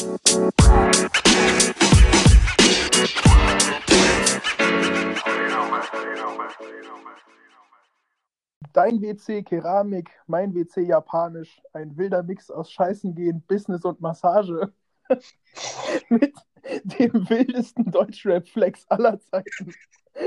Dein 0.00 0.16
WC 9.02 9.42
Keramik, 9.42 10.08
mein 10.26 10.54
WC 10.54 10.86
Japanisch, 10.86 11.60
ein 11.74 11.98
wilder 11.98 12.22
Mix 12.22 12.50
aus 12.50 12.72
Scheißen 12.72 13.14
gehen, 13.14 13.42
Business 13.46 13.84
und 13.84 14.00
Massage. 14.00 14.72
Mit 16.08 16.32
dem 16.62 17.28
wildesten 17.28 17.90
Deutschrap-Flex 17.90 18.86
aller 18.88 19.20
Zeiten 19.20 19.74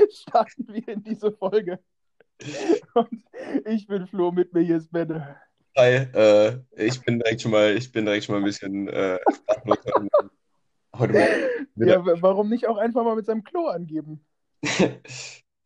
starten 0.08 0.68
wir 0.68 0.86
in 0.86 1.02
diese 1.02 1.32
Folge. 1.32 1.80
Und 2.94 3.24
ich 3.64 3.88
bin 3.88 4.06
Flo, 4.06 4.30
mit 4.30 4.52
mir 4.52 4.62
hier 4.62 4.76
ist 4.76 4.92
Benne. 4.92 5.36
Hi, 5.76 6.06
äh, 6.14 6.58
ich 6.76 7.00
bin 7.00 7.18
direkt 7.18 7.42
schon 7.42 7.50
mal, 7.50 7.76
ich 7.76 7.90
bin 7.90 8.04
direkt 8.04 8.24
schon 8.24 8.34
mal 8.34 8.38
ein 8.40 8.44
bisschen 8.44 8.86
äh, 8.88 9.18
heute 10.96 11.12
mal 11.12 11.28
ja, 11.76 12.00
warum 12.22 12.48
nicht 12.48 12.68
auch 12.68 12.76
einfach 12.76 13.02
mal 13.02 13.16
mit 13.16 13.26
seinem 13.26 13.44
Klo 13.44 13.66
angeben? 13.66 14.24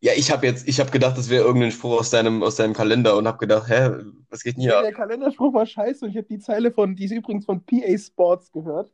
Ja, 0.01 0.13
ich 0.15 0.31
habe 0.31 0.47
jetzt, 0.47 0.65
ich 0.65 0.79
habe 0.79 0.91
gedacht, 0.91 1.17
das 1.17 1.29
wäre 1.29 1.43
irgendein 1.43 1.71
Spruch 1.71 1.99
aus 1.99 2.09
deinem, 2.09 2.41
aus 2.41 2.55
deinem 2.55 2.73
Kalender 2.73 3.17
und 3.17 3.27
habe 3.27 3.37
gedacht, 3.37 3.67
hä, 3.67 3.97
was 4.29 4.43
geht 4.43 4.55
denn 4.55 4.61
hier? 4.61 4.71
Ja, 4.71 4.81
der 4.81 4.93
Kalenderspruch 4.93 5.53
war 5.53 5.65
scheiße 5.65 6.05
und 6.05 6.11
ich 6.11 6.17
habe 6.17 6.27
die 6.29 6.39
Zeile 6.39 6.71
von, 6.71 6.95
die 6.95 7.03
ist 7.03 7.11
übrigens 7.11 7.43
von 7.43 7.65
PA 7.65 7.97
Sports 7.97 8.49
gehört 8.53 8.93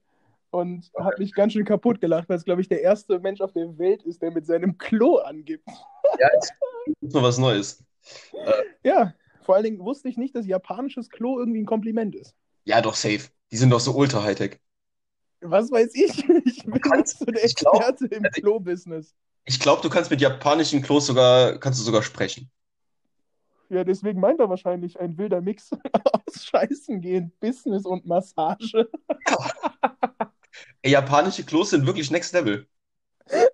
und 0.50 0.90
okay. 0.94 1.04
habe 1.04 1.16
mich 1.20 1.34
ganz 1.34 1.54
schön 1.54 1.64
kaputt 1.64 2.02
gelacht, 2.02 2.28
weil 2.28 2.38
es, 2.38 2.44
glaube 2.44 2.62
ich, 2.62 2.70
der 2.70 2.82
erste 2.82 3.20
Mensch 3.20 3.40
auf 3.42 3.54
der 3.54 3.78
Welt 3.78 4.02
ist, 4.02 4.24
der 4.24 4.32
mit 4.32 4.48
seinem 4.48 4.80
Klo 4.80 5.18
angibt. 5.18 5.70
Ja, 6.20 6.28
ist 6.40 7.14
nur 7.14 7.22
was 7.22 7.38
Neues. 7.38 7.84
Äh, 8.34 8.64
ja, 8.84 9.14
vor 9.46 9.56
allen 9.56 9.64
Dingen 9.64 9.80
wusste 9.80 10.10
ich 10.10 10.18
nicht, 10.18 10.36
dass 10.36 10.48
japanisches 10.48 11.10
Klo 11.10 11.40
irgendwie 11.40 11.62
ein 11.62 11.66
Kompliment 11.66 12.16
ist. 12.16 12.36
Ja, 12.66 12.82
doch, 12.82 12.96
safe. 12.96 13.30
Die 13.52 13.58
sind 13.58 13.70
doch 13.70 13.80
so 13.80 13.96
ultra 13.96 14.24
Hightech. 14.24 14.60
Was 15.42 15.72
weiß 15.72 15.96
ich? 15.96 16.28
Ich 16.46 16.64
bin 16.64 16.82
kannst, 16.82 17.20
so 17.20 17.26
der 17.26 17.44
Experte 17.44 18.08
glaub, 18.08 18.12
im 18.12 18.26
also 18.26 18.42
Klo-Business. 18.42 19.14
Ich 19.46 19.60
glaube, 19.60 19.82
du 19.82 19.90
kannst 19.90 20.10
mit 20.10 20.22
japanischen 20.22 20.82
Klos 20.82 21.06
sogar, 21.06 21.60
kannst 21.60 21.80
du 21.80 21.84
sogar 21.84 22.02
sprechen. 22.02 22.50
Ja, 23.70 23.84
deswegen 23.84 24.20
meint 24.20 24.40
er 24.40 24.50
wahrscheinlich 24.50 25.00
ein 25.00 25.18
wilder 25.18 25.42
Mix 25.42 25.72
aus 26.14 26.46
Scheißen 26.46 27.02
gehen, 27.02 27.32
Business 27.40 27.86
und 27.86 28.06
Massage. 28.06 28.90
Ey, 30.82 30.92
japanische 30.92 31.44
Klos 31.44 31.72
sind 31.72 31.86
wirklich 31.86 32.10
next 32.10 32.34
level. 32.34 32.68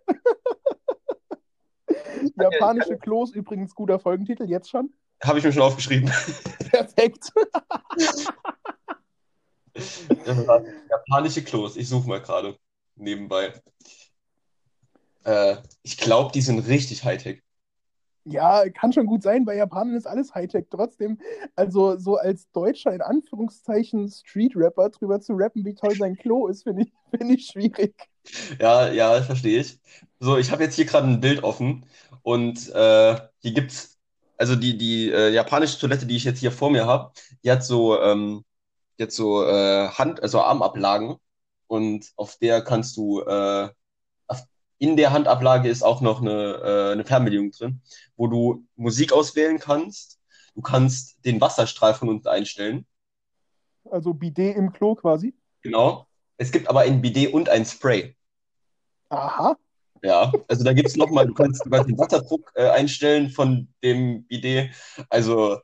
Japanische 2.36 2.98
Klos 2.98 3.32
übrigens 3.32 3.76
guter 3.76 4.00
Folgentitel, 4.00 4.46
jetzt 4.46 4.70
schon? 4.70 4.94
Habe 5.24 5.40
ich 5.40 5.46
mir 5.46 5.54
schon 5.54 5.62
aufgeschrieben. 5.62 6.10
Perfekt. 6.72 7.32
Japanische 10.90 11.44
Klos, 11.44 11.78
ich 11.78 11.88
suche 11.88 12.08
mal 12.08 12.22
gerade 12.22 12.58
nebenbei. 12.96 13.54
Äh, 15.24 15.58
ich 15.84 15.98
glaube, 15.98 16.32
die 16.32 16.42
sind 16.42 16.60
richtig 16.68 17.04
Hightech. 17.04 17.42
Ja, 18.24 18.70
kann 18.70 18.94
schon 18.94 19.08
gut 19.08 19.24
sein. 19.24 19.46
Bei 19.46 19.56
Japanern 19.56 19.96
ist 19.96 20.06
alles 20.06 20.36
Hightech. 20.36 20.68
Trotzdem, 20.70 21.20
also 21.56 21.98
so 21.98 22.18
als 22.18 22.52
Deutscher 22.52 22.94
in 22.94 23.02
Anführungszeichen 23.02 24.10
Street-Rapper 24.10 24.90
drüber 24.90 25.22
zu 25.22 25.34
rappen, 25.34 25.66
wie 25.66 25.74
toll 25.74 25.96
sein 25.96 26.16
Klo 26.16 26.48
ist, 26.48 26.64
finde 26.64 26.84
ich, 26.84 26.92
find 27.10 27.32
ich 27.32 27.48
schwierig. 27.48 27.96
Ja, 28.60 28.92
ja, 28.92 29.22
verstehe 29.24 29.62
ich. 29.62 29.80
So, 30.20 30.38
ich 30.38 30.52
habe 30.52 30.64
jetzt 30.64 30.76
hier 30.76 30.86
gerade 30.86 31.08
ein 31.08 31.20
Bild 31.20 31.44
offen 31.44 31.86
und 32.22 32.70
äh, 32.70 33.16
hier 33.40 33.54
gibt's, 33.54 33.98
also 34.42 34.56
die, 34.56 34.76
die 34.76 35.12
äh, 35.12 35.30
japanische 35.30 35.80
Toilette, 35.80 36.08
die 36.08 36.16
ich 36.16 36.24
jetzt 36.24 36.40
hier 36.40 36.52
vor 36.52 36.72
mir 36.72 36.88
habe, 36.88 37.12
die 37.44 37.52
hat 37.52 37.64
so, 37.64 38.02
ähm, 38.02 38.44
jetzt 38.98 39.16
so 39.16 39.46
äh, 39.46 39.88
Hand, 39.90 40.24
also 40.24 40.42
Armablagen 40.42 41.18
und 41.68 42.12
auf 42.16 42.38
der 42.38 42.64
kannst 42.64 42.98
du 42.98 43.22
äh, 43.22 43.70
in 44.80 44.98
der 44.98 45.14
Handablage 45.14 45.70
ist 45.70 45.84
auch 45.84 46.02
noch 46.02 46.22
eine, 46.22 46.32
äh, 46.32 46.92
eine 46.94 47.06
Fernbedienung 47.06 47.52
drin, 47.52 47.82
wo 48.16 48.26
du 48.26 48.66
Musik 48.76 49.14
auswählen 49.14 49.60
kannst. 49.60 50.20
Du 50.56 50.62
kannst 50.64 51.24
den 51.24 51.40
Wasserstrahl 51.40 51.94
von 51.94 52.10
unten 52.10 52.28
einstellen. 52.28 52.88
Also 53.92 54.16
Bidet 54.16 54.58
im 54.58 54.74
Klo 54.74 54.96
quasi? 54.96 55.36
Genau. 55.62 56.08
Es 56.38 56.52
gibt 56.52 56.68
aber 56.68 56.80
ein 56.80 57.00
Bidet 57.00 57.32
und 57.32 57.48
ein 57.48 57.64
Spray. 57.64 58.16
Aha. 59.10 59.56
Ja, 60.04 60.32
also 60.48 60.64
da 60.64 60.74
gibt 60.74 60.88
es 60.88 60.96
nochmal, 60.96 61.28
du 61.28 61.34
kannst, 61.34 61.64
du 61.66 61.70
kannst 61.70 61.90
den 61.90 61.98
Wasserdruck 61.98 62.52
äh, 62.56 62.70
einstellen 62.70 63.30
von 63.30 63.68
dem 63.84 64.26
Bidet. 64.26 64.72
Also, 65.10 65.60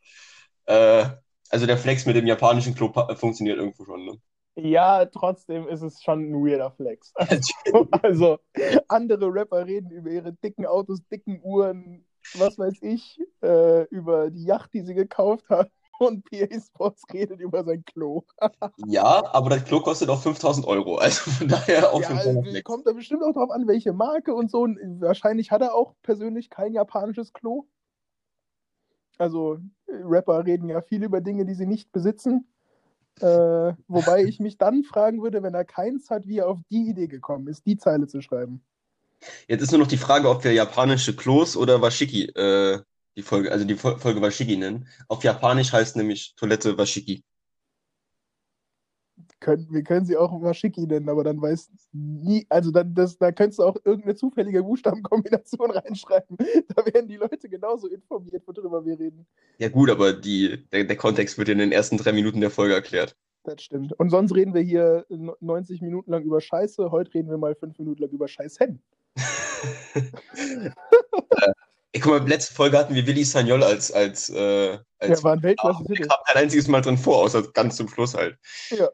äh, 0.65 1.05
also 1.49 1.65
der 1.65 1.77
Flex 1.77 2.05
mit 2.05 2.15
dem 2.15 2.27
japanischen 2.27 2.75
Klo 2.75 2.91
funktioniert 3.15 3.57
irgendwo 3.57 3.85
schon. 3.85 4.05
Ne? 4.05 4.17
Ja, 4.59 5.05
trotzdem 5.05 5.67
ist 5.67 5.83
es 5.83 6.01
schon 6.01 6.31
ein 6.31 6.33
weirder 6.33 6.71
Flex. 6.71 7.13
Also, 7.17 7.87
also, 7.91 8.39
andere 8.87 9.27
Rapper 9.27 9.65
reden 9.65 9.91
über 9.91 10.09
ihre 10.09 10.33
dicken 10.33 10.65
Autos, 10.65 10.99
dicken 11.11 11.39
Uhren, 11.43 12.05
was 12.33 12.57
weiß 12.57 12.79
ich, 12.81 13.19
äh, 13.43 13.83
über 13.85 14.31
die 14.31 14.45
Yacht, 14.45 14.73
die 14.73 14.81
sie 14.81 14.95
gekauft 14.95 15.49
hat. 15.49 15.71
Und 15.99 16.25
PA 16.25 16.59
Sports 16.59 17.03
redet 17.11 17.39
über 17.39 17.63
sein 17.63 17.83
Klo. 17.85 18.23
ja, 18.87 19.23
aber 19.33 19.49
das 19.49 19.65
Klo 19.65 19.81
kostet 19.81 20.09
auch 20.09 20.21
5000 20.21 20.65
Euro. 20.67 20.97
Also 20.97 21.31
von 21.31 21.47
daher 21.47 21.91
auch 21.91 22.01
ja, 22.01 22.09
also, 22.09 22.43
Kommt 22.63 22.85
da 22.87 22.93
bestimmt 22.93 23.23
auch 23.23 23.33
drauf 23.33 23.51
an, 23.51 23.67
welche 23.67 23.93
Marke 23.93 24.33
und 24.33 24.51
so. 24.51 24.61
Und 24.61 25.01
wahrscheinlich 25.01 25.51
hat 25.51 25.61
er 25.61 25.73
auch 25.73 25.93
persönlich 26.03 26.49
kein 26.49 26.73
japanisches 26.73 27.33
Klo. 27.33 27.65
Also, 29.17 29.57
Rapper 29.87 30.45
reden 30.45 30.69
ja 30.69 30.81
viel 30.81 31.03
über 31.03 31.21
Dinge, 31.21 31.45
die 31.45 31.55
sie 31.55 31.65
nicht 31.65 31.91
besitzen. 31.91 32.47
Äh, 33.19 33.73
wobei 33.87 34.23
ich 34.23 34.39
mich 34.39 34.59
dann 34.59 34.83
fragen 34.83 35.23
würde, 35.23 35.41
wenn 35.41 35.55
er 35.55 35.65
keins 35.65 36.11
hat, 36.11 36.27
wie 36.27 36.37
er 36.37 36.49
auf 36.49 36.59
die 36.69 36.89
Idee 36.89 37.07
gekommen 37.07 37.47
ist, 37.47 37.65
die 37.65 37.77
Zeile 37.77 38.05
zu 38.05 38.21
schreiben. 38.21 38.61
Jetzt 39.47 39.63
ist 39.63 39.71
nur 39.71 39.79
noch 39.79 39.87
die 39.87 39.97
Frage, 39.97 40.29
ob 40.29 40.43
wir 40.43 40.53
japanische 40.53 41.15
Klos 41.15 41.57
oder 41.57 41.81
Washiki 41.81 42.25
äh, 42.25 42.79
die 43.17 43.23
Folge, 43.23 43.51
also 43.51 43.65
die 43.65 43.75
Folge 43.75 44.21
Washiki 44.21 44.55
nennen. 44.55 44.87
Auf 45.09 45.23
Japanisch 45.23 45.73
heißt 45.73 45.97
nämlich 45.97 46.35
Toilette 46.35 46.77
Washiki 46.77 47.23
können, 49.39 49.67
wir 49.71 49.83
können 49.83 50.05
sie 50.05 50.17
auch 50.17 50.41
Washiki 50.41 50.85
nennen, 50.85 51.09
aber 51.09 51.23
dann 51.23 51.41
weiß 51.41 51.69
nie, 51.91 52.45
also 52.49 52.71
dann 52.71 52.93
das, 52.93 53.17
da 53.17 53.31
könntest 53.31 53.59
du 53.59 53.63
auch 53.63 53.75
irgendeine 53.83 54.15
zufällige 54.15 54.63
Buchstabenkombination 54.63 55.71
reinschreiben. 55.71 56.37
Da 56.75 56.85
werden 56.85 57.07
die 57.07 57.17
Leute 57.17 57.49
genauso 57.49 57.87
informiert, 57.87 58.43
worüber 58.45 58.85
wir 58.85 58.99
reden. 58.99 59.25
Ja 59.57 59.69
gut, 59.69 59.89
aber 59.89 60.13
die, 60.13 60.67
der, 60.71 60.83
der 60.85 60.97
Kontext 60.97 61.37
wird 61.37 61.49
in 61.49 61.59
den 61.59 61.71
ersten 61.71 61.97
drei 61.97 62.11
Minuten 62.13 62.41
der 62.41 62.51
Folge 62.51 62.73
erklärt. 62.73 63.15
Das 63.43 63.61
stimmt. 63.61 63.93
Und 63.93 64.09
sonst 64.09 64.35
reden 64.35 64.53
wir 64.53 64.61
hier 64.61 65.05
90 65.09 65.81
Minuten 65.81 66.11
lang 66.11 66.23
über 66.23 66.41
Scheiße. 66.41 66.91
Heute 66.91 67.13
reden 67.13 67.29
wir 67.29 67.37
mal 67.37 67.55
fünf 67.55 67.77
Minuten 67.79 68.01
lang 68.01 68.11
über 68.11 68.27
Scheißhen. 68.27 68.81
Ey, 71.93 72.01
guck 72.01 72.11
mal, 72.19 72.27
letzte 72.27 72.53
Folge 72.53 72.77
hatten 72.77 72.95
wir 72.95 73.07
Willi 73.07 73.23
Sagnol 73.23 73.63
als, 73.63 73.91
als, 73.91 74.29
äh, 74.29 74.77
als 74.99 75.19
ja, 75.19 75.23
war 75.23 75.33
ein 75.33 75.43
Weltklasse-Titel. 75.43 76.07
kam 76.07 76.17
kein 76.25 76.43
einziges 76.43 76.67
Mal 76.67 76.81
drin 76.81 76.97
vor, 76.97 77.23
außer 77.23 77.43
ganz 77.53 77.77
zum 77.77 77.87
Schluss 77.87 78.13
halt. 78.13 78.37
Ja. 78.69 78.89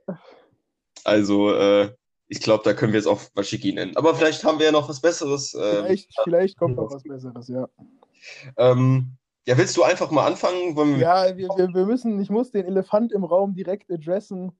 Also, 1.03 1.53
äh, 1.53 1.93
ich 2.27 2.39
glaube, 2.39 2.63
da 2.63 2.73
können 2.73 2.93
wir 2.93 2.99
jetzt 2.99 3.07
auch 3.07 3.21
Washiki 3.35 3.73
nennen. 3.73 3.97
Aber 3.97 4.15
vielleicht 4.15 4.43
haben 4.43 4.59
wir 4.59 4.67
ja 4.67 4.71
noch 4.71 4.89
was 4.89 5.01
Besseres. 5.01 5.53
Ähm, 5.53 5.85
vielleicht, 5.85 6.13
vielleicht 6.23 6.57
kommt 6.57 6.77
noch 6.77 6.91
was 6.91 7.03
Besseres, 7.03 7.47
ja. 7.47 7.67
Ähm, 8.57 9.17
ja, 9.45 9.57
willst 9.57 9.75
du 9.75 9.83
einfach 9.83 10.09
mal 10.09 10.25
anfangen? 10.25 10.75
Wir 10.75 10.97
ja, 10.97 11.37
wir, 11.37 11.49
wir, 11.49 11.67
wir 11.73 11.85
müssen, 11.85 12.19
ich 12.21 12.29
muss 12.29 12.51
den 12.51 12.65
Elefant 12.65 13.11
im 13.11 13.23
Raum 13.23 13.53
direkt 13.53 13.91
adressen. 13.91 14.53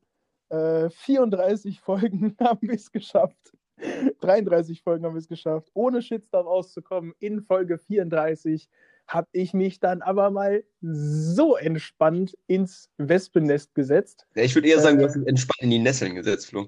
Äh, 0.50 0.89
34 0.89 1.79
Folgen 1.79 2.35
haben 2.41 2.67
wir 2.67 2.75
es 2.75 2.91
geschafft. 2.91 3.53
33 3.78 4.81
Folgen 4.81 5.06
haben 5.06 5.13
wir 5.13 5.19
es 5.19 5.28
geschafft, 5.28 5.69
ohne 5.73 6.01
Shitstorm 6.01 6.47
rauszukommen. 6.47 7.13
In 7.19 7.41
Folge 7.41 7.78
34 7.78 8.69
habe 9.07 9.28
ich 9.31 9.53
mich 9.53 9.79
dann 9.79 10.01
aber 10.01 10.29
mal 10.31 10.63
so 10.81 11.56
entspannt 11.56 12.38
ins 12.47 12.89
Wespennest 12.97 13.75
gesetzt. 13.75 14.25
Ja, 14.35 14.44
ich 14.44 14.56
würde 14.56 14.69
eher 14.69 14.79
sagen, 14.79 14.97
äh, 14.97 15.01
du 15.01 15.07
hast 15.07 15.16
entspannt 15.16 15.62
in 15.62 15.69
die 15.72 15.79
Nesseln 15.79 16.16
gesetzt, 16.16 16.47
Flo. 16.47 16.67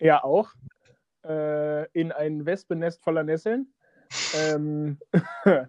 Ja, 0.00 0.24
auch. 0.24 0.52
Äh, 1.24 1.88
in 1.92 2.10
ein 2.10 2.44
Wespennest 2.44 3.02
voller 3.02 3.22
Nesseln. 3.22 3.72
ähm, 4.36 4.98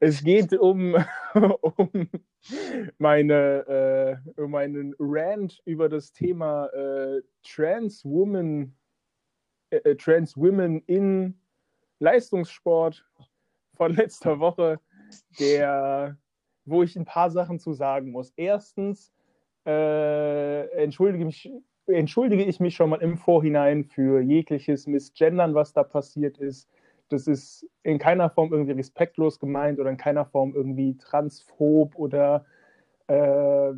es 0.00 0.22
geht 0.22 0.54
um, 0.54 0.94
um 1.34 2.08
meine, 2.98 4.22
äh, 4.36 4.46
meinen 4.46 4.94
Rant 4.98 5.60
über 5.64 5.88
das 5.88 6.12
Thema 6.12 6.66
äh, 6.68 7.22
Trans 7.42 8.04
Women, 8.04 8.76
äh, 9.70 9.76
äh, 9.76 9.96
Trans 9.96 10.36
Women 10.36 10.82
in 10.86 11.38
Leistungssport 11.98 13.04
von 13.74 13.94
letzter 13.96 14.38
Woche 14.38 14.80
der, 15.38 16.16
wo 16.64 16.82
ich 16.82 16.96
ein 16.96 17.04
paar 17.04 17.30
Sachen 17.30 17.58
zu 17.58 17.72
sagen 17.72 18.10
muss. 18.10 18.32
Erstens 18.36 19.12
äh, 19.66 20.68
entschuldige, 20.82 21.24
mich, 21.24 21.50
entschuldige 21.86 22.44
ich 22.44 22.60
mich 22.60 22.74
schon 22.74 22.90
mal 22.90 23.02
im 23.02 23.16
Vorhinein 23.16 23.84
für 23.84 24.20
jegliches 24.20 24.86
Missgendern, 24.86 25.54
was 25.54 25.72
da 25.72 25.82
passiert 25.82 26.38
ist. 26.38 26.68
Das 27.08 27.28
ist 27.28 27.68
in 27.84 27.98
keiner 27.98 28.30
Form 28.30 28.52
irgendwie 28.52 28.72
respektlos 28.72 29.38
gemeint 29.38 29.78
oder 29.78 29.90
in 29.90 29.96
keiner 29.96 30.24
Form 30.24 30.54
irgendwie 30.54 30.96
transphob 30.96 31.94
oder 31.96 32.44
äh, 33.06 33.72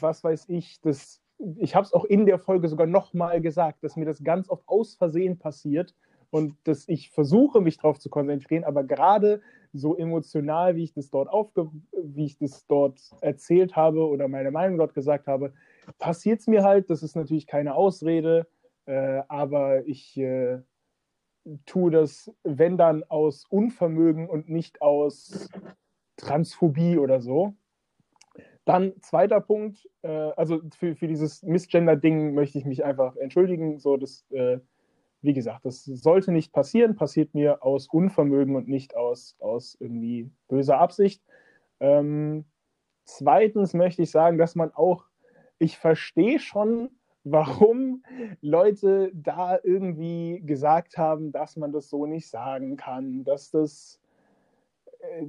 was 0.00 0.24
weiß 0.24 0.48
ich. 0.48 0.80
Das 0.80 1.21
ich 1.56 1.74
habe 1.74 1.84
es 1.84 1.92
auch 1.92 2.04
in 2.04 2.26
der 2.26 2.38
Folge 2.38 2.68
sogar 2.68 2.86
nochmal 2.86 3.40
gesagt, 3.40 3.82
dass 3.82 3.96
mir 3.96 4.04
das 4.04 4.22
ganz 4.22 4.48
oft 4.48 4.68
aus 4.68 4.94
Versehen 4.94 5.38
passiert 5.38 5.94
und 6.30 6.56
dass 6.64 6.88
ich 6.88 7.10
versuche, 7.10 7.60
mich 7.60 7.76
darauf 7.76 7.98
zu 7.98 8.08
konzentrieren, 8.08 8.64
aber 8.64 8.84
gerade 8.84 9.42
so 9.72 9.96
emotional, 9.96 10.76
wie 10.76 10.84
ich 10.84 10.92
das 10.92 11.10
dort 11.10 11.28
aufge 11.28 11.70
wie 11.92 12.26
ich 12.26 12.38
das 12.38 12.66
dort 12.66 13.00
erzählt 13.20 13.76
habe 13.76 14.06
oder 14.06 14.28
meine 14.28 14.50
Meinung 14.50 14.78
dort 14.78 14.94
gesagt 14.94 15.26
habe, 15.26 15.52
passiert 15.98 16.40
es 16.40 16.46
mir 16.46 16.62
halt. 16.62 16.90
Das 16.90 17.02
ist 17.02 17.16
natürlich 17.16 17.46
keine 17.46 17.74
Ausrede, 17.74 18.46
äh, 18.86 19.22
aber 19.28 19.86
ich 19.86 20.16
äh, 20.18 20.58
tue 21.66 21.90
das, 21.90 22.30
wenn 22.44 22.76
dann 22.76 23.04
aus 23.04 23.46
Unvermögen 23.48 24.28
und 24.28 24.48
nicht 24.48 24.82
aus 24.82 25.48
Transphobie 26.16 26.98
oder 26.98 27.20
so. 27.20 27.54
Dann 28.64 28.92
zweiter 29.00 29.40
Punkt, 29.40 29.88
äh, 30.02 30.08
also 30.08 30.60
für, 30.76 30.94
für 30.94 31.08
dieses 31.08 31.42
Missgender-Ding 31.42 32.34
möchte 32.34 32.58
ich 32.58 32.64
mich 32.64 32.84
einfach 32.84 33.16
entschuldigen. 33.16 33.78
So, 33.78 33.96
das, 33.96 34.24
äh, 34.30 34.58
wie 35.20 35.32
gesagt, 35.32 35.64
das 35.64 35.84
sollte 35.84 36.32
nicht 36.32 36.52
passieren, 36.52 36.96
passiert 36.96 37.34
mir 37.34 37.62
aus 37.64 37.88
Unvermögen 37.88 38.54
und 38.54 38.68
nicht 38.68 38.96
aus, 38.96 39.36
aus 39.40 39.76
irgendwie 39.80 40.30
böser 40.48 40.78
Absicht. 40.78 41.22
Ähm, 41.80 42.44
zweitens 43.04 43.74
möchte 43.74 44.02
ich 44.02 44.10
sagen, 44.10 44.38
dass 44.38 44.54
man 44.54 44.72
auch, 44.72 45.06
ich 45.58 45.78
verstehe 45.78 46.38
schon, 46.38 46.90
warum 47.24 48.04
Leute 48.40 49.10
da 49.14 49.58
irgendwie 49.62 50.42
gesagt 50.44 50.98
haben, 50.98 51.32
dass 51.32 51.56
man 51.56 51.72
das 51.72 51.88
so 51.88 52.06
nicht 52.06 52.28
sagen 52.28 52.76
kann, 52.76 53.24
dass 53.24 53.50
das 53.50 54.01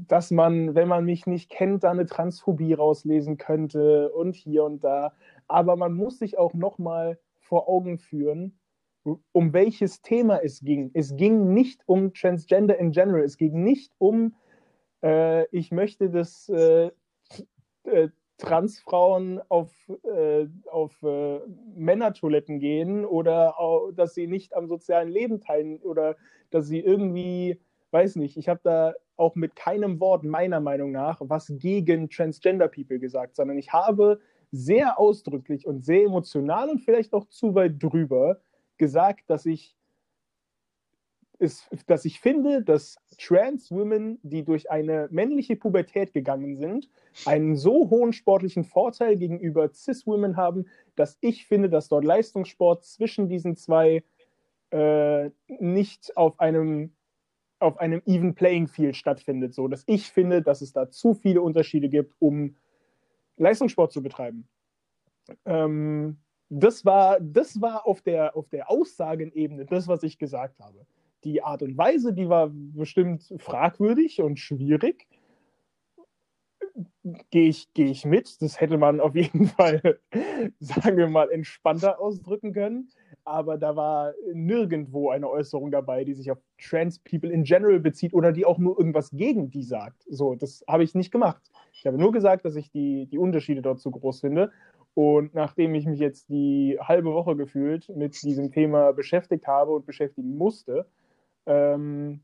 dass 0.08 0.32
man, 0.32 0.76
wenn 0.76 0.88
man 0.88 1.06
mich 1.06 1.26
nicht 1.26 1.50
kennt, 1.50 1.84
da 1.84 1.92
eine 1.92 2.06
Transphobie 2.06 2.74
rauslesen 2.74 3.38
könnte 3.38 4.12
und 4.12 4.36
hier 4.36 4.64
und 4.64 4.84
da. 4.84 5.14
Aber 5.48 5.76
man 5.76 5.94
muss 5.94 6.20
sich 6.20 6.38
auch 6.38 6.54
nochmal 6.54 7.20
vor 7.40 7.68
Augen 7.68 7.98
führen, 7.98 8.60
um 9.32 9.54
welches 9.54 10.02
Thema 10.02 10.38
es 10.44 10.62
ging. 10.62 10.92
Es 10.94 11.16
ging 11.16 11.54
nicht 11.54 11.82
um 11.86 12.14
Transgender 12.14 12.78
in 12.78 12.92
general. 12.92 13.24
Es 13.24 13.38
ging 13.38 13.64
nicht 13.64 13.92
um, 13.98 14.36
äh, 15.04 15.46
ich 15.50 15.72
möchte, 15.72 16.10
dass 16.10 16.48
äh, 16.50 16.92
äh, 17.84 18.10
Transfrauen 18.38 19.42
auf, 19.48 19.72
äh, 20.04 20.48
auf 20.70 21.02
äh, 21.04 21.40
Männertoiletten 21.76 22.60
gehen 22.60 23.06
oder 23.06 23.56
dass 23.96 24.16
sie 24.16 24.28
nicht 24.28 24.56
am 24.56 24.68
sozialen 24.68 25.10
Leben 25.10 25.40
teilen 25.40 25.78
oder 25.78 26.18
dass 26.50 26.68
sie 26.68 26.80
irgendwie, 26.80 27.60
weiß 27.94 28.16
nicht, 28.18 28.38
ich 28.38 28.50
habe 28.50 28.60
da 28.64 28.94
auch 29.16 29.36
mit 29.36 29.56
keinem 29.56 30.00
Wort 30.00 30.24
meiner 30.24 30.60
Meinung 30.60 30.92
nach 30.92 31.22
was 31.22 31.54
gegen 31.58 32.10
Transgender 32.10 32.68
People 32.68 33.00
gesagt, 33.00 33.36
sondern 33.36 33.58
ich 33.58 33.72
habe 33.72 34.20
sehr 34.52 35.00
ausdrücklich 35.00 35.66
und 35.66 35.86
sehr 35.86 36.04
emotional 36.04 36.70
und 36.70 36.80
vielleicht 36.80 37.14
auch 37.14 37.28
zu 37.28 37.56
weit 37.56 37.82
drüber 37.82 38.40
gesagt, 38.78 39.30
dass 39.30 39.46
ich 39.46 39.76
ist, 41.40 41.68
dass 41.88 42.06
ich 42.06 42.20
finde, 42.20 42.64
dass 42.64 42.98
Trans 43.18 43.70
Women, 43.72 44.20
die 44.24 44.44
durch 44.44 44.72
eine 44.72 45.08
männliche 45.12 45.56
Pubertät 45.56 46.14
gegangen 46.14 46.56
sind, 46.56 46.90
einen 47.26 47.56
so 47.56 47.90
hohen 47.90 48.14
sportlichen 48.14 48.64
Vorteil 48.64 49.18
gegenüber 49.18 49.72
Cis 49.74 50.08
Women 50.08 50.38
haben, 50.38 50.68
dass 50.96 51.18
ich 51.22 51.46
finde, 51.46 51.70
dass 51.70 51.90
dort 51.90 52.06
Leistungssport 52.06 52.86
zwischen 52.86 53.28
diesen 53.28 53.56
zwei 53.56 54.04
äh, 54.70 55.32
nicht 55.48 56.16
auf 56.16 56.40
einem 56.40 56.94
auf 57.64 57.80
einem 57.80 58.02
even 58.06 58.36
playing 58.36 58.68
field 58.68 58.96
stattfindet, 58.96 59.54
so 59.54 59.68
dass 59.68 59.84
ich 59.88 60.12
finde, 60.12 60.42
dass 60.42 60.62
es 60.62 60.74
da 60.74 60.90
zu 60.90 61.14
viele 61.14 61.42
Unterschiede 61.42 61.90
gibt, 61.90 62.14
um 62.20 62.56
Leistungssport 63.38 63.92
zu 63.92 64.04
betreiben. 64.04 64.48
Ähm, 65.46 66.18
das 66.50 66.86
war, 66.86 67.20
das 67.20 67.60
war 67.62 67.88
auf 67.88 68.02
der, 68.02 68.36
auf 68.36 68.50
der 68.50 68.70
Aussagenebene 68.70 69.66
das, 69.66 69.88
was 69.88 70.04
ich 70.04 70.20
gesagt 70.20 70.60
habe. 70.60 70.86
Die 71.24 71.42
Art 71.42 71.64
und 71.64 71.78
Weise, 71.78 72.14
die 72.14 72.28
war 72.28 72.52
bestimmt 72.52 73.34
fragwürdig 73.38 74.22
und 74.22 74.40
schwierig. 74.40 75.08
Gehe 77.32 77.50
ich, 77.50 77.72
geh 77.74 77.86
ich 77.86 78.06
mit. 78.06 78.42
Das 78.42 78.60
hätte 78.60 78.78
man 78.78 79.00
auf 79.00 79.16
jeden 79.16 79.48
Fall, 79.48 80.00
sagen 80.60 80.98
wir 80.98 81.08
mal, 81.08 81.32
entspannter 81.32 82.00
ausdrücken 82.00 82.54
können 82.54 82.90
aber 83.26 83.58
da 83.58 83.76
war 83.76 84.14
nirgendwo 84.34 85.10
eine 85.10 85.30
Äußerung 85.30 85.72
dabei, 85.72 86.04
die 86.04 86.14
sich 86.14 86.32
auf 86.32 86.40
Trans 86.58 87.00
People 87.00 87.32
in 87.32 87.44
general 87.44 87.80
bezieht 87.80 88.14
oder 88.14 88.32
die 88.32 88.46
auch 88.46 88.58
nur 88.58 88.78
irgendwas 88.78 89.12
gegen 89.12 89.50
die 89.50 89.64
sagt. 89.64 90.04
So, 90.10 90.36
das 90.36 90.64
habe 90.68 90.84
ich 90.84 90.96
nicht 90.96 91.12
gemacht. 91.12 91.42
Ich 91.72 91.86
habe 91.86 91.98
nur 91.98 92.12
gesagt, 92.12 92.46
dass 92.46 92.56
ich 92.56 92.72
die, 92.72 93.08
die 93.08 93.18
Unterschiede 93.18 93.62
dort 93.62 93.80
so 93.80 93.92
groß 93.92 94.22
finde. 94.22 94.52
Und 94.94 95.34
nachdem 95.34 95.74
ich 95.74 95.86
mich 95.86 96.00
jetzt 96.00 96.30
die 96.30 96.78
halbe 96.80 97.14
Woche 97.14 97.36
gefühlt 97.36 97.90
mit 97.90 98.22
diesem 98.22 98.52
Thema 98.52 98.92
beschäftigt 98.92 99.48
habe 99.48 99.72
und 99.72 99.86
beschäftigen 99.86 100.38
musste, 100.38 100.86
ähm, 101.46 102.22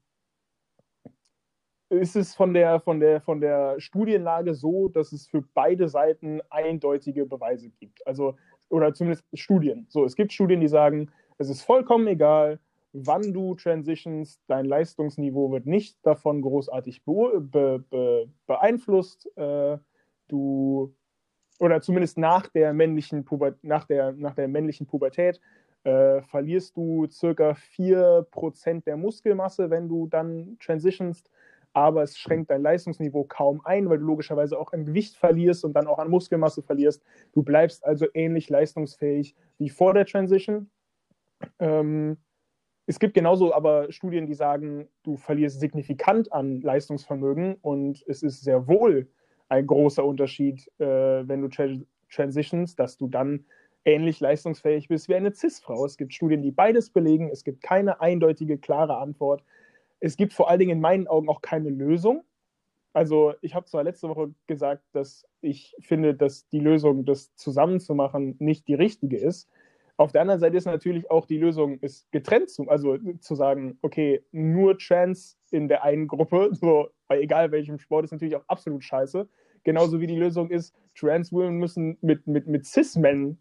ist 1.89 2.15
es 2.15 2.35
von 2.35 2.53
der, 2.53 2.79
von, 2.79 2.99
der, 2.99 3.19
von 3.21 3.41
der 3.41 3.79
Studienlage 3.79 4.53
so, 4.53 4.89
dass 4.89 5.11
es 5.11 5.27
für 5.27 5.43
beide 5.55 5.89
Seiten 5.89 6.39
eindeutige 6.49 7.25
Beweise 7.25 7.69
gibt. 7.69 8.05
Also 8.05 8.35
oder 8.69 8.93
zumindest 8.93 9.25
Studien. 9.33 9.85
So, 9.89 10.05
es 10.05 10.15
gibt 10.15 10.33
Studien, 10.33 10.61
die 10.61 10.67
sagen, 10.67 11.09
es 11.37 11.49
ist 11.49 11.61
vollkommen 11.63 12.07
egal, 12.07 12.59
wann 12.93 13.33
du 13.33 13.55
transitions, 13.55 14.39
dein 14.47 14.65
Leistungsniveau 14.65 15.51
wird 15.51 15.65
nicht 15.65 15.97
davon 16.03 16.41
großartig 16.41 17.03
be 17.05 17.39
be 17.39 17.83
be 17.89 18.29
beeinflusst. 18.47 19.29
Äh, 19.37 19.77
du 20.27 20.93
oder 21.59 21.81
zumindest 21.81 22.17
nach 22.17 22.47
der 22.47 22.73
männlichen, 22.73 23.25
Puber 23.25 23.55
nach 23.61 23.85
der, 23.85 24.13
nach 24.13 24.33
der 24.33 24.47
männlichen 24.47 24.87
Pubertät 24.87 25.39
äh, 25.83 26.21
verlierst 26.21 26.75
du 26.77 27.07
circa 27.09 27.51
4% 27.51 28.83
der 28.83 28.97
Muskelmasse, 28.97 29.69
wenn 29.69 29.87
du 29.87 30.07
dann 30.07 30.57
transitionst 30.59 31.29
aber 31.73 32.03
es 32.03 32.17
schränkt 32.17 32.49
dein 32.49 32.61
Leistungsniveau 32.61 33.25
kaum 33.25 33.61
ein, 33.63 33.89
weil 33.89 33.99
du 33.99 34.05
logischerweise 34.05 34.57
auch 34.59 34.73
im 34.73 34.85
Gewicht 34.85 35.15
verlierst 35.15 35.63
und 35.63 35.73
dann 35.73 35.87
auch 35.87 35.99
an 35.99 36.09
Muskelmasse 36.09 36.61
verlierst. 36.61 37.03
Du 37.33 37.43
bleibst 37.43 37.85
also 37.85 38.07
ähnlich 38.13 38.49
leistungsfähig 38.49 39.35
wie 39.57 39.69
vor 39.69 39.93
der 39.93 40.05
Transition. 40.05 40.69
Ähm, 41.59 42.17
es 42.85 42.97
gibt 42.97 43.13
genauso 43.13 43.53
aber 43.53 43.91
Studien, 43.91 44.25
die 44.25 44.33
sagen, 44.33 44.87
du 45.03 45.15
verlierst 45.15 45.59
signifikant 45.59 46.33
an 46.33 46.61
Leistungsvermögen 46.61 47.55
und 47.61 48.03
es 48.07 48.23
ist 48.23 48.41
sehr 48.41 48.67
wohl 48.67 49.07
ein 49.47 49.67
großer 49.67 50.03
Unterschied, 50.03 50.67
äh, 50.79 51.27
wenn 51.27 51.41
du 51.41 51.49
tra 51.49 51.67
transitions, 52.11 52.75
dass 52.75 52.97
du 52.97 53.07
dann 53.07 53.45
ähnlich 53.85 54.19
leistungsfähig 54.19 54.87
bist 54.87 55.07
wie 55.09 55.15
eine 55.15 55.33
CIS-Frau. 55.33 55.85
Es 55.85 55.97
gibt 55.97 56.13
Studien, 56.13 56.41
die 56.41 56.51
beides 56.51 56.89
belegen. 56.89 57.29
Es 57.29 57.43
gibt 57.43 57.61
keine 57.61 58.01
eindeutige, 58.01 58.57
klare 58.57 58.97
Antwort 58.97 59.43
es 59.99 60.17
gibt 60.17 60.33
vor 60.33 60.49
allen 60.49 60.59
Dingen 60.59 60.71
in 60.71 60.81
meinen 60.81 61.07
Augen 61.07 61.29
auch 61.29 61.41
keine 61.41 61.69
Lösung. 61.69 62.23
Also 62.93 63.33
ich 63.41 63.53
habe 63.53 63.65
zwar 63.65 63.83
letzte 63.83 64.09
Woche 64.09 64.33
gesagt, 64.47 64.83
dass 64.93 65.25
ich 65.41 65.75
finde, 65.79 66.15
dass 66.15 66.47
die 66.49 66.59
Lösung, 66.59 67.05
das 67.05 67.33
zusammenzumachen, 67.35 68.35
nicht 68.39 68.67
die 68.67 68.73
richtige 68.73 69.17
ist. 69.17 69.49
Auf 69.97 70.11
der 70.11 70.21
anderen 70.21 70.39
Seite 70.39 70.57
ist 70.57 70.65
natürlich 70.65 71.11
auch 71.11 71.25
die 71.25 71.37
Lösung, 71.37 71.79
ist 71.79 72.09
getrennt 72.11 72.49
zu, 72.49 72.67
also 72.69 72.97
zu 73.19 73.35
sagen, 73.35 73.77
okay, 73.81 74.23
nur 74.31 74.77
Trans 74.77 75.37
in 75.51 75.67
der 75.67 75.83
einen 75.83 76.07
Gruppe, 76.07 76.49
so 76.53 76.89
bei 77.07 77.19
egal 77.19 77.51
welchem 77.51 77.77
Sport, 77.79 78.05
ist 78.05 78.11
natürlich 78.11 78.35
auch 78.35 78.47
absolut 78.47 78.83
scheiße. 78.83 79.27
Genauso 79.63 79.99
wie 79.99 80.07
die 80.07 80.17
Lösung 80.17 80.49
ist, 80.49 80.73
Trans 80.95 81.33
Women 81.33 81.57
müssen 81.57 81.97
mit, 82.01 82.25
mit, 82.27 82.47
mit 82.47 82.65
Cis-Men 82.65 83.37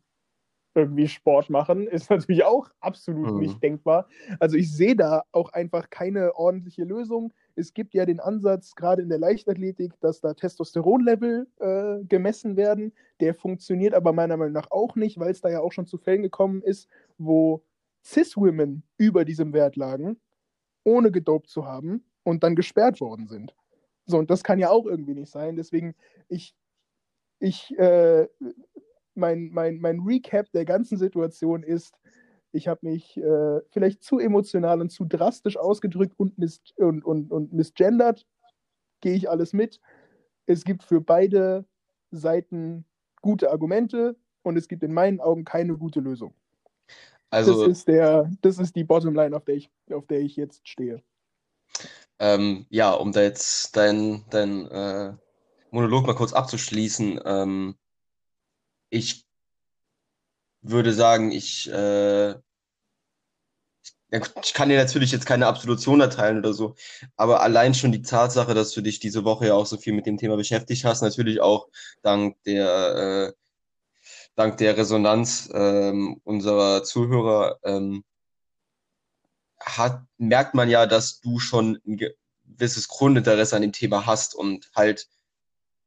irgendwie 0.75 1.09
Sport 1.09 1.51
machen, 1.51 1.87
ist 1.87 2.11
natürlich 2.11 2.45
auch 2.45 2.69
absolut 2.81 3.33
mhm. 3.33 3.41
nicht 3.41 3.63
denkbar. 3.63 4.07
Also 4.39 4.57
ich 4.57 4.73
sehe 4.75 4.95
da 4.95 5.23
auch 5.33 5.53
einfach 5.53 5.91
keine 5.91 6.35
ordentliche 6.37 6.85
Lösung. 6.85 7.33
Es 7.57 7.75
gibt 7.75 7.95
ja 7.95 8.07
den 8.07 8.21
Ansatz, 8.21 8.75
gerade 8.75 9.03
in 9.03 9.09
der 9.09 9.19
Leichtathletik, 9.19 9.99
dass 10.01 10.21
da 10.21 10.35
Testosteronlevel 10.35 11.47
äh, 11.59 12.05
gemessen 12.05 12.57
werden. 12.57 12.93
Der 13.21 13.35
funktioniert 13.35 13.95
aber 13.95 14.13
meiner 14.13 14.37
Meinung 14.37 14.55
nach 14.55 14.71
auch 14.71 14.95
nicht, 14.95 15.19
weil 15.19 15.33
es 15.33 15.41
da 15.41 15.49
ja 15.49 15.61
auch 15.61 15.73
schon 15.73 15.87
zu 15.87 15.99
Fällen 15.99 16.23
gekommen 16.23 16.63
ist, 16.63 16.89
wo 17.17 17.65
Cis-Women 18.05 18.85
über 18.97 19.25
diesem 19.25 19.53
Wert 19.53 19.77
lagen, 19.77 20.21
ohne 20.85 21.11
gedopt 21.11 21.49
zu 21.49 21.67
haben 21.67 22.05
und 22.23 22.43
dann 22.43 22.55
gesperrt 22.57 23.01
worden 23.01 23.27
sind. 23.27 23.55
So, 24.07 24.19
und 24.19 24.31
das 24.31 24.43
kann 24.43 24.59
ja 24.59 24.71
auch 24.71 24.87
irgendwie 24.87 25.15
nicht 25.15 25.31
sein. 25.31 25.57
Deswegen, 25.57 25.95
ich, 26.29 26.55
ich 27.41 27.79
äh, 27.79 28.27
mein, 29.19 29.51
mein, 29.53 29.79
mein 29.81 30.01
Recap 30.01 30.51
der 30.53 30.65
ganzen 30.65 30.97
Situation 30.97 31.63
ist, 31.63 31.95
ich 32.53 32.67
habe 32.67 32.89
mich 32.89 33.17
äh, 33.19 33.61
vielleicht 33.71 34.03
zu 34.03 34.19
emotional 34.19 34.81
und 34.81 34.91
zu 34.91 35.05
drastisch 35.05 35.57
ausgedrückt 35.57 36.15
und, 36.17 36.39
mis 36.39 36.63
und, 36.77 37.05
und, 37.05 37.31
und 37.31 37.53
misgendert. 37.53 38.27
Gehe 39.01 39.15
ich 39.15 39.29
alles 39.29 39.53
mit. 39.53 39.81
Es 40.47 40.65
gibt 40.65 40.83
für 40.83 41.01
beide 41.01 41.67
Seiten 42.11 42.87
gute 43.21 43.51
Argumente 43.51 44.17
und 44.43 44.57
es 44.57 44.69
gibt 44.69 44.83
in 44.83 44.95
meinen 44.95 45.21
Augen 45.21 45.45
keine 45.45 45.77
gute 45.77 46.01
Lösung. 46.01 46.35
Also, 47.31 47.67
das, 47.67 47.79
ist 47.79 47.89
der, 47.89 48.31
das 48.41 48.59
ist 48.59 48.75
die 48.75 48.85
Bottomline, 48.85 49.37
auf 49.37 49.45
der 49.45 49.57
ich, 49.57 49.71
auf 49.93 50.07
der 50.07 50.21
ich 50.21 50.37
jetzt 50.37 50.67
stehe. 50.67 51.03
Ähm, 52.19 52.67
ja, 52.71 52.93
um 52.93 53.13
da 53.13 53.23
jetzt 53.23 53.77
dein, 53.77 54.25
dein 54.31 54.67
äh, 54.67 55.13
Monolog 55.71 56.07
mal 56.07 56.15
kurz 56.15 56.33
abzuschließen. 56.33 57.21
Ähm, 57.25 57.77
ich 58.91 59.27
würde 60.63 60.93
sagen, 60.93 61.31
ich, 61.33 61.71
äh, 61.71 62.35
ich 64.11 64.55
kann 64.55 64.71
dir 64.71 64.79
natürlich 64.79 65.13
jetzt 65.13 65.27
keine 65.27 65.47
Absolution 65.47 66.01
erteilen 66.01 66.39
oder 66.39 66.55
so, 66.55 66.75
aber 67.17 67.43
allein 67.43 67.75
schon 67.75 67.93
die 67.93 68.03
Tatsache, 68.03 68.55
dass 68.55 68.73
du 68.73 68.81
dich 68.81 69.01
diese 69.01 69.25
Woche 69.25 69.49
ja 69.49 69.55
auch 69.55 69.67
so 69.67 69.77
viel 69.77 69.93
mit 69.93 70.07
dem 70.07 70.17
Thema 70.17 70.37
beschäftigt 70.37 70.85
hast, 70.85 71.03
natürlich 71.03 71.41
auch 71.41 71.69
dank 72.03 72.43
der, 72.45 73.29
äh, 73.29 73.33
dank 74.35 74.57
der 74.59 74.77
Resonanz 74.77 75.51
ähm, 75.53 76.21
unserer 76.25 76.85
Zuhörer, 76.85 77.59
ähm, 77.65 78.05
hat, 79.61 80.03
merkt 80.17 80.55
man 80.55 80.71
ja, 80.71 80.87
dass 80.87 81.21
du 81.21 81.39
schon 81.39 81.79
ein 81.87 81.99
gewisses 81.99 82.89
Grundinteresse 82.89 83.57
an 83.57 83.63
dem 83.63 83.73
Thema 83.73 84.07
hast 84.07 84.35
und 84.35 84.71
halt, 84.75 85.09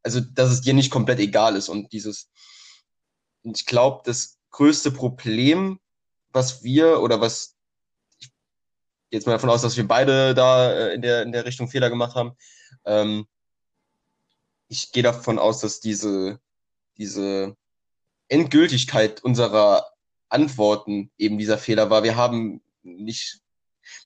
also 0.04 0.20
dass 0.20 0.52
es 0.52 0.62
dir 0.62 0.74
nicht 0.74 0.92
komplett 0.92 1.20
egal 1.20 1.56
ist 1.56 1.70
und 1.70 1.92
dieses, 1.94 2.30
ich 3.44 3.66
glaube, 3.66 4.02
das 4.06 4.38
größte 4.52 4.92
Problem, 4.92 5.80
was 6.32 6.64
wir 6.64 7.02
oder 7.02 7.22
was 7.22 7.56
ich 8.20 8.30
jetzt 9.10 9.26
mal 9.26 9.34
davon 9.34 9.50
aus, 9.50 9.62
dass 9.62 9.78
wir 9.78 9.88
beide 9.88 10.34
da 10.34 10.72
äh, 10.72 10.94
in 10.96 11.02
der 11.02 11.24
in 11.24 11.32
der 11.32 11.46
Richtung 11.46 11.68
Fehler 11.68 11.90
gemacht 11.90 12.16
haben. 12.16 12.36
Ähm, 12.86 13.28
ich 14.68 14.92
gehe 14.92 15.04
davon 15.04 15.40
aus, 15.40 15.60
dass 15.60 15.80
diese 15.80 16.40
diese 16.98 17.56
Endgültigkeit 18.28 19.24
unserer 19.24 19.86
Antworten 20.30 21.12
eben 21.18 21.38
dieser 21.38 21.58
Fehler 21.58 21.90
war. 21.90 22.04
Wir 22.04 22.16
haben 22.16 22.62
nicht 22.84 23.42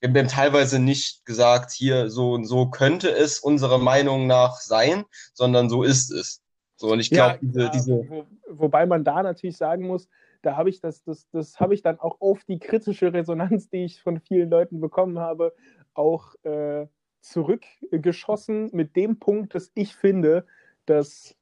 wir 0.00 0.08
haben 0.08 0.28
teilweise 0.28 0.78
nicht 0.78 1.24
gesagt, 1.24 1.70
hier 1.70 2.10
so 2.10 2.32
und 2.32 2.44
so 2.46 2.70
könnte 2.70 3.10
es 3.10 3.38
unserer 3.38 3.78
Meinung 3.78 4.26
nach 4.26 4.60
sein, 4.60 5.04
sondern 5.32 5.70
so 5.70 5.82
ist 5.82 6.10
es. 6.10 6.42
So, 6.76 6.92
und 6.92 7.00
ich 7.00 7.10
glaube, 7.10 7.34
ja, 7.34 7.38
diese, 7.40 7.70
diese. 7.70 8.08
Wo, 8.08 8.26
wobei 8.48 8.86
man 8.86 9.02
da 9.02 9.22
natürlich 9.22 9.56
sagen 9.56 9.86
muss, 9.86 10.08
da 10.42 10.56
habe 10.56 10.68
ich 10.70 10.80
das, 10.80 11.02
das, 11.02 11.28
das 11.30 11.58
habe 11.58 11.74
ich 11.74 11.82
dann 11.82 11.98
auch 11.98 12.20
auf 12.20 12.44
die 12.44 12.58
kritische 12.58 13.12
Resonanz, 13.12 13.68
die 13.70 13.84
ich 13.84 14.02
von 14.02 14.20
vielen 14.20 14.50
Leuten 14.50 14.80
bekommen 14.80 15.18
habe, 15.18 15.54
auch 15.94 16.34
äh, 16.44 16.86
zurückgeschossen 17.20 18.70
mit 18.72 18.94
dem 18.94 19.18
Punkt, 19.18 19.54
dass 19.54 19.72
ich 19.74 19.96
finde, 19.96 20.46
dass 20.84 21.34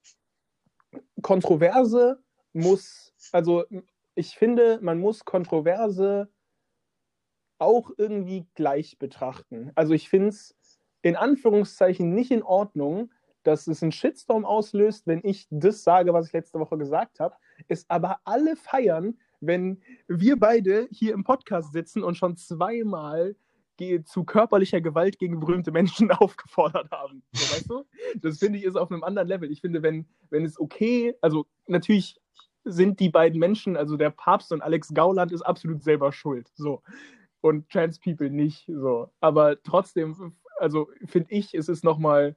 Kontroverse 1.20 2.22
muss, 2.52 3.12
also 3.32 3.64
ich 4.14 4.36
finde, 4.36 4.78
man 4.80 5.00
muss 5.00 5.24
Kontroverse 5.24 6.28
auch 7.58 7.90
irgendwie 7.96 8.46
gleich 8.54 8.98
betrachten. 8.98 9.72
Also 9.74 9.92
ich 9.92 10.08
finde 10.08 10.28
es 10.28 10.56
in 11.02 11.16
Anführungszeichen 11.16 12.14
nicht 12.14 12.30
in 12.30 12.42
Ordnung, 12.42 13.10
dass 13.46 13.66
es 13.66 13.82
einen 13.82 13.92
Shitstorm 13.92 14.44
auslöst, 14.44 15.06
wenn 15.06 15.20
ich 15.22 15.46
das 15.50 15.84
sage, 15.84 16.12
was 16.12 16.26
ich 16.26 16.32
letzte 16.32 16.58
Woche 16.58 16.78
gesagt 16.78 17.20
habe, 17.20 17.36
es 17.68 17.88
aber 17.88 18.18
alle 18.24 18.56
feiern, 18.56 19.18
wenn 19.40 19.82
wir 20.08 20.38
beide 20.38 20.88
hier 20.90 21.12
im 21.14 21.24
Podcast 21.24 21.72
sitzen 21.72 22.02
und 22.02 22.16
schon 22.16 22.36
zweimal 22.36 23.36
zu 24.04 24.22
körperlicher 24.22 24.80
Gewalt 24.80 25.18
gegen 25.18 25.40
berühmte 25.40 25.72
Menschen 25.72 26.10
aufgefordert 26.12 26.90
haben. 26.92 27.22
So, 27.32 27.54
weißt 27.54 27.70
du? 27.70 27.84
Das 28.20 28.38
finde 28.38 28.58
ich 28.58 28.64
ist 28.64 28.76
auf 28.76 28.90
einem 28.90 29.02
anderen 29.02 29.26
Level. 29.26 29.50
Ich 29.50 29.60
finde, 29.60 29.82
wenn, 29.82 30.06
wenn 30.30 30.44
es 30.44 30.60
okay, 30.60 31.16
also 31.20 31.46
natürlich 31.66 32.20
sind 32.64 33.00
die 33.00 33.10
beiden 33.10 33.40
Menschen, 33.40 33.76
also 33.76 33.96
der 33.96 34.10
Papst 34.10 34.52
und 34.52 34.62
Alex 34.62 34.94
Gauland, 34.94 35.32
ist 35.32 35.42
absolut 35.42 35.82
selber 35.82 36.12
schuld. 36.12 36.50
So 36.54 36.82
und 37.44 37.68
Trans 37.68 37.98
People 37.98 38.30
nicht. 38.30 38.64
So. 38.66 39.10
Aber 39.20 39.62
trotzdem, 39.62 40.34
also 40.58 40.88
finde 41.06 41.30
ich, 41.30 41.52
ist 41.52 41.68
es 41.68 41.82
nochmal, 41.82 42.36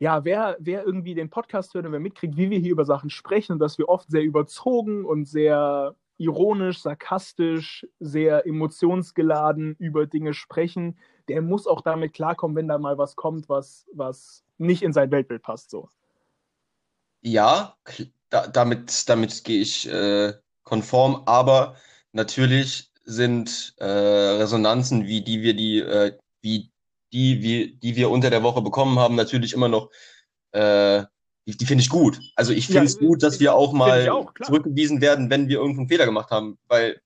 ja, 0.00 0.24
wer, 0.24 0.56
wer 0.58 0.84
irgendwie 0.84 1.14
den 1.14 1.28
Podcast 1.28 1.74
hört 1.74 1.84
und 1.84 1.92
wer 1.92 2.00
mitkriegt, 2.00 2.36
wie 2.36 2.48
wir 2.48 2.58
hier 2.58 2.72
über 2.72 2.86
Sachen 2.86 3.10
sprechen, 3.10 3.58
dass 3.58 3.76
wir 3.76 3.88
oft 3.88 4.10
sehr 4.10 4.22
überzogen 4.22 5.04
und 5.04 5.26
sehr 5.26 5.94
ironisch, 6.16 6.80
sarkastisch, 6.80 7.86
sehr 8.00 8.46
emotionsgeladen 8.46 9.76
über 9.78 10.06
Dinge 10.06 10.32
sprechen, 10.32 10.98
der 11.28 11.42
muss 11.42 11.66
auch 11.66 11.82
damit 11.82 12.14
klarkommen, 12.14 12.56
wenn 12.56 12.68
da 12.68 12.78
mal 12.78 12.96
was 12.96 13.14
kommt, 13.14 13.48
was, 13.50 13.86
was 13.92 14.42
nicht 14.56 14.82
in 14.82 14.94
sein 14.94 15.10
Weltbild 15.10 15.42
passt. 15.42 15.70
So. 15.70 15.90
Ja, 17.20 17.76
da, 18.30 18.46
damit, 18.46 19.06
damit 19.08 19.44
gehe 19.44 19.60
ich 19.60 19.86
äh, 19.86 20.32
konform, 20.62 21.22
aber 21.26 21.76
natürlich 22.12 22.90
sind 23.04 23.74
äh, 23.78 23.84
Resonanzen, 23.84 25.06
wie 25.06 25.22
die 25.22 25.42
wir 25.42 25.54
die, 25.54 25.80
äh, 25.80 26.16
wie 26.40 26.70
die, 27.12 27.42
wie, 27.42 27.76
die 27.76 27.96
wir 27.96 28.10
unter 28.10 28.30
der 28.30 28.42
Woche 28.42 28.62
bekommen 28.62 28.98
haben, 28.98 29.14
natürlich 29.14 29.52
immer 29.52 29.68
noch, 29.68 29.90
äh, 30.52 31.04
die, 31.46 31.56
die 31.56 31.66
finde 31.66 31.82
ich 31.82 31.90
gut. 31.90 32.20
Also 32.36 32.52
ich 32.52 32.66
finde 32.66 32.84
es 32.84 33.00
ja, 33.00 33.06
gut, 33.06 33.22
dass 33.22 33.40
wir 33.40 33.54
auch 33.54 33.72
mal 33.72 34.08
auch, 34.08 34.32
zurückgewiesen 34.42 35.00
werden, 35.00 35.30
wenn 35.30 35.48
wir 35.48 35.58
irgendeinen 35.58 35.88
Fehler 35.88 36.06
gemacht 36.06 36.30
haben. 36.30 36.58
Weil, 36.68 37.00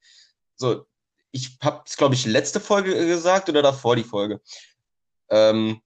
so, 0.57 0.87
ich 1.31 1.57
habe 1.63 1.83
es, 1.87 1.97
glaube 1.97 2.15
ich, 2.15 2.27
letzte 2.27 2.61
Folge 2.61 2.95
gesagt 3.07 3.49
oder 3.49 3.63
davor 3.63 3.97
die 3.97 4.05
Folge. 4.05 4.41
Ähm, 5.29 5.81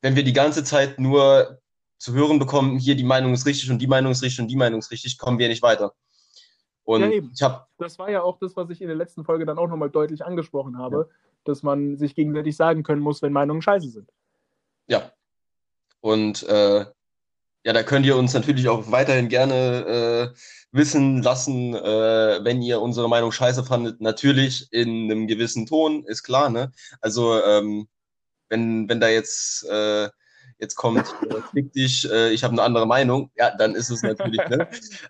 wenn 0.00 0.16
wir 0.16 0.24
die 0.24 0.32
ganze 0.32 0.64
Zeit 0.64 0.98
nur 0.98 1.60
zu 1.98 2.12
hören 2.12 2.38
bekommen, 2.38 2.78
hier 2.78 2.96
die 2.96 3.04
Meinung 3.04 3.32
ist 3.32 3.46
richtig 3.46 3.70
und 3.70 3.78
die 3.78 3.86
Meinung 3.86 4.12
ist 4.12 4.22
richtig 4.22 4.40
und 4.40 4.48
die 4.48 4.56
Meinung 4.56 4.80
ist 4.80 4.90
richtig, 4.90 5.16
kommen 5.16 5.38
wir 5.38 5.48
nicht 5.48 5.62
weiter. 5.62 5.94
Und 6.84 7.00
ja, 7.00 7.10
eben. 7.10 7.30
ich 7.34 7.42
habe. 7.42 7.66
Das 7.78 7.98
war 7.98 8.10
ja 8.10 8.22
auch 8.22 8.38
das, 8.38 8.56
was 8.56 8.68
ich 8.70 8.82
in 8.82 8.88
der 8.88 8.96
letzten 8.96 9.24
Folge 9.24 9.46
dann 9.46 9.58
auch 9.58 9.68
nochmal 9.68 9.90
deutlich 9.90 10.24
angesprochen 10.24 10.76
habe, 10.76 11.08
ja. 11.08 11.16
Dass 11.44 11.62
man 11.62 11.96
sich 11.96 12.14
gegenseitig 12.14 12.56
sagen 12.56 12.82
können 12.82 13.02
muss, 13.02 13.22
wenn 13.22 13.32
Meinungen 13.32 13.62
scheiße 13.62 13.88
sind. 13.88 14.10
Ja. 14.86 15.12
Und 16.00 16.42
äh, 16.44 16.84
ja, 17.64 17.72
da 17.72 17.82
könnt 17.82 18.04
ihr 18.04 18.16
uns 18.16 18.34
natürlich 18.34 18.68
auch 18.68 18.90
weiterhin 18.90 19.28
gerne 19.28 20.32
äh, 20.34 20.38
wissen 20.70 21.22
lassen, 21.22 21.74
äh, 21.74 22.44
wenn 22.44 22.60
ihr 22.60 22.80
unsere 22.80 23.08
Meinung 23.08 23.32
scheiße 23.32 23.64
fandet. 23.64 24.00
Natürlich 24.00 24.68
in 24.70 25.10
einem 25.10 25.26
gewissen 25.26 25.64
Ton, 25.64 26.04
ist 26.04 26.22
klar, 26.22 26.50
ne? 26.50 26.72
Also, 27.00 27.42
ähm, 27.42 27.88
wenn, 28.50 28.88
wenn 28.88 29.00
da 29.00 29.08
jetzt 29.08 29.64
äh, 29.64 30.10
jetzt 30.58 30.76
kommt, 30.76 30.98
äh, 31.30 31.40
fick 31.52 31.72
dich, 31.72 32.10
äh, 32.10 32.30
ich 32.32 32.44
habe 32.44 32.52
eine 32.52 32.62
andere 32.62 32.86
Meinung, 32.86 33.30
ja, 33.36 33.54
dann 33.56 33.74
ist 33.74 33.90
es 33.90 34.02
natürlich, 34.02 34.40
ne? 34.48 34.68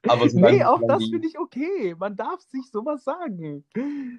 Aber 0.08 0.28
so 0.28 0.38
nee, 0.40 0.64
auch 0.64 0.80
das 0.86 1.02
finde 1.04 1.26
ich 1.26 1.38
okay. 1.38 1.94
Man 1.98 2.16
darf 2.16 2.40
sich 2.40 2.70
sowas 2.70 3.04
sagen. 3.04 3.64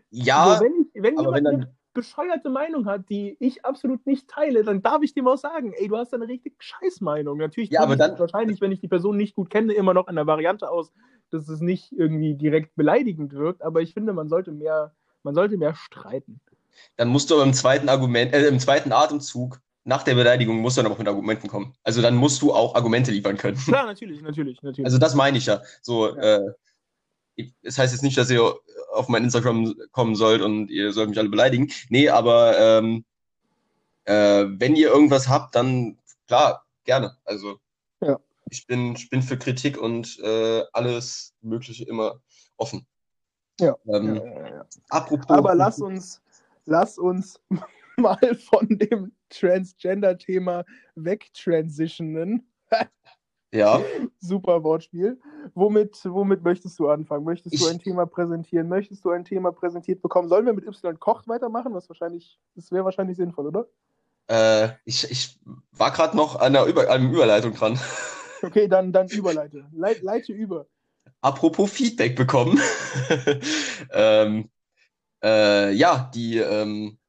Ja, 0.09 0.43
also 0.43 0.63
wenn, 0.65 0.73
ich, 0.81 1.01
wenn 1.01 1.17
jemand 1.17 1.35
wenn 1.35 1.47
eine 1.47 1.74
bescheuerte 1.95 2.49
Meinung 2.49 2.85
hat, 2.85 3.09
die 3.09 3.35
ich 3.39 3.65
absolut 3.65 4.05
nicht 4.05 4.27
teile, 4.27 4.63
dann 4.63 4.83
darf 4.83 5.01
ich 5.01 5.15
dem 5.15 5.27
auch 5.27 5.37
sagen, 5.37 5.73
ey, 5.73 5.87
du 5.87 5.97
hast 5.97 6.13
eine 6.13 6.27
richtig 6.27 6.53
scheiß 6.59 7.01
Meinung. 7.01 7.39
Natürlich 7.39 7.71
ja, 7.71 7.81
aber 7.81 7.95
dann 7.95 8.19
wahrscheinlich, 8.19 8.61
wenn 8.61 8.71
ich 8.71 8.81
die 8.81 8.87
Person 8.87 9.17
nicht 9.17 9.33
gut 9.33 9.49
kenne, 9.49 9.73
immer 9.73 9.95
noch 9.95 10.05
an 10.05 10.15
der 10.15 10.27
Variante 10.27 10.69
aus, 10.69 10.91
dass 11.31 11.49
es 11.49 11.61
nicht 11.61 11.91
irgendwie 11.91 12.35
direkt 12.35 12.75
beleidigend 12.75 13.33
wirkt, 13.33 13.63
aber 13.63 13.81
ich 13.81 13.93
finde, 13.93 14.13
man 14.13 14.29
sollte 14.29 14.51
mehr, 14.51 14.93
man 15.23 15.33
sollte 15.33 15.57
mehr 15.57 15.73
streiten. 15.73 16.39
Dann 16.97 17.07
musst 17.07 17.31
du 17.31 17.35
aber 17.35 17.43
im 17.43 17.53
zweiten 17.53 17.89
Argument, 17.89 18.33
äh, 18.33 18.47
im 18.47 18.59
zweiten 18.59 18.91
Atemzug 18.91 19.59
nach 19.85 20.03
der 20.03 20.15
Beleidigung 20.15 20.57
musst 20.59 20.77
du 20.77 20.81
dann 20.81 20.91
auch 20.91 20.97
mit 20.97 21.07
Argumenten 21.07 21.47
kommen. 21.47 21.73
Also 21.83 22.01
dann 22.01 22.15
musst 22.15 22.41
du 22.41 22.51
auch 22.51 22.75
Argumente 22.75 23.11
liefern 23.11 23.37
können. 23.37 23.55
Klar, 23.57 23.85
natürlich, 23.85 24.21
natürlich, 24.21 24.61
natürlich. 24.63 24.85
Also 24.85 24.97
das 24.97 25.13
meine 25.13 25.37
ich 25.37 25.45
ja. 25.45 25.61
So, 25.81 26.15
ja. 26.15 26.37
Äh, 26.37 26.53
es 27.61 27.77
heißt 27.77 27.93
jetzt 27.93 28.03
nicht, 28.03 28.17
dass 28.17 28.29
ihr 28.29 28.55
auf 28.93 29.07
mein 29.07 29.23
Instagram 29.23 29.75
kommen 29.91 30.15
sollt 30.15 30.41
und 30.41 30.69
ihr 30.69 30.93
sollt 30.93 31.09
mich 31.09 31.19
alle 31.19 31.29
beleidigen. 31.29 31.71
Nee, 31.89 32.09
aber 32.09 32.57
ähm, 32.57 33.05
äh, 34.05 34.45
wenn 34.47 34.75
ihr 34.75 34.89
irgendwas 34.89 35.27
habt, 35.27 35.55
dann 35.55 35.97
klar, 36.27 36.65
gerne. 36.85 37.17
Also 37.25 37.59
ja. 38.01 38.19
ich, 38.49 38.65
bin, 38.67 38.93
ich 38.95 39.09
bin 39.09 39.21
für 39.21 39.37
Kritik 39.37 39.77
und 39.77 40.19
äh, 40.19 40.63
alles 40.73 41.33
Mögliche 41.41 41.85
immer 41.85 42.21
offen. 42.57 42.85
Ja. 43.59 43.75
Ähm, 43.87 44.15
ja 44.15 44.65
Apropos. 44.89 45.29
Aber 45.29 45.55
lass 45.55 45.79
uns, 45.79 46.21
lass 46.65 46.97
uns 46.97 47.39
mal 47.97 48.35
von 48.49 48.67
dem 48.69 49.11
Transgender-Thema 49.29 50.63
wegtransitionen. 50.95 52.49
ja. 53.55 53.81
Super 54.19 54.63
Wortspiel. 54.63 55.19
Womit, 55.53 55.99
womit 56.05 56.43
möchtest 56.43 56.77
du 56.79 56.89
anfangen? 56.89 57.23
Möchtest 57.23 57.55
ich, 57.55 57.61
du 57.61 57.67
ein 57.67 57.79
Thema 57.79 58.05
präsentieren? 58.05 58.67
Möchtest 58.67 59.03
du 59.05 59.09
ein 59.11 59.25
Thema 59.25 59.51
präsentiert 59.51 60.01
bekommen? 60.01 60.29
Sollen 60.29 60.45
wir 60.45 60.53
mit 60.53 60.65
Y 60.65 60.99
Kocht 60.99 61.27
weitermachen? 61.27 61.73
Was 61.73 61.89
wahrscheinlich, 61.89 62.39
das 62.55 62.71
wäre 62.71 62.85
wahrscheinlich 62.85 63.17
sinnvoll, 63.17 63.47
oder? 63.47 63.67
Äh, 64.27 64.69
ich, 64.85 65.09
ich 65.09 65.39
war 65.71 65.91
gerade 65.91 66.17
noch 66.17 66.39
an 66.39 66.53
der 66.53 66.65
Über 66.65 66.89
an 66.89 67.11
Überleitung 67.11 67.53
dran. 67.53 67.79
Okay, 68.41 68.67
dann, 68.67 68.91
dann 68.91 69.07
überleite. 69.07 69.65
Leit, 69.71 70.03
leite 70.03 70.31
über. 70.31 70.67
Apropos 71.21 71.71
Feedback 71.71 72.15
bekommen. 72.15 72.59
ähm, 73.91 74.49
äh, 75.23 75.71
ja, 75.71 76.11
die 76.13 76.37
ähm, 76.37 76.99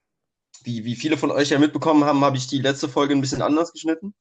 wie, 0.66 0.84
wie 0.84 0.96
viele 0.96 1.16
von 1.16 1.30
euch 1.30 1.50
ja 1.50 1.58
mitbekommen 1.58 2.04
haben, 2.04 2.24
habe 2.24 2.36
ich 2.36 2.48
die 2.48 2.58
letzte 2.58 2.88
Folge 2.88 3.14
ein 3.14 3.20
bisschen 3.20 3.40
anders 3.40 3.72
geschnitten. 3.72 4.14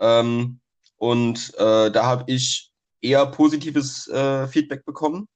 Ähm, 0.00 0.60
und 1.02 1.52
äh, 1.58 1.90
da 1.90 2.04
habe 2.06 2.30
ich 2.30 2.70
eher 3.00 3.26
positives 3.26 4.06
äh, 4.06 4.46
Feedback 4.46 4.84
bekommen. 4.84 5.26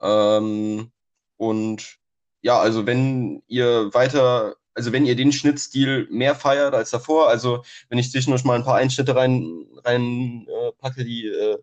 Ähm, 0.00 0.90
und 1.36 1.98
ja, 2.40 2.58
also 2.58 2.86
wenn 2.86 3.42
ihr 3.46 3.92
weiter, 3.92 4.56
also 4.72 4.92
wenn 4.92 5.04
ihr 5.04 5.14
den 5.14 5.32
Schnittstil 5.32 6.08
mehr 6.10 6.34
feiert 6.34 6.72
als 6.72 6.92
davor, 6.92 7.28
also 7.28 7.62
wenn 7.90 7.98
ich 7.98 8.10
zwischendurch 8.10 8.44
mal 8.44 8.54
ein 8.54 8.64
paar 8.64 8.76
Einschnitte 8.76 9.14
rein, 9.14 9.66
rein 9.84 10.46
äh, 10.48 10.72
packe, 10.78 11.04
die, 11.04 11.26
äh, 11.26 11.58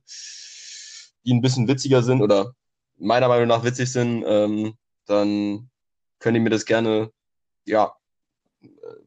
die 1.25 1.33
ein 1.33 1.41
bisschen 1.41 1.67
witziger 1.67 2.03
sind 2.03 2.21
oder 2.21 2.53
meiner 2.99 3.29
Meinung 3.29 3.47
nach 3.47 3.63
witzig 3.63 3.91
sind, 3.91 4.23
ähm, 4.27 4.77
dann 5.07 5.71
könnt 6.19 6.37
ihr 6.37 6.41
mir 6.41 6.51
das 6.51 6.65
gerne, 6.65 7.11
ja, 7.65 7.95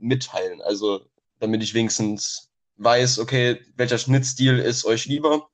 mitteilen. 0.01 0.63
Also, 0.63 1.07
damit 1.39 1.63
ich 1.63 1.75
wenigstens 1.75 2.51
weiß, 2.77 3.19
okay, 3.19 3.61
welcher 3.77 3.99
Schnittstil 3.99 4.59
ist 4.59 4.85
euch 4.85 5.07
lieber. 5.07 5.49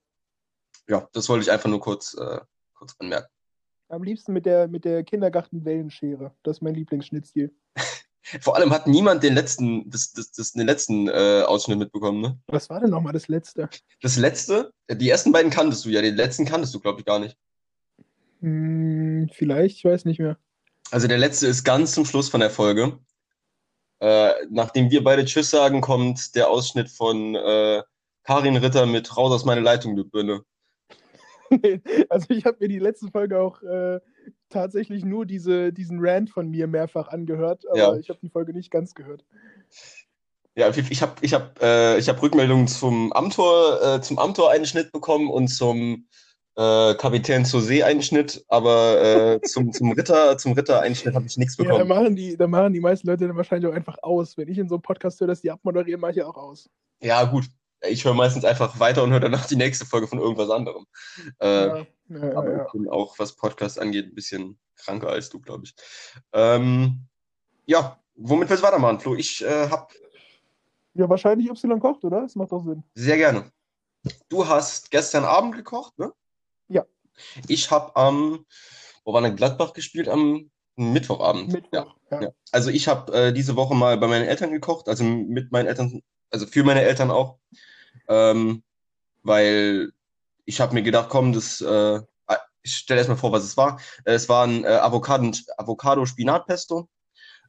Ja, 0.89 1.09
das 1.13 1.29
wollte 1.29 1.45
ich 1.45 1.51
einfach 1.51 1.69
nur 1.69 1.81
kurz, 1.81 2.15
äh, 2.15 2.41
kurz 2.75 2.95
anmerken. 2.99 3.29
Am 3.89 4.03
liebsten 4.03 4.33
mit 4.33 4.47
der, 4.47 4.69
mit 4.69 4.85
der 4.85 5.05
Kindergarten-Wellenschere. 5.05 6.35
Das 6.43 6.57
ist 6.57 6.61
mein 6.63 6.75
Lieblingsschnittstil. 6.75 7.55
Vor 8.41 8.57
allem 8.57 8.71
hat 8.71 8.87
niemand 8.87 9.23
den 9.23 9.35
letzten, 9.35 9.91
das, 9.91 10.13
das, 10.13 10.33
das, 10.33 10.53
den 10.53 10.67
letzten 10.67 11.09
äh, 11.09 11.43
Ausschnitt 11.47 11.79
mitbekommen, 11.79 12.21
ne? 12.21 12.39
Was 12.47 12.71
war 12.71 12.81
denn 12.81 12.91
nochmal 12.91 13.13
das 13.13 13.29
letzte? 13.29 13.69
Das 14.01 14.17
letzte? 14.17 14.73
Die 14.91 15.11
ersten 15.11 15.33
beiden 15.33 15.51
kanntest 15.51 15.85
du 15.85 15.91
ja, 15.91 16.01
den 16.01 16.17
letzten 16.17 16.47
kanntest 16.47 16.75
du, 16.75 16.81
glaube 16.81 17.01
ich, 17.01 17.05
gar 17.05 17.19
nicht. 17.19 17.37
Hm, 18.41 19.29
vielleicht, 19.33 19.77
ich 19.77 19.85
weiß 19.85 20.05
nicht 20.05 20.19
mehr. 20.19 20.39
Also 20.91 21.09
der 21.09 21.19
letzte 21.19 21.47
ist 21.47 21.65
ganz 21.65 21.93
zum 21.93 22.05
Schluss 22.05 22.29
von 22.29 22.41
der 22.41 22.51
Folge. 22.51 22.99
Äh, 24.03 24.47
nachdem 24.51 24.91
wir 24.91 25.05
beide 25.05 25.25
Tschüss 25.25 25.51
sagen, 25.51 25.81
kommt 25.81 26.35
der 26.35 26.51
Ausschnitt 26.51 26.91
von 26.91 27.37
äh, 27.37 27.85
Karin 28.25 28.57
Ritter 28.57 28.85
mit 28.85 29.17
Raus 29.17 29.33
aus 29.33 29.45
meiner 29.45 29.61
Leitung, 29.61 29.95
du 29.95 30.05
Birne. 30.05 30.43
also 32.09 32.27
ich 32.31 32.45
habe 32.45 32.57
mir 32.59 32.67
die 32.67 32.81
letzte 32.81 33.07
Folge 33.13 33.39
auch 33.39 33.63
äh, 33.63 34.01
tatsächlich 34.49 35.05
nur 35.05 35.25
diese, 35.25 35.73
diesen 35.73 35.99
Rant 36.01 36.31
von 36.31 36.51
mir 36.51 36.67
mehrfach 36.67 37.09
angehört, 37.09 37.65
aber 37.69 37.79
ja. 37.79 37.95
ich 37.95 38.09
habe 38.09 38.19
die 38.21 38.29
Folge 38.29 38.53
nicht 38.53 38.73
ganz 38.73 38.95
gehört. 38.95 39.25
Ja, 40.57 40.69
ich 40.69 41.01
habe 41.01 41.15
ich 41.21 41.33
hab, 41.33 41.63
äh, 41.63 42.03
hab 42.03 42.23
Rückmeldungen 42.23 42.67
zum 42.67 43.13
Amtor, 43.13 43.81
äh, 43.85 44.01
zum 44.01 44.19
Amtor-Einschnitt 44.19 44.91
bekommen 44.91 45.31
und 45.31 45.47
zum 45.47 46.09
äh, 46.57 46.95
Kapitän 46.95 47.45
zur 47.45 47.63
See-Einschnitt, 47.63 48.45
aber 48.49 49.01
äh, 49.03 49.41
zum, 49.43 49.73
zum 49.73 49.93
Ritter, 49.93 50.37
zum 50.37 50.53
Ritter-Einschnitt 50.53 51.15
habe 51.15 51.27
ich 51.27 51.37
nichts 51.37 51.57
bekommen. 51.57 51.79
Ja, 51.79 51.85
da 51.85 51.95
machen, 51.95 52.15
die, 52.15 52.37
da 52.37 52.47
machen 52.47 52.73
die 52.73 52.81
meisten 52.81 53.07
Leute 53.07 53.27
dann 53.27 53.37
wahrscheinlich 53.37 53.71
auch 53.71 53.75
einfach 53.75 53.99
aus. 54.03 54.37
Wenn 54.37 54.49
ich 54.49 54.59
in 54.59 54.69
so 54.69 54.75
einem 54.77 54.83
Podcast 54.83 55.21
höre, 55.21 55.29
dass 55.29 55.41
die 55.41 55.51
abmoderieren, 55.51 56.01
mache 56.01 56.13
ich 56.13 56.23
auch 56.23 56.37
aus. 56.37 56.69
Ja, 57.01 57.25
gut. 57.25 57.47
Ich 57.89 58.05
höre 58.05 58.15
meistens 58.15 58.45
einfach 58.45 58.79
weiter 58.79 59.03
und 59.03 59.11
höre 59.11 59.21
danach 59.21 59.47
die 59.47 59.57
nächste 59.57 59.87
Folge 59.87 60.07
von 60.07 60.21
irgendwas 60.21 60.51
anderem. 60.51 60.87
Äh, 61.41 61.67
ja, 61.67 61.87
ja, 62.09 62.37
aber 62.37 62.53
ja. 62.53 62.67
ich 62.67 62.73
bin 62.73 62.89
auch, 62.89 63.19
was 63.19 63.35
Podcast 63.35 63.81
angeht, 63.81 64.07
ein 64.07 64.15
bisschen 64.15 64.59
kranker 64.77 65.09
als 65.09 65.31
du, 65.31 65.41
glaube 65.41 65.65
ich. 65.65 65.75
Ähm, 66.33 67.07
ja, 67.67 67.99
womit 68.15 68.51
willst 68.51 68.63
du 68.63 68.67
weitermachen, 68.67 69.01
Flo? 69.01 69.17
Ich 69.17 69.43
äh, 69.43 69.69
habe. 69.69 69.89
Ja, 70.95 71.09
wahrscheinlich 71.09 71.49
Y 71.49 71.81
kocht, 71.81 72.05
oder? 72.05 72.21
Das 72.21 72.37
macht 72.37 72.53
doch 72.53 72.63
Sinn. 72.63 72.85
Sehr 72.95 73.17
gerne. 73.17 73.51
Du 74.29 74.47
hast 74.47 74.91
gestern 74.91 75.25
Abend 75.25 75.57
gekocht, 75.57 75.99
ne? 75.99 76.13
Ja. 76.69 76.85
Ich 77.49 77.71
habe 77.71 77.95
am, 77.97 78.47
wo 79.05 79.13
war 79.13 79.23
denn 79.23 79.37
Gladbach 79.37 79.73
gespielt? 79.73 80.09
Am 80.09 80.51
Mittwochabend. 80.77 81.53
Mittwoch, 81.53 81.95
ja. 82.11 82.23
ja. 82.23 82.31
Also 82.51 82.71
ich 82.71 82.89
habe 82.89 83.13
äh, 83.13 83.33
diese 83.33 83.57
Woche 83.57 83.75
mal 83.75 83.99
bei 83.99 84.07
meinen 84.07 84.27
Eltern 84.27 84.53
gekocht, 84.53 84.89
also 84.89 85.05
mit 85.05 85.53
meinen 85.53 85.67
Eltern, 85.67 86.03
also 86.31 86.47
für 86.47 86.65
meine 86.65 86.83
Eltern 86.83 87.11
auch, 87.11 87.39
ähm, 88.09 88.63
weil 89.23 89.93
ich 90.45 90.61
habe 90.61 90.75
mir 90.75 90.83
gedacht, 90.83 91.09
komm, 91.11 91.33
das, 91.33 91.61
äh, 91.61 92.01
ah, 92.27 92.39
ich 92.63 92.75
stelle 92.75 92.99
erstmal 92.99 93.19
vor, 93.19 93.33
was 93.33 93.45
es 93.45 93.57
war. 93.57 93.81
Es 94.05 94.29
war 94.29 94.47
ein 94.47 94.65
äh, 94.65 94.69
Avocado-Spinat-Pesto 94.69 96.89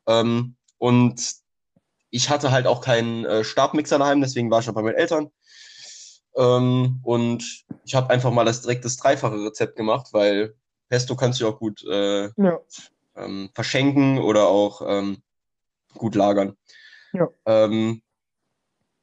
ähm, 0.08 0.56
und 0.78 1.36
ich 2.10 2.30
hatte 2.30 2.52
halt 2.52 2.68
auch 2.68 2.82
keinen 2.82 3.26
äh, 3.26 3.44
Stabmixer 3.44 3.98
daheim, 3.98 4.22
deswegen 4.22 4.52
war 4.52 4.60
ich 4.60 4.68
noch 4.68 4.76
bei 4.76 4.84
meinen 4.84 4.96
Eltern. 4.96 5.32
Ähm, 6.36 7.00
und 7.04 7.66
ich 7.86 7.96
habe 7.96 8.10
einfach 8.10 8.32
mal 8.32 8.46
das 8.46 8.62
direkt 8.62 8.86
das 8.86 8.98
dreifache 8.98 9.46
Rezept 9.46 9.76
gemacht, 9.76 10.10
weil 10.12 10.56
Pesto 10.90 11.16
kannst 11.16 11.40
du 11.42 11.48
auch 11.48 11.60
gut 11.60 11.84
äh, 11.86 12.30
ja. 12.36 12.60
ähm, 13.16 13.50
verschenken 13.54 14.20
oder 14.20 14.48
auch 14.48 14.82
ähm, 14.86 15.22
gut 15.98 16.16
lagern. 16.16 16.58
Ja. 17.14 17.30
Ähm, 17.46 18.02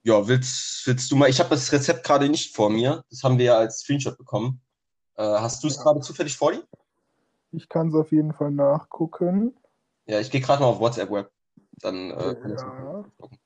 ja, 0.03 0.27
willst, 0.27 0.87
willst 0.87 1.11
du 1.11 1.17
mal, 1.17 1.29
ich 1.29 1.41
habe 1.41 1.51
das 1.51 1.71
Rezept 1.73 2.05
gerade 2.05 2.29
nicht 2.29 2.55
vor 2.55 2.71
mir, 2.71 3.05
das 3.11 3.23
haben 3.23 3.39
wir 3.39 3.45
ja 3.45 3.59
als 3.59 3.81
Screenshot 3.81 4.17
bekommen. 4.17 4.61
Äh, 5.17 5.23
hast 5.23 5.63
du 5.63 5.69
es 5.69 5.77
ja. 5.77 5.83
gerade 5.83 6.01
zufällig 6.01 6.37
vor 6.37 6.53
dir? 6.53 6.65
Ich 7.53 7.69
kann 7.69 7.89
es 7.89 7.95
auf 7.95 8.11
jeden 8.13 8.33
Fall 8.33 8.51
nachgucken. 8.51 9.55
Ja, 10.07 10.21
ich 10.21 10.31
gehe 10.31 10.41
gerade 10.41 10.63
mal 10.63 10.69
auf 10.69 10.81
WhatsApp 10.81 11.11
Web. 11.11 11.31
Dann 11.81 12.11
äh, 12.11 12.35
kann 12.35 12.51
ja. 12.51 13.05
ich 13.07 13.17
gucken. 13.19 13.39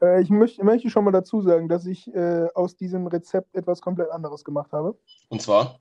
Äh, 0.00 0.22
ich 0.22 0.30
möchte, 0.30 0.64
möchte 0.64 0.90
schon 0.90 1.04
mal 1.04 1.12
dazu 1.12 1.40
sagen, 1.42 1.68
dass 1.68 1.86
ich 1.86 2.12
äh, 2.14 2.48
aus 2.54 2.76
diesem 2.76 3.06
Rezept 3.06 3.54
etwas 3.54 3.80
komplett 3.80 4.10
anderes 4.10 4.44
gemacht 4.44 4.72
habe. 4.72 4.98
Und 5.28 5.42
zwar? 5.42 5.80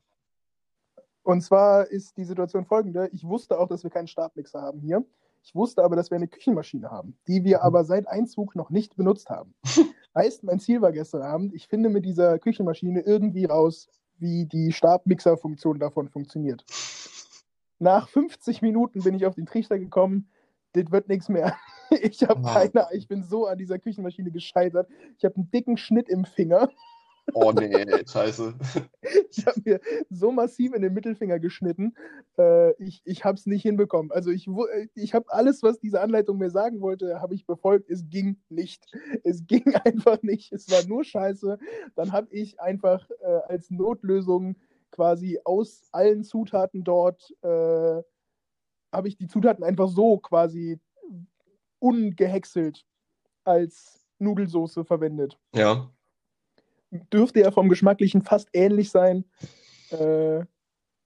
Und 1.23 1.41
zwar 1.41 1.87
ist 1.87 2.17
die 2.17 2.25
Situation 2.25 2.65
folgende. 2.65 3.09
Ich 3.11 3.23
wusste 3.23 3.59
auch, 3.59 3.67
dass 3.67 3.83
wir 3.83 3.89
keinen 3.89 4.07
Stabmixer 4.07 4.61
haben 4.61 4.79
hier. 4.79 5.03
Ich 5.43 5.53
wusste 5.53 5.83
aber, 5.83 5.95
dass 5.95 6.09
wir 6.09 6.15
eine 6.15 6.27
Küchenmaschine 6.27 6.89
haben, 6.89 7.17
die 7.27 7.43
wir 7.43 7.63
aber 7.63 7.83
seit 7.83 8.07
Einzug 8.07 8.55
noch 8.55 8.69
nicht 8.69 8.95
benutzt 8.95 9.29
haben. 9.29 9.53
heißt, 10.15 10.43
mein 10.43 10.59
Ziel 10.59 10.81
war 10.81 10.91
gestern 10.91 11.21
Abend, 11.21 11.53
ich 11.53 11.67
finde 11.67 11.89
mit 11.89 12.05
dieser 12.05 12.39
Küchenmaschine 12.39 13.01
irgendwie 13.01 13.45
raus, 13.45 13.87
wie 14.17 14.45
die 14.45 14.71
Stabmixer-Funktion 14.71 15.77
davon 15.77 16.09
funktioniert. 16.09 16.63
Nach 17.79 18.07
50 18.07 18.61
Minuten 18.61 19.03
bin 19.03 19.13
ich 19.13 19.25
auf 19.25 19.35
den 19.35 19.45
Trichter 19.45 19.77
gekommen, 19.77 20.29
das 20.73 20.91
wird 20.91 21.09
nichts 21.09 21.29
mehr. 21.29 21.55
Ich 22.01 22.23
habe 22.23 22.41
keine, 22.41 22.87
ich 22.93 23.07
bin 23.07 23.23
so 23.23 23.45
an 23.45 23.57
dieser 23.57 23.79
Küchenmaschine 23.79 24.31
gescheitert. 24.31 24.87
Ich 25.17 25.25
habe 25.25 25.35
einen 25.35 25.51
dicken 25.51 25.77
Schnitt 25.77 26.09
im 26.09 26.25
Finger. 26.25 26.69
Oh 27.33 27.51
nee, 27.51 27.85
scheiße. 28.05 28.53
Ich 29.31 29.45
habe 29.45 29.61
mir 29.65 29.79
so 30.09 30.31
massiv 30.31 30.73
in 30.73 30.81
den 30.81 30.93
Mittelfinger 30.93 31.39
geschnitten. 31.39 31.93
Äh, 32.37 32.71
ich 32.81 33.01
ich 33.03 33.25
habe 33.25 33.37
es 33.37 33.45
nicht 33.45 33.63
hinbekommen. 33.63 34.11
Also 34.11 34.31
ich, 34.31 34.47
ich 34.93 35.13
habe 35.13 35.25
alles, 35.29 35.61
was 35.61 35.79
diese 35.79 36.01
Anleitung 36.01 36.37
mir 36.37 36.49
sagen 36.49 36.81
wollte, 36.81 37.19
habe 37.21 37.35
ich 37.35 37.45
befolgt. 37.45 37.89
Es 37.89 38.09
ging 38.09 38.37
nicht. 38.49 38.85
Es 39.23 39.45
ging 39.45 39.63
einfach 39.85 40.21
nicht. 40.21 40.53
Es 40.53 40.69
war 40.71 40.87
nur 40.87 41.03
scheiße. 41.03 41.57
Dann 41.95 42.11
habe 42.11 42.27
ich 42.31 42.59
einfach 42.61 43.09
äh, 43.21 43.39
als 43.47 43.69
Notlösung 43.71 44.55
quasi 44.91 45.39
aus 45.43 45.89
allen 45.91 46.23
Zutaten 46.23 46.83
dort 46.83 47.33
äh, 47.41 48.01
habe 48.93 49.07
ich 49.07 49.17
die 49.17 49.27
Zutaten 49.27 49.63
einfach 49.63 49.89
so 49.89 50.17
quasi 50.17 50.79
ungehäckselt 51.85 52.83
als 53.43 54.05
Nudelsoße 54.17 54.85
verwendet. 54.85 55.37
Ja. 55.53 55.91
Dürfte 57.13 57.41
ja 57.41 57.51
vom 57.51 57.69
Geschmacklichen 57.69 58.23
fast 58.23 58.49
ähnlich 58.53 58.89
sein. 58.89 59.25
Äh, 59.91 60.45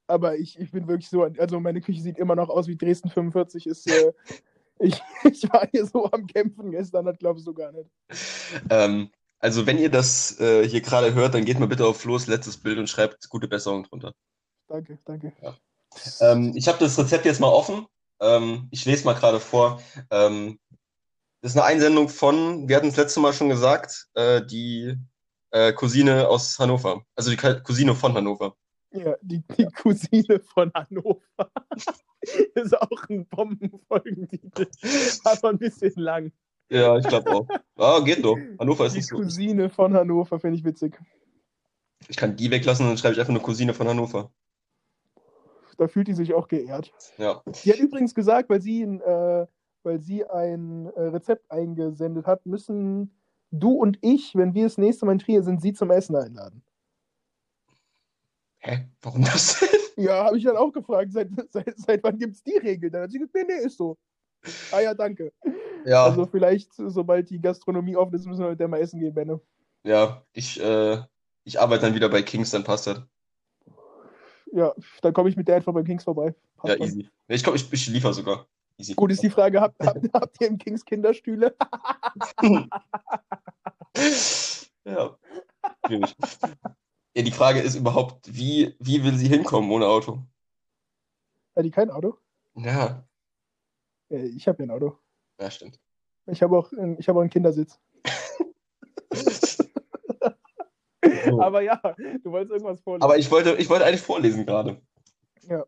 aber 0.07 0.37
ich, 0.37 0.57
ich 0.57 0.71
bin 0.71 0.87
wirklich 0.87 1.09
so, 1.09 1.23
also 1.23 1.59
meine 1.59 1.81
Küche 1.81 2.01
sieht 2.01 2.17
immer 2.17 2.35
noch 2.35 2.49
aus 2.49 2.67
wie 2.67 2.77
Dresden 2.77 3.09
45. 3.09 3.67
Ist, 3.67 3.91
äh, 3.91 4.13
ich, 4.79 5.01
ich 5.23 5.43
war 5.51 5.67
hier 5.69 5.85
so 5.85 6.09
am 6.11 6.25
Kämpfen 6.27 6.71
gestern, 6.71 7.05
das 7.05 7.17
glaubst 7.17 7.45
du 7.45 7.53
gar 7.53 7.73
nicht. 7.73 7.89
Ähm, 8.69 9.09
also 9.39 9.65
wenn 9.65 9.77
ihr 9.77 9.89
das 9.89 10.39
äh, 10.39 10.67
hier 10.67 10.81
gerade 10.81 11.13
hört, 11.13 11.33
dann 11.33 11.45
geht 11.45 11.59
mal 11.59 11.67
bitte 11.67 11.85
auf 11.85 11.99
Flo's 11.99 12.27
letztes 12.27 12.57
Bild 12.57 12.77
und 12.77 12.89
schreibt 12.89 13.29
gute 13.29 13.47
Besserung 13.47 13.83
drunter. 13.83 14.13
Danke, 14.67 14.97
danke. 15.03 15.33
Ja. 15.41 15.57
Ähm, 16.21 16.53
ich 16.55 16.67
habe 16.67 16.79
das 16.79 16.97
Rezept 16.97 17.25
jetzt 17.25 17.41
mal 17.41 17.47
offen. 17.47 17.85
Ähm, 18.21 18.67
ich 18.71 18.85
lese 18.85 19.05
mal 19.05 19.13
gerade 19.13 19.39
vor. 19.39 19.81
Ähm, 20.11 20.59
das 21.41 21.51
ist 21.51 21.57
eine 21.57 21.65
Einsendung 21.65 22.09
von, 22.09 22.67
wir 22.67 22.75
hatten 22.75 22.89
es 22.89 22.97
letzte 22.97 23.19
Mal 23.19 23.33
schon 23.33 23.49
gesagt, 23.49 24.07
äh, 24.13 24.45
die 24.45 24.95
äh, 25.51 25.73
Cousine 25.73 26.27
aus 26.27 26.59
Hannover. 26.59 27.03
Also 27.15 27.31
die 27.31 27.37
Cousine 27.37 27.95
von 27.95 28.13
Hannover. 28.13 28.55
Ja, 28.91 29.15
die, 29.21 29.43
die 29.57 29.65
Cousine 29.65 30.39
von 30.39 30.71
Hannover. 30.73 31.21
ist 32.55 32.79
auch 32.79 33.09
ein 33.09 33.25
Bombenfolgentitel. 33.27 34.67
Aber 35.23 35.49
ein 35.49 35.57
bisschen 35.57 35.93
lang. 35.95 36.31
Ja, 36.69 36.97
ich 36.97 37.07
glaube 37.07 37.31
auch. 37.31 37.47
Ah, 37.77 37.99
geht 38.01 38.23
doch. 38.23 38.37
Hannover 38.59 38.85
ist 38.85 38.93
die 38.93 38.99
nicht 38.99 39.07
so. 39.07 39.17
Die 39.17 39.23
Cousine 39.23 39.69
von 39.69 39.93
Hannover 39.93 40.39
finde 40.39 40.57
ich 40.57 40.65
witzig. 40.65 40.99
Ich 42.07 42.17
kann 42.17 42.35
die 42.35 42.51
weglassen 42.51 42.85
und 42.85 42.91
dann 42.91 42.97
schreibe 42.97 43.13
ich 43.13 43.19
einfach 43.19 43.33
eine 43.33 43.41
Cousine 43.41 43.73
von 43.73 43.87
Hannover. 43.87 44.31
Da 45.79 45.87
fühlt 45.87 46.09
die 46.09 46.13
sich 46.13 46.33
auch 46.33 46.49
geehrt. 46.49 46.91
Ja. 47.17 47.41
Die 47.63 47.71
hat 47.71 47.79
übrigens 47.79 48.13
gesagt, 48.13 48.49
weil 48.49 48.61
sie, 48.61 48.81
äh, 48.81 49.47
weil 49.83 50.01
sie 50.01 50.25
ein 50.25 50.87
äh, 50.87 51.01
Rezept 51.03 51.49
eingesendet 51.49 52.27
hat, 52.27 52.45
müssen 52.45 53.15
du 53.51 53.71
und 53.71 53.97
ich, 54.01 54.35
wenn 54.35 54.53
wir 54.53 54.65
das 54.65 54.77
nächste 54.77 55.05
Mal 55.05 55.13
in 55.13 55.19
Trier 55.19 55.41
sind, 55.41 55.61
sie 55.61 55.71
zum 55.71 55.89
Essen 55.89 56.17
einladen. 56.17 56.61
Hä? 58.57 58.89
Warum 59.01 59.23
das 59.23 59.59
denn? 59.59 59.69
Ja, 59.95 60.23
habe 60.23 60.37
ich 60.37 60.45
dann 60.45 60.55
auch 60.55 60.71
gefragt. 60.71 61.11
Seit, 61.11 61.29
seit, 61.49 61.77
seit 61.77 62.03
wann 62.03 62.17
gibt 62.17 62.35
es 62.35 62.41
die 62.41 62.55
Regel? 62.55 62.89
Dann 62.89 63.03
hat 63.03 63.11
sie 63.11 63.19
gesagt, 63.19 63.35
nee, 63.35 63.43
nee, 63.53 63.65
ist 63.65 63.77
so. 63.77 63.97
Ah 64.71 64.79
ja, 64.79 64.93
danke. 64.93 65.33
Ja. 65.85 66.05
Also 66.05 66.25
vielleicht, 66.25 66.71
sobald 66.73 67.29
die 67.29 67.41
Gastronomie 67.41 67.97
offen 67.97 68.13
ist, 68.13 68.25
müssen 68.25 68.43
wir 68.43 68.51
mit 68.51 68.59
der 68.61 68.69
mal 68.69 68.79
essen 68.79 69.01
gehen, 69.01 69.13
Benne. 69.13 69.41
Ja, 69.83 70.23
ich, 70.31 70.61
äh, 70.61 71.01
ich 71.43 71.59
arbeite 71.59 71.81
dann 71.81 71.95
wieder 71.95 72.07
bei 72.07 72.21
Kings, 72.21 72.51
dann 72.51 72.63
passt 72.63 72.87
das. 72.87 73.01
Ja, 74.51 74.73
dann 75.01 75.13
komme 75.13 75.29
ich 75.29 75.35
mit 75.37 75.47
der 75.47 75.57
einfach 75.57 75.73
beim 75.73 75.85
Kings 75.85 76.03
vorbei. 76.03 76.33
Passt 76.57 76.79
ja, 76.79 76.85
easy. 76.85 77.09
Ich, 77.27 77.43
komm, 77.43 77.55
ich, 77.55 77.71
ich 77.71 77.87
liefere 77.87 78.13
sogar. 78.13 78.47
Easy. 78.77 78.93
Gut 78.93 79.11
ist 79.11 79.21
die 79.21 79.29
Frage, 79.29 79.59
habt, 79.61 79.79
habt, 79.85 79.99
habt 80.13 80.41
ihr 80.41 80.47
im 80.47 80.57
Kings 80.57 80.83
Kinderstühle? 80.85 81.55
ja. 84.85 85.17
Schwierig. 85.85 86.15
Ja, 87.15 87.23
die 87.23 87.31
Frage 87.31 87.59
ist 87.59 87.75
überhaupt, 87.75 88.33
wie, 88.33 88.75
wie 88.79 89.03
will 89.03 89.15
sie 89.17 89.27
hinkommen 89.27 89.69
ohne 89.71 89.87
Auto? 89.87 90.19
Hat 91.55 91.65
die 91.65 91.71
kein 91.71 91.89
Auto? 91.89 92.17
Ja, 92.55 93.03
Äh, 94.09 94.27
Ich 94.27 94.47
habe 94.47 94.63
ja 94.63 94.67
ein 94.67 94.71
Auto. 94.71 94.97
ja, 95.39 95.51
stimmt. 95.51 95.79
Ich 96.27 96.41
habe 96.43 96.57
auch, 96.57 96.71
ich 96.99 97.09
habe 97.09 97.17
auch 97.19 97.21
einen 97.23 97.31
Kindersitz. 97.31 97.79
So. 101.25 101.41
Aber 101.41 101.61
ja, 101.61 101.79
du 102.23 102.31
wolltest 102.31 102.51
irgendwas 102.51 102.81
vorlesen. 102.81 103.03
Aber 103.03 103.17
ich 103.17 103.29
wollte, 103.31 103.55
ich 103.55 103.69
wollte 103.69 103.85
eigentlich 103.85 104.01
vorlesen 104.01 104.45
gerade. 104.45 104.81
Ja. 105.47 105.65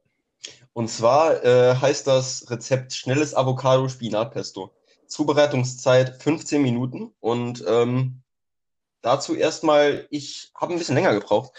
Und 0.73 0.89
zwar 0.89 1.43
äh, 1.43 1.75
heißt 1.75 2.07
das 2.07 2.49
Rezept 2.49 2.93
schnelles 2.93 3.35
Avocado-Spinat-Pesto. 3.35 4.71
Zubereitungszeit 5.07 6.21
15 6.21 6.61
Minuten. 6.61 7.13
Und 7.19 7.63
ähm, 7.67 8.21
dazu 9.01 9.35
erstmal, 9.35 10.07
ich 10.09 10.51
habe 10.55 10.73
ein 10.73 10.79
bisschen 10.79 10.95
länger 10.95 11.13
gebraucht. 11.13 11.51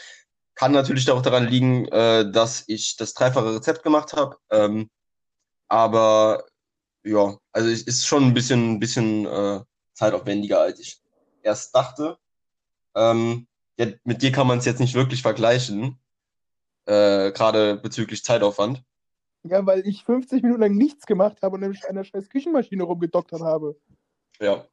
Kann 0.55 0.73
natürlich 0.73 1.11
auch 1.11 1.23
daran 1.23 1.47
liegen, 1.49 1.87
äh, 1.89 2.31
dass 2.31 2.65
ich 2.67 2.97
das 2.97 3.15
dreifache 3.15 3.55
Rezept 3.55 3.83
gemacht 3.83 4.15
habe. 4.15 4.37
Ähm, 4.51 4.91
aber 5.69 6.45
ja, 7.05 7.37
also 7.53 7.69
es 7.69 7.83
ist 7.83 8.07
schon 8.07 8.25
ein 8.25 8.35
bisschen, 8.35 8.75
ein 8.75 8.81
bisschen 8.81 9.27
äh, 9.27 9.61
zeitaufwendiger, 9.95 10.61
als 10.61 10.79
ich 10.81 11.01
erst 11.43 11.75
dachte. 11.75 12.19
Ähm, 12.95 13.47
ja, 13.79 13.87
mit 14.05 14.23
dir 14.23 14.33
kann 14.33 14.47
man 14.47 14.59
es 14.59 14.65
jetzt 14.65 14.81
nicht 14.81 14.95
wirklich 14.95 15.23
vergleichen, 15.23 15.99
äh, 16.87 17.33
gerade 17.33 17.77
bezüglich 17.77 18.25
Zeitaufwand. 18.25 18.83
ja, 19.45 19.65
weil 19.67 19.87
ich 19.87 20.05
50 20.05 20.43
Minuten 20.43 20.61
lang 20.61 20.77
nichts 20.77 21.07
gemacht 21.07 21.39
habe 21.43 21.55
und 21.55 21.61
nämlich 21.61 21.83
an 21.85 21.91
einer 21.91 22.05
scheiß 22.05 22.29
Küchenmaschine 22.29 22.83
rumgedoktert 22.83 23.43
habe. 23.43 23.77
Ja, 24.41 24.67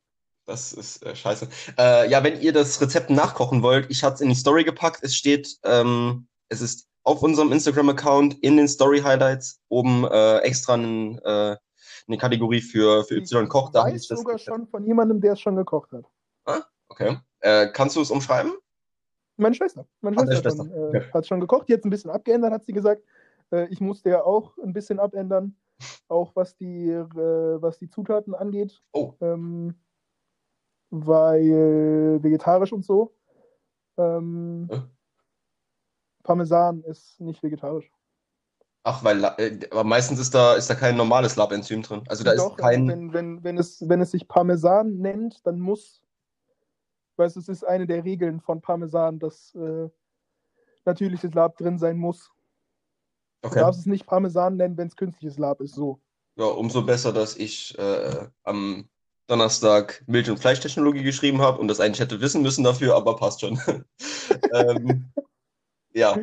das 0.46 0.74
ist 0.74 1.06
äh, 1.06 1.16
scheiße. 1.16 1.48
Äh, 1.78 2.10
ja, 2.10 2.24
wenn 2.24 2.42
ihr 2.42 2.54
das 2.54 2.82
Rezept 2.82 3.10
nachkochen 3.10 3.62
wollt, 3.62 3.90
ich 3.90 4.04
hatte 4.04 4.16
es 4.16 4.22
in 4.22 4.30
die 4.30 4.36
Story 4.36 4.64
gepackt. 4.64 5.04
Es 5.04 5.16
steht, 5.16 5.58
ähm, 5.64 6.28
es 6.50 6.62
ist 6.62 6.88
auf 7.04 7.22
unserem 7.22 7.52
Instagram-Account 7.52 8.40
in 8.44 8.58
den 8.58 8.68
Story-Highlights 8.68 9.62
oben 9.70 10.06
äh, 10.06 10.40
extra 10.40 10.76
ein, 10.76 11.20
äh, 11.20 11.56
eine 12.08 12.18
Kategorie 12.18 12.62
für, 12.62 13.04
für 13.06 13.18
Y 13.18 13.48
Koch. 13.48 13.72
Da 13.72 13.82
ich 13.82 13.86
hab 13.86 13.94
weiß 13.94 14.08
sogar 14.08 14.36
Rezept. 14.36 14.48
schon 14.48 14.68
von 14.68 14.86
jemandem, 14.86 15.22
der 15.22 15.34
es 15.34 15.40
schon 15.40 15.56
gekocht 15.56 15.92
hat. 15.92 16.06
Okay. 16.90 17.18
Äh, 17.42 17.68
kannst 17.72 17.96
du 17.96 18.02
es 18.02 18.12
umschreiben? 18.12 18.52
Meine 19.40 19.56
Schwester. 19.56 19.88
Meine 20.02 20.18
deine 20.18 20.32
Schwester, 20.36 20.52
Schwester. 20.52 20.64
Schon, 20.66 20.96
äh, 20.96 20.98
Okay. 20.98 21.12
hat 21.14 21.28
schon 21.28 21.40
gekocht, 21.40 21.70
jetzt 21.70 21.86
ein 21.86 21.90
bisschen 21.90 22.12
abgeändert, 22.12 22.52
hat 22.52 22.66
sie 22.66 22.74
gesagt. 22.74 23.04
Äh, 23.52 23.68
ich 23.70 23.80
musste 23.82 24.10
ja 24.10 24.24
auch 24.24 24.58
ein 24.58 24.74
bisschen 24.74 25.00
abändern, 25.00 25.56
auch 26.10 26.36
was 26.36 26.56
die, 26.58 26.90
äh, 26.90 27.06
was 27.62 27.80
die 27.80 27.90
Zutaten 27.90 28.36
angeht, 28.36 28.82
Oh, 28.92 29.14
ähm, 29.22 29.76
weil 30.90 32.20
vegetarisch 32.22 32.74
und 32.74 32.84
so. 32.86 33.14
Ähm, 33.98 34.68
Äh? 34.72 34.80
Parmesan 36.24 36.84
ist 36.84 37.20
nicht 37.22 37.42
vegetarisch. 37.42 37.90
ach, 38.84 39.04
weil 39.04 39.24
äh, 39.38 39.60
aber 39.72 39.84
meistens 39.84 40.20
ist 40.20 40.34
da, 40.36 40.56
ist 40.56 40.70
da 40.70 40.76
kein 40.76 40.98
normales 40.98 41.36
Lab-Enzym 41.36 41.82
drin. 41.82 42.04
Also 42.08 42.24
da 42.24 42.36
Doch, 42.36 42.52
ist 42.52 42.58
kein. 42.58 42.88
wenn, 42.88 43.14
wenn, 43.14 43.44
wenn, 43.44 43.58
es, 43.58 43.88
wenn 43.88 44.02
es 44.02 44.12
sich 44.12 44.28
Parmesan 44.28 44.98
nennt, 44.98 45.46
dann 45.46 45.60
muss, 45.60 46.02
weißt 47.20 47.36
du, 47.36 47.40
es 47.42 47.50
ist 47.50 47.64
eine 47.64 47.86
der 47.86 48.04
Regeln 48.06 48.40
von 48.40 48.62
Parmesan, 48.62 49.20
dass 49.20 49.54
äh, 49.56 49.90
natürliches 50.86 51.34
Lab 51.34 51.58
drin 51.58 51.78
sein 51.78 51.98
muss. 51.98 52.32
Du 53.42 53.50
Okay. 53.50 53.60
darfst 53.60 53.82
es 53.82 53.86
nicht 53.86 54.06
Parmesan 54.06 54.58
nennen, 54.58 54.78
wenn 54.78 54.88
es 54.88 54.96
künstliches 54.96 55.38
Lab 55.38 55.62
ist, 55.62 55.76
so. 55.76 56.02
Ja, 56.36 56.46
umso 56.46 56.82
besser, 56.84 57.14
dass 57.14 57.38
ich 57.38 57.78
äh, 57.78 58.28
am 58.44 58.90
Donnerstag 59.28 60.04
Milch- 60.08 60.30
und 60.30 60.40
Fleischtechnologie 60.40 61.04
geschrieben 61.04 61.42
habe 61.42 61.60
und 61.60 61.68
das 61.68 61.80
eigentlich 61.80 62.00
hätte 62.00 62.20
wissen 62.22 62.42
müssen 62.42 62.64
dafür, 62.64 62.96
aber 62.96 63.16
passt 63.16 63.42
schon. 63.42 63.60
ähm, 64.54 65.12
ja, 65.94 66.18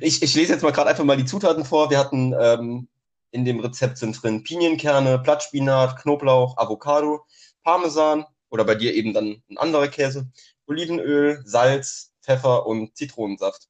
ich, 0.00 0.22
ich 0.22 0.34
lese 0.34 0.52
jetzt 0.52 0.62
mal 0.62 0.72
gerade 0.72 0.90
einfach 0.90 1.04
mal 1.04 1.16
die 1.16 1.24
Zutaten 1.24 1.64
vor. 1.64 1.90
Wir 1.90 1.98
hatten 1.98 2.34
ähm, 2.38 2.88
in 3.30 3.44
dem 3.44 3.60
Rezept 3.60 3.98
sind 3.98 4.22
drin 4.22 4.42
Pinienkerne, 4.42 5.18
Blattspinat, 5.18 6.00
Knoblauch, 6.02 6.56
Avocado, 6.58 7.24
Parmesan 7.62 8.26
oder 8.50 8.64
bei 8.64 8.74
dir 8.74 8.94
eben 8.94 9.14
dann 9.14 9.42
ein 9.48 9.58
anderer 9.58 9.88
Käse, 9.88 10.30
Olivenöl, 10.66 11.42
Salz, 11.44 12.12
Pfeffer 12.22 12.66
und 12.66 12.96
Zitronensaft. 12.96 13.68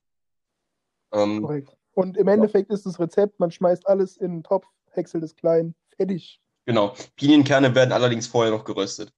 Ähm, 1.12 1.42
Korrekt. 1.42 1.76
Und 1.92 2.16
im 2.16 2.28
Endeffekt 2.28 2.70
ist 2.70 2.86
das 2.86 2.98
Rezept, 2.98 3.40
man 3.40 3.50
schmeißt 3.50 3.86
alles 3.86 4.16
in 4.16 4.30
einen 4.30 4.42
Topf, 4.42 4.66
häckselt 4.90 5.24
es 5.24 5.36
klein, 5.36 5.74
fertig. 5.96 6.40
genau. 6.64 6.94
Pinienkerne 7.16 7.74
werden 7.74 7.92
allerdings 7.92 8.26
vorher 8.26 8.52
noch 8.52 8.64
geröstet. 8.64 9.12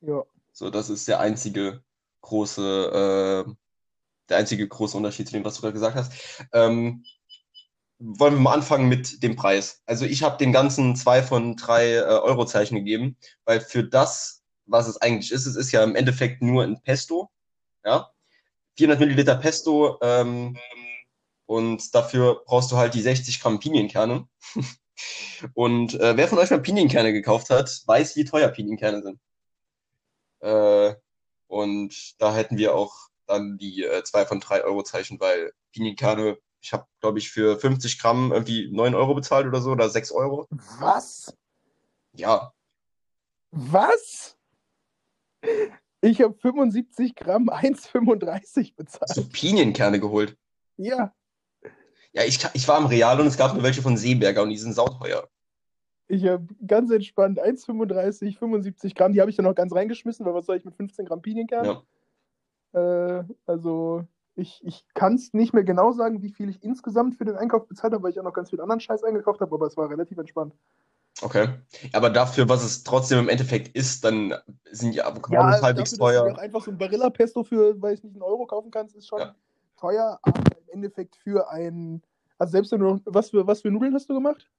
Ja. 0.00 0.24
So, 0.52 0.70
das 0.70 0.90
ist 0.90 1.08
der 1.08 1.20
einzige 1.20 1.82
große, 2.20 3.46
äh, 3.46 3.52
der 4.28 4.36
einzige 4.36 4.66
große 4.66 4.96
Unterschied 4.96 5.26
zu 5.26 5.34
dem, 5.34 5.44
was 5.44 5.56
du 5.56 5.62
gerade 5.62 5.74
gesagt 5.74 5.96
hast. 5.96 6.12
Ähm, 6.52 7.04
wollen 7.98 8.34
wir 8.34 8.40
mal 8.40 8.54
anfangen 8.54 8.88
mit 8.88 9.22
dem 9.22 9.36
Preis. 9.36 9.82
Also 9.86 10.04
ich 10.04 10.22
habe 10.22 10.36
den 10.36 10.52
ganzen 10.52 10.96
zwei 10.96 11.22
von 11.22 11.56
drei 11.56 11.94
äh, 11.94 12.02
Eurozeichen 12.02 12.76
gegeben, 12.76 13.16
weil 13.44 13.60
für 13.60 13.84
das, 13.84 14.43
was 14.66 14.88
es 14.88 14.96
eigentlich 14.98 15.32
ist, 15.32 15.46
es 15.46 15.56
ist 15.56 15.72
ja 15.72 15.82
im 15.82 15.96
Endeffekt 15.96 16.42
nur 16.42 16.64
ein 16.64 16.80
Pesto, 16.82 17.30
ja, 17.84 18.10
400 18.76 19.00
Milliliter 19.00 19.36
Pesto 19.36 19.98
ähm, 20.02 20.56
und 21.46 21.94
dafür 21.94 22.42
brauchst 22.46 22.72
du 22.72 22.76
halt 22.76 22.94
die 22.94 23.02
60 23.02 23.40
Gramm 23.40 23.60
Pinienkerne. 23.60 24.26
Und 25.54 25.94
äh, 26.00 26.16
wer 26.16 26.28
von 26.28 26.38
euch 26.38 26.50
mal 26.50 26.62
Pinienkerne 26.62 27.12
gekauft 27.12 27.50
hat, 27.50 27.82
weiß, 27.86 28.14
wie 28.16 28.24
teuer 28.24 28.48
Pinienkerne 28.48 29.02
sind. 29.02 29.20
Äh, 30.40 30.94
und 31.48 32.20
da 32.20 32.34
hätten 32.34 32.56
wir 32.58 32.74
auch 32.74 32.94
dann 33.26 33.58
die 33.58 33.82
äh, 33.84 34.04
zwei 34.04 34.24
von 34.24 34.40
drei 34.40 34.62
Euro 34.62 34.82
Zeichen, 34.84 35.18
weil 35.20 35.52
Pinienkerne, 35.72 36.38
ich 36.60 36.72
habe, 36.72 36.86
glaube 37.00 37.18
ich, 37.18 37.30
für 37.30 37.58
50 37.58 37.98
Gramm 37.98 38.32
irgendwie 38.32 38.70
9 38.72 38.94
Euro 38.94 39.14
bezahlt 39.14 39.46
oder 39.46 39.60
so 39.60 39.72
oder 39.72 39.90
6 39.90 40.12
Euro. 40.12 40.46
Was? 40.78 41.34
Ja, 42.12 42.52
Was? 43.50 44.33
Ich 46.00 46.20
habe 46.20 46.34
75 46.34 47.14
Gramm 47.14 47.48
1,35 47.48 48.28
hast 48.28 48.76
bezahlt. 48.76 49.16
du 49.16 49.28
Pinienkerne 49.28 50.00
geholt? 50.00 50.36
Ja. 50.76 51.14
Ja, 52.12 52.22
ich, 52.24 52.38
ich 52.52 52.68
war 52.68 52.78
im 52.78 52.86
Real 52.86 53.18
und 53.20 53.26
es 53.26 53.36
gab 53.36 53.54
nur 53.54 53.62
welche 53.62 53.82
von 53.82 53.96
Seeberger 53.96 54.42
und 54.42 54.50
die 54.50 54.56
sind 54.56 54.74
sauteuer. 54.74 55.28
Ich 56.06 56.26
habe 56.26 56.46
ganz 56.66 56.90
entspannt 56.90 57.40
1,35, 57.40 58.38
75 58.38 58.94
Gramm. 58.94 59.14
Die 59.14 59.20
habe 59.20 59.30
ich 59.30 59.36
dann 59.36 59.46
noch 59.46 59.54
ganz 59.54 59.74
reingeschmissen, 59.74 60.26
weil 60.26 60.34
was 60.34 60.46
soll 60.46 60.56
ich 60.56 60.64
mit 60.64 60.76
15 60.76 61.06
Gramm 61.06 61.22
Pinienkern? 61.22 61.82
Ja. 62.72 63.18
Äh, 63.18 63.24
also 63.46 64.04
ich, 64.36 64.60
ich 64.64 64.84
kann 64.94 65.14
es 65.14 65.32
nicht 65.32 65.54
mehr 65.54 65.64
genau 65.64 65.92
sagen, 65.92 66.22
wie 66.22 66.30
viel 66.30 66.48
ich 66.48 66.62
insgesamt 66.62 67.16
für 67.16 67.24
den 67.24 67.36
Einkauf 67.36 67.66
bezahlt 67.66 67.94
habe, 67.94 68.02
weil 68.02 68.10
ich 68.10 68.20
auch 68.20 68.24
noch 68.24 68.32
ganz 68.32 68.50
viel 68.50 68.60
anderen 68.60 68.80
Scheiß 68.80 69.04
eingekauft 69.04 69.40
habe, 69.40 69.54
aber 69.54 69.66
es 69.66 69.76
war 69.76 69.88
relativ 69.88 70.18
entspannt. 70.18 70.54
Okay. 71.22 71.48
Aber 71.92 72.10
dafür, 72.10 72.48
was 72.48 72.64
es 72.64 72.82
trotzdem 72.82 73.20
im 73.20 73.28
Endeffekt 73.28 73.76
ist, 73.76 74.04
dann 74.04 74.34
sind 74.70 74.94
die 74.94 75.02
Avocados 75.02 75.62
halbwegs 75.62 75.90
dafür, 75.92 76.12
dass 76.12 76.22
du 76.24 76.28
teuer. 76.32 76.38
einfach 76.38 76.62
so 76.64 76.70
ein 76.72 76.78
Barilla-Pesto 76.78 77.44
für, 77.44 77.80
weil 77.80 77.94
ich 77.94 78.02
nicht 78.02 78.14
einen 78.14 78.22
Euro 78.22 78.46
kaufen 78.46 78.70
kannst, 78.70 78.96
ist 78.96 79.06
schon 79.06 79.20
Ja. 79.20 79.34
teuer, 79.76 80.18
aber 80.22 80.40
im 80.56 80.68
Endeffekt 80.74 81.14
für 81.16 81.48
ein, 81.50 82.02
also 82.38 82.50
selbst 82.52 82.72
wenn 82.72 82.80
du, 82.80 82.86
noch- 82.94 83.00
was 83.04 83.30
für, 83.30 83.46
was 83.46 83.60
für 83.62 83.70
Nudeln 83.70 83.94
hast 83.94 84.08
du 84.10 84.14
gemacht? 84.14 84.50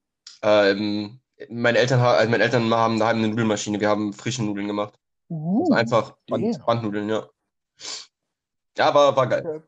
Ähm, 0.41 1.19
meine 1.49 1.77
Eltern, 1.77 1.99
also 1.99 2.29
meine 2.31 2.43
Eltern 2.43 2.73
haben 2.73 2.99
daheim 2.99 3.17
eine 3.17 3.27
Nudelmaschine. 3.27 3.79
Wir 3.79 3.89
haben 3.89 4.13
frische 4.13 4.43
Nudeln 4.43 4.67
gemacht. 4.67 4.97
Uh, 5.29 5.61
Also 5.63 5.73
einfach 5.73 6.17
Band, 6.29 6.55
damn. 6.55 6.65
Bandnudeln, 6.65 7.09
ja. 7.09 7.27
Ja, 8.77 8.87
aber 8.87 9.15
war 9.15 9.27
geil. 9.27 9.63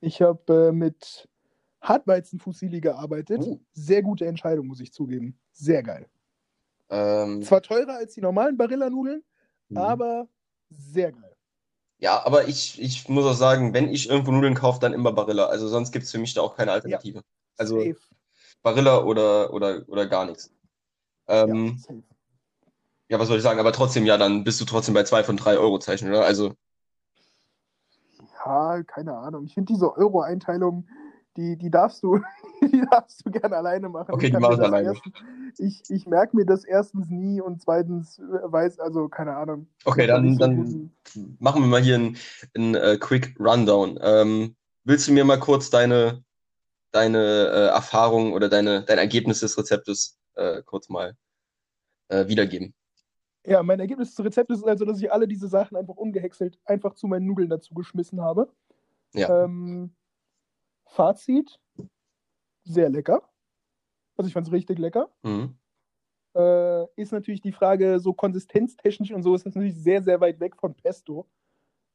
Ich 0.00 0.22
habe 0.22 0.68
äh, 0.68 0.72
mit 0.72 1.28
Hartweizenfusilli 1.82 2.80
gearbeitet. 2.80 3.40
Uh. 3.40 3.60
Sehr 3.72 4.02
gute 4.02 4.26
Entscheidung, 4.26 4.66
muss 4.66 4.80
ich 4.80 4.92
zugeben. 4.92 5.38
Sehr 5.52 5.82
geil. 5.82 6.08
Ähm, 6.94 7.42
Zwar 7.42 7.60
teurer 7.60 7.94
als 7.96 8.14
die 8.14 8.20
normalen 8.20 8.56
Barilla-Nudeln, 8.56 9.24
mhm. 9.68 9.76
aber 9.76 10.28
sehr 10.70 11.10
geil. 11.10 11.34
Ja, 11.98 12.24
aber 12.24 12.46
ich, 12.46 12.80
ich 12.80 13.08
muss 13.08 13.24
auch 13.24 13.34
sagen, 13.34 13.72
wenn 13.72 13.88
ich 13.88 14.08
irgendwo 14.08 14.30
Nudeln 14.30 14.54
kaufe, 14.54 14.78
dann 14.78 14.92
immer 14.92 15.12
Barilla. 15.12 15.46
Also 15.46 15.66
sonst 15.66 15.90
gibt 15.90 16.04
es 16.04 16.12
für 16.12 16.18
mich 16.18 16.34
da 16.34 16.42
auch 16.42 16.56
keine 16.56 16.70
Alternative. 16.72 17.22
Also 17.56 17.78
Safe. 17.78 17.96
Barilla 18.62 19.02
oder, 19.02 19.52
oder, 19.52 19.82
oder 19.88 20.06
gar 20.06 20.26
nichts. 20.26 20.52
Ähm, 21.26 21.82
ja, 21.88 21.94
ja, 23.08 23.18
was 23.18 23.28
soll 23.28 23.38
ich 23.38 23.42
sagen? 23.42 23.58
Aber 23.58 23.72
trotzdem, 23.72 24.06
ja, 24.06 24.16
dann 24.16 24.44
bist 24.44 24.60
du 24.60 24.64
trotzdem 24.64 24.94
bei 24.94 25.04
zwei 25.04 25.24
von 25.24 25.36
drei 25.36 25.56
Euro 25.58 25.78
Zeichen, 25.78 26.08
oder? 26.08 26.24
Also, 26.24 26.54
Ja, 28.44 28.82
keine 28.84 29.16
Ahnung. 29.16 29.44
Ich 29.46 29.54
finde 29.54 29.72
diese 29.72 29.96
Euro-Einteilung, 29.96 30.86
die, 31.36 31.56
die 31.56 31.70
darfst 31.70 32.02
du, 32.02 32.20
die 32.62 32.82
darfst 32.90 33.24
du 33.26 33.30
gerne 33.30 33.56
alleine 33.56 33.88
machen. 33.88 34.12
Okay, 34.14 34.26
Ich 34.26 34.30
die 34.30 34.32
kann 34.32 34.42
mach 34.42 34.50
mir 34.50 34.54
ich 34.56 34.60
alleine. 34.60 34.88
Erstens, 34.88 35.12
ich 35.58 35.82
ich 35.90 36.06
merke 36.06 36.36
mir 36.36 36.44
das 36.46 36.64
erstens 36.64 37.08
nie 37.10 37.40
und 37.40 37.60
zweitens 37.62 38.18
äh, 38.18 38.22
weiß, 38.22 38.78
also 38.80 39.08
keine 39.08 39.36
Ahnung. 39.36 39.66
okay, 39.84 40.06
dann, 40.06 40.34
so 40.34 40.38
dann 40.40 40.56
guten- 40.56 41.36
machen 41.40 41.62
wir 41.62 41.68
mal 41.68 41.80
hier 41.82 41.96
einen, 41.96 42.16
einen 42.54 42.74
äh, 42.74 42.96
Quick 42.98 43.36
Rundown. 43.38 43.98
Ähm, 44.02 44.56
willst 44.84 45.08
du 45.08 45.12
mir 45.12 45.24
mal 45.24 45.38
kurz 45.40 45.70
deine, 45.70 46.22
deine 46.92 47.18
äh, 47.18 47.66
Erfahrung 47.68 48.32
oder 48.32 48.48
deine, 48.48 48.82
dein 48.84 48.98
Ergebnis 48.98 49.40
des 49.40 49.56
Rezeptes 49.58 50.18
äh, 50.34 50.62
kurz 50.62 50.88
mal 50.88 51.16
äh, 52.08 52.26
wiedergeben? 52.28 52.74
Ja, 53.46 53.62
mein 53.62 53.78
Ergebnis 53.78 54.14
des 54.14 54.24
Rezeptes 54.24 54.58
ist 54.58 54.64
also, 54.66 54.84
dass 54.86 54.98
ich 55.00 55.12
alle 55.12 55.28
diese 55.28 55.48
Sachen 55.48 55.76
einfach 55.76 55.96
ungehäckselt 55.96 56.58
einfach 56.64 56.94
zu 56.94 57.06
meinen 57.06 57.26
Nudeln 57.26 57.50
dazu 57.50 57.74
geschmissen 57.74 58.20
habe. 58.22 58.50
Ja. 59.12 59.44
Ähm, 59.44 59.92
Fazit: 60.86 61.58
sehr 62.64 62.88
lecker. 62.88 63.22
Also 64.16 64.28
ich 64.28 64.34
fand 64.34 64.46
es 64.46 64.52
richtig 64.52 64.78
lecker. 64.78 65.10
Mhm. 65.22 65.56
Äh, 66.34 66.86
ist 66.96 67.12
natürlich 67.12 67.40
die 67.40 67.52
Frage, 67.52 68.00
so 68.00 68.12
konsistenztechnisch 68.12 69.12
und 69.12 69.22
so 69.22 69.34
ist 69.34 69.46
das 69.46 69.54
natürlich 69.54 69.76
sehr, 69.76 70.02
sehr 70.02 70.20
weit 70.20 70.40
weg 70.40 70.56
von 70.56 70.74
Pesto. 70.74 71.28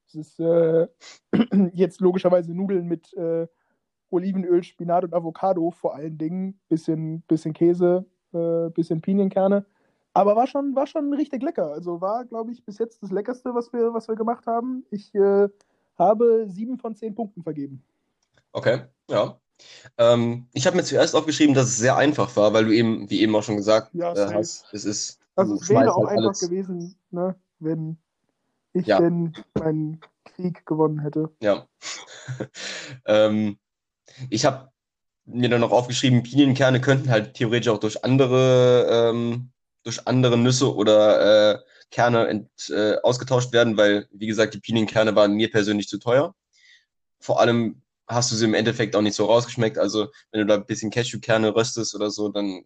Es 0.07 0.15
ist 0.15 0.39
äh, 0.39 0.87
jetzt 1.73 2.01
logischerweise 2.01 2.53
Nudeln 2.53 2.87
mit 2.87 3.13
äh, 3.13 3.47
Olivenöl, 4.09 4.63
Spinat 4.63 5.03
und 5.03 5.13
Avocado 5.13 5.71
vor 5.71 5.95
allen 5.95 6.17
Dingen. 6.17 6.59
Bisschen, 6.67 7.21
bisschen 7.23 7.53
Käse, 7.53 8.05
äh, 8.33 8.69
bisschen 8.69 9.01
Pinienkerne. 9.01 9.65
Aber 10.13 10.35
war 10.35 10.47
schon, 10.47 10.75
war 10.75 10.87
schon 10.87 11.13
richtig 11.13 11.43
lecker. 11.43 11.71
Also 11.71 12.01
war, 12.01 12.25
glaube 12.25 12.51
ich, 12.51 12.63
bis 12.65 12.79
jetzt 12.79 13.03
das 13.03 13.11
Leckerste, 13.11 13.53
was 13.53 13.71
wir, 13.71 13.93
was 13.93 14.07
wir 14.07 14.15
gemacht 14.15 14.47
haben. 14.47 14.85
Ich 14.89 15.13
äh, 15.13 15.47
habe 15.97 16.45
sieben 16.47 16.77
von 16.79 16.95
zehn 16.95 17.13
Punkten 17.13 17.43
vergeben. 17.43 17.83
Okay, 18.51 18.81
ja. 19.09 19.39
Ähm, 19.97 20.47
ich 20.53 20.65
habe 20.65 20.77
mir 20.77 20.83
zuerst 20.83 21.15
aufgeschrieben, 21.15 21.53
dass 21.53 21.67
es 21.67 21.77
sehr 21.77 21.97
einfach 21.97 22.35
war, 22.35 22.53
weil 22.53 22.65
du 22.65 22.71
eben, 22.71 23.09
wie 23.09 23.21
eben 23.21 23.35
auch 23.35 23.43
schon 23.43 23.57
gesagt 23.57 23.93
Ja, 23.93 24.13
äh, 24.13 24.33
hast, 24.33 24.65
es 24.71 24.85
ist. 24.85 25.19
Also 25.35 25.55
es 25.55 25.69
wäre 25.69 25.93
auch 25.93 26.07
halt 26.07 26.17
einfach 26.17 26.29
alles- 26.29 26.39
gewesen, 26.39 26.95
ne, 27.11 27.35
wenn 27.59 27.97
ich 28.73 28.87
Ja. 28.87 28.99
denn 28.99 29.33
meinen 29.55 29.99
Krieg 30.23 30.65
gewonnen 30.65 30.99
hätte. 30.99 31.29
Ja. 31.41 31.67
ähm, 33.05 33.59
ich 34.29 34.45
habe 34.45 34.71
mir 35.25 35.49
dann 35.49 35.61
noch 35.61 35.71
aufgeschrieben, 35.71 36.23
Pinienkerne 36.23 36.81
könnten 36.81 37.09
halt 37.09 37.35
theoretisch 37.35 37.69
auch 37.69 37.79
durch 37.79 38.03
andere, 38.03 38.87
ähm, 38.89 39.51
durch 39.83 40.07
andere 40.07 40.37
Nüsse 40.37 40.73
oder 40.73 41.53
äh, 41.55 41.59
Kerne 41.91 42.27
ent, 42.27 42.49
äh, 42.69 42.97
ausgetauscht 43.03 43.51
werden, 43.51 43.77
weil, 43.77 44.07
wie 44.11 44.27
gesagt, 44.27 44.53
die 44.53 44.59
Pinienkerne 44.59 45.15
waren 45.15 45.33
mir 45.33 45.49
persönlich 45.51 45.87
zu 45.87 45.97
teuer. 45.99 46.35
Vor 47.19 47.39
allem 47.39 47.81
hast 48.09 48.31
du 48.31 48.35
sie 48.35 48.45
im 48.45 48.55
Endeffekt 48.55 48.95
auch 48.95 49.01
nicht 49.01 49.15
so 49.15 49.25
rausgeschmeckt. 49.25 49.77
Also, 49.77 50.07
wenn 50.31 50.41
du 50.41 50.47
da 50.47 50.55
ein 50.55 50.65
bisschen 50.65 50.89
Cashewkerne 50.89 51.55
röstest 51.55 51.95
oder 51.95 52.09
so, 52.09 52.29
dann 52.29 52.63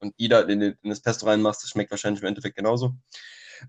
und 0.00 0.18
die 0.18 0.28
da 0.28 0.40
in, 0.40 0.60
in 0.60 0.76
das 0.84 1.00
Pesto 1.00 1.26
reinmachst, 1.26 1.62
das 1.62 1.70
schmeckt 1.70 1.90
wahrscheinlich 1.90 2.22
im 2.22 2.28
Endeffekt 2.28 2.56
genauso. 2.56 2.94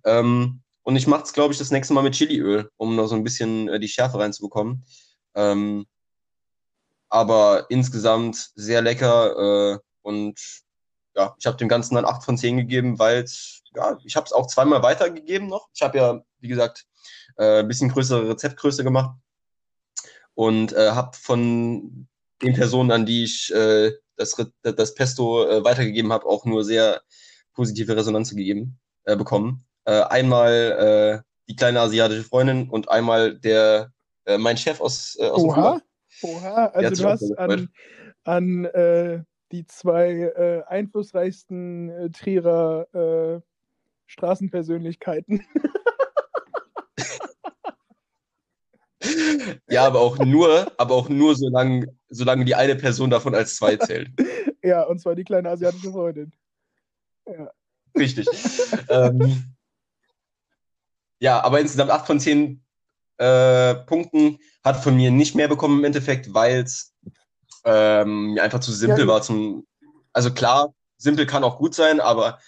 Ähm, 0.06 0.62
und 0.84 0.96
ich 0.96 1.08
mache 1.08 1.24
es, 1.24 1.34
glaube 1.34 1.54
ich, 1.54 1.60
das 1.60 1.72
nächste 1.72 1.94
Mal 1.94 2.04
mit 2.04 2.16
Chiliöl, 2.16 2.70
um 2.78 2.96
noch 2.96 3.08
so 3.08 3.16
ein 3.16 3.24
bisschen 3.24 3.68
äh, 3.68 3.80
die 3.80 3.88
Schärfe 3.88 4.20
reinzubekommen. 4.20 4.86
Ähm, 5.36 5.86
aber 7.10 7.66
insgesamt 7.70 8.52
sehr 8.56 8.82
lecker 8.82 9.74
äh, 9.76 9.80
und 10.04 10.40
ja, 11.16 11.36
ich 11.40 11.46
habe 11.48 11.58
dem 11.58 11.68
Ganzen 11.68 11.96
dann 11.96 12.06
8 12.06 12.24
von 12.24 12.38
10 12.38 12.58
gegeben, 12.58 13.00
weil 13.00 13.26
ja, 13.76 13.98
ich 14.06 14.16
habe 14.16 14.26
es 14.26 14.32
auch 14.32 14.48
zweimal 14.48 14.84
weitergegeben 14.84 15.48
noch. 15.48 15.68
Ich 15.74 15.82
habe 15.82 15.98
ja, 15.98 16.22
wie 16.40 16.48
gesagt, 16.48 16.86
äh, 17.38 17.60
ein 17.60 17.68
bisschen 17.68 17.90
größere 17.90 18.30
Rezeptgröße 18.30 18.84
gemacht 18.84 19.18
und 20.40 20.72
äh, 20.72 20.92
habe 20.92 21.18
von 21.18 22.08
den 22.42 22.54
Personen, 22.54 22.92
an 22.92 23.06
die 23.06 23.26
ich 23.26 23.54
äh, 23.54 23.92
das, 24.16 24.38
das 24.62 24.96
Pesto 24.96 25.46
äh, 25.46 25.66
weitergegeben 25.66 26.14
habe, 26.14 26.26
auch 26.28 26.46
nur 26.46 26.64
sehr 26.64 27.02
positive 27.52 27.94
Resonanz 27.94 28.30
gegeben, 28.30 28.80
äh, 29.04 29.18
bekommen. 29.18 29.66
Äh, 29.84 30.02
einmal 30.04 31.24
äh, 31.24 31.30
die 31.50 31.58
kleine 31.58 31.82
asiatische 31.82 32.24
Freundin 32.24 32.70
und 32.70 32.88
einmal 32.88 33.38
der 33.38 33.92
äh, 34.24 34.38
mein 34.38 34.56
Chef 34.56 34.80
aus, 34.80 35.18
äh, 35.20 35.28
aus 35.28 35.42
dem 35.42 35.50
Oha, 35.50 35.58
Urlaub. 35.58 35.82
oha, 36.22 36.66
also 36.68 37.04
du 37.04 37.10
hast 37.10 37.38
an, 37.38 37.68
an 38.24 38.64
äh, 38.64 39.24
die 39.52 39.66
zwei 39.66 40.10
äh, 40.38 40.64
einflussreichsten 40.68 41.90
äh, 41.90 42.10
Trierer 42.12 42.88
äh, 42.94 43.42
Straßenpersönlichkeiten. 44.06 45.44
Ja, 49.70 49.86
aber 49.86 50.00
auch 50.00 50.18
nur, 50.20 50.72
aber 50.78 50.96
auch 50.96 51.10
nur, 51.10 51.36
solange, 51.36 51.88
solange 52.10 52.46
die 52.46 52.56
eine 52.56 52.76
Person 52.76 53.10
davon 53.10 53.36
als 53.36 53.56
zwei 53.56 53.78
zählt. 53.78 54.10
ja, 54.64 54.84
und 54.84 55.00
zwar 55.00 55.16
die 55.16 55.24
kleine 55.24 55.50
asiatische 55.50 55.92
Freundin. 55.92 56.32
Richtig. 57.98 58.28
ähm, 58.90 59.56
ja, 61.20 61.42
aber 61.42 61.60
insgesamt 61.60 61.92
8 61.92 62.08
von 62.08 62.20
10 62.20 62.64
äh, 63.18 63.76
Punkten 63.76 64.40
hat 64.64 64.82
von 64.82 64.96
mir 64.96 65.12
nicht 65.12 65.36
mehr 65.36 65.48
bekommen 65.48 65.80
im 65.80 65.86
Endeffekt, 65.86 66.34
weil 66.34 66.64
es 66.64 66.96
ähm, 67.66 68.34
mir 68.34 68.44
einfach 68.44 68.60
zu 68.60 68.72
simpel 68.72 69.02
Ja, 69.02 69.08
war 69.08 69.22
zum. 69.22 69.68
Also 70.14 70.34
klar, 70.34 70.74
simpel 70.98 71.26
kann 71.26 71.44
auch 71.44 71.58
gut 71.58 71.76
sein, 71.76 72.00
aber 72.00 72.40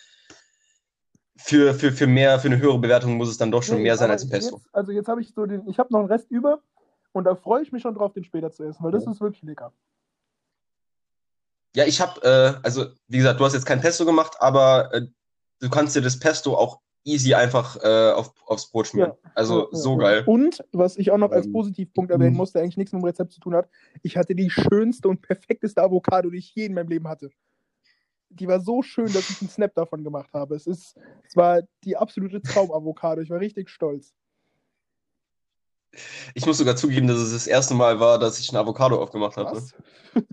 für, 1.44 1.74
für, 1.74 1.92
für 1.92 2.08
mehr, 2.08 2.40
für 2.40 2.48
eine 2.48 2.60
höhere 2.60 2.80
Bewertung 2.80 3.18
muss 3.18 3.30
es 3.30 3.38
dann 3.38 3.52
doch 3.52 3.64
schon 3.64 3.78
Nee, 3.78 3.84
mehr 3.84 3.98
sein 3.98 4.12
als 4.12 4.28
Pesto. 4.28 4.58
Jetzt, 4.58 4.76
also 4.76 4.92
jetzt 4.92 5.08
habe 5.08 5.22
ich 5.22 5.34
so 5.34 5.46
den, 5.46 5.68
ich 5.68 5.80
habe 5.80 5.92
noch 5.92 6.00
einen 6.00 6.08
Rest 6.10 6.30
über 6.32 6.62
und 7.14 7.26
da 7.26 7.36
freue 7.36 7.62
ich 7.64 7.72
mich 7.72 7.82
schon 7.82 7.96
drauf, 7.96 8.14
den 8.14 8.24
später 8.24 8.52
zu 8.52 8.64
essen, 8.64 8.84
weil 8.84 8.92
das 8.92 9.06
Ja. 9.06 9.12
ist 9.12 9.22
wirklich 9.22 9.44
lecker. 9.44 9.74
Ja, 11.76 11.86
ich 11.86 12.02
habe, 12.02 12.22
äh, 12.24 12.66
also 12.66 12.86
wie 13.08 13.18
gesagt, 13.18 13.40
du 13.40 13.46
hast 13.46 13.54
jetzt 13.54 13.66
kein 13.66 13.80
Pesto 13.82 14.06
gemacht, 14.06 14.36
aber 14.40 14.94
äh, 14.94 15.02
du 15.60 15.70
kannst 15.70 15.96
dir 15.96 16.02
das 16.02 16.20
Pesto 16.20 16.56
auch 16.56 16.80
easy 17.04 17.34
einfach 17.34 17.78
äh, 17.82 18.12
auf, 18.12 18.34
aufs 18.46 18.70
Brot 18.70 18.88
schmieren. 18.88 19.14
Also 19.34 19.62
Ja, 19.62 19.68
so 19.72 19.92
ja, 19.94 19.96
ja. 19.96 20.04
geil. 20.18 20.24
Und 20.28 20.64
was 20.72 20.98
ich 20.98 21.12
auch 21.12 21.18
noch 21.18 21.32
als 21.32 21.48
Ähm, 21.48 21.54
Positivpunkt 21.54 22.12
erwähnen 22.12 22.36
muss, 22.36 22.52
der 22.52 22.62
eigentlich 22.62 22.78
nichts 22.78 22.92
mit 22.92 23.02
dem 23.02 23.06
Rezept 23.06 23.32
zu 23.32 23.40
tun 23.40 23.56
hat, 23.56 23.70
ich 24.04 24.18
hatte 24.18 24.36
die 24.36 24.50
schönste 24.50 25.08
und 25.08 25.22
perfekteste 25.22 25.82
Avocado, 25.82 26.30
die 26.30 26.38
ich 26.38 26.54
je 26.54 26.66
in 26.66 26.74
meinem 26.74 26.90
Leben 26.90 27.08
hatte. 27.08 27.32
Die 28.32 28.48
war 28.48 28.60
so 28.62 28.82
schön, 28.82 29.12
dass 29.12 29.30
ich 29.30 29.41
einen 29.41 29.50
Snap 29.50 29.74
davon 29.76 30.04
gemacht 30.04 30.32
habe. 30.34 30.56
Es 30.56 30.67
ist, 30.67 30.98
es 31.28 31.36
war 31.36 31.62
die 31.84 31.98
absolute 31.98 32.41
Traum-Avocado. 32.41 33.22
Ich 33.22 33.30
war 33.30 33.39
richtig 33.39 33.70
stolz. 33.70 34.13
Ich 36.34 36.46
muss 36.46 36.58
sogar 36.58 36.76
zugeben, 36.78 37.08
dass 37.08 37.17
es 37.17 37.34
das 37.34 37.48
erste 37.48 37.74
Mal 37.74 38.00
war, 38.00 38.17
dass 38.17 38.39
ich 38.39 38.50
ein 38.52 38.56
Avocado 38.56 39.02
aufgemacht 39.02 39.38
habe. 39.38 39.62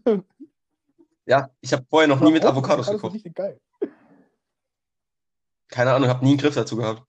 Ne? 0.05 0.25
Ja, 1.27 1.51
ich 1.61 1.75
habe 1.75 1.85
vorher 1.91 2.09
noch 2.09 2.21
nie 2.21 2.33
mit? 2.33 2.43
Avocados 2.43 2.87
Avocados 2.87 2.87
sind 2.87 2.97
gekocht. 2.97 3.15
richtig 3.15 3.35
geil. 3.35 3.61
Keine 5.69 5.93
Ahnung, 5.93 6.09
habe 6.09 6.25
nie 6.25 6.31
einen 6.31 6.39
Griff 6.39 6.55
dazu 6.55 6.77
gehabt. 6.77 7.03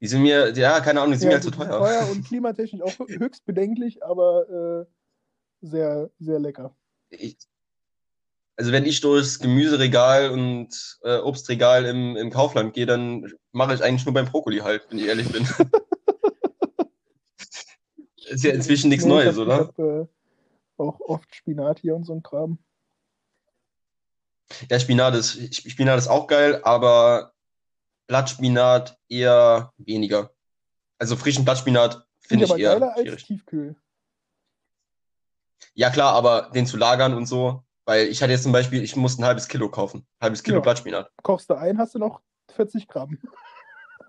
Die 0.00 0.06
sind 0.06 0.22
mir, 0.22 0.50
ja, 0.56 0.80
keine 0.80 1.00
Ahnung, 1.02 1.12
die 1.12 1.18
sind 1.18 1.28
mir 1.28 1.32
Ja, 1.34 1.42
halt 1.42 1.44
zu 1.44 1.50
teuer. 1.50 1.76
teuer 1.78 2.08
und 2.10 2.24
klimatechnisch 2.24 2.80
auch 2.80 2.98
höchst 3.06 3.44
bedenklich, 3.44 4.02
aber 4.02 4.86
äh, 4.88 5.66
sehr, 5.66 6.10
sehr 6.18 6.38
lecker. 6.38 6.74
Ich, 7.10 7.36
also 8.60 8.72
wenn 8.72 8.84
ich 8.84 9.00
durchs 9.00 9.38
Gemüseregal 9.38 10.28
und 10.28 10.98
äh, 11.02 11.16
Obstregal 11.16 11.86
im, 11.86 12.14
im 12.14 12.28
Kaufland 12.28 12.74
gehe, 12.74 12.84
dann 12.84 13.32
mache 13.52 13.72
ich 13.72 13.82
eigentlich 13.82 14.04
nur 14.04 14.12
beim 14.12 14.26
Brokkoli 14.26 14.58
halt, 14.58 14.86
wenn 14.90 14.98
ich 14.98 15.06
ehrlich 15.06 15.32
bin. 15.32 15.48
Ist 18.28 18.44
ja 18.44 18.52
inzwischen 18.52 18.90
nichts 18.90 19.06
Nee, 19.06 19.12
Neues, 19.12 19.36
hab, 19.36 19.42
oder? 19.46 19.54
Ich 19.62 19.68
habe 19.78 20.10
äh, 20.78 20.82
auch 20.82 21.00
oft 21.00 21.34
Spinat 21.34 21.78
hier 21.78 21.96
und 21.96 22.04
so 22.04 22.12
ein 22.12 22.22
Kram. 22.22 22.58
Ja, 24.70 24.78
Spinat 24.78 25.14
ist, 25.14 25.54
Spinat 25.54 25.98
ist 25.98 26.08
auch 26.08 26.26
geil, 26.26 26.60
aber 26.62 27.32
Blattspinat 28.08 28.98
eher 29.08 29.72
weniger. 29.78 30.32
Also 30.98 31.16
frischen 31.16 31.46
Blattspinat 31.46 32.06
finde 32.20 32.44
ich 32.44 32.50
aber 32.50 32.60
eher 32.60 32.72
geiler 32.74 32.92
als 32.92 33.00
schwierig. 33.00 33.24
Tiefkühl. 33.24 33.74
Ja, 35.72 35.88
klar, 35.88 36.12
aber 36.12 36.50
den 36.54 36.66
zu 36.66 36.76
lagern 36.76 37.14
und 37.14 37.24
so, 37.24 37.64
weil 37.84 38.08
ich 38.08 38.22
hatte 38.22 38.32
jetzt 38.32 38.42
zum 38.42 38.52
Beispiel, 38.52 38.82
ich 38.82 38.96
musste 38.96 39.22
ein 39.22 39.26
halbes 39.26 39.48
Kilo 39.48 39.68
kaufen. 39.70 40.06
halbes 40.20 40.42
Kilo 40.42 40.56
Ja. 40.58 40.62
Blattspinat. 40.62 41.10
Kochst 41.22 41.50
du 41.50 41.54
ein, 41.54 41.78
hast 41.78 41.94
du 41.94 41.98
noch 41.98 42.20
40 42.50 42.88
Gramm. 42.88 43.18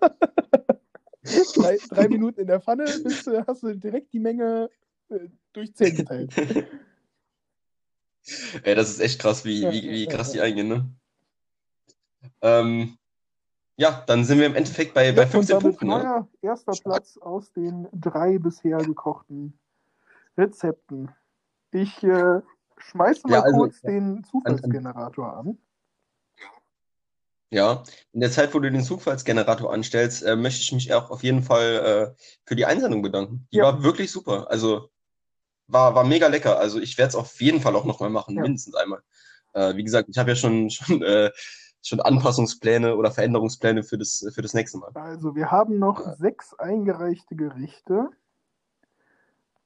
drei, 1.54 1.78
drei 1.88 2.08
Minuten 2.08 2.40
in 2.40 2.46
der 2.46 2.60
Pfanne, 2.60 2.84
bist, 3.02 3.28
hast 3.46 3.62
du 3.62 3.74
direkt 3.74 4.12
die 4.12 4.20
Menge 4.20 4.70
äh, 5.08 5.28
durch 5.52 5.74
10 5.74 5.96
geteilt. 5.96 6.36
Ey, 8.62 8.74
das 8.74 8.88
ist 8.90 9.00
echt 9.00 9.20
krass, 9.20 9.44
wie, 9.44 9.62
Ja, 9.62 9.72
wie, 9.72 9.90
wie 9.90 10.06
krass 10.06 10.28
ja, 10.28 10.34
die 10.34 10.40
eingehen, 10.48 10.68
ne? 10.68 10.88
Ähm, 12.40 12.96
ja, 13.76 14.04
dann 14.06 14.24
sind 14.24 14.38
wir 14.38 14.46
im 14.46 14.54
Endeffekt 14.54 14.94
bei, 14.94 15.10
bei 15.12 15.22
Ja, 15.22 15.24
und 15.24 15.30
15 15.30 15.54
damit 15.58 15.78
Punkten, 15.78 15.88
ne? 15.88 16.28
erster 16.40 16.72
Platz 16.72 17.16
aus 17.18 17.52
den 17.52 17.88
drei 17.92 18.38
bisher 18.38 18.78
gekochten 18.78 19.58
Rezepten. 20.38 21.10
Ich 21.72 22.02
äh, 22.04 22.40
schmeiße 22.82 23.26
mal 23.26 23.34
Ja, 23.34 23.42
also, 23.42 23.58
kurz 23.58 23.80
den 23.80 24.24
Zufallsgenerator 24.24 25.36
an. 25.36 25.58
Ja, 27.50 27.82
in 28.12 28.20
der 28.20 28.30
Zeit, 28.30 28.54
wo 28.54 28.60
du 28.60 28.70
den 28.70 28.82
Zufallsgenerator 28.82 29.70
anstellst, 29.72 30.22
äh, 30.22 30.36
möchte 30.36 30.62
ich 30.62 30.72
mich 30.72 30.94
auch 30.94 31.10
auf 31.10 31.22
jeden 31.22 31.42
Fall 31.42 32.14
äh, 32.16 32.22
für 32.46 32.56
die 32.56 32.64
Einsendung 32.64 33.02
bedanken. 33.02 33.46
Die 33.52 33.58
Ja. 33.58 33.64
war 33.64 33.82
wirklich 33.82 34.10
super. 34.10 34.50
Also 34.50 34.88
war, 35.66 35.94
war 35.94 36.04
mega 36.04 36.28
lecker. 36.28 36.58
Also 36.58 36.80
ich 36.80 36.96
werde 36.96 37.10
es 37.10 37.14
auf 37.14 37.40
jeden 37.42 37.60
Fall 37.60 37.76
auch 37.76 37.84
nochmal 37.84 38.08
machen, 38.08 38.36
Ja. 38.36 38.42
mindestens 38.42 38.74
einmal. 38.74 39.02
Äh, 39.52 39.76
wie 39.76 39.84
gesagt, 39.84 40.08
ich 40.08 40.16
habe 40.16 40.30
ja 40.30 40.36
schon, 40.36 40.70
schon, 40.70 41.02
äh, 41.02 41.30
schon 41.82 42.00
Anpassungspläne 42.00 42.96
oder 42.96 43.10
Veränderungspläne 43.10 43.82
für 43.82 43.98
das, 43.98 44.26
für 44.34 44.40
das 44.40 44.54
nächste 44.54 44.78
Mal. 44.78 44.90
Also, 44.94 45.34
wir 45.34 45.50
haben 45.50 45.78
noch 45.78 46.00
Ja. 46.00 46.14
sechs 46.14 46.54
eingereichte 46.54 47.36
Gerichte. 47.36 48.08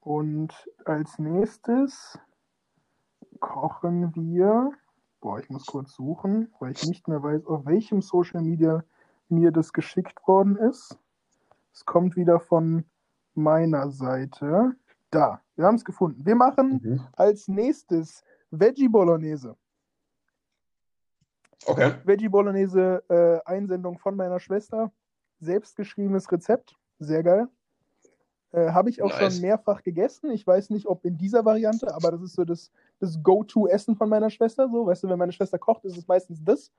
Und 0.01 0.53
als 0.85 1.19
nächstes 1.19 2.19
kochen 3.37 4.14
wir. 4.14 4.70
Boah, 5.20 5.38
ich 5.38 5.49
muss 5.51 5.66
kurz 5.66 5.94
suchen, 5.94 6.53
weil 6.61 6.72
ich 6.72 6.87
nicht 6.87 7.09
mehr 7.09 7.22
weiß, 7.22 7.46
auf 7.46 7.66
welchem 7.66 8.03
Social 8.03 8.42
Media 8.42 8.85
mir 9.29 9.51
das 9.51 9.72
geschickt 9.72 10.27
worden 10.27 10.57
ist. 10.57 10.99
Es 11.72 11.85
kommt 11.85 12.16
wieder 12.16 12.40
von 12.40 12.85
meiner 13.35 13.90
Seite. 13.90 14.77
Da, 15.11 15.40
wir 15.57 15.66
haben 15.66 15.77
es 15.77 15.85
gefunden. 15.85 16.25
Wir 16.25 16.37
machen 16.37 17.07
als 17.12 17.49
nächstes 17.49 18.22
Veggie 18.51 18.88
Bolognese. 18.88 19.57
Okay. 21.66 21.94
Veggie 22.05 22.29
Bolognese, 22.29 23.03
äh, 23.09 23.40
Einsendung 23.44 23.99
von 23.99 24.16
meiner 24.16 24.38
Schwester. 24.38 24.92
Selbstgeschriebenes 25.40 26.31
Rezept. 26.31 26.77
Sehr 26.99 27.22
geil. 27.22 27.49
Äh, 28.57 28.71
Habe 28.73 28.88
ich 28.88 29.03
auch 29.03 29.11
Nice. 29.11 29.35
schon 29.35 29.42
mehrfach 29.42 29.83
gegessen. 29.83 30.31
Ich 30.31 30.47
weiß 30.47 30.71
nicht, 30.71 30.87
ob 30.87 31.05
in 31.05 31.19
dieser 31.19 31.45
Variante, 31.45 31.95
aber 31.95 32.11
das 32.11 32.23
ist 32.23 32.33
so 32.37 32.45
das, 32.47 32.71
das 33.01 33.23
Go-To-Essen 33.23 33.97
von 33.97 34.09
meiner 34.09 34.31
Schwester. 34.31 34.71
So, 34.71 34.87
weißt 34.87 35.03
du, 35.05 35.09
wenn 35.11 35.19
meine 35.19 35.33
Schwester 35.33 35.59
kocht, 35.59 35.85
ist 35.85 35.99
es 35.99 36.09
meistens 36.09 36.42
das. 36.42 36.73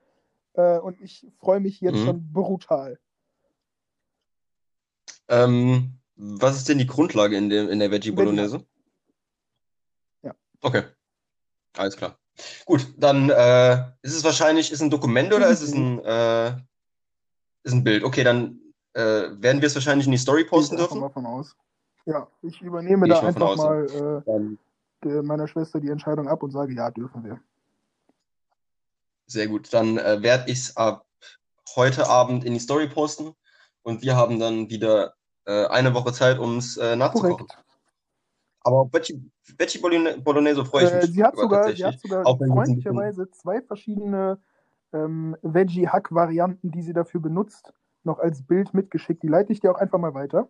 Äh, 0.54 0.78
und 0.80 1.00
ich 1.00 1.24
freue 1.38 1.60
mich 1.60 1.80
jetzt 1.80 2.00
Mhm. 2.00 2.04
schon 2.04 2.32
brutal. 2.32 2.98
Ähm, 5.28 5.92
was 6.16 6.56
ist 6.56 6.68
denn 6.68 6.78
die 6.78 6.86
Grundlage 6.86 7.36
in, 7.36 7.48
dem, 7.48 7.68
in 7.68 7.78
der 7.78 7.92
Veggie 7.92 8.10
Bolognese? 8.10 8.66
Ja. 10.22 10.34
Okay. 10.60 10.82
Alles 11.76 11.96
klar. 11.96 12.18
Gut, 12.64 12.92
dann 12.96 13.30
äh, 13.30 13.74
ist 14.02 14.16
es 14.16 14.24
wahrscheinlich, 14.24 14.72
ist 14.72 14.80
ein 14.82 14.90
Dokument 14.90 15.32
oder 15.32 15.48
ist 15.48 15.60
es 15.60 15.72
ein, 15.72 15.98
äh, 16.04 16.56
ist 17.62 17.72
ein 17.72 17.84
Bild? 17.84 18.02
Okay, 18.02 18.24
dann 18.24 18.58
äh, 18.94 19.00
werden 19.00 19.60
wir 19.60 19.66
es 19.66 19.76
wahrscheinlich 19.76 20.08
in 20.08 20.12
die 20.12 20.18
Story 20.18 20.44
posten 20.44 20.74
ich 20.74 20.80
dürfen. 20.80 20.98
mal 20.98 21.08
von 21.10 21.24
aus. 21.24 21.54
Ja, 22.08 22.26
ich 22.40 22.62
übernehme 22.62 23.06
da 23.06 23.16
ich 23.16 23.20
von 23.20 23.28
einfach 23.28 23.56
mal 23.56 24.24
äh, 25.04 25.22
meiner 25.22 25.46
Schwester 25.46 25.78
die 25.78 25.90
Entscheidung 25.90 26.26
ab 26.26 26.42
und 26.42 26.50
sage, 26.50 26.74
ja, 26.74 26.90
dürfen 26.90 27.22
wir. 27.22 27.38
sehr 29.26 29.46
gut. 29.46 29.72
Dann 29.74 29.98
äh, 29.98 30.22
werde 30.22 30.50
ich 30.50 30.58
es 30.58 30.76
ab 30.78 31.04
heute 31.76 32.08
Abend 32.08 32.44
in 32.44 32.54
die 32.54 32.60
Story 32.60 32.88
posten 32.88 33.34
und 33.82 34.00
wir 34.00 34.16
haben 34.16 34.40
dann 34.40 34.70
wieder 34.70 35.12
äh, 35.44 35.66
eine 35.66 35.92
Woche 35.92 36.14
Zeit, 36.14 36.38
um 36.38 36.56
es 36.56 36.78
äh, 36.78 36.96
nachzukochen. 36.96 37.46
Korrekt. 37.46 37.64
Aber 38.62 38.76
auf 38.78 38.92
Veggie, 38.92 39.30
Veggie 39.58 39.78
Bologne- 39.78 40.18
Bolognese 40.22 40.64
freue 40.64 40.84
ich 40.84 40.92
Äh, 40.92 40.96
mich 41.00 41.10
sie 41.10 41.22
hat 41.22 41.36
sogar 41.36 41.70
sie 41.76 41.84
hat 41.84 42.00
sogar 42.00 42.24
freundlicherweise 42.24 43.30
zwei 43.32 43.60
verschiedene 43.60 44.40
ähm, 44.94 45.36
Veggie-Hack-Varianten, 45.42 46.70
die 46.70 46.80
sie 46.82 46.94
dafür 46.94 47.20
benutzt, 47.20 47.74
noch 48.02 48.18
als 48.18 48.42
Bild 48.42 48.72
mitgeschickt. 48.72 49.22
Die 49.22 49.28
leite 49.28 49.52
ich 49.52 49.60
dir 49.60 49.70
auch 49.70 49.78
einfach 49.78 49.98
mal 49.98 50.14
weiter. 50.14 50.48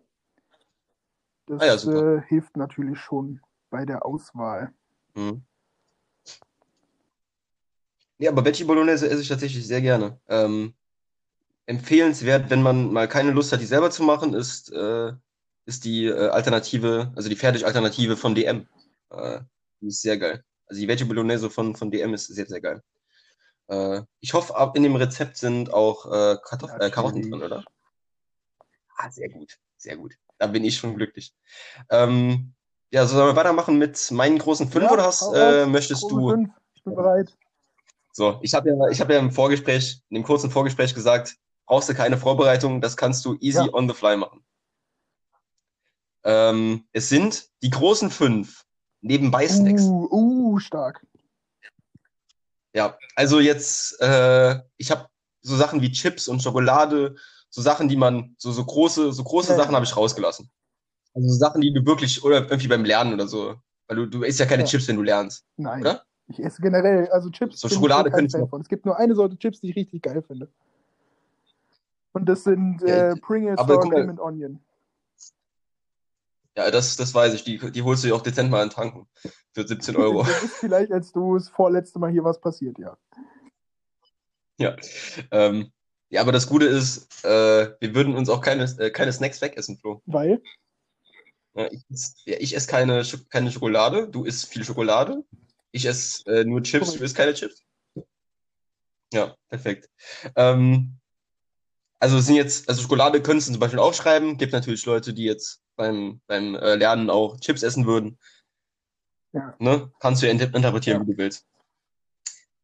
Das 1.49 1.63
Ah 1.63 1.65
ja, 1.65 2.17
äh, 2.17 2.21
hilft 2.27 2.55
natürlich 2.57 2.99
schon 2.99 3.41
bei 3.71 3.83
der 3.83 4.05
Auswahl. 4.05 4.71
Mhm. 5.15 5.41
Ja, 8.19 8.29
aber 8.29 8.45
Veggie 8.45 8.65
Bolognese 8.65 9.09
esse 9.09 9.23
ich 9.23 9.29
tatsächlich 9.29 9.65
sehr 9.65 9.81
gerne. 9.81 10.19
Ähm, 10.27 10.75
empfehlenswert, 11.65 12.51
wenn 12.51 12.61
man 12.61 12.93
mal 12.93 13.07
keine 13.07 13.31
Lust 13.31 13.51
hat, 13.51 13.61
die 13.61 13.65
selber 13.65 13.89
zu 13.89 14.03
machen, 14.03 14.35
ist, 14.35 14.71
äh, 14.71 15.11
ist 15.65 15.85
die 15.85 16.05
äh, 16.05 16.27
Alternative, 16.27 17.11
also 17.15 17.29
die 17.29 17.35
Fertig-Alternative 17.35 18.15
von 18.15 18.35
DM. 18.35 18.67
Äh, 19.09 19.39
die 19.81 19.87
ist 19.87 20.03
sehr 20.03 20.19
geil. 20.19 20.43
Also 20.67 20.81
die 20.81 20.87
Veggie 20.87 21.05
Bolognese 21.05 21.49
von, 21.49 21.75
von 21.75 21.89
DM 21.89 22.13
ist 22.13 22.27
sehr, 22.27 22.45
sehr 22.45 22.61
geil. 22.61 22.83
Äh, 23.69 24.01
ich 24.19 24.35
hoffe, 24.35 24.53
in 24.75 24.83
dem 24.83 24.97
Rezept 24.97 25.37
sind 25.37 25.73
auch 25.73 26.05
äh, 26.05 26.37
Kartoff 26.43 26.77
Karotten 26.91 27.23
drin, 27.23 27.41
oder? 27.41 27.63
Ah, 28.97 29.09
sehr 29.09 29.29
gut, 29.29 29.57
sehr 29.77 29.97
gut. 29.97 30.15
Da 30.39 30.47
bin 30.47 30.63
ich 30.63 30.77
schon 30.77 30.95
glücklich. 30.95 31.33
Ähm, 31.89 32.53
ja, 32.91 33.05
so 33.05 33.15
sollen 33.15 33.27
wir 33.29 33.35
weitermachen 33.35 33.77
mit 33.77 34.09
meinen 34.11 34.39
großen 34.39 34.69
fünf 34.69 34.85
Ja, 34.85 34.91
oder 34.91 35.03
hast, 35.03 35.31
äh, 35.33 35.65
möchtest 35.67 36.01
du? 36.03 36.29
fünf. 36.31 36.49
Ich 36.73 36.83
bin 36.83 36.95
bereit. 36.95 37.37
So, 38.13 38.39
ich 38.41 38.53
habe 38.53 38.69
ja, 38.69 38.87
ich 38.89 38.99
habe 38.99 39.13
ja 39.13 39.19
im 39.19 39.31
Vorgespräch, 39.31 40.01
in 40.09 40.15
dem 40.15 40.23
kurzen 40.23 40.49
Vorgespräch 40.49 40.95
gesagt, 40.95 41.35
brauchst 41.67 41.89
du 41.89 41.93
keine 41.93 42.17
Vorbereitung, 42.17 42.81
das 42.81 42.97
kannst 42.97 43.23
du 43.25 43.35
easy 43.39 43.65
Ja. 43.65 43.73
on 43.73 43.87
the 43.87 43.93
fly 43.93 44.17
machen. 44.17 44.43
Ähm, 46.23 46.87
es 46.91 47.09
sind 47.09 47.49
die 47.61 47.69
großen 47.69 48.09
fünf 48.09 48.65
nebenbei 49.01 49.47
Snacks. 49.47 49.83
Uh, 49.83 50.07
uh, 50.11 50.59
stark. 50.59 51.05
Ja, 52.73 52.97
also 53.15 53.39
jetzt, 53.39 53.99
äh, 54.01 54.59
ich 54.77 54.91
habe 54.91 55.07
so 55.41 55.55
Sachen 55.55 55.81
wie 55.81 55.91
Chips 55.91 56.27
und 56.27 56.41
Schokolade, 56.41 57.15
so 57.49 57.61
Sachen, 57.61 57.87
die 57.89 57.95
man, 57.97 58.35
so, 58.37 58.51
so 58.51 58.63
große, 58.63 59.11
so 59.13 59.23
große 59.23 59.49
Ja, 59.49 59.57
ja. 59.57 59.63
Sachen 59.63 59.75
habe 59.75 59.85
ich 59.85 59.95
rausgelassen. 59.95 60.49
Also 61.13 61.27
so 61.29 61.35
Sachen, 61.35 61.61
die 61.61 61.73
du 61.73 61.85
wirklich, 61.85 62.23
oder 62.23 62.41
irgendwie 62.43 62.67
beim 62.67 62.85
Lernen 62.85 63.13
oder 63.13 63.27
so. 63.27 63.55
Weil 63.87 63.97
du, 63.97 64.05
du 64.05 64.23
isst 64.23 64.39
ja 64.39 64.45
keine 64.45 64.63
Ja. 64.63 64.67
Chips, 64.69 64.87
wenn 64.87 64.95
du 64.97 65.01
lernst. 65.03 65.43
Nein. 65.57 65.81
Oder? 65.81 66.03
Ich 66.27 66.39
esse 66.39 66.61
generell, 66.61 67.09
also 67.09 67.29
Chips. 67.31 67.59
So 67.59 67.67
Schokolade 67.69 68.11
könnte 68.11 68.37
ich 68.39 68.49
von. 68.49 68.61
Es 68.61 68.67
gibt 68.69 68.85
nur 68.85 68.97
eine 68.97 69.15
Sorte 69.15 69.35
Chips, 69.37 69.61
die 69.61 69.71
ich 69.71 69.75
richtig 69.75 70.03
geil 70.03 70.21
finde. 70.21 70.47
Und 72.13 72.27
das 72.29 72.43
sind 72.43 72.81
Ja, 72.81 73.11
äh, 73.13 73.15
Pringles 73.15 73.57
aber 73.57 73.75
Sour 73.75 73.85
mal- 73.85 73.95
Cream 73.95 74.09
and 74.11 74.19
Onion. 74.19 74.59
Ja, 76.55 76.69
das, 76.71 76.97
das 76.97 77.13
weiß 77.13 77.33
ich. 77.33 77.43
Die, 77.45 77.57
die 77.71 77.81
holst 77.81 78.03
du 78.03 78.09
dir 78.09 78.15
auch 78.15 78.21
dezent 78.21 78.51
mal 78.51 78.61
in 78.63 78.69
Tanken. 78.69 79.07
Für 79.53 79.65
17 79.67 79.95
Euro. 79.95 80.23
Das 80.23 80.43
ist 80.43 80.55
vielleicht, 80.55 80.91
als 80.91 81.11
du 81.11 81.35
das 81.35 81.49
vorletzte 81.49 81.97
Mal 81.99 82.11
hier 82.11 82.23
was 82.23 82.39
passiert, 82.39 82.77
ja. 82.77 82.95
Ja. 84.57 84.75
Ähm, 85.31 85.71
ja, 86.09 86.21
aber 86.21 86.31
das 86.31 86.47
Gute 86.47 86.65
ist, 86.65 87.23
äh, 87.23 87.73
wir 87.79 87.95
würden 87.95 88.15
uns 88.15 88.29
auch 88.29 88.41
keine, 88.41 88.63
äh, 88.79 88.89
keine 88.91 89.13
Snacks 89.13 89.41
wegessen, 89.41 89.77
Flo. 89.77 90.01
Weil, 90.05 90.41
Ja, 91.55 91.67
ich, 91.71 91.81
ja, 92.25 92.37
ich 92.39 92.55
esse 92.55 92.67
keine, 92.67 93.01
Scho- 93.03 93.27
keine 93.29 93.51
Schokolade, 93.51 94.07
du 94.07 94.23
isst 94.23 94.45
viel 94.47 94.63
Schokolade. 94.63 95.23
Ich 95.71 95.85
esse 95.85 96.25
äh, 96.27 96.43
nur 96.45 96.63
Chips, 96.63 96.93
du 96.93 97.03
isst 97.03 97.15
keine 97.15 97.33
Chips. 97.33 97.63
Ja, 99.13 99.35
perfekt. 99.49 99.89
Ähm, 100.35 100.95
also 101.99 102.17
es 102.17 102.27
sind 102.27 102.35
jetzt, 102.35 102.69
also 102.69 102.81
Schokolade 102.81 103.21
könntest 103.21 103.49
du 103.49 103.53
zum 103.53 103.59
Beispiel 103.59 103.79
aufschreiben. 103.79 104.37
Gibt 104.37 104.53
natürlich 104.53 104.85
Leute, 104.85 105.13
die 105.13 105.23
jetzt 105.25 105.61
beim, 105.75 106.21
beim 106.27 106.55
äh, 106.55 106.75
Lernen 106.75 107.09
auch 107.09 107.39
Chips 107.39 107.63
essen 107.63 107.85
würden. 107.85 108.17
Ja. 109.33 109.55
Ne? 109.59 109.91
Kannst 109.99 110.21
du 110.21 110.27
ja 110.27 110.31
inter- 110.31 110.53
interpretieren, 110.55 111.01
Ja. 111.01 111.07
wie 111.07 111.11
du 111.11 111.17
willst. 111.17 111.45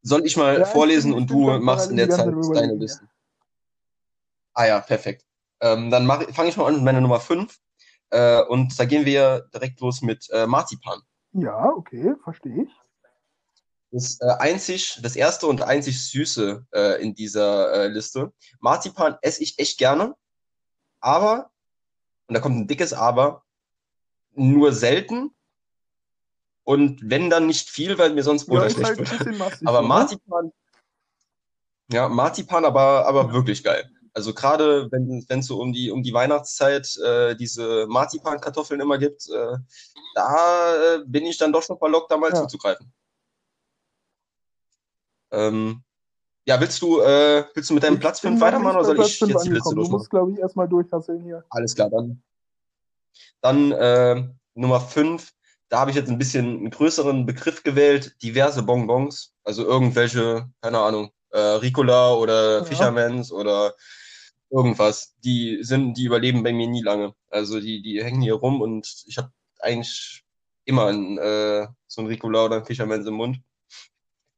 Soll 0.02 0.24
ich 0.24 0.36
mal 0.36 0.60
Ja, 0.60 0.64
vorlesen 0.64 1.10
ich 1.10 1.16
und 1.16 1.28
du 1.30 1.58
machst 1.58 1.90
in 1.90 1.96
der 1.96 2.08
Zeit 2.08 2.26
deine 2.54 2.74
Liste? 2.74 3.08
Ah 4.56 4.66
ja, 4.66 4.80
perfekt. 4.80 5.22
Ähm, 5.60 5.90
dann 5.90 6.06
fange 6.32 6.48
ich 6.48 6.56
mal 6.56 6.66
an 6.66 6.76
mit 6.76 6.82
meiner 6.82 7.02
Nummer 7.02 7.20
5. 7.20 7.54
Äh, 8.08 8.42
und 8.44 8.78
da 8.78 8.86
gehen 8.86 9.04
wir 9.04 9.48
direkt 9.52 9.80
los 9.80 10.00
mit 10.00 10.28
äh, 10.30 10.46
Marzipan. 10.46 11.02
ja, 11.32 11.66
okay, 11.76 12.14
verstehe 12.24 12.62
ich. 12.64 12.70
Das 13.90 14.18
äh, 14.20 14.32
einzig, 14.38 14.98
das 15.02 15.14
erste 15.14 15.46
und 15.46 15.60
einzig 15.62 16.02
Süße 16.10 16.66
äh, 16.72 17.02
in 17.02 17.14
dieser 17.14 17.72
äh, 17.72 17.88
Liste. 17.88 18.32
Marzipan 18.60 19.16
esse 19.20 19.42
ich 19.42 19.58
echt 19.58 19.78
gerne, 19.78 20.16
aber, 21.00 21.50
und 22.26 22.34
da 22.34 22.40
kommt 22.40 22.56
ein 22.56 22.66
dickes 22.66 22.92
Aber, 22.94 23.44
nur 24.34 24.72
selten. 24.72 25.30
Und 26.64 27.00
wenn 27.08 27.28
dann 27.30 27.46
nicht 27.46 27.68
viel, 27.68 27.98
weil 27.98 28.12
mir 28.12 28.22
sonst 28.22 28.48
Ja, 28.48 28.54
Butter 28.54 28.66
ist 28.66 28.72
schlecht 28.74 28.98
halt 28.98 29.26
wird. 29.26 29.38
massig. 29.38 29.68
Aber? 29.68 29.82
Marzipan, 29.82 30.52
ja, 31.92 32.08
Marzipan, 32.08 32.64
aber, 32.64 33.06
aber 33.06 33.32
wirklich 33.32 33.62
geil. 33.62 33.90
Also 34.16 34.32
gerade 34.32 34.90
wenn 34.90 35.26
es 35.28 35.46
so 35.46 35.60
um 35.60 35.74
die 35.74 35.90
um 35.90 36.02
die 36.02 36.14
Weihnachtszeit 36.14 36.96
äh, 37.04 37.36
diese 37.36 37.86
Marzipankartoffeln 37.86 38.80
immer 38.80 38.96
gibt, 38.96 39.28
äh, 39.28 39.58
da 40.14 40.94
äh, 40.94 40.98
bin 41.04 41.26
ich 41.26 41.36
dann 41.36 41.52
doch 41.52 41.62
schon 41.62 41.76
verlockt, 41.76 42.10
da 42.10 42.16
mal 42.16 42.30
Ja. 42.32 42.40
zuzugreifen. 42.40 42.90
Ähm, 45.32 45.82
ja, 46.46 46.58
willst 46.58 46.80
du 46.80 47.00
äh, 47.02 47.44
willst 47.52 47.68
du 47.68 47.74
mit 47.74 47.82
deinem 47.82 47.94
Ich 47.96 48.00
Platz 48.00 48.22
bin 48.22 48.30
5 48.30 48.40
noch 48.40 48.46
weitermachen 48.46 48.76
oder 48.76 48.84
soll 48.86 48.94
Platz 48.94 49.08
ich 49.10 49.20
jetzt 49.20 49.28
die 49.28 49.32
Liste 49.34 49.48
angekommen. 49.50 49.74
Du 49.76 49.80
durchmachen? 49.82 49.98
musst, 49.98 50.10
glaube 50.10 50.32
ich, 50.32 50.38
erstmal 50.38 50.68
durchhasseln 50.68 51.22
hier. 51.22 51.44
Alles 51.50 51.74
klar, 51.74 51.90
dann. 51.90 52.22
Dann 53.42 53.72
äh, 53.72 54.28
Nummer 54.54 54.80
5. 54.80 55.30
Da 55.68 55.80
habe 55.80 55.90
ich 55.90 55.96
jetzt 55.96 56.08
ein 56.08 56.16
bisschen 56.16 56.46
einen 56.46 56.70
größeren 56.70 57.26
Begriff 57.26 57.62
gewählt. 57.64 58.16
Diverse 58.22 58.62
Bonbons. 58.62 59.34
Also 59.44 59.62
irgendwelche, 59.66 60.48
keine 60.62 60.78
Ahnung, 60.78 61.10
äh, 61.32 61.38
Ricola 61.38 62.14
oder 62.14 62.58
Ja. 62.60 62.64
Fishermans 62.64 63.30
oder 63.30 63.74
irgendwas. 64.50 65.16
Die 65.24 65.58
sind, 65.62 65.94
die 65.94 66.04
überleben 66.04 66.42
bei 66.42 66.52
mir 66.52 66.66
nie 66.66 66.82
lange. 66.82 67.14
Also 67.30 67.60
die, 67.60 67.82
die 67.82 68.02
hängen 68.02 68.22
hier 68.22 68.34
rum 68.34 68.60
und 68.60 69.04
ich 69.06 69.18
habe 69.18 69.30
eigentlich 69.60 70.24
immer 70.64 70.86
ein, 70.86 71.18
äh, 71.18 71.66
so 71.86 72.02
ein 72.02 72.06
Ricola 72.06 72.44
oder 72.44 72.56
ein 72.56 72.64
Fishermans 72.64 73.06
im 73.06 73.14
Mund, 73.14 73.40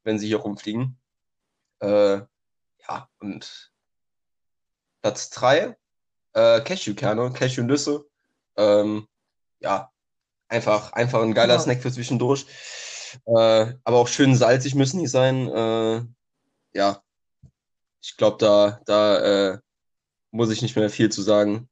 wenn 0.04 0.18
sie 0.18 0.28
hier 0.28 0.38
rumfliegen. 0.38 0.98
Äh, 1.80 2.20
ja, 2.88 3.09
und 3.20 3.72
Platz 5.02 5.30
3, 5.30 5.76
äh, 6.34 6.61
Cashewkerne, 6.61 7.32
Cashewnüsse. 7.32 8.06
Ähm, 8.56 9.06
ja, 9.61 9.90
einfach, 10.48 10.92
einfach 10.92 11.22
ein 11.22 11.34
geiler 11.34 11.54
Ja. 11.54 11.61
Snack 11.61 11.82
für 11.82 11.92
zwischendurch. 11.92 12.46
Äh, 13.26 13.74
aber 13.84 13.96
auch 13.98 14.09
schön 14.09 14.34
salzig 14.36 14.74
müssen 14.74 15.00
die 15.00 15.06
sein. 15.06 15.48
Äh, 15.48 16.02
ja, 16.72 17.02
ich 18.02 18.16
glaube, 18.16 18.36
da, 18.38 18.80
da 18.84 19.52
äh, 19.52 19.59
muss 20.31 20.51
ich 20.51 20.62
nicht 20.62 20.76
mehr 20.76 20.91
viel 20.91 21.11
zu 21.11 21.22
sagen. 21.22 21.68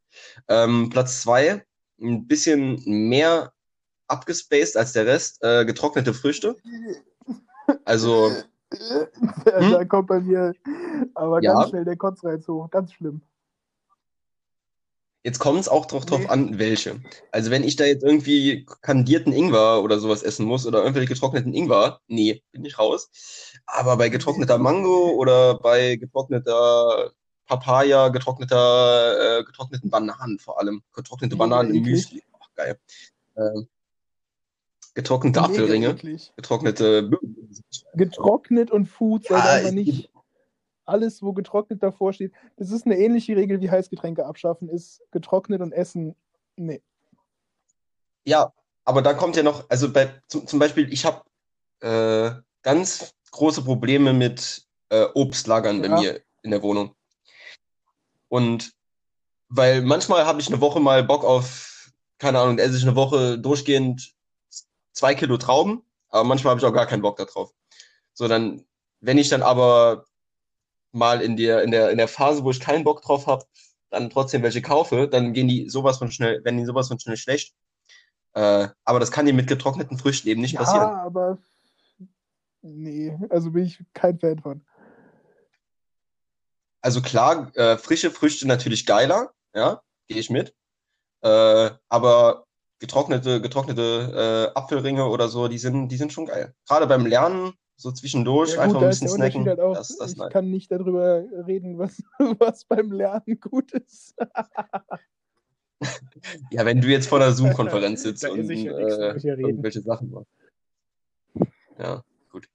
Ähm, 0.49 0.91
Platz 0.91 1.23
zwei, 1.23 1.65
ein 2.01 2.27
bisschen 2.27 2.83
mehr 2.85 3.53
abgespaced 4.09 4.77
als 4.77 4.93
der 4.93 5.07
Rest, 5.07 5.43
äh, 5.43 5.65
getrocknete 5.65 6.15
Früchte. 6.15 6.57
Also, 7.85 8.31
da 9.45 9.85
kommt 9.85 10.09
bei 10.09 10.21
mir 10.21 10.53
aber 11.15 11.39
Hm? 11.39 11.45
Ja. 11.45 11.55
ganz 11.55 11.71
schnell 11.71 11.85
der 11.85 11.97
Kotzreiz 11.97 12.47
hoch. 12.49 12.71
Ganz 12.71 12.93
schlimm. 12.93 13.21
Jetzt 15.23 15.41
kommt 15.41 15.59
es 15.59 15.69
auch 15.69 15.87
drauf, 15.87 16.07
drauf 16.07 16.21
Nee. 16.21 16.29
an, 16.29 16.59
welche. 16.61 17.01
Also 17.33 17.51
wenn 17.51 17.65
ich 17.65 17.75
da 17.75 17.85
jetzt 17.85 18.05
irgendwie 18.05 18.65
kandierten 18.83 19.33
Ingwer 19.33 19.83
oder 19.83 19.99
sowas 19.99 20.23
essen 20.23 20.47
muss 20.47 20.67
oder 20.67 20.83
irgendwelche 20.83 21.09
getrockneten 21.09 21.53
Ingwer, 21.53 22.01
nee, 22.07 22.45
bin 22.53 22.65
ich 22.65 22.79
raus. 22.79 23.11
Aber 23.67 23.97
bei 23.97 24.09
getrockneter 24.09 24.59
Mango 24.59 25.11
oder 25.11 25.59
bei 25.59 25.97
getrockneter 25.97 27.11
Papaya, 27.47 28.09
getrockneter, 28.09 29.38
äh, 29.40 29.44
getrockneten 29.44 29.90
Bananen 29.90 30.38
vor 30.38 30.59
allem. 30.61 30.82
Getrocknete 30.94 31.36
Mega 31.36 31.44
Bananen 31.47 31.74
im. 31.74 31.82
Müsli. 31.84 32.22
Ach, 32.40 32.49
geil. 32.55 32.78
Ähm, 33.36 33.68
getrocknete 34.94 35.40
Mega 35.40 35.53
Apfelringe, 35.53 35.88
eklig. 35.90 36.32
getrocknete 36.36 37.11
Getrocknet 37.94 38.70
und 38.70 38.86
Food 38.86 39.28
Ja, 39.28 39.61
ich- 39.61 39.72
nicht 39.72 40.11
alles, 40.84 41.22
wo 41.22 41.32
getrocknet 41.32 41.82
davor 41.82 42.12
steht. 42.12 42.32
Das 42.57 42.70
ist 42.70 42.86
eine 42.86 42.97
ähnliche 42.97 43.36
Regel 43.36 43.61
wie 43.61 43.70
Heißgetränke 43.70 44.24
abschaffen, 44.24 44.68
ist 44.68 45.03
getrocknet 45.11 45.61
und 45.61 45.72
Essen. 45.72 46.14
Nee. 46.57 46.80
Ja, 48.24 48.53
aber 48.84 49.03
da 49.03 49.14
kommt 49.14 49.36
ja 49.36 49.42
noch, 49.42 49.68
also 49.68 49.92
bei 49.92 50.20
zum, 50.28 50.47
zum 50.47 50.59
Beispiel, 50.59 50.92
ich 50.92 51.05
habe 51.05 51.22
äh, 51.80 52.40
ganz 52.62 53.14
große 53.32 53.62
Probleme 53.62 54.12
mit 54.12 54.64
äh, 54.88 55.05
Obstlagern 55.14 55.82
bei 55.82 55.88
Ja. 55.88 56.01
mir 56.01 56.20
in 56.42 56.51
der 56.53 56.62
Wohnung. 56.62 56.94
Und 58.37 58.74
weil 59.49 59.80
manchmal 59.80 60.26
habe 60.26 60.43
ich 60.43 60.49
eine 60.49 60.61
Woche 60.61 60.78
mal 60.78 61.03
Bock 61.03 61.24
auf, 61.24 61.91
keine 62.18 62.39
Ahnung, 62.39 62.59
esse 62.59 62.76
ich 62.76 62.82
eine 62.82 62.95
Woche 62.95 63.39
durchgehend 63.39 64.12
zwei 64.93 65.14
Kilo 65.14 65.39
Trauben, 65.39 65.82
aber 66.11 66.24
manchmal 66.24 66.51
habe 66.51 66.61
ich 66.61 66.66
auch 66.66 66.74
gar 66.74 66.84
keinen 66.84 67.01
Bock 67.01 67.16
darauf. 67.16 67.55
So, 68.12 68.28
dann, 68.28 68.62
wenn 69.01 69.16
ich 69.16 69.30
dann 69.30 69.43
aber 69.43 70.05
mal 70.93 71.22
in 71.22 71.39
der, 71.39 71.62
in 71.62 71.70
der, 71.70 71.91
in 71.91 71.97
der 71.97 72.09
Phase, 72.09 72.45
wo 72.45 72.51
ich 72.51 72.61
keinen 72.61 72.84
Bock 72.84 73.01
drauf 73.01 73.26
habe, 73.26 73.47
dann 73.89 74.11
trotzdem 74.11 74.43
welche 74.43 74.61
kaufe, 74.61 75.09
dann 75.09 75.32
gehen 75.32 75.49
die 75.49 75.70
sowas 75.70 75.97
von 75.97 76.11
schnell, 76.11 76.45
werden 76.45 76.59
die 76.59 76.66
sowas 76.66 76.89
von 76.89 77.01
schnell 77.01 77.16
schlecht. 77.16 77.55
Äh, 78.34 78.68
aber 78.84 79.01
das 79.01 79.11
kann 79.11 79.24
dir 79.24 79.32
mit 79.32 79.47
getrockneten 79.47 79.97
Früchten 79.97 80.28
eben 80.28 80.43
nicht 80.43 80.53
ja, 80.53 80.61
passieren. 80.61 80.91
aber 80.91 81.39
nee, 82.61 83.18
also 83.30 83.51
bin 83.51 83.64
ich 83.64 83.82
kein 83.95 84.18
Fan 84.18 84.41
von. 84.41 84.61
Also 86.87 87.03
klar, 87.03 87.51
äh, 87.57 87.78
frische 87.78 88.12
Früchte 88.12 88.47
natürlich 88.47 88.87
geiler, 88.87 89.32
ja, 89.57 89.82
gehe 90.07 90.20
ich 90.20 90.30
mit. 90.30 90.55
Äh, 91.20 91.70
aber 91.89 92.45
getrocknete, 92.78 93.41
getrocknete 93.41 94.53
äh, 94.55 94.57
Apfelringe 94.57 95.07
oder 95.07 95.26
so, 95.28 95.49
die 95.49 95.59
sind, 95.59 95.89
die 95.89 95.97
sind 95.97 96.12
schon 96.12 96.26
geil. 96.26 96.55
Gerade 96.68 96.87
beim 96.87 97.05
Lernen, 97.05 97.55
so 97.74 97.91
zwischendurch, 97.91 98.55
Ja, 98.55 98.61
einfach 98.61 98.74
gut, 98.74 98.76
ein 98.76 98.82
da 98.82 98.89
ist 98.91 99.01
bisschen 99.01 99.20
der 99.20 99.30
snacken. 99.32 99.49
halt 99.49 99.59
auch, 99.59 99.74
Das, 99.74 99.97
das 99.97 100.12
ich 100.12 100.16
nein. 100.16 100.30
kann 100.30 100.49
nicht 100.49 100.70
darüber 100.70 101.24
reden, 101.49 101.76
was, 101.76 102.01
was 102.39 102.64
beim 102.66 102.93
Lernen 102.93 103.41
gut 103.41 103.72
ist. 103.72 104.14
Ja, 106.53 106.64
wenn 106.64 106.80
du 106.80 106.87
jetzt 106.89 107.09
vor 107.09 107.20
einer 107.20 107.32
Zoom-Konferenz 107.32 108.03
sitzt 108.03 108.26
und 108.26 108.49
äh, 108.49 108.64
irgendwelche 108.64 109.82
Sachen 109.82 110.11
machst. 110.11 110.30
Ja, 111.78 112.03
gut. 112.30 112.49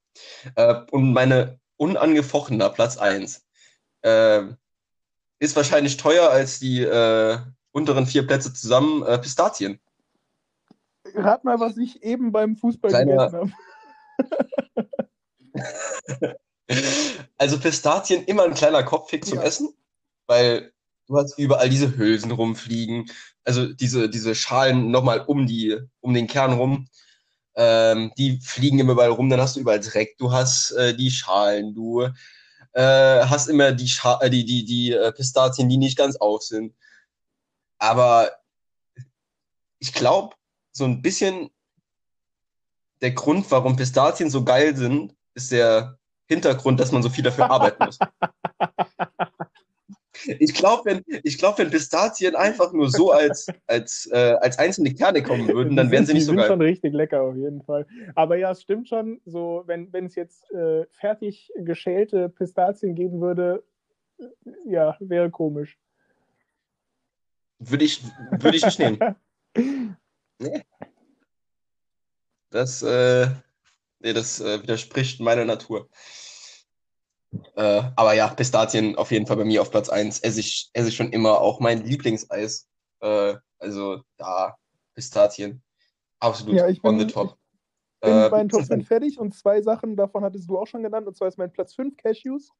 Äh, 0.55 0.81
und 0.89 1.13
meine 1.13 1.59
unangefochtener 1.77 2.69
Platz 2.69 2.97
1 2.97 3.45
äh, 4.01 4.43
ist 5.39 5.55
wahrscheinlich 5.55 5.97
teuer 5.97 6.29
als 6.29 6.59
die 6.59 6.81
äh, 6.83 7.37
unteren 7.71 8.05
vier 8.05 8.25
Plätze 8.27 8.53
zusammen. 8.53 9.03
Äh, 9.03 9.17
Pistazien. 9.19 9.79
Rat 11.15 11.43
mal, 11.43 11.59
was 11.59 11.77
ich 11.77 12.03
eben 12.03 12.31
beim 12.31 12.55
Fußball 12.55 12.91
Kleiner- 12.91 13.29
gegessen 13.29 13.53
habe. 15.53 16.37
Also 17.37 17.59
Pistazien 17.59 18.23
immer 18.25 18.43
ein 18.43 18.53
kleiner 18.53 18.83
Kopfhick 18.83 19.25
zum 19.25 19.39
Ja. 19.39 19.43
Essen, 19.43 19.73
weil 20.27 20.71
du 21.07 21.17
hast 21.17 21.37
überall 21.37 21.69
diese 21.69 21.97
Hülsen 21.97 22.31
rumfliegen, 22.31 23.09
also 23.43 23.73
diese, 23.73 24.09
diese 24.09 24.35
Schalen 24.35 24.91
nochmal 24.91 25.21
um 25.21 25.47
die, 25.47 25.77
um 25.99 26.13
den 26.13 26.27
Kern 26.27 26.53
rum. 26.53 26.87
Ähm, 27.55 28.13
die 28.17 28.39
fliegen 28.41 28.79
immer 28.79 28.93
überall 28.93 29.09
rum, 29.09 29.29
dann 29.29 29.41
hast 29.41 29.57
du 29.57 29.59
überall 29.59 29.81
Dreck, 29.81 30.17
du 30.17 30.31
hast 30.31 30.71
äh, 30.71 30.95
die 30.95 31.11
Schalen, 31.11 31.73
du 31.75 32.07
äh, 32.73 33.25
hast 33.25 33.47
immer 33.47 33.71
die, 33.71 33.87
Scha 33.87 34.19
äh, 34.21 34.29
die, 34.29 34.45
die, 34.45 34.65
die 34.65 34.91
äh, 34.91 35.11
Pistazien, 35.11 35.69
die 35.69 35.77
nicht 35.77 35.97
ganz 35.97 36.15
auf 36.15 36.41
sind. 36.43 36.73
Aber 37.77 38.31
ich 39.79 39.93
glaube, 39.93 40.35
so 40.71 40.85
ein 40.85 41.01
bisschen 41.01 41.49
der 43.01 43.11
Grund, 43.11 43.49
warum 43.49 43.75
Pistazien 43.75 44.29
so 44.29 44.43
geil 44.43 44.75
sind, 44.75 45.15
ist 45.33 45.51
der 45.51 45.97
Hintergrund, 46.27 46.79
dass 46.79 46.91
man 46.91 47.03
so 47.03 47.09
viel 47.09 47.23
dafür 47.23 47.49
arbeiten 47.49 47.83
muss. 47.83 47.97
Ich 50.39 50.53
glaube, 50.53 50.83
wenn, 50.85 51.03
ich 51.23 51.37
glaub, 51.37 51.57
wenn 51.57 51.69
Pistazien 51.69 52.35
einfach 52.35 52.71
nur 52.73 52.89
so 52.89 53.11
als, 53.11 53.47
als, 53.67 54.07
äh, 54.11 54.37
als 54.41 54.57
einzelne 54.59 54.93
Kerne 54.93 55.23
kommen 55.23 55.47
würden, 55.47 55.75
dann 55.75 55.87
Die 55.87 55.91
wären 55.93 56.05
sind- 56.05 56.07
sie 56.07 56.13
nicht 56.13 56.21
die 56.23 56.25
so 56.25 56.31
sind 56.31 56.39
geil. 56.39 56.47
schon 56.47 56.61
richtig 56.61 56.93
lecker 56.93 57.21
auf 57.21 57.35
jeden 57.35 57.61
Fall. 57.63 57.85
Aber 58.15 58.35
ja, 58.37 58.51
es 58.51 58.61
stimmt 58.61 58.87
schon, 58.87 59.19
so 59.25 59.63
wenn 59.65 59.91
wenn 59.93 60.05
es 60.05 60.15
jetzt 60.15 60.49
äh, 60.51 60.85
fertig 60.91 61.51
geschälte 61.55 62.29
Pistazien 62.29 62.95
geben 62.95 63.21
würde, 63.21 63.63
äh, 64.19 64.25
ja, 64.65 64.95
wäre 64.99 65.29
komisch. 65.29 65.77
Würde 67.59 67.85
ich, 67.85 68.03
würde 68.39 68.57
ich 68.57 68.65
nicht 68.65 68.79
nehmen. 68.79 68.99
Nee. 70.39 70.63
Das, 72.49 72.81
äh, 72.81 73.27
nee, 73.99 74.13
das 74.13 74.39
äh, 74.41 74.61
widerspricht 74.63 75.19
meiner 75.21 75.45
Natur. 75.45 75.87
Äh, 77.55 77.83
aber 77.95 78.13
ja, 78.13 78.27
Pistazien 78.27 78.95
auf 78.97 79.11
jeden 79.11 79.25
Fall 79.25 79.37
bei 79.37 79.45
mir 79.45 79.61
auf 79.61 79.71
Platz 79.71 79.89
1. 79.89 80.19
Esse 80.19 80.39
ich, 80.41 80.69
esse 80.73 80.89
ich 80.89 80.95
schon 80.95 81.11
immer. 81.13 81.39
Auch 81.39 81.59
mein 81.59 81.83
Lieblingseis. 81.85 82.67
Äh, 82.99 83.35
also 83.59 84.01
da, 84.17 84.57
Pistazien. 84.95 85.61
Absolut 86.19 86.55
Ja, 86.57 86.67
ich 86.67 86.83
on 86.83 86.97
bin- 86.97 87.07
the 87.07 87.13
top. 87.13 87.37
bin 88.01 88.11
Äh, 88.11 88.23
mit 88.23 88.31
meinen 88.31 88.49
Top 88.49 88.61
Pizza- 88.61 88.73
5 88.75 88.87
fertig 88.87 89.19
und 89.19 89.33
zwei 89.33 89.61
Sachen 89.61 89.95
davon 89.95 90.23
hattest 90.23 90.49
du 90.49 90.57
auch 90.59 90.67
schon 90.67 90.83
genannt. 90.83 91.07
Und 91.07 91.15
zwar 91.15 91.27
ist 91.29 91.37
mein 91.37 91.51
Platz 91.53 91.73
5 91.73 91.95
Cashews 91.97 92.51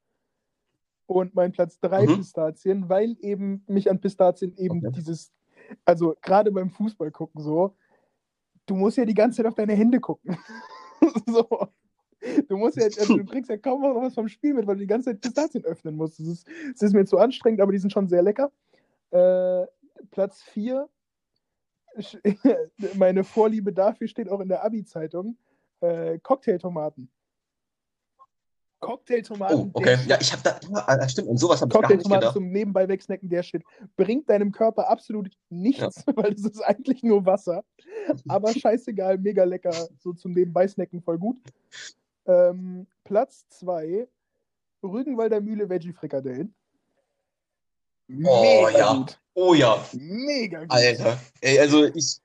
und 1.06 1.36
mein 1.36 1.52
Platz 1.52 1.80
3 1.80 2.08
Mhm. 2.08 2.18
Pistazien, 2.18 2.88
weil 2.90 3.18
eben 3.20 3.64
mich 3.68 3.90
an 3.90 4.00
Pistazien 4.00 4.56
eben 4.58 4.78
Okay. 4.86 4.92
dieses, 4.96 5.34
also 5.84 6.16
gerade 6.22 6.52
beim 6.52 6.70
Fußball 6.70 7.12
gucken 7.12 7.42
so, 7.44 7.76
du 8.68 8.76
musst 8.76 8.98
ja 8.98 9.04
die 9.06 9.14
ganze 9.14 9.38
Zeit 9.38 9.48
auf 9.48 9.56
deine 9.56 9.74
Hände 9.74 10.00
gucken. 10.00 10.38
so. 11.28 11.68
Du 12.48 12.58
musst 12.58 12.78
ja, 12.78 12.84
also 12.84 13.18
du 13.18 13.26
kriegst 13.26 13.50
ja 13.50 13.58
kaum 13.58 13.82
noch 13.82 13.96
was 13.96 14.14
vom 14.14 14.28
Spiel 14.28 14.54
mit, 14.54 14.68
weil 14.68 14.76
du 14.76 14.82
die 14.82 14.88
ganze 14.88 15.12
Zeit 15.12 15.22
Pistazien 15.22 15.64
öffnen 15.66 15.96
musst. 15.96 16.20
Das 16.20 16.28
ist, 16.28 16.48
das 16.74 16.82
ist 16.84 16.94
mir 16.94 17.06
zu 17.06 17.18
anstrengend, 17.18 17.62
aber 17.62 17.72
die 17.72 17.80
sind 17.80 17.92
schon 17.92 18.08
sehr 18.08 18.22
lecker. 18.22 18.52
Äh, 19.10 19.66
Platz 20.12 20.42
4, 20.44 20.88
meine 22.96 23.24
Vorliebe 23.24 23.74
dafür 23.74 24.08
steht 24.08 24.30
auch 24.30 24.40
in 24.40 24.50
der 24.50 24.64
Abi-Zeitung. 24.64 25.38
Äh, 25.82 26.20
Cocktailtomaten. 26.20 27.10
Cocktailtomaten. 28.80 29.58
Oh, 29.58 29.70
okay. 29.74 29.98
Ja, 30.08 30.18
ich 30.20 30.32
habe 30.32 30.42
da, 30.44 30.60
ja, 30.70 30.84
ah, 30.88 31.08
stimmt, 31.08 31.28
und 31.28 31.38
sowas 31.38 31.62
habe 31.62 31.70
ich 31.70 31.74
gar 31.74 31.82
nicht 31.82 31.90
Cocktailtomaten 31.90 32.20
gedacht. 32.22 32.34
zum 32.34 32.52
Nebenbei 32.52 32.88
wegsnacken, 32.88 33.30
der 33.30 33.44
Shit. 33.44 33.64
Bringt 33.96 34.30
deinem 34.30 34.52
Körper 34.52 34.90
absolut 34.90 35.30
nichts, 35.50 36.04
weil 36.16 36.34
es 36.34 36.44
ist 36.44 36.62
eigentlich 36.62 37.04
nur 37.04 37.26
Wasser. 37.26 37.64
Aber 38.28 38.52
scheißegal, 38.52 39.20
mega 39.20 39.44
lecker. 39.44 39.74
So 40.00 40.14
zum 40.14 40.34
Nebenbei 40.34 40.68
snacken 40.68 41.02
voll 41.02 41.20
gut. 41.20 41.38
Ähm, 42.26 42.88
Platz 43.04 43.48
2, 43.50 44.08
Rügenwalder 44.84 45.42
Mühle 45.42 45.70
Veggie-Frikadellen. 45.70 46.54
Oh, 48.24 48.68
ja. 48.74 48.94
gut. 48.94 49.20
Oh 49.34 49.54
ja, 49.54 49.84
Mega 49.94 50.62
gut. 50.62 50.72
Alter. 50.72 51.20
Ey, 51.40 51.60
also 51.60 51.86
ich, 51.86 52.20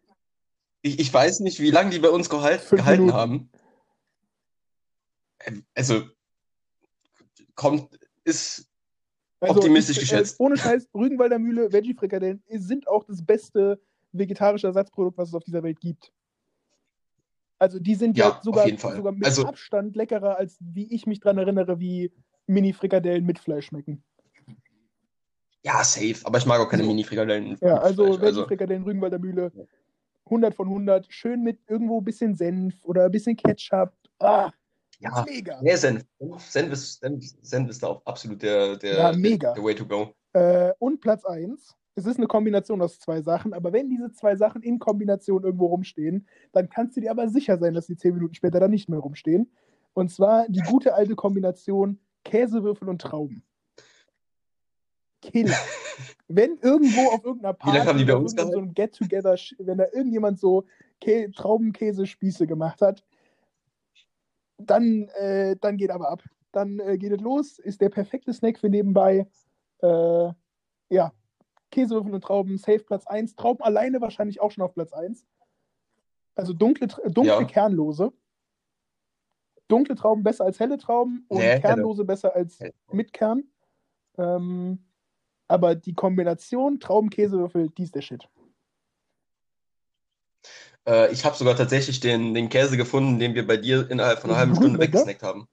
ich, 0.82 0.98
ich 0.98 1.14
weiß 1.14 1.40
nicht, 1.40 1.60
wie 1.60 1.70
lange 1.70 1.90
die 1.90 2.00
bei 2.00 2.10
uns 2.10 2.28
gehalt, 2.28 2.68
gehalten 2.68 3.06
Minuten. 3.06 3.18
haben. 3.18 3.50
Ähm, 5.40 5.64
Also, 5.74 6.02
kommt, 7.54 7.98
ist, 8.24 8.68
Optimistisch 9.40 9.98
ich, 9.98 10.02
geschätzt. 10.02 10.40
Äh, 10.40 10.42
ohne 10.42 10.56
Scheiß, 10.56 10.88
Rügenwalder 10.94 11.38
Mühle 11.38 11.72
Veggie-Frikadellen 11.72 12.42
sind 12.48 12.88
auch 12.88 13.04
das 13.04 13.24
beste 13.24 13.80
vegetarische 14.12 14.66
Ersatzprodukt, 14.66 15.18
was 15.18 15.28
es 15.28 15.34
auf 15.34 15.44
dieser 15.44 15.62
Welt 15.62 15.80
gibt. 15.80 16.12
Also 17.58 17.78
die 17.78 17.94
sind 17.94 18.16
ja, 18.18 18.28
Ja, 18.28 18.40
sogar, 18.42 18.68
sogar 18.78 19.12
mit 19.12 19.24
Also- 19.24 19.46
Abstand 19.46 19.96
leckerer, 19.96 20.36
als 20.36 20.58
wie 20.60 20.92
ich 20.92 21.06
mich 21.06 21.20
dran 21.20 21.38
erinnere, 21.38 21.78
wie 21.80 22.12
Mini-Frikadellen 22.46 23.24
mit 23.24 23.38
Fleisch 23.38 23.66
schmecken. 23.66 24.02
ja, 25.62 25.82
safe, 25.82 26.16
aber 26.24 26.38
ich 26.38 26.46
mag 26.46 26.60
auch 26.60 26.68
keine 26.68 26.82
So. 26.84 26.88
Mini-Frikadellen. 26.88 27.56
Ja, 27.60 27.78
also 27.78 28.04
Fleisch, 28.04 28.20
also, 28.22 28.40
Veggie-Frikadellen 28.42 28.84
Rügenwalder 28.84 29.18
Mühle 29.18 29.50
100 30.26 30.54
von 30.54 30.68
100. 30.68 31.06
Schön 31.10 31.42
mit 31.42 31.58
irgendwo 31.68 31.98
ein 32.00 32.04
bisschen 32.04 32.34
Senf 32.34 32.84
oder 32.84 33.04
ein 33.06 33.10
bisschen 33.10 33.36
Ketchup. 33.36 33.92
Ah, 34.18 34.50
ja, 34.98 35.24
mega. 35.28 35.60
nee, 35.62 35.74
Senf. 35.76 36.04
Senf 36.38 36.72
ist, 36.72 37.00
Senf, 37.00 37.24
Senf 37.42 37.70
ist 37.70 37.82
da 37.82 37.88
auch 37.88 38.04
absolut 38.06 38.42
der, 38.42 38.76
der, 38.76 38.96
Ja, 38.96 39.10
der, 39.12 39.18
mega. 39.20 39.52
der 39.54 39.62
Way 39.64 39.74
to 39.74 39.86
go. 39.86 40.12
Äh, 40.34 40.72
und 40.78 41.00
Platz 41.00 41.24
1. 41.24 41.74
Es 41.98 42.04
ist 42.04 42.18
eine 42.18 42.26
Kombination 42.26 42.82
aus 42.82 43.00
zwei 43.00 43.22
Sachen, 43.22 43.54
aber 43.54 43.72
wenn 43.72 43.88
diese 43.88 44.12
zwei 44.12 44.36
Sachen 44.36 44.62
in 44.62 44.78
Kombination 44.78 45.44
irgendwo 45.44 45.66
rumstehen, 45.66 46.28
dann 46.52 46.68
kannst 46.68 46.96
du 46.96 47.00
dir 47.00 47.10
aber 47.10 47.28
sicher 47.28 47.56
sein, 47.58 47.72
dass 47.72 47.86
die 47.86 47.96
zehn 47.96 48.14
Minuten 48.14 48.34
später 48.34 48.60
dann 48.60 48.70
nicht 48.70 48.90
mehr 48.90 48.98
rumstehen. 48.98 49.50
Und 49.94 50.10
zwar 50.10 50.46
die 50.48 50.60
gute 50.60 50.94
alte 50.94 51.16
Kombination 51.16 51.98
Käsewürfel 52.22 52.90
und 52.90 53.00
Trauben. 53.00 53.42
Killer. 55.22 55.56
wenn 56.28 56.58
irgendwo 56.58 57.08
auf 57.12 57.24
irgendeiner 57.24 57.54
Party 57.54 58.10
oder 58.10 58.28
so 58.28 58.58
ein 58.58 58.74
Get-Together, 58.74 59.34
wenn 59.58 59.78
da 59.78 59.86
irgendjemand 59.92 60.38
so 60.38 60.66
Kä 61.00 61.30
Traubenkäsespieße 61.30 62.46
gemacht 62.46 62.82
hat, 62.82 63.04
dann, 64.58 65.08
äh, 65.18 65.56
dann 65.60 65.78
geht 65.78 65.90
aber 65.90 66.10
ab. 66.10 66.22
Dann 66.52 66.78
äh, 66.78 66.98
geht 66.98 67.12
es 67.12 67.20
los, 67.20 67.58
ist 67.58 67.80
der 67.80 67.88
perfekte 67.88 68.32
Snack 68.32 68.58
für 68.58 68.68
nebenbei. 68.68 69.26
Äh, 69.82 70.32
ja, 70.90 71.12
Käsewürfel 71.70 72.14
und 72.14 72.22
Trauben, 72.22 72.58
safe 72.58 72.80
Platz 72.80 73.06
1. 73.06 73.36
Trauben 73.36 73.62
alleine 73.62 74.00
wahrscheinlich 74.00 74.40
auch 74.40 74.50
schon 74.50 74.64
auf 74.64 74.74
Platz 74.74 74.92
1. 74.92 75.26
Also 76.34 76.52
dunkle, 76.52 76.86
dunkle 76.86 77.24
Ja. 77.24 77.44
Kernlose. 77.44 78.12
Dunkle 79.68 79.96
Trauben 79.96 80.22
besser 80.22 80.44
als 80.44 80.60
helle 80.60 80.78
Trauben 80.78 81.24
und 81.28 81.38
Nee, 81.38 81.44
helle. 81.44 81.60
Kernlose 81.60 82.04
besser 82.04 82.34
als 82.34 82.60
Helle. 82.60 82.74
mit 82.92 83.12
Kern. 83.12 83.44
Ähm, 84.16 84.78
aber 85.48 85.74
die 85.74 85.94
Kombination 85.94 86.78
Trauben-Käsewürfel, 86.80 87.70
die 87.70 87.82
ist 87.84 87.94
der 87.94 88.02
Shit. 88.02 88.28
Äh, 90.86 91.12
ich 91.12 91.24
habe 91.24 91.36
sogar 91.36 91.56
tatsächlich 91.56 92.00
den, 92.00 92.34
den 92.34 92.48
Käse 92.48 92.76
gefunden, 92.76 93.18
den 93.18 93.34
wir 93.34 93.46
bei 93.46 93.56
dir 93.56 93.90
innerhalb 93.90 94.20
von 94.20 94.30
einer 94.30 94.38
halben 94.38 94.54
Stunde 94.54 94.78
weggesnackt 94.78 95.22
haben. 95.22 95.46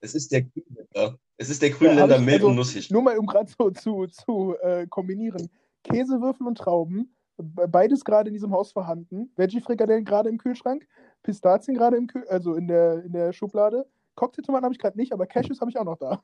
Es 0.00 0.14
ist 0.14 0.32
der 0.32 0.42
Grünländer. 0.42 1.18
Es 1.40 1.48
ist 1.48 1.62
der 1.62 1.70
Ja, 1.70 1.76
Grünländer 1.76 2.16
ich- 2.18 2.22
mild 2.24 2.34
also 2.36 2.48
und 2.48 2.56
nussig. 2.56 2.90
Nur 2.90 3.00
mal, 3.00 3.16
um 3.16 3.24
gerade 3.26 3.50
so 3.58 3.70
zu, 3.70 4.06
zu 4.08 4.56
äh, 4.60 4.86
kombinieren. 4.86 5.48
Käsewürfel 5.84 6.46
und 6.46 6.58
Trauben, 6.58 7.14
be- 7.38 7.66
beides 7.66 8.04
gerade 8.04 8.28
in 8.28 8.34
diesem 8.34 8.52
Haus 8.52 8.72
vorhanden. 8.72 9.32
Veggie-Frikadellen 9.36 10.04
gerade 10.04 10.28
im 10.28 10.36
Kühlschrank, 10.36 10.86
Pistazien 11.22 11.74
gerade 11.78 11.96
im 11.96 12.06
Kühl 12.08 12.26
also 12.28 12.56
in 12.56 12.68
der, 12.68 13.02
in 13.04 13.12
der 13.12 13.32
Schublade. 13.32 13.86
Cocktailtomaten 14.16 14.64
habe 14.64 14.74
ich 14.74 14.78
gerade 14.78 14.98
nicht, 14.98 15.12
aber 15.14 15.26
Cashews 15.26 15.60
habe 15.62 15.70
ich 15.70 15.78
auch 15.78 15.84
noch 15.84 15.96
da. 15.96 16.20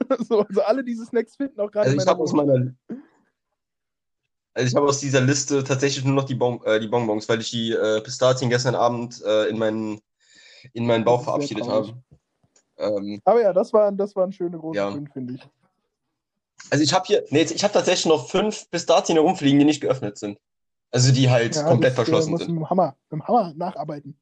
so, 0.18 0.40
also 0.42 0.60
alle 0.60 0.84
diese 0.84 1.06
Snacks 1.06 1.36
finden 1.36 1.58
auch 1.60 1.70
gerade 1.70 1.86
Also 1.86 1.94
in 1.94 2.00
ich 2.00 2.04
meiner 2.06 2.20
aus 2.20 2.32
Wohnung. 2.34 2.46
meiner 2.46 2.74
also 4.52 4.68
ich 4.68 4.74
habe 4.74 4.86
aus 4.86 5.00
dieser 5.00 5.20
Liste 5.22 5.64
tatsächlich 5.64 6.04
nur 6.04 6.14
noch 6.14 6.24
die, 6.24 6.34
bon 6.34 6.60
äh, 6.64 6.78
die 6.78 6.88
Bonbons, 6.88 7.26
weil 7.28 7.40
ich 7.40 7.50
die 7.50 7.72
äh, 7.72 8.02
Pistazien 8.02 8.50
gestern 8.50 8.74
Abend 8.74 9.22
äh, 9.24 9.46
in 9.48 9.56
meinen 9.58 10.00
in 10.74 10.84
meinen 10.86 11.04
Bauch 11.04 11.22
verabschiedet 11.24 11.68
habe. 11.68 12.02
Ähm, 12.78 13.20
Aber 13.24 13.42
ja, 13.42 13.52
das 13.52 13.72
waren, 13.72 13.96
das 13.96 14.14
waren 14.16 14.32
schöne 14.32 14.58
große 14.58 14.76
Ja. 14.78 14.92
fünf, 14.92 15.12
finde 15.12 15.34
ich. 15.34 15.48
also 16.70 16.82
ich 16.84 16.92
habe 16.92 17.04
hier, 17.06 17.24
nee, 17.30 17.42
ich 17.42 17.62
habe 17.64 17.72
tatsächlich 17.72 18.06
noch 18.06 18.28
fünf 18.28 18.70
Pistazien 18.70 19.16
herumfliegen, 19.16 19.58
die 19.58 19.64
nicht 19.64 19.80
geöffnet 19.80 20.18
sind. 20.18 20.38
Also 20.90 21.12
die 21.12 21.28
halt 21.28 21.54
Ja, 21.56 21.64
komplett 21.64 21.92
das, 21.92 21.94
äh, 21.94 21.96
verschlossen 21.96 22.36
sind. 22.38 22.48
mit 22.48 22.58
dem 22.58 22.70
Hammer, 22.70 22.96
mit 23.10 23.20
dem 23.20 23.26
Hammer 23.28 23.52
nacharbeiten. 23.54 24.18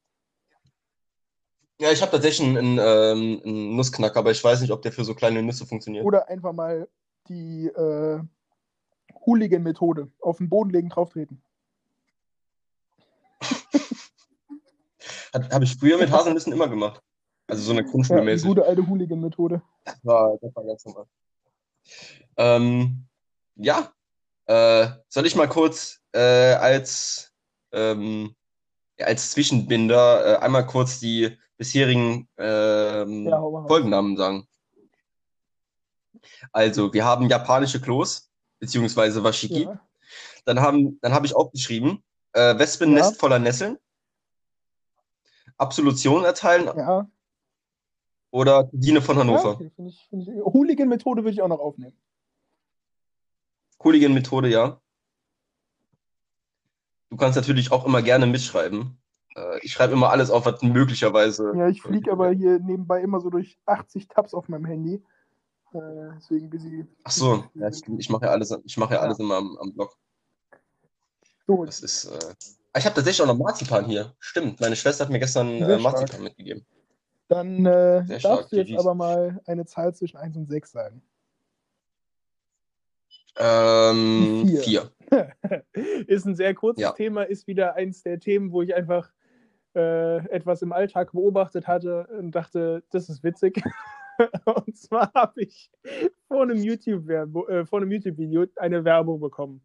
Ja, 1.78 1.92
ich 1.92 2.00
habe 2.00 2.11
tatsächlich 2.11 2.48
einen, 2.48 2.78
ähm, 2.80 3.42
einen 3.44 3.76
Nussknacker, 3.76 4.18
aber 4.20 4.30
ich 4.30 4.42
weiß 4.42 4.62
nicht, 4.62 4.70
ob 4.72 4.80
der 4.82 4.92
für 4.92 5.04
so 5.04 5.14
kleine 5.14 5.42
Nüsse 5.42 5.66
funktioniert. 5.66 6.04
Oder 6.07 6.26
einfach 6.28 6.54
mal 6.54 6.88
die 7.28 7.66
äh, 7.66 8.20
Hooligan-Methode. 9.26 10.11
Auf 10.20 10.38
den 10.38 10.48
Boden 10.48 10.70
legen, 10.70 10.88
drauf 10.88 11.11
treten. 11.11 11.42
Habe 15.52 15.64
ich 15.64 15.76
früher 15.76 15.98
mit 15.98 16.11
Haselnüssen 16.11 16.52
immer 16.52 16.68
gemacht. 16.68 17.02
Also 17.49 17.62
so 17.62 17.72
eine 17.72 17.82
Ja, 17.82 17.86
Grundschulmäßig. 17.90 18.47
gute 18.49 18.64
alte 18.64 18.86
Hooligan-Methode. 18.86 19.62
Das 19.84 19.99
war, 20.05 20.36
das 20.40 20.55
war 20.55 20.64
ganz 20.64 20.84
normal. 20.84 21.07
Ähm, 22.36 23.07
ja, 23.55 23.92
äh, 24.47 24.88
soll 25.09 25.26
ich 25.26 25.36
mal 25.36 25.49
kurz 25.49 26.01
äh, 26.12 26.18
als, 26.55 27.32
ähm, 27.72 28.34
ja, 28.99 29.07
als 29.07 29.30
Zwischenbinder 29.30 30.34
äh, 30.34 30.36
einmal 30.38 30.66
kurz 30.66 30.99
die 30.99 31.38
bisherigen 31.57 32.28
ähm, 32.36 33.26
Ja. 33.28 33.40
Folgennamen 33.66 34.16
sagen? 34.16 34.47
Also, 36.53 36.92
wir 36.92 37.05
haben 37.05 37.28
japanische 37.28 37.80
Klos, 37.80 38.28
beziehungsweise 38.59 39.22
Washiki. 39.22 39.62
Ja. 39.64 39.80
Dann 40.44 40.61
haben, 40.61 40.99
dann 41.01 41.12
habe 41.14 41.26
ich 41.26 41.34
aufgeschrieben, 41.34 42.03
äh, 42.32 42.59
Wespennest 42.59 43.12
Ja. 43.12 43.18
voller 43.18 43.38
Nesseln, 43.38 43.78
Absolution 45.59 46.24
erteilen 46.24 46.66
Ja, 46.76 47.09
oder 48.31 48.64
Cousine 48.64 49.01
von 49.01 49.16
ja 49.16 49.22
Hannover. 49.22 49.53
okay, 49.53 49.70
finde 49.74 49.91
ich, 49.91 50.07
find 50.09 50.22
ich. 50.22 50.29
Hooligan-Methode 50.29 51.22
würde 51.22 51.33
ich 51.33 51.43
auch 51.43 51.49
noch 51.49 51.61
aufnehmen. 51.61 51.97
Hooligan-Methode, 53.83 54.49
ja. 54.49 54.81
Du 57.11 57.16
kannst 57.16 57.37
natürlich 57.37 57.70
auch 57.72 57.87
immer 57.87 58.03
gerne 58.03 58.27
mitschreiben. 58.27 58.99
Äh, 59.37 59.59
ich 59.62 59.72
schreibe 59.72 59.93
immer 59.93 60.11
alles 60.11 60.31
auf, 60.31 60.45
was 60.47 60.62
möglicherweise. 60.62 61.53
Ja, 61.57 61.68
ich 61.68 61.83
fliege 61.83 62.11
aber 62.11 62.31
hier 62.33 62.59
nebenbei 62.59 63.01
immer 63.01 63.20
so 63.20 63.31
durch 63.31 63.59
80 63.66 64.09
Tabs 64.09 64.35
auf 64.35 64.49
meinem 64.49 64.64
Handy. 64.64 65.03
Äh, 65.72 65.79
deswegen 66.16 66.51
busy. 66.51 66.87
Ach 67.05 67.11
so, 67.11 67.45
ja, 67.55 67.72
stimmt. 67.72 68.01
Ich 68.01 68.11
mache 68.11 68.24
ja 68.27 68.33
alles, 68.33 68.57
ich 68.64 68.77
mache 68.77 68.95
ja 68.95 69.01
Ja. 69.01 69.07
alles 69.07 69.18
immer 69.18 69.37
am, 69.37 69.57
am 69.59 69.72
Blog. 69.72 69.97
So, 71.47 71.64
Das 71.64 71.81
ist. 71.81 72.07
Äh... 72.07 72.18
Ah, 72.72 72.79
Ich 72.79 72.85
habe 72.85 72.95
tatsächlich 72.97 73.22
auch 73.22 73.33
noch 73.33 73.39
Marzipan 73.39 73.85
hier. 73.87 74.14
Stimmt. 74.18 74.61
Meine 74.61 74.74
Schwester 74.77 75.05
hat 75.05 75.12
mir 75.12 75.20
gestern 75.20 75.49
äh. 75.62 75.79
Marzipan 75.79 76.22
mitgegeben. 76.22 76.66
Dann 77.29 77.66
äh, 77.66 78.05
Sehr 78.07 78.20
stark, 78.20 78.37
darfst 78.39 78.53
du 78.53 78.57
jetzt 78.57 78.68
GGs. 78.68 78.81
aber 78.81 78.95
mal 78.95 79.41
eine 79.47 79.64
Zahl 79.66 79.95
zwischen 79.95 80.16
1 80.16 80.37
und 80.37 80.47
6 80.49 80.70
sagen. 80.72 81.03
Ähm, 83.39 84.45
Die 84.47 84.57
vier. 84.59 84.91
vier. 85.11 85.62
ist 86.07 86.27
ein 86.27 86.35
sehr 86.37 86.55
kurzes 86.55 86.83
Ja. 86.83 86.93
Thema, 86.93 87.22
ist 87.24 87.47
wieder 87.47 87.74
eins 87.74 88.03
der 88.03 88.18
Themen, 88.18 88.51
wo 88.51 88.62
ich 88.62 88.74
einfach 88.74 89.12
äh, 89.74 90.16
etwas 90.31 90.62
im 90.62 90.72
Alltag 90.72 91.12
beobachtet 91.12 91.66
hatte 91.68 92.07
und 92.18 92.33
dachte, 92.33 92.83
das 92.91 93.09
ist 93.09 93.22
witzig. 93.22 93.62
und 94.47 94.77
zwar 94.77 95.12
habe 95.14 95.43
ich 95.43 95.70
vor 96.29 96.43
einem 96.43 96.57
YouTube-Video 96.62 97.47
äh, 97.49 97.66
vor 97.66 97.81
einem 97.81 97.93
YouTube 97.93 98.16
eine 98.57 98.85
Werbung 98.85 99.20
bekommen. 99.20 99.61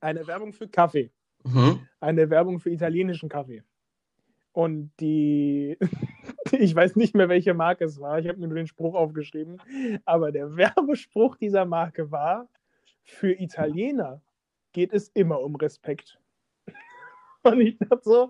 Eine 0.00 0.26
Werbung 0.26 0.52
für 0.52 0.68
Kaffee. 0.68 1.12
Mhm. 1.44 1.86
Eine 2.00 2.28
Werbung 2.30 2.58
für 2.58 2.70
italienischen 2.70 3.28
Kaffee. 3.28 3.62
Und 4.52 4.90
die, 5.00 5.76
ich 6.52 6.74
weiß 6.74 6.96
nicht 6.96 7.14
mehr, 7.14 7.28
welche 7.28 7.54
Marke 7.54 7.84
es 7.84 8.00
war. 8.00 8.18
Ich 8.18 8.28
habe 8.28 8.38
mir 8.38 8.48
nur 8.48 8.56
den 8.56 8.66
Spruch 8.66 8.94
aufgeschrieben. 8.94 9.60
Aber 10.04 10.32
der 10.32 10.56
Werbespruch 10.56 11.36
dieser 11.36 11.64
Marke 11.64 12.10
war: 12.10 12.48
Für 13.04 13.32
Italiener 13.32 14.20
geht 14.72 14.92
es 14.92 15.08
immer 15.08 15.40
um 15.40 15.56
Respekt. 15.56 16.18
Und 17.42 17.60
ich 17.60 17.78
dachte 17.78 18.00
so, 18.02 18.28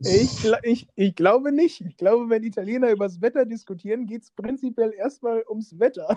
ich, 0.00 0.44
ich, 0.62 0.88
ich 0.94 1.14
glaube 1.14 1.52
nicht. 1.52 1.80
Ich 1.80 1.96
glaube, 1.96 2.28
wenn 2.28 2.42
Italiener 2.42 2.90
über 2.90 3.06
das 3.06 3.20
Wetter 3.20 3.46
diskutieren, 3.46 4.06
geht 4.06 4.22
es 4.22 4.30
prinzipiell 4.30 4.92
erstmal 4.92 5.44
ums 5.48 5.78
Wetter. 5.78 6.16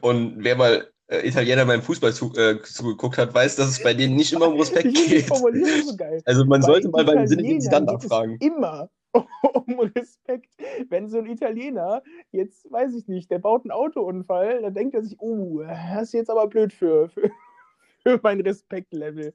Und 0.00 0.42
wer 0.42 0.56
mal 0.56 0.93
äh, 1.08 1.28
Italiener 1.28 1.66
beim 1.66 1.82
Fußball 1.82 2.12
zu, 2.12 2.32
äh, 2.34 2.62
zugeguckt 2.62 3.18
hat, 3.18 3.34
weiß, 3.34 3.56
dass 3.56 3.68
es 3.68 3.82
bei 3.82 3.94
denen 3.94 4.16
nicht 4.16 4.32
immer 4.32 4.48
um 4.48 4.58
Respekt 4.58 4.86
Ich 4.98 5.06
geht. 5.06 5.28
So 5.28 5.96
geil. 5.96 6.22
Also 6.24 6.44
man 6.44 6.60
Bei 6.60 6.66
sollte 6.66 6.88
mal 6.88 7.04
beim 7.04 7.26
Sinne 7.26 7.42
geht 7.42 7.58
es 7.58 7.70
nachfragen. 7.70 8.38
Immer 8.40 8.90
um 9.66 9.80
Respekt. 9.80 10.50
Wenn 10.88 11.08
so 11.08 11.18
ein 11.18 11.26
Italiener 11.26 12.02
jetzt, 12.32 12.70
weiß 12.70 12.94
ich 12.94 13.06
nicht, 13.06 13.30
der 13.30 13.38
baut 13.38 13.64
einen 13.64 13.70
Autounfall, 13.70 14.62
dann 14.62 14.74
denkt 14.74 14.94
er 14.94 15.02
sich, 15.02 15.16
oh, 15.20 15.62
das 15.62 16.04
ist 16.04 16.14
jetzt 16.14 16.30
aber 16.30 16.46
blöd 16.46 16.72
für, 16.72 17.08
für, 17.08 17.30
für 18.02 18.20
mein 18.22 18.40
Respektlevel. 18.40 19.34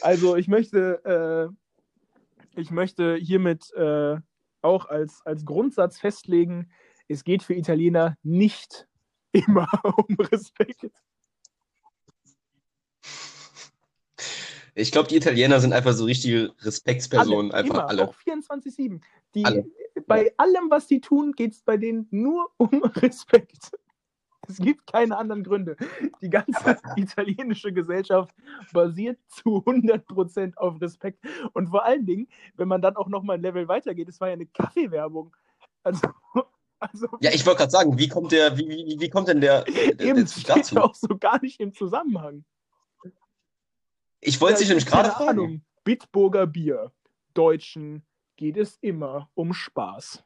Also 0.00 0.36
ich 0.36 0.48
möchte, 0.48 1.52
äh, 2.56 2.60
ich 2.60 2.70
möchte 2.70 3.16
hiermit 3.16 3.72
äh, 3.74 4.16
auch 4.62 4.86
als, 4.86 5.22
als 5.24 5.44
Grundsatz 5.44 5.98
festlegen, 5.98 6.70
es 7.08 7.24
geht 7.24 7.42
für 7.42 7.54
Italiener 7.54 8.16
nicht 8.22 8.88
immer 9.46 9.68
um 10.08 10.16
Respekt. 10.16 10.90
Ich 14.74 14.92
glaube, 14.92 15.08
die 15.08 15.16
Italiener 15.16 15.58
sind 15.58 15.72
einfach 15.72 15.92
so 15.92 16.04
richtige 16.04 16.52
Respektspersonen, 16.60 17.50
einfach 17.50 17.74
immer, 17.74 17.88
alle. 17.88 18.08
Auch 18.08 18.14
24-7. 18.14 19.00
Die, 19.34 19.44
Alle. 19.44 19.66
Bei 20.06 20.32
allem, 20.36 20.70
was 20.70 20.86
die 20.86 21.00
tun, 21.00 21.32
geht 21.32 21.52
es 21.52 21.62
bei 21.62 21.76
denen 21.76 22.06
nur 22.10 22.50
um 22.56 22.68
Respekt. 22.96 23.72
Es 24.48 24.56
gibt 24.56 24.86
keine 24.90 25.16
anderen 25.18 25.44
Gründe. 25.44 25.76
Die 26.22 26.30
ganze 26.30 26.78
italienische 26.96 27.72
Gesellschaft 27.72 28.34
basiert 28.72 29.18
zu 29.26 29.62
100% 29.66 30.56
auf 30.56 30.80
Respekt. 30.80 31.22
Und 31.52 31.68
vor 31.68 31.84
allen 31.84 32.06
Dingen, 32.06 32.28
wenn 32.54 32.68
man 32.68 32.80
dann 32.80 32.96
auch 32.96 33.08
nochmal 33.08 33.36
ein 33.36 33.42
Level 33.42 33.68
weitergeht, 33.68 34.08
es 34.08 34.20
war 34.20 34.28
ja 34.28 34.34
eine 34.34 34.46
Kaffeewerbung. 34.46 35.34
Also, 35.82 36.08
also 36.78 37.08
Ja, 37.20 37.30
ich 37.32 37.44
wollte 37.46 37.58
gerade 37.58 37.70
sagen, 37.70 37.98
wie 37.98 38.08
kommt 38.08 38.32
der, 38.32 38.56
wie, 38.56 38.68
wie, 38.68 38.96
wie 39.00 39.08
kommt 39.10 39.28
denn 39.28 39.40
der, 39.40 39.62
der, 39.64 40.00
eben 40.00 40.24
der 40.26 40.56
dazu? 40.56 40.76
auch 40.78 40.94
so 40.94 41.08
gar 41.18 41.40
nicht 41.42 41.60
im 41.60 41.72
Zusammenhang. 41.72 42.44
Ich 44.20 44.40
wollte 44.40 44.54
Ja, 44.54 44.58
dich 44.60 44.68
nämlich 44.68 44.86
gerade 44.86 45.10
fragen. 45.10 45.28
Ahnung. 45.30 45.62
Bitburger 45.84 46.46
Bier. 46.46 46.92
Deutschen 47.34 48.04
geht 48.36 48.56
es 48.56 48.76
immer 48.80 49.30
um 49.34 49.52
Spaß. 49.54 50.24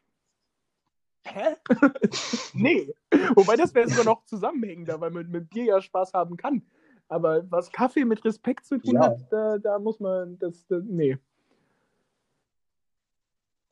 Hä? 1.25 1.57
nee. 2.55 2.93
Wobei 3.35 3.57
das 3.57 3.75
wäre 3.75 3.89
sogar 3.89 4.05
noch 4.05 4.25
zusammenhängender, 4.25 5.01
weil 5.01 5.11
man 5.11 5.29
mit 5.29 5.51
Bier 5.51 5.65
ja 5.65 5.81
Spaß 5.81 6.15
haben 6.15 6.37
kann. 6.37 6.63
Aber 7.09 7.49
was 7.51 7.71
Kaffee 7.71 8.05
mit 8.05 8.25
Respekt 8.25 8.65
zu 8.65 8.79
tun 8.79 8.95
Ja. 8.95 9.03
hat, 9.03 9.19
da, 9.31 9.59
da 9.59 9.79
muss 9.79 10.01
man 10.01 10.39
das, 10.39 10.67
das. 10.67 10.83
Nee. 10.87 11.19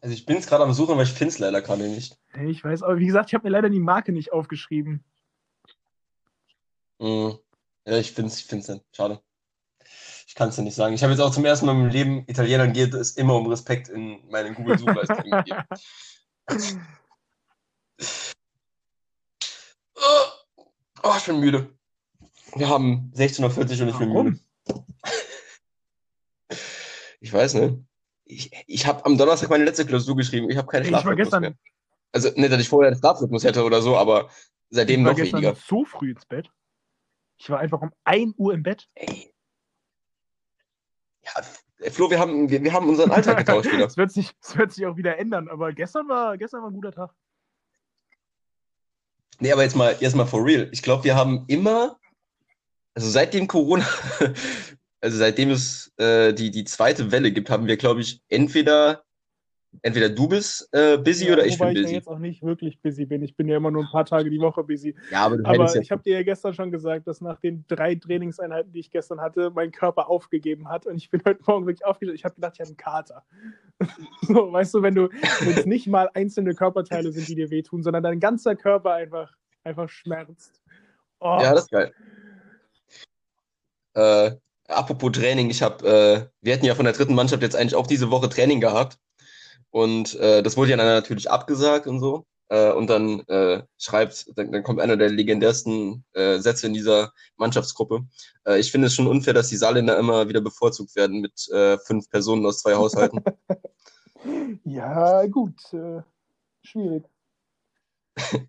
Also 0.00 0.14
ich 0.14 0.24
bin 0.24 0.38
es 0.38 0.46
gerade 0.46 0.64
am 0.64 0.72
Suchen, 0.72 0.92
aber 0.92 1.02
ich 1.02 1.12
finde 1.12 1.32
es 1.32 1.38
leider 1.38 1.60
gerade 1.60 1.86
nicht. 1.88 2.18
Ich 2.46 2.64
weiß, 2.64 2.82
aber 2.82 2.98
wie 2.98 3.06
gesagt, 3.06 3.30
ich 3.30 3.34
habe 3.34 3.46
mir 3.46 3.52
leider 3.52 3.68
die 3.68 3.80
Marke 3.80 4.12
nicht 4.12 4.32
aufgeschrieben. 4.32 5.04
Mm. 6.98 7.30
Ja, 7.86 7.98
ich 7.98 8.12
finde 8.12 8.30
es 8.30 8.38
ich 8.38 8.46
find's 8.46 8.68
nicht. 8.68 8.84
Schade. 8.92 9.20
Ich 10.26 10.34
kann 10.34 10.50
es 10.50 10.56
dir 10.56 10.62
nicht 10.62 10.74
sagen. 10.74 10.94
Ich 10.94 11.02
habe 11.02 11.12
jetzt 11.12 11.20
auch 11.20 11.32
zum 11.32 11.44
ersten 11.44 11.66
Mal 11.66 11.72
im 11.72 11.88
Leben, 11.88 12.24
Italienern 12.28 12.72
geht 12.72 12.94
es 12.94 13.16
immer 13.16 13.34
um 13.34 13.46
Respekt 13.46 13.88
in 13.88 14.26
meinen 14.30 14.54
Google-Suchleistungen 14.54 15.30
gegeben. 15.30 15.64
Oh, 21.02 21.14
ich 21.16 21.24
bin 21.24 21.40
müde. 21.40 21.74
Wir 22.54 22.68
haben 22.68 23.10
16.40 23.14 23.40
Uhr 23.42 23.56
und 23.58 23.70
ich 23.70 23.98
bin 23.98 24.10
Warum? 24.10 24.26
müde. 24.26 24.40
Ich 27.20 27.32
weiß 27.32 27.54
nicht. 27.54 27.78
Ich, 28.30 28.50
ich 28.66 28.86
habe 28.86 29.04
am 29.04 29.18
Donnerstag 29.18 29.50
meine 29.50 29.64
letzte 29.64 29.84
Klausur 29.84 30.16
geschrieben. 30.16 30.50
Ich 30.50 30.56
habe 30.56 30.68
keinen 30.68 30.84
Ich 30.84 30.92
war 30.92 31.00
Schlafrhythmus 31.00 31.24
gestern, 31.24 31.40
mehr. 31.42 31.54
Also 32.12 32.30
nicht, 32.34 32.52
dass 32.52 32.60
ich 32.60 32.68
vorher 32.68 32.90
einen 32.90 32.98
Schlafrhythmus 32.98 33.44
hätte 33.44 33.64
oder 33.64 33.82
so, 33.82 33.96
aber 33.96 34.30
seitdem 34.70 35.00
ich 35.00 35.06
war 35.06 35.12
noch 35.12 35.18
gestern 35.18 35.42
weniger. 35.42 35.58
so 35.60 35.84
früh 35.84 36.10
ins 36.12 36.26
Bett. 36.26 36.48
Ich 37.38 37.50
war 37.50 37.58
einfach 37.58 37.80
um 37.82 37.90
1 38.04 38.34
Uhr 38.36 38.54
im 38.54 38.62
Bett. 38.62 38.88
Ey. 38.94 39.32
Ja, 41.24 41.42
Flo, 41.90 42.10
wir 42.10 42.18
haben, 42.18 42.50
wir, 42.50 42.62
wir 42.62 42.72
haben 42.72 42.88
unseren 42.88 43.10
Alltag 43.10 43.38
getauscht 43.38 43.72
wieder. 43.72 43.86
Es 43.86 43.96
wird, 43.96 44.12
sich, 44.12 44.30
wird 44.54 44.72
sich 44.72 44.86
auch 44.86 44.96
wieder 44.96 45.18
ändern, 45.18 45.48
aber 45.48 45.72
gestern 45.72 46.08
war, 46.08 46.36
gestern 46.36 46.62
war 46.62 46.70
ein 46.70 46.74
guter 46.74 46.92
Tag. 46.92 47.10
Nee, 49.38 49.52
aber 49.52 49.62
jetzt 49.62 49.74
mal, 49.74 49.96
jetzt 50.00 50.14
mal 50.14 50.26
for 50.26 50.44
real. 50.44 50.68
Ich 50.72 50.82
glaube, 50.82 51.04
wir 51.04 51.16
haben 51.16 51.44
immer, 51.48 51.98
also 52.94 53.08
seitdem 53.08 53.46
Corona, 53.46 53.86
also 55.00 55.16
seitdem 55.18 55.50
es 55.50 55.92
äh, 55.96 56.32
die, 56.32 56.50
die 56.50 56.64
zweite 56.64 57.10
Welle 57.12 57.32
gibt, 57.32 57.50
haben 57.50 57.66
wir, 57.66 57.76
glaube 57.76 58.00
ich, 58.00 58.22
entweder, 58.28 59.02
entweder 59.82 60.08
du 60.10 60.28
bist 60.28 60.68
äh, 60.72 60.98
busy 60.98 61.26
Ja, 61.26 61.32
oder 61.34 61.46
ich 61.46 61.58
wobei 61.58 61.72
bin 61.72 61.76
ich 61.76 61.78
ja 61.78 61.82
busy. 61.84 61.94
jetzt 61.94 62.08
auch 62.08 62.18
nicht 62.18 62.42
wirklich 62.42 62.80
busy 62.82 63.06
bin. 63.06 63.22
Ich 63.22 63.34
bin 63.36 63.48
ja 63.48 63.56
immer 63.56 63.70
nur 63.70 63.84
ein 63.84 63.90
paar 63.90 64.04
Tage 64.04 64.28
die 64.28 64.40
Woche 64.40 64.62
busy. 64.64 64.94
Ja, 65.10 65.20
aber 65.26 65.38
du 65.38 65.44
Aber 65.44 65.54
hättest 65.58 65.76
ja. 65.76 65.80
ich 65.82 65.90
habe 65.90 66.02
dir 66.02 66.14
ja 66.14 66.22
gestern 66.22 66.52
schon 66.54 66.70
gesagt, 66.70 67.06
dass 67.06 67.20
nach 67.20 67.38
den 67.40 67.64
drei 67.68 67.94
Trainingseinheiten, 67.94 68.72
die 68.72 68.80
ich 68.80 68.90
gestern 68.90 69.20
hatte, 69.20 69.50
mein 69.54 69.72
Körper 69.72 70.08
aufgegeben 70.10 70.68
hat. 70.68 70.86
Und 70.86 70.96
ich 70.96 71.08
bin 71.08 71.22
heute 71.24 71.40
Morgen 71.46 71.66
wirklich 71.66 71.84
aufgestanden. 71.86 72.16
Ich 72.16 72.24
habe 72.24 72.34
gedacht, 72.34 72.54
ich 72.56 72.60
habe 72.60 72.68
einen 72.68 72.76
Kater. 72.76 73.24
so, 74.22 74.52
weißt 74.52 74.74
du, 74.74 74.82
wenn 74.82 74.94
du 74.94 75.08
wenn 75.40 75.56
es 75.56 75.66
nicht 75.66 75.86
mal 75.86 76.10
einzelne 76.14 76.54
Körperteile 76.54 77.10
sind, 77.12 77.26
die 77.28 77.34
dir 77.36 77.50
wehtun, 77.50 77.82
sondern 77.82 78.02
dein 78.02 78.20
ganzer 78.20 78.54
Körper 78.56 78.94
einfach, 78.94 79.34
einfach 79.64 79.88
schmerzt. 79.88 80.60
Oh, 81.20 81.38
Ja, 81.40 81.54
das 81.54 81.62
ist 81.62 81.70
geil. 81.70 81.92
Äh, 83.94 84.32
apropos 84.70 85.12
Training, 85.12 85.50
ich 85.50 85.62
habe, 85.62 85.86
äh, 85.86 86.26
wir 86.40 86.52
hätten 86.54 86.66
ja 86.66 86.74
von 86.74 86.84
der 86.84 86.94
dritten 86.94 87.14
Mannschaft 87.14 87.42
jetzt 87.42 87.56
eigentlich 87.56 87.74
auch 87.74 87.86
diese 87.86 88.10
Woche 88.10 88.28
Training 88.28 88.60
gehabt. 88.60 88.98
Und 89.70 90.14
äh, 90.16 90.42
das 90.42 90.56
wurde 90.56 90.70
ja 90.70 90.76
dann 90.76 90.86
natürlich 90.86 91.30
abgesagt 91.30 91.86
und 91.86 92.00
so. 92.00 92.26
Äh, 92.48 92.72
und 92.72 92.88
dann 92.88 93.20
äh, 93.28 93.62
schreibt, 93.78 94.26
dann, 94.36 94.50
dann 94.50 94.64
kommt 94.64 94.80
einer 94.80 94.96
der 94.96 95.08
legendärsten 95.08 96.04
äh, 96.14 96.38
Sätze 96.38 96.66
in 96.66 96.74
dieser 96.74 97.12
Mannschaftsgruppe. 97.36 98.06
Äh, 98.44 98.58
ich 98.58 98.72
finde 98.72 98.88
es 98.88 98.94
schon 98.94 99.06
unfair, 99.06 99.34
dass 99.34 99.48
die 99.48 99.56
Saarländer 99.56 99.96
immer 99.96 100.28
wieder 100.28 100.40
bevorzugt 100.40 100.96
werden 100.96 101.20
mit 101.20 101.48
äh, 101.50 101.78
fünf 101.78 102.10
Personen 102.10 102.44
aus 102.44 102.60
zwei 102.60 102.74
Haushalten. 102.74 103.22
ja 104.64 105.24
gut. 105.26 105.72
Äh, 105.72 106.02
schwierig. 106.62 107.04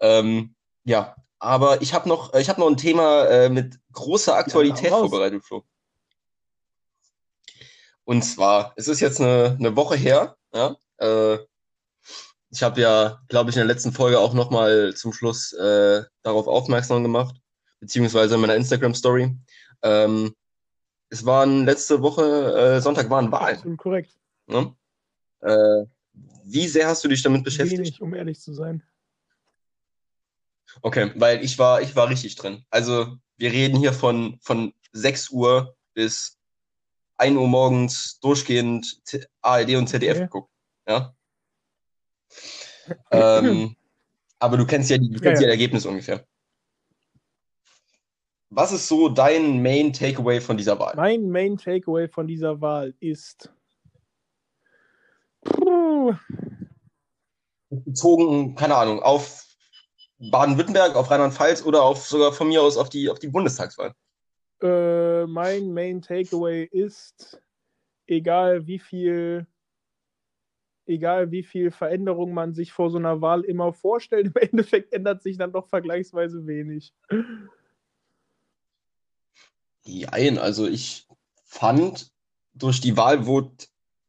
ähm, 0.00 0.54
ja, 0.84 1.14
aber 1.42 1.82
ich 1.82 1.92
habe 1.92 2.08
noch, 2.08 2.32
ich 2.34 2.48
habe 2.48 2.60
noch 2.60 2.68
ein 2.68 2.76
Thema 2.76 3.24
äh, 3.24 3.48
mit 3.48 3.80
großer 3.92 4.36
Aktualität 4.36 4.92
raus. 4.92 5.10
vorbereitet, 5.10 5.44
Flo. 5.44 5.64
Und 8.04 8.22
zwar, 8.22 8.72
es 8.76 8.86
ist 8.86 9.00
jetzt 9.00 9.20
eine, 9.20 9.56
eine 9.58 9.74
Woche 9.74 9.96
her, 9.96 10.36
ja. 10.54 10.76
Äh, 10.98 11.38
ich 12.50 12.62
habe 12.62 12.80
ja, 12.80 13.20
glaube 13.28 13.50
ich, 13.50 13.56
in 13.56 13.60
der 13.60 13.66
letzten 13.66 13.92
Folge 13.92 14.20
auch 14.20 14.34
nochmal 14.34 14.94
zum 14.94 15.12
Schluss 15.12 15.52
äh, 15.54 16.02
darauf 16.22 16.46
aufmerksam 16.46 17.02
gemacht, 17.02 17.34
beziehungsweise 17.80 18.36
in 18.36 18.40
meiner 18.40 18.56
Instagram-Story. 18.56 19.36
Ähm, 19.82 20.34
es 21.08 21.26
waren 21.26 21.64
letzte 21.64 22.02
Woche, 22.02 22.76
äh, 22.76 22.80
Sonntag 22.80 23.10
waren 23.10 23.32
Wahlen. 23.32 23.56
Absolut 23.56 23.78
korrekt. 23.78 24.16
Ne? 24.46 24.76
Äh, 25.40 25.86
wie 26.44 26.68
sehr 26.68 26.86
hast 26.86 27.02
du 27.02 27.08
dich 27.08 27.22
damit 27.22 27.42
beschäftigt? 27.42 27.80
Wenig, 27.80 28.00
um 28.00 28.14
ehrlich 28.14 28.40
zu 28.40 28.54
sein. 28.54 28.84
Okay, 30.80 31.12
weil 31.16 31.44
ich 31.44 31.58
war, 31.58 31.82
ich 31.82 31.94
war 31.94 32.08
richtig 32.08 32.36
drin. 32.36 32.64
Also 32.70 33.16
wir 33.36 33.52
reden 33.52 33.78
hier 33.78 33.92
von, 33.92 34.38
von 34.40 34.72
6 34.92 35.30
Uhr 35.30 35.76
bis 35.94 36.38
1 37.16 37.36
Uhr 37.36 37.48
morgens 37.48 38.18
durchgehend 38.20 39.00
ARD 39.42 39.76
und 39.76 39.88
ZDF 39.88 40.16
Okay. 40.16 40.24
geguckt. 40.24 40.50
Ja. 40.88 41.14
ähm, 43.10 43.76
aber 44.38 44.56
du 44.56 44.66
kennst 44.66 44.90
ja 44.90 44.98
die, 44.98 45.10
du 45.10 45.20
kennst 45.20 45.24
Ja, 45.24 45.30
ja, 45.30 45.34
ja. 45.34 45.46
das 45.46 45.50
Ergebnis 45.50 45.86
ungefähr. 45.86 46.26
Was 48.50 48.72
ist 48.72 48.88
so 48.88 49.08
dein 49.08 49.62
Main 49.62 49.92
Takeaway 49.92 50.40
von 50.40 50.56
dieser 50.56 50.78
Wahl? 50.78 50.94
Mein 50.96 51.30
Main 51.30 51.56
Takeaway 51.56 52.08
von 52.08 52.26
dieser 52.26 52.60
Wahl 52.60 52.94
ist. 53.00 53.50
Puh, 55.42 56.14
Bezogen, 57.72 58.54
keine 58.54 58.76
Ahnung, 58.76 59.00
auf 59.00 59.46
Baden-Württemberg, 60.30 60.94
auf 60.94 61.10
Rheinland-Pfalz 61.10 61.64
oder 61.64 61.82
auf 61.82 62.06
sogar 62.06 62.32
von 62.32 62.48
mir 62.48 62.62
aus 62.62 62.76
auf 62.76 62.88
die, 62.88 63.10
auf 63.10 63.18
die 63.18 63.28
Bundestagswahl. 63.28 63.94
äh, 64.60 65.26
mein 65.26 65.72
Main 65.72 66.02
Takeaway 66.02 66.64
ist, 66.64 67.40
egal 68.06 68.66
wie 68.66 68.78
viel, 68.78 69.46
egal 70.86 71.30
wie 71.30 71.42
viel 71.42 71.70
Veränderung 71.70 72.34
man 72.34 72.54
sich 72.54 72.72
vor 72.72 72.90
so 72.90 72.98
einer 72.98 73.20
Wahl 73.20 73.42
immer 73.42 73.72
vorstellt, 73.72 74.26
im 74.34 74.36
Endeffekt 74.40 74.92
ändert 74.92 75.22
sich 75.22 75.36
dann 75.38 75.52
doch 75.52 75.68
vergleichsweise 75.68 76.46
wenig. 76.46 76.94
Jein, 79.84 80.38
also 80.38 80.68
ich 80.68 81.08
fand, 81.44 82.12
durch 82.54 82.80
die 82.80 82.96
Wahl 82.96 83.26
wurde 83.26 83.52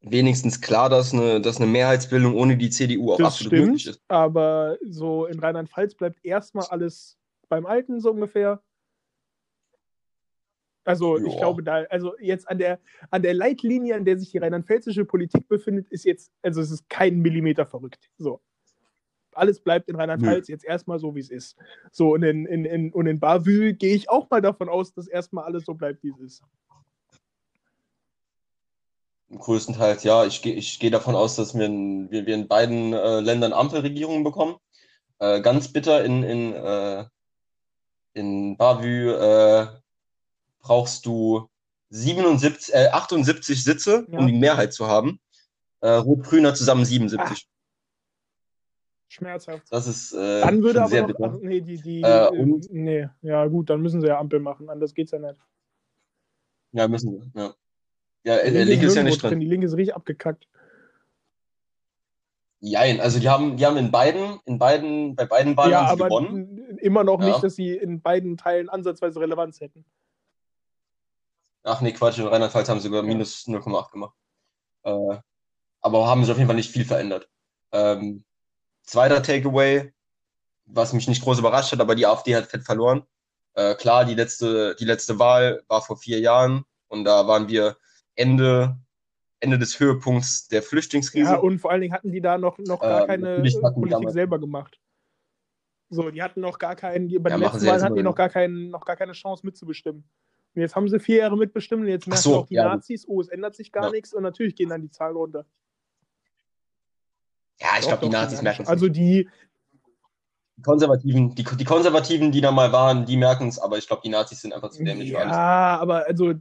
wenigstens 0.03 0.61
klar, 0.61 0.89
dass 0.89 1.13
eine, 1.13 1.41
dass 1.41 1.57
eine 1.57 1.65
Mehrheitsbildung 1.65 2.35
ohne 2.35 2.57
die 2.57 2.69
CDU 2.69 3.13
auch 3.13 3.17
Das 3.17 3.33
absolut 3.35 3.53
möglich 3.53 3.81
stimmt, 3.81 3.95
ist. 3.97 4.03
aber 4.09 4.77
so 4.87 5.25
in 5.25 5.39
Rheinland-Pfalz 5.39 5.95
bleibt 5.95 6.23
erstmal 6.23 6.67
alles 6.67 7.17
beim 7.49 7.65
Alten 7.65 7.99
so 7.99 8.11
ungefähr. 8.11 8.61
Also 10.85 11.17
ich 11.17 11.33
Ja. 11.33 11.39
glaube 11.39 11.63
da, 11.63 11.83
also 11.89 12.13
jetzt 12.19 12.49
an 12.49 12.57
der, 12.57 12.79
an 13.09 13.21
der 13.21 13.33
Leitlinie, 13.33 13.95
an 13.95 14.03
der 14.03 14.19
sich 14.19 14.31
die 14.31 14.37
rheinland-pfälzische 14.39 15.05
Politik 15.05 15.47
befindet, 15.47 15.87
ist 15.89 16.03
jetzt, 16.03 16.31
also 16.41 16.59
es 16.61 16.71
ist 16.71 16.89
kein 16.89 17.19
Millimeter 17.19 17.65
verrückt. 17.65 18.09
So. 18.17 18.41
Alles 19.31 19.61
bleibt 19.61 19.87
in 19.89 19.95
Rheinland-Pfalz 19.95 20.47
jetzt 20.49 20.65
erstmal 20.65 20.99
so, 20.99 21.15
wie 21.15 21.21
es 21.21 21.31
ist. 21.31 21.57
So, 21.91 22.13
und 22.13 22.23
in, 22.23 22.45
in, 22.45 22.65
in, 22.65 22.91
und 22.91 23.07
in 23.07 23.19
Bavü 23.19 23.73
gehe 23.73 23.95
ich 23.95 24.09
auch 24.09 24.29
mal 24.29 24.41
davon 24.41 24.67
aus, 24.69 24.93
dass 24.93 25.07
erstmal 25.07 25.45
alles 25.45 25.63
so 25.65 25.73
bleibt, 25.73 26.03
wie 26.03 26.09
es 26.09 26.19
ist. 26.19 26.43
Größtenteils, 29.39 30.03
ja. 30.03 30.25
Ich 30.25 30.41
gehe 30.41 30.53
ich 30.55 30.79
geh 30.79 30.89
davon 30.89 31.15
aus, 31.15 31.35
dass 31.35 31.53
wir 31.57 31.65
in, 31.65 32.09
wir, 32.11 32.25
wir 32.25 32.35
in 32.35 32.47
beiden 32.47 32.93
äh, 32.93 33.19
Ländern 33.19 33.53
Ampelregierungen 33.53 34.23
bekommen. 34.23 34.55
Äh, 35.19 35.41
ganz 35.41 35.71
bitter 35.71 36.03
in, 36.03 36.23
in, 36.23 36.53
äh, 36.53 37.05
in 38.13 38.57
Bavü 38.57 39.11
äh, 39.11 39.67
brauchst 40.59 41.05
du 41.05 41.49
77, 41.89 42.73
äh, 42.73 42.87
78 42.91 43.63
Sitze, 43.63 44.05
Ja. 44.09 44.19
um 44.19 44.27
die 44.27 44.33
Mehrheit 44.33 44.73
zu 44.73 44.87
haben. 44.87 45.19
Äh, 45.81 45.89
Rot-Grüner 45.89 46.53
zusammen 46.55 46.85
77. 46.85 47.47
Schmerzhaft. 49.09 49.63
Das 49.71 49.85
ist 49.85 50.11
äh, 50.13 50.41
Dann 50.41 50.63
würde 50.63 50.79
aber 50.81 50.89
sehr 50.89 51.07
noch, 51.07 51.19
ach, 51.21 51.37
nee, 51.41 51.61
die, 51.61 51.79
die, 51.79 52.01
Äh, 52.01 52.25
äh, 52.25 52.29
und- 52.29 52.67
nee, 52.71 53.07
ja 53.21 53.45
gut, 53.45 53.69
dann 53.69 53.81
müssen 53.81 54.01
sie 54.01 54.07
ja 54.07 54.17
Ampel 54.19 54.39
machen, 54.39 54.69
anders 54.69 54.93
geht's 54.93 55.11
ja 55.11 55.19
nicht. 55.19 55.39
Ja, 56.71 56.87
müssen 56.87 57.13
wir. 57.13 57.41
Ja, 57.43 57.53
ja 58.23 58.37
Die 58.37 58.55
äh, 58.55 58.63
Linke 58.63 58.85
ist 58.85 58.95
ja 58.95 59.03
nicht 59.03 59.21
drin. 59.21 59.39
Die 59.39 59.45
Linke 59.47 59.65
ist 59.67 59.75
richtig 59.75 59.95
abgekackt. 59.95 60.47
Jein, 62.59 63.01
also 63.01 63.19
die 63.19 63.27
haben, 63.27 63.57
die 63.57 63.65
haben 63.65 63.75
in 63.75 63.91
beiden, 63.91 64.39
in 64.45 64.57
beiden, 64.57 65.15
bei 65.17 65.25
beiden 65.25 65.57
Wahlen 65.57 65.71
ja, 65.71 65.89
sie 65.89 65.97
gewonnen. 66.01 66.77
immer 66.77 67.03
noch 67.03 67.19
Ja. 67.19 67.27
nicht, 67.27 67.43
dass 67.43 67.55
sie 67.55 67.75
in 67.75 68.01
beiden 68.01 68.37
Teilen 68.37 68.69
ansatzweise 68.69 69.19
Relevanz 69.19 69.59
hätten. 69.59 69.83
Ach 71.63 71.81
nee, 71.81 71.91
Quatsch, 71.91 72.19
in 72.19 72.27
Rheinland-Pfalz 72.27 72.69
haben 72.69 72.79
sie 72.79 72.87
sogar 72.87 73.03
minus 73.03 73.45
0,8 73.47 73.91
gemacht. 73.91 74.15
Äh, 74.83 75.17
aber 75.81 76.07
haben 76.07 76.21
sich 76.23 76.31
auf 76.31 76.37
jeden 76.37 76.47
Fall 76.47 76.55
nicht 76.55 76.71
viel 76.71 76.85
verändert. 76.85 77.27
Ähm, 77.73 78.23
zweiter 78.83 79.21
Takeaway, 79.21 79.93
was 80.65 80.93
mich 80.93 81.09
nicht 81.09 81.21
groß 81.21 81.39
überrascht 81.39 81.73
hat, 81.73 81.81
aber 81.81 81.95
die 81.95 82.05
AfD 82.05 82.33
hat 82.35 82.45
fett 82.47 82.63
verloren. 82.63 83.03
Äh, 83.55 83.75
klar, 83.75 84.05
die 84.05 84.15
letzte, 84.15 84.75
die 84.75 84.85
letzte 84.85 85.19
Wahl 85.19 85.63
war 85.67 85.81
vor 85.81 85.97
vier 85.97 86.19
Jahren 86.21 86.63
und 86.87 87.03
da 87.03 87.27
waren 87.27 87.49
wir 87.49 87.75
Ende, 88.15 88.77
Ende 89.39 89.59
des 89.59 89.79
Höhepunkts 89.79 90.47
der 90.47 90.63
Flüchtlingskrise. 90.63 91.31
Ja, 91.33 91.37
und 91.37 91.59
vor 91.59 91.71
allen 91.71 91.81
Dingen 91.81 91.93
hatten 91.93 92.11
die 92.11 92.21
da 92.21 92.37
noch, 92.37 92.57
noch 92.59 92.79
gar 92.79 93.07
keine 93.07 93.37
äh, 93.37 93.41
die 93.41 93.57
Politik 93.59 94.09
selber 94.11 94.39
gemacht. 94.39 94.79
So, 95.89 96.09
die 96.09 96.23
hatten 96.23 96.41
noch 96.41 96.57
gar 96.57 96.75
keinen, 96.75 97.07
die- 97.07 97.19
bei 97.19 97.29
Ja, 97.29 97.37
den 97.37 97.43
letzten 97.43 97.65
Wahlen 97.67 97.83
hatten 97.83 97.95
die 97.95 98.03
noch 98.03 98.15
gar, 98.15 98.29
keinen, 98.29 98.69
noch 98.69 98.85
gar 98.85 98.95
keine 98.95 99.11
Chance 99.13 99.45
mitzubestimmen. 99.45 100.03
Und 100.55 100.61
jetzt 100.61 100.75
haben 100.75 100.87
sie 100.87 100.99
vier 100.99 101.17
Jahre 101.17 101.37
mitbestimmt 101.37 101.81
und 101.83 101.87
jetzt 101.87 102.07
merken 102.07 102.21
so, 102.21 102.35
auch 102.37 102.45
die 102.47 102.55
ja. 102.55 102.63
Nazis, 102.63 103.07
oh, 103.07 103.19
es 103.21 103.27
ändert 103.27 103.55
sich 103.55 103.71
gar 103.71 103.85
Ja. 103.85 103.89
nichts 103.91 104.13
und 104.13 104.23
natürlich 104.23 104.55
gehen 104.55 104.69
dann 104.69 104.81
die 104.81 104.89
Zahlen 104.91 105.15
runter. 105.15 105.45
Ja, 107.59 107.69
ich 107.79 107.87
glaube, 107.87 108.05
die 108.05 108.09
Nazis 108.09 108.41
merken 108.41 108.63
es. 108.63 108.69
Also 108.69 108.87
die, 108.87 109.29
Konservativen, 110.63 111.33
die, 111.35 111.43
die 111.43 111.63
Konservativen, 111.65 112.31
die 112.31 112.41
da 112.41 112.51
mal 112.51 112.71
waren, 112.71 113.05
die 113.05 113.17
merken 113.17 113.47
es, 113.47 113.59
aber 113.59 113.77
ich 113.77 113.87
glaube, 113.87 114.01
die 114.03 114.09
Nazis 114.09 114.41
sind 114.41 114.53
einfach 114.53 114.69
zu 114.69 114.83
dämlich. 114.83 115.09
Ja, 115.09 115.77
aber 115.79 116.05
also 116.07 116.33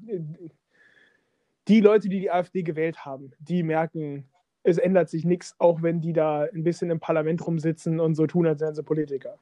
die 1.68 1.80
Leute, 1.80 2.08
die 2.08 2.20
die 2.20 2.30
AfD 2.30 2.62
gewählt 2.62 3.04
haben, 3.04 3.32
die 3.38 3.62
merken, 3.62 4.28
es 4.62 4.78
ändert 4.78 5.08
sich 5.08 5.24
nichts, 5.24 5.54
auch 5.58 5.82
wenn 5.82 6.00
die 6.00 6.12
da 6.12 6.42
ein 6.42 6.64
bisschen 6.64 6.90
im 6.90 7.00
Parlament 7.00 7.46
rumsitzen 7.46 8.00
und 8.00 8.14
so 8.14 8.26
tun, 8.26 8.46
als 8.46 8.60
wären 8.60 8.74
sie 8.74 8.82
Politiker. 8.82 9.38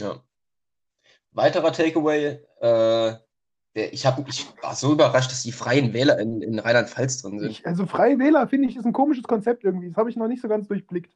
Ja. 0.00 0.22
Weiterer 1.32 1.72
Takeaway, 1.72 2.40
äh, 2.60 3.14
ich, 3.74 4.06
hab, 4.06 4.26
ich 4.26 4.46
war 4.62 4.74
so 4.74 4.92
überrascht, 4.92 5.30
dass 5.30 5.42
die 5.42 5.52
Freien 5.52 5.92
Wähler 5.92 6.18
in, 6.18 6.40
in 6.40 6.58
Rheinland-Pfalz 6.58 7.22
drin 7.22 7.38
sind. 7.38 7.50
Ich, 7.50 7.66
also 7.66 7.86
Freie 7.86 8.18
Wähler, 8.18 8.48
finde 8.48 8.68
ich, 8.68 8.76
ist 8.76 8.86
ein 8.86 8.92
komisches 8.92 9.24
Konzept 9.24 9.64
irgendwie. 9.64 9.88
Das 9.88 9.96
habe 9.96 10.08
ich 10.08 10.16
noch 10.16 10.28
nicht 10.28 10.40
so 10.40 10.48
ganz 10.48 10.66
durchblickt. 10.68 11.14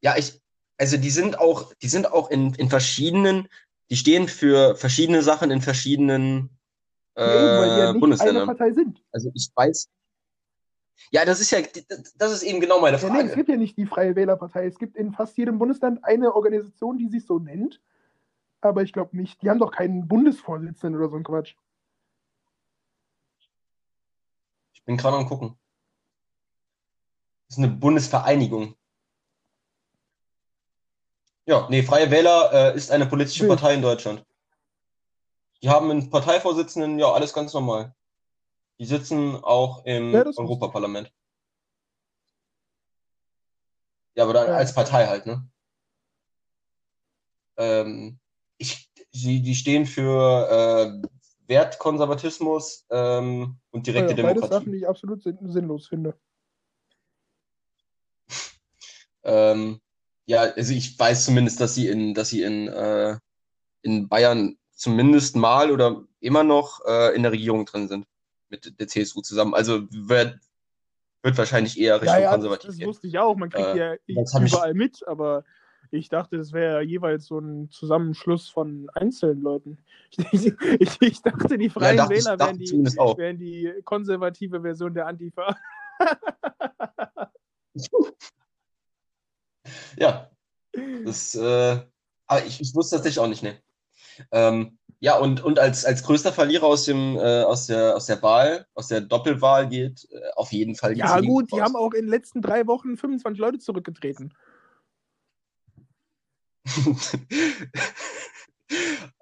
Ja, 0.00 0.16
ich, 0.16 0.40
also 0.78 0.96
die 0.96 1.10
sind 1.10 1.38
auch, 1.38 1.74
die 1.74 1.88
sind 1.88 2.10
auch 2.10 2.30
in, 2.30 2.54
in 2.54 2.68
verschiedenen, 2.70 3.48
die 3.90 3.96
stehen 3.96 4.28
für 4.28 4.76
verschiedene 4.76 5.22
Sachen 5.22 5.50
in 5.50 5.60
verschiedenen 5.60 6.50
äh, 7.14 7.22
ja, 7.22 7.60
weil 7.60 7.70
die 7.70 7.80
ja 7.80 8.06
nicht. 8.06 8.20
Eine 8.20 8.46
Partei 8.46 8.72
sind. 8.72 9.02
Also 9.12 9.30
ich 9.34 9.50
weiß. 9.54 9.88
Ja, 11.10 11.24
das 11.24 11.40
ist 11.40 11.50
ja, 11.50 11.58
das 12.16 12.32
ist 12.32 12.42
eben 12.42 12.60
genau 12.60 12.80
meine 12.80 12.98
Frage. 12.98 13.16
Ja, 13.16 13.22
nee, 13.22 13.28
es 13.28 13.34
gibt 13.34 13.48
ja 13.48 13.56
nicht 13.56 13.76
die 13.76 13.86
Freie 13.86 14.14
Wählerpartei. 14.14 14.66
Es 14.66 14.78
gibt 14.78 14.96
in 14.96 15.12
fast 15.12 15.36
jedem 15.36 15.58
Bundesland 15.58 16.04
eine 16.04 16.34
Organisation, 16.34 16.98
die 16.98 17.08
sich 17.08 17.26
so 17.26 17.38
nennt. 17.38 17.80
Aber 18.60 18.82
ich 18.82 18.92
glaube 18.92 19.16
nicht. 19.16 19.42
Die 19.42 19.50
haben 19.50 19.58
doch 19.58 19.72
keinen 19.72 20.06
Bundesvorsitzenden 20.06 20.98
oder 20.98 21.10
so 21.10 21.16
ein 21.16 21.24
Quatsch. 21.24 21.54
Ich 24.72 24.84
bin 24.84 24.96
gerade 24.96 25.16
am 25.16 25.26
gucken. 25.26 25.56
Das 27.48 27.58
ist 27.58 27.64
eine 27.64 27.72
Bundesvereinigung. 27.72 28.74
Ja, 31.44 31.66
nee, 31.68 31.82
Freie 31.82 32.10
Wähler 32.10 32.50
äh, 32.52 32.76
ist 32.76 32.90
eine 32.90 33.06
politische 33.06 33.46
Partei 33.48 33.74
in 33.74 33.82
Deutschland. 33.82 34.24
Die 35.62 35.70
haben 35.70 35.90
einen 35.90 36.10
Parteivorsitzenden, 36.10 36.98
ja, 36.98 37.12
alles 37.12 37.32
ganz 37.32 37.52
normal. 37.52 37.94
Die 38.78 38.84
sitzen 38.84 39.36
auch 39.36 39.84
im 39.84 40.12
ja, 40.12 40.24
Europaparlament. 40.36 41.12
Ja, 44.14 44.24
aber 44.24 44.32
dann 44.32 44.48
ja. 44.48 44.56
als 44.56 44.74
Partei 44.74 45.06
halt, 45.06 45.26
ne? 45.26 45.48
Ähm, 47.56 48.18
ich, 48.58 48.90
die, 49.12 49.42
die 49.42 49.54
stehen 49.54 49.86
für 49.86 51.02
äh, 51.02 51.08
Wertkonservatismus 51.46 52.86
ähm, 52.90 53.58
und 53.70 53.86
direkte 53.86 54.10
ja, 54.12 54.16
Demokratie. 54.16 54.40
Beides 54.40 54.56
Sachen, 54.56 54.72
die 54.72 54.78
ich 54.78 54.88
absolut 54.88 55.22
sinnlos 55.22 55.86
finde. 55.86 56.18
ähm, 59.22 59.80
ja, 60.26 60.40
also 60.40 60.72
ich 60.72 60.98
weiß 60.98 61.24
zumindest, 61.24 61.60
dass 61.60 61.74
sie 61.74 61.88
in, 61.88 62.14
dass 62.14 62.30
sie 62.30 62.42
in, 62.42 62.68
äh, 62.68 63.18
in 63.82 64.08
Bayern 64.08 64.56
zumindest 64.82 65.36
mal 65.36 65.70
oder 65.70 66.02
immer 66.18 66.42
noch 66.42 66.84
äh, 66.84 67.14
in 67.14 67.22
der 67.22 67.30
Regierung 67.30 67.64
drin 67.64 67.86
sind 67.86 68.04
mit 68.48 68.80
der 68.80 68.88
CSU 68.88 69.20
zusammen. 69.20 69.54
Also 69.54 69.86
wird, 69.90 70.40
wird 71.22 71.38
wahrscheinlich 71.38 71.78
eher 71.78 72.02
Richtung 72.02 72.16
ja, 72.16 72.22
ja, 72.22 72.30
konservativ. 72.32 72.66
Das, 72.66 72.78
das 72.78 72.86
wusste 72.86 73.06
ich 73.06 73.16
auch. 73.18 73.36
Man 73.36 73.50
kriegt 73.50 73.76
äh, 73.76 73.78
ja 73.78 73.94
überall 74.06 74.72
ich... 74.72 74.76
mit, 74.76 75.06
aber 75.06 75.44
ich 75.92 76.08
dachte, 76.08 76.36
das 76.36 76.52
wäre 76.52 76.82
jeweils 76.82 77.26
so 77.26 77.38
ein 77.38 77.70
Zusammenschluss 77.70 78.48
von 78.48 78.90
einzelnen 78.94 79.40
Leuten. 79.42 79.78
Ich, 80.32 80.52
ich, 80.78 81.00
ich 81.00 81.22
dachte, 81.22 81.56
die 81.56 81.70
Freien 81.70 81.96
ja, 81.96 82.08
Wähler 82.08 82.38
wären 82.38 82.58
die, 82.58 82.70
wären 82.70 83.38
die 83.38 83.72
konservative 83.84 84.60
Version 84.60 84.94
der 84.94 85.06
Antifa. 85.06 85.56
Ja. 89.96 90.30
Das, 91.04 91.34
äh, 91.34 91.80
aber 92.26 92.44
ich, 92.46 92.60
ich 92.60 92.74
wusste 92.74 92.96
das 92.96 93.04
nicht 93.04 93.18
auch 93.18 93.26
nicht, 93.28 93.42
ne. 93.42 93.62
Ähm, 94.30 94.78
ja, 95.00 95.18
und, 95.18 95.42
und 95.42 95.58
als, 95.58 95.84
als 95.84 96.04
größter 96.04 96.32
Verlierer 96.32 96.66
aus, 96.66 96.84
dem, 96.84 97.16
äh, 97.16 97.42
aus, 97.42 97.66
der, 97.66 97.96
aus 97.96 98.06
der 98.06 98.22
Wahl, 98.22 98.66
aus 98.74 98.86
der 98.86 99.00
Doppelwahl 99.00 99.68
geht, 99.68 100.06
äh, 100.12 100.20
auf 100.36 100.52
jeden 100.52 100.76
Fall 100.76 100.94
die 100.94 101.00
Ja, 101.00 101.20
gut, 101.20 101.50
die 101.52 101.60
haben 101.60 101.74
auch 101.74 101.92
in 101.92 102.02
den 102.02 102.10
letzten 102.10 102.40
drei 102.40 102.68
Wochen 102.68 102.96
25 102.96 103.40
Leute 103.40 103.58
zurückgetreten. 103.58 104.32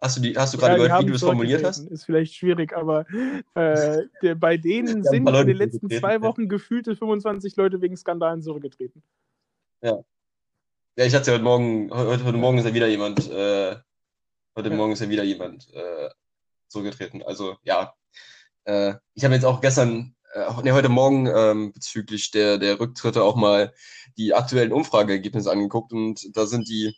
hast 0.03 0.18
du, 0.18 0.20
die, 0.20 0.36
hast 0.36 0.53
du 0.53 0.59
gerade 0.59 0.76
ja, 0.76 0.84
gehört, 0.84 1.03
wie 1.03 1.07
du 1.07 1.14
es 1.14 1.22
formuliert 1.22 1.64
hast? 1.64 1.88
Ist 1.88 2.05
vielleicht 2.05 2.34
schwierig, 2.34 2.76
aber 2.76 3.07
äh, 3.55 4.03
der, 4.22 4.34
bei 4.34 4.59
denen 4.59 5.03
sind 5.03 5.26
in 5.26 5.47
den 5.47 5.57
letzten 5.57 5.88
zwei 5.88 6.20
Wochen 6.20 6.49
gefühlte 6.49 6.95
25 6.95 7.57
Leute 7.57 7.80
wegen 7.80 7.97
Skandalen 7.97 8.43
zurückgetreten. 8.43 9.03
Ja. 9.82 10.05
Ja, 10.97 11.07
ich 11.07 11.14
hatte 11.14 11.30
ja 11.30 11.34
heute 11.36 11.45
Morgen, 11.45 11.91
heute, 11.91 12.24
heute 12.24 12.36
Morgen 12.36 12.59
ist 12.59 12.66
ja 12.66 12.74
wieder 12.74 12.88
jemand, 12.88 13.30
äh, 13.30 13.76
heute 14.61 14.70
ja. 14.70 14.76
Morgen 14.76 14.92
ist 14.92 15.00
ja 15.00 15.08
wieder 15.08 15.24
jemand 15.24 15.72
äh, 15.72 16.11
zurückgetreten. 16.68 17.22
Also 17.22 17.56
ja, 17.62 17.94
äh, 18.64 18.94
ich 19.14 19.24
habe 19.24 19.34
jetzt 19.34 19.44
auch 19.44 19.62
gestern, 19.62 20.14
äh, 20.34 20.44
nee, 20.62 20.72
heute 20.72 20.90
Morgen 20.90 21.26
ähm, 21.26 21.72
bezüglich 21.72 22.30
der, 22.30 22.58
der 22.58 22.78
Rücktritte 22.78 23.22
auch 23.22 23.36
mal 23.36 23.72
die 24.18 24.34
aktuellen 24.34 24.72
Umfrageergebnisse 24.72 25.50
angeguckt 25.50 25.92
und 25.92 26.36
da 26.36 26.44
sind 26.44 26.68
die, 26.68 26.94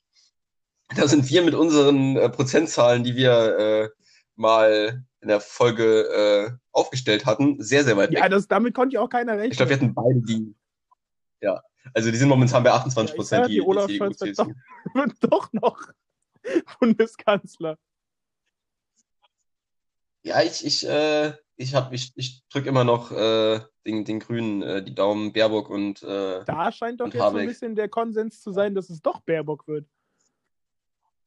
da 0.97 1.07
sind 1.07 1.31
wir 1.31 1.43
mit 1.43 1.55
unseren 1.55 2.17
äh, 2.17 2.29
Prozentzahlen, 2.29 3.05
die 3.05 3.15
wir 3.15 3.59
äh, 3.59 3.89
mal 4.35 5.05
in 5.21 5.29
der 5.29 5.41
Folge 5.41 6.09
äh, 6.09 6.51
aufgestellt 6.73 7.27
hatten, 7.27 7.63
sehr, 7.63 7.85
sehr 7.85 7.97
weit 7.97 8.11
weg. 8.11 8.19
Ja, 8.19 8.29
das, 8.29 8.49
damit 8.49 8.75
konnte 8.75 8.95
ja 8.95 9.01
auch 9.03 9.09
keiner 9.09 9.35
rechnen. 9.35 9.53
Ich 9.53 9.57
glaube, 9.57 9.71
wir 9.71 9.77
hatten 9.77 9.95
beide 9.95 10.21
die, 10.21 10.53
ja, 11.41 11.63
also 11.95 12.11
die 12.11 12.17
sind 12.17 12.29
momentan 12.29 12.65
bei 12.65 12.73
28 12.73 13.15
Prozent. 13.15 13.43
Ja, 13.43 13.49
die, 13.49 13.55
die 13.55 13.63
Olaf 13.63 13.89
Scholz 13.89 14.21
wird 14.21 14.37
wird 14.95 15.13
doch 15.21 15.53
noch 15.53 15.79
Bundeskanzler. 16.81 17.79
Ja, 20.25 20.41
ich, 20.43 20.65
ich, 20.65 20.87
äh, 20.87 21.33
ich, 21.57 21.75
hab, 21.75 21.93
ich, 21.93 22.13
ich 22.15 22.43
drücke 22.49 22.69
immer 22.69 22.85
noch 22.85 23.11
äh, 23.11 23.61
den, 23.85 24.05
den 24.05 24.21
Grünen 24.21 24.63
äh, 24.63 24.83
die 24.83 24.95
Daumen, 24.95 25.33
Baerbock 25.33 25.69
und 25.69 26.03
äh, 26.03 26.45
Da 26.45 26.71
scheint 26.71 27.01
doch 27.01 27.07
jetzt 27.07 27.21
Habeck. 27.21 27.33
so 27.33 27.39
ein 27.39 27.47
bisschen 27.49 27.75
der 27.75 27.89
Konsens 27.89 28.41
zu 28.41 28.53
sein, 28.53 28.75
dass 28.75 28.89
es 28.89 29.03
doch 29.03 29.21
Baerbock 29.21 29.67
wird. 29.67 29.87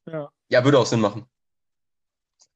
Ja. 0.06 0.32
Ja, 0.50 0.64
würde 0.64 0.80
auch 0.80 0.86
Sinn 0.86 1.02
machen. 1.02 1.26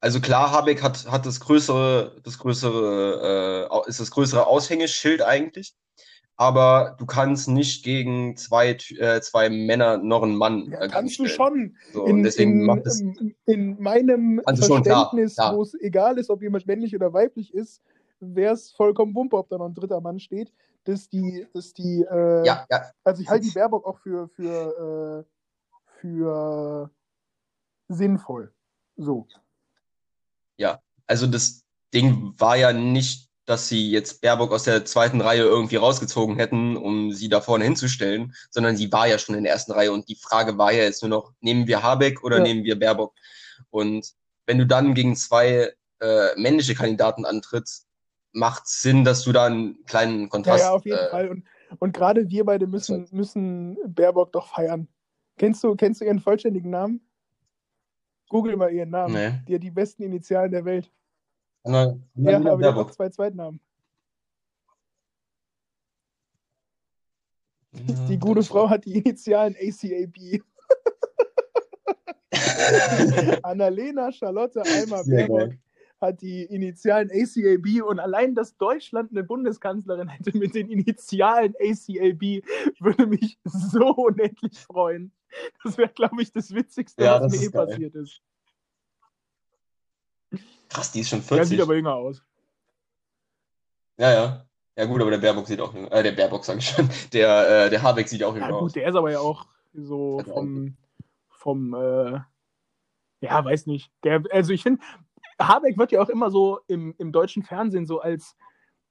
Also 0.00 0.20
klar, 0.20 0.50
Habeck 0.50 0.82
hat, 0.82 1.10
hat 1.10 1.26
das 1.26 1.40
größere, 1.40 2.20
das 2.22 2.38
größere, 2.38 3.68
äh, 3.70 3.88
ist 3.88 4.00
das 4.00 4.10
größere 4.10 4.46
Aushängeschild 4.46 5.20
eigentlich 5.20 5.74
aber 6.40 6.96
du 6.98 7.04
kannst 7.04 7.48
nicht 7.48 7.84
gegen 7.84 8.34
zwei, 8.34 8.70
äh, 8.70 9.20
zwei 9.20 9.50
Männer 9.50 9.98
noch 9.98 10.22
einen 10.22 10.36
Mann. 10.36 10.70
Ja, 10.70 10.88
kannst 10.88 11.18
du 11.18 11.26
schon. 11.26 11.76
So, 11.92 12.06
in, 12.06 12.22
deswegen 12.22 12.60
in, 12.60 12.64
macht 12.64 12.86
es, 12.86 13.04
in 13.44 13.76
meinem 13.78 14.40
Verständnis, 14.46 15.36
wo 15.36 15.60
es 15.60 15.74
egal 15.74 16.16
ist, 16.16 16.30
ob 16.30 16.40
jemand 16.40 16.66
männlich 16.66 16.96
oder 16.96 17.12
weiblich 17.12 17.52
ist, 17.52 17.82
wäre 18.20 18.54
es 18.54 18.70
vollkommen 18.70 19.14
wumpe, 19.14 19.36
ob 19.36 19.50
da 19.50 19.58
noch 19.58 19.66
ein 19.66 19.74
dritter 19.74 20.00
Mann 20.00 20.18
steht. 20.18 20.50
Dass 20.84 21.10
die, 21.10 21.46
dass 21.52 21.74
die, 21.74 22.06
äh, 22.10 22.46
ja, 22.46 22.64
ja. 22.70 22.84
also 23.04 23.20
ich 23.20 23.28
halte 23.28 23.46
die 23.46 23.52
Baerbock 23.52 23.84
auch 23.84 23.98
für, 23.98 24.30
für, 24.30 25.26
äh, 25.26 26.00
für 26.00 26.90
sinnvoll. 27.88 28.50
So. 28.96 29.26
Ja, 30.56 30.80
also 31.06 31.26
das 31.26 31.66
Ding 31.92 32.32
war 32.38 32.56
ja 32.56 32.72
nicht 32.72 33.29
dass 33.50 33.68
sie 33.68 33.90
jetzt 33.90 34.20
Baerbock 34.20 34.52
aus 34.52 34.62
der 34.62 34.84
zweiten 34.84 35.20
Reihe 35.20 35.42
irgendwie 35.42 35.74
rausgezogen 35.74 36.36
hätten, 36.36 36.76
um 36.76 37.10
sie 37.12 37.28
da 37.28 37.40
vorne 37.40 37.64
hinzustellen, 37.64 38.32
sondern 38.48 38.76
sie 38.76 38.92
war 38.92 39.08
ja 39.08 39.18
schon 39.18 39.34
in 39.34 39.42
der 39.42 39.52
ersten 39.52 39.72
Reihe 39.72 39.90
und 39.90 40.08
die 40.08 40.14
Frage 40.14 40.56
war 40.56 40.70
ja 40.70 40.84
jetzt 40.84 41.02
nur 41.02 41.08
noch, 41.08 41.32
nehmen 41.40 41.66
wir 41.66 41.82
Habeck 41.82 42.22
oder 42.22 42.36
ja. 42.36 42.44
nehmen 42.44 42.62
wir 42.62 42.78
Baerbock? 42.78 43.12
Und 43.70 44.12
wenn 44.46 44.58
du 44.58 44.66
dann 44.66 44.94
gegen 44.94 45.16
zwei 45.16 45.72
äh, 46.00 46.28
männliche 46.36 46.76
Kandidaten 46.76 47.24
antrittst, 47.24 47.88
macht 48.30 48.68
Sinn, 48.68 49.02
dass 49.02 49.24
du 49.24 49.32
da 49.32 49.46
einen 49.46 49.84
kleinen 49.84 50.28
Kontrast. 50.28 50.62
Ja, 50.62 50.68
ja 50.68 50.74
auf 50.76 50.84
jeden 50.84 50.98
äh, 50.98 51.10
Fall. 51.10 51.28
Und, 51.30 51.44
und 51.80 51.92
gerade 51.92 52.30
wir 52.30 52.44
beide 52.44 52.68
müssen, 52.68 53.08
müssen 53.10 53.78
Baerbock 53.84 54.30
doch 54.30 54.46
feiern. 54.46 54.86
Kennst 55.38 55.64
du, 55.64 55.74
kennst 55.74 56.00
du 56.00 56.04
ihren 56.04 56.20
vollständigen 56.20 56.70
Namen? 56.70 57.00
Google 58.28 58.56
mal 58.56 58.72
ihren 58.72 58.90
Namen. 58.90 59.12
Nee. 59.12 59.32
Die 59.48 59.54
hat 59.56 59.62
die 59.64 59.72
besten 59.72 60.04
Initialen 60.04 60.52
der 60.52 60.64
Welt. 60.64 60.88
Anna, 61.64 61.98
Anna 62.16 62.60
ja, 62.60 62.68
aber 62.70 62.90
zwei 62.90 63.08
Zweitnamen. 63.08 63.60
Ja, 67.72 68.06
die 68.08 68.18
gute 68.18 68.42
Frau 68.42 68.68
hat 68.68 68.84
die 68.84 68.98
Initialen 68.98 69.54
ACAB. 69.54 70.42
Annalena 73.42 74.10
Charlotte 74.12 74.62
Eimer 74.62 75.04
Baerbock 75.04 75.54
hat 76.00 76.22
die 76.22 76.44
Initialen 76.44 77.10
ACAB 77.10 77.82
und 77.86 78.00
allein, 78.00 78.34
dass 78.34 78.56
Deutschland 78.56 79.10
eine 79.10 79.22
Bundeskanzlerin 79.22 80.08
hätte 80.08 80.36
mit 80.36 80.54
den 80.54 80.68
Initialen 80.68 81.54
ACAB, 81.60 82.42
würde 82.80 83.06
mich 83.06 83.38
so 83.44 83.94
unendlich 83.94 84.58
freuen. 84.58 85.12
Das 85.62 85.78
wäre, 85.78 85.90
glaube 85.90 86.22
ich, 86.22 86.32
das 86.32 86.54
Witzigste, 86.54 87.04
ja, 87.04 87.20
was 87.20 87.32
mir 87.32 87.38
je 87.38 87.50
passiert 87.50 87.94
ist. 87.94 88.22
Krass, 90.70 90.92
die 90.92 91.00
ist 91.00 91.10
schon 91.10 91.20
40. 91.20 91.36
Der 91.36 91.46
sieht 91.46 91.60
aber 91.60 91.74
jünger 91.74 91.94
aus. 91.94 92.22
Ja, 93.98 94.12
ja. 94.12 94.46
Ja 94.76 94.84
gut, 94.86 95.00
aber 95.02 95.10
der 95.10 95.18
Baerbock 95.18 95.46
sieht 95.46 95.60
auch 95.60 95.74
jünger. 95.74 95.92
Äh, 95.92 96.02
der 96.02 96.12
Baerbock 96.12 96.44
sage 96.44 96.60
ich 96.60 96.70
schon. 96.70 96.88
Der, 97.12 97.66
äh, 97.66 97.70
der 97.70 97.82
Habeck 97.82 98.08
sieht 98.08 98.24
auch 98.24 98.34
jünger 98.34 98.46
Ja, 98.48 98.52
gut, 98.52 98.62
aus. 98.62 98.72
der 98.72 98.88
ist 98.88 98.94
aber 98.94 99.10
ja 99.10 99.20
auch 99.20 99.46
so 99.74 100.22
vom, 100.24 100.76
vom 101.28 101.74
äh, 101.74 102.20
ja, 103.20 103.44
weiß 103.44 103.66
nicht. 103.66 103.92
Der, 104.04 104.22
also 104.30 104.52
ich 104.52 104.62
finde, 104.62 104.80
Habeck 105.38 105.76
wird 105.76 105.92
ja 105.92 106.00
auch 106.00 106.08
immer 106.08 106.30
so 106.30 106.60
im, 106.66 106.94
im 106.98 107.12
deutschen 107.12 107.42
Fernsehen 107.42 107.86
so 107.86 108.00
als 108.00 108.36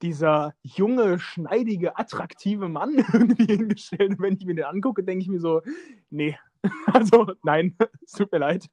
dieser 0.02 0.54
junge, 0.62 1.20
schneidige, 1.20 1.98
attraktive 1.98 2.70
Mann 2.70 2.98
irgendwie 3.14 3.46
hingestellt. 3.46 4.12
Und 4.12 4.22
wenn 4.22 4.36
ich 4.36 4.46
mir 4.46 4.56
den 4.56 4.66
angucke, 4.66 5.04
denke 5.04 5.24
ich 5.24 5.30
mir 5.30 5.40
so, 5.40 5.62
nee, 6.10 6.38
also 6.88 7.34
nein, 7.44 7.76
es 8.06 8.12
tut 8.12 8.32
mir 8.32 8.40
leid. 8.40 8.70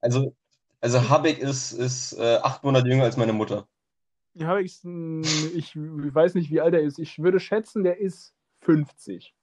Also, 0.00 0.34
also 0.82 1.08
Habeck 1.08 1.38
ist, 1.38 1.72
ist 1.72 2.12
äh, 2.14 2.36
acht 2.42 2.62
Monate 2.64 2.88
jünger 2.88 3.04
als 3.04 3.16
meine 3.16 3.32
Mutter. 3.32 3.66
Habeck 4.38 4.66
ist, 4.66 4.84
ich 4.84 5.74
weiß 5.76 6.34
nicht, 6.34 6.50
wie 6.50 6.60
alt 6.60 6.74
er 6.74 6.80
ist. 6.80 6.98
Ich 6.98 7.18
würde 7.18 7.40
schätzen, 7.40 7.84
der 7.84 7.98
ist 7.98 8.34
50. 8.62 9.34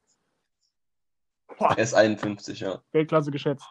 Boah, 1.58 1.72
Er 1.72 1.84
ist 1.84 1.94
51, 1.94 2.60
ja. 2.60 2.82
Weltklasse 2.92 3.32
geschätzt. 3.32 3.66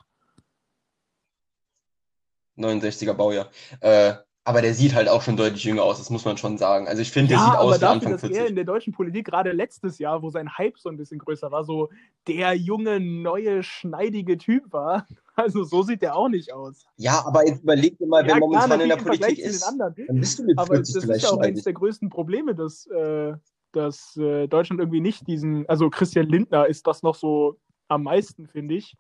69er 2.57 3.13
Baujahr. 3.15 3.51
Äh, 3.81 4.15
aber 4.49 4.63
der 4.63 4.73
sieht 4.73 4.95
halt 4.95 5.11
auch 5.11 5.21
schon 5.21 5.37
deutlich 5.37 5.63
jünger 5.63 5.83
aus, 5.83 5.99
das 5.99 6.09
muss 6.09 6.25
man 6.25 6.39
schon 6.39 6.57
sagen. 6.57 6.89
Also 6.89 7.03
ich 7.03 7.11
finde, 7.11 7.29
der 7.29 7.37
Ja, 7.37 7.45
sieht 7.45 7.53
aber 7.53 7.61
aus 7.65 7.77
wie 7.77 7.81
dafür, 7.81 7.93
Anfang 7.93 8.13
dass 8.13 8.23
er 8.23 8.29
40. 8.31 8.49
in 8.49 8.57
der 8.57 8.65
deutschen 8.65 8.93
Politik 8.95 9.27
gerade 9.27 9.53
letztes 9.53 9.99
Jahr, 9.99 10.23
wo 10.23 10.31
sein 10.31 10.57
Hype 10.57 10.79
so 10.79 10.89
ein 10.89 10.97
bisschen 10.97 11.19
größer 11.19 11.53
war, 11.53 11.65
so 11.65 11.91
der 12.27 12.55
junge, 12.55 12.99
neue, 12.99 13.63
schneidige 13.63 14.39
Typ 14.39 14.73
war. 14.73 15.07
Also 15.39 15.63
so 15.63 15.85
sieht 15.85 16.03
der 16.03 16.17
auch 16.17 16.29
nicht 16.29 16.53
aus. 16.53 16.85
Ja, 16.97 17.25
aber 17.25 17.47
jetzt 17.47 17.63
überleg 17.63 17.97
dir 17.97 18.09
mal, 18.09 18.25
wer 18.25 18.35
ja, 18.35 18.41
momentan 18.41 18.71
klar, 18.71 18.81
in 18.81 18.89
der 18.89 18.97
Politik 18.97 19.39
ist, 19.39 19.61
zu 19.61 19.67
den 19.67 19.81
anderen. 19.81 20.07
dann 20.09 20.19
bist 20.19 20.37
du 20.41 20.43
mit 20.43 20.59
Aber 20.59 20.75
40 20.75 20.95
das 20.97 21.05
ist 21.05 21.23
ja 21.23 21.31
auch 21.31 21.39
eines 21.39 21.63
der 21.63 21.75
größten 21.75 22.09
Probleme, 22.11 22.57
dass, 22.57 22.87
äh, 22.87 23.35
dass 23.71 24.17
äh, 24.17 24.49
Deutschland 24.49 24.81
irgendwie 24.81 25.01
nicht 25.01 25.29
diesen, 25.29 25.65
also 25.69 25.91
Christian 25.91 26.27
Lindner 26.27 26.67
ist 26.67 26.89
das 26.89 27.05
noch 27.05 27.15
so 27.15 27.57
am 27.87 28.03
meisten, 28.03 28.49
finde 28.49 28.75
ich. 28.75 28.97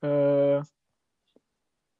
Äh, 0.00 0.62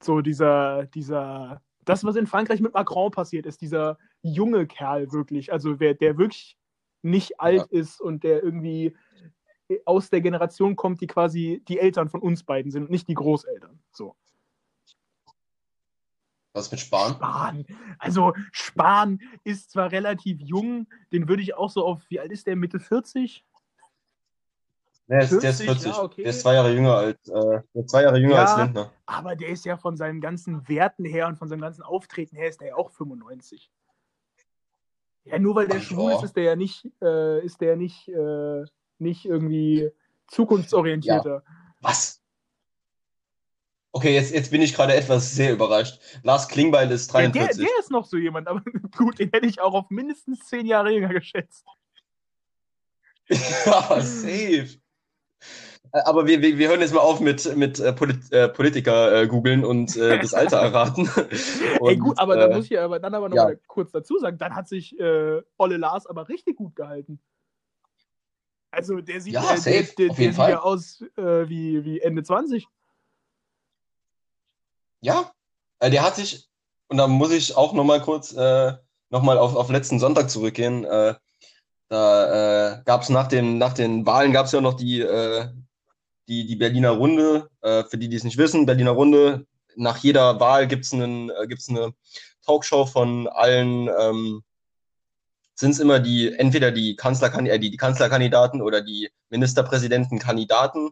so 0.02 0.20
dieser, 0.20 0.86
dieser, 0.86 1.62
das, 1.86 2.04
was 2.04 2.16
in 2.16 2.26
Frankreich 2.26 2.60
mit 2.60 2.74
Macron 2.74 3.10
passiert 3.10 3.46
ist, 3.46 3.62
dieser 3.62 3.96
junge 4.20 4.66
Kerl 4.66 5.10
wirklich, 5.12 5.52
also 5.52 5.80
wer, 5.80 5.94
der 5.94 6.18
wirklich 6.18 6.58
nicht 7.02 7.40
alt 7.40 7.66
ist 7.70 8.00
und 8.00 8.24
der 8.24 8.42
irgendwie 8.42 8.94
aus 9.84 10.10
der 10.10 10.20
Generation 10.20 10.76
kommt, 10.76 11.00
die 11.00 11.06
quasi 11.06 11.62
die 11.68 11.78
Eltern 11.78 12.08
von 12.08 12.20
uns 12.20 12.42
beiden 12.42 12.70
sind, 12.70 12.90
nicht 12.90 13.08
die 13.08 13.14
Großeltern. 13.14 13.78
So. 13.92 14.14
Was 16.52 16.70
mit 16.70 16.80
Spahn? 16.80 17.14
Spahn. 17.14 17.66
Also 17.98 18.32
Spahn 18.50 19.20
ist 19.44 19.70
zwar 19.70 19.92
relativ 19.92 20.40
jung, 20.40 20.88
den 21.12 21.28
würde 21.28 21.42
ich 21.42 21.54
auch 21.54 21.70
so 21.70 21.84
auf, 21.84 22.02
wie 22.08 22.18
alt 22.18 22.32
ist 22.32 22.46
der, 22.46 22.56
Mitte 22.56 22.80
40? 22.80 23.44
Der 25.08 25.20
ist, 25.20 25.30
der 25.40 25.50
ist 25.50 25.62
40, 25.62 25.66
40. 25.66 25.86
ja, 25.92 26.02
okay. 26.02 26.22
Der 26.22 26.30
ist 26.30 26.40
zwei 26.40 26.54
Jahre 26.54 26.72
jünger 26.72 26.96
als, 26.96 27.28
äh, 27.28 27.84
zwei 27.86 28.02
Jahre 28.02 28.18
jünger 28.18 28.34
Ja. 28.34 28.44
als 28.44 28.56
Lindner. 28.56 28.92
Aber 29.06 29.36
der 29.36 29.48
ist 29.48 29.64
ja 29.64 29.76
von 29.76 29.96
seinen 29.96 30.20
ganzen 30.20 30.68
Werten 30.68 31.04
her 31.04 31.28
und 31.28 31.36
von 31.36 31.48
seinem 31.48 31.60
ganzen 31.60 31.82
Auftreten 31.82 32.34
her 32.36 32.48
ist 32.48 32.60
der 32.60 32.68
ja 32.68 32.74
auch 32.76 32.90
95. 32.90 33.70
Ja, 35.24 35.38
nur 35.38 35.54
weil 35.54 35.68
der 35.68 35.78
Ach, 35.78 35.82
schwul 35.82 36.10
ja. 36.10 36.16
ist, 36.16 36.24
ist 36.24 36.36
der 36.36 36.44
ja 36.44 36.56
nicht, 36.56 36.88
äh, 37.02 37.44
ist 37.44 37.60
der 37.60 37.76
nicht, 37.76 38.08
äh, 38.08 38.64
nicht 38.98 39.24
irgendwie 39.26 39.90
zukunftsorientierter. 40.28 41.44
Was? 41.80 42.20
Okay, 43.92 44.14
jetzt, 44.14 44.32
jetzt 44.32 44.50
bin 44.50 44.60
ich 44.60 44.74
gerade 44.74 44.94
etwas 44.94 45.34
sehr 45.34 45.52
überrascht. 45.52 46.00
Lars 46.22 46.48
Klingbeil 46.48 46.90
ist 46.90 47.12
Ja, 47.14 47.20
der, 47.20 47.30
43. 47.30 47.64
der 47.64 47.78
ist 47.78 47.90
noch 47.90 48.04
so 48.04 48.16
jemand, 48.16 48.46
aber 48.48 48.60
gut, 48.96 49.18
den 49.18 49.30
hätte 49.30 49.46
ich 49.46 49.60
auch 49.60 49.72
auf 49.72 49.88
mindestens 49.88 50.46
zehn 50.46 50.66
Jahre 50.66 50.90
jünger 50.90 51.08
geschätzt. 51.14 51.64
ja, 53.28 54.00
safe. 54.00 54.80
Äh, 55.92 56.00
Aber 56.04 56.26
wir, 56.26 56.42
wir, 56.42 56.58
wir 56.58 56.68
hören 56.68 56.80
jetzt 56.80 56.94
mal 56.94 57.00
auf 57.00 57.20
mit, 57.20 57.56
mit 57.56 57.78
äh, 57.80 57.92
Polit 57.92 58.32
äh, 58.32 58.48
Politiker 58.48 59.22
äh, 59.22 59.26
googeln 59.26 59.64
und 59.64 59.96
äh, 59.96 60.18
das 60.18 60.34
Alter 60.34 60.58
erraten. 60.58 61.08
Und, 61.80 61.90
Ey, 61.90 61.96
gut, 61.96 62.18
aber 62.18 62.36
da 62.36 62.46
äh, 62.46 62.54
muss 62.54 62.66
ich 62.66 62.78
aber 62.78 62.98
dann 62.98 63.14
aber 63.14 63.28
noch 63.28 63.36
ja. 63.36 63.44
mal 63.44 63.60
kurz 63.66 63.92
dazu 63.92 64.18
sagen, 64.18 64.38
dann 64.38 64.54
hat 64.54 64.68
sich 64.68 64.96
Olle 64.98 65.76
Lars 65.76 66.06
aber 66.06 66.28
richtig 66.28 66.56
gut 66.56 66.74
gehalten. 66.76 67.20
Also 68.70 69.00
der 69.00 69.20
sieht, 69.20 69.34
Ja, 69.34 69.54
der, 69.54 69.58
der, 69.58 69.82
auf 69.82 69.94
der 69.94 70.06
jeden 70.06 70.16
sieht 70.16 70.34
Fall. 70.34 70.50
ja 70.50 70.60
aus 70.60 71.02
wie, 71.16 71.84
wie 71.84 72.00
Ende 72.00 72.22
20. 72.22 72.66
Ja, 75.00 75.30
der 75.82 76.02
hat 76.02 76.16
sich, 76.16 76.48
und 76.88 76.96
da 76.96 77.06
muss 77.06 77.30
ich 77.30 77.56
auch 77.56 77.72
nochmal 77.72 78.00
kurz 78.00 78.32
äh, 78.32 78.72
nochmal 79.10 79.38
auf, 79.38 79.54
auf 79.54 79.70
letzten 79.70 79.98
Sonntag 79.98 80.30
zurückgehen. 80.30 80.84
Da 81.88 82.78
äh, 82.78 82.82
gab 82.84 83.02
es 83.02 83.08
nach, 83.08 83.30
nach 83.30 83.72
den 83.74 84.06
Wahlen 84.06 84.32
gab 84.32 84.46
es 84.46 84.52
ja 84.52 84.60
noch 84.60 84.74
die, 84.74 85.00
äh, 85.00 85.48
die, 86.28 86.46
die 86.46 86.56
Berliner 86.56 86.90
Runde. 86.90 87.48
Äh, 87.60 87.84
für 87.84 87.98
die, 87.98 88.08
die 88.08 88.16
es 88.16 88.24
nicht 88.24 88.38
wissen, 88.38 88.66
Berliner 88.66 88.92
Runde. 88.92 89.46
Nach 89.76 89.98
jeder 89.98 90.40
Wahl 90.40 90.66
gibt 90.66 90.84
es 90.84 90.92
äh, 90.92 90.96
eine 90.96 91.94
Talkshow 92.44 92.86
von 92.86 93.28
allen, 93.28 93.88
ähm, 93.88 94.42
sind 95.54 95.70
es 95.70 95.80
immer 95.80 96.00
die, 96.00 96.32
entweder 96.32 96.70
die, 96.70 96.96
Kanzlerkandi 96.96 97.50
äh, 97.50 97.58
die, 97.58 97.70
die 97.70 97.76
Kanzlerkandidaten 97.76 98.62
oder 98.62 98.82
die 98.82 99.10
Ministerpräsidentenkandidaten 99.30 100.90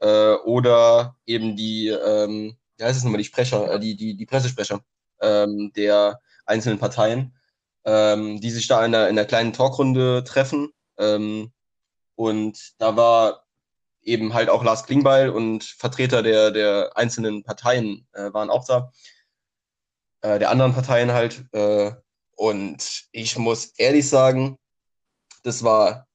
äh, 0.00 0.34
oder 0.44 1.16
eben 1.26 1.56
die, 1.56 1.88
ähm, 1.88 2.56
wie 2.76 2.84
heißt 2.84 2.98
es 2.98 3.04
nochmal, 3.04 3.18
die 3.18 3.24
Sprecher, 3.24 3.72
äh, 3.72 3.80
die, 3.80 3.96
die, 3.96 4.16
die 4.16 4.26
Pressesprecher 4.26 4.80
ähm, 5.20 5.72
der 5.76 6.20
einzelnen 6.46 6.78
Parteien, 6.78 7.34
ähm, 7.84 8.40
die 8.40 8.50
sich 8.50 8.66
da 8.68 8.84
in 8.84 8.94
einer, 8.94 9.08
in 9.08 9.18
einer 9.18 9.26
kleinen 9.26 9.52
Talkrunde 9.52 10.24
treffen. 10.24 10.70
Ähm, 10.98 11.52
und 12.16 12.74
da 12.78 12.96
war 12.96 13.44
eben 14.02 14.34
halt 14.34 14.48
auch 14.48 14.62
Lars 14.62 14.84
Klingbeil 14.84 15.30
und 15.30 15.64
Vertreter 15.64 16.22
der, 16.22 16.50
der 16.50 16.96
einzelnen 16.96 17.42
Parteien 17.42 18.06
äh, 18.12 18.32
waren 18.32 18.50
auch 18.50 18.66
da, 18.66 18.92
äh, 20.22 20.38
der 20.38 20.50
anderen 20.50 20.74
Parteien 20.74 21.12
halt. 21.12 21.44
Äh, 21.52 21.92
und 22.36 23.04
ich 23.12 23.38
muss 23.38 23.66
ehrlich 23.76 24.08
sagen, 24.08 24.58
das 25.42 25.62
war 25.62 26.06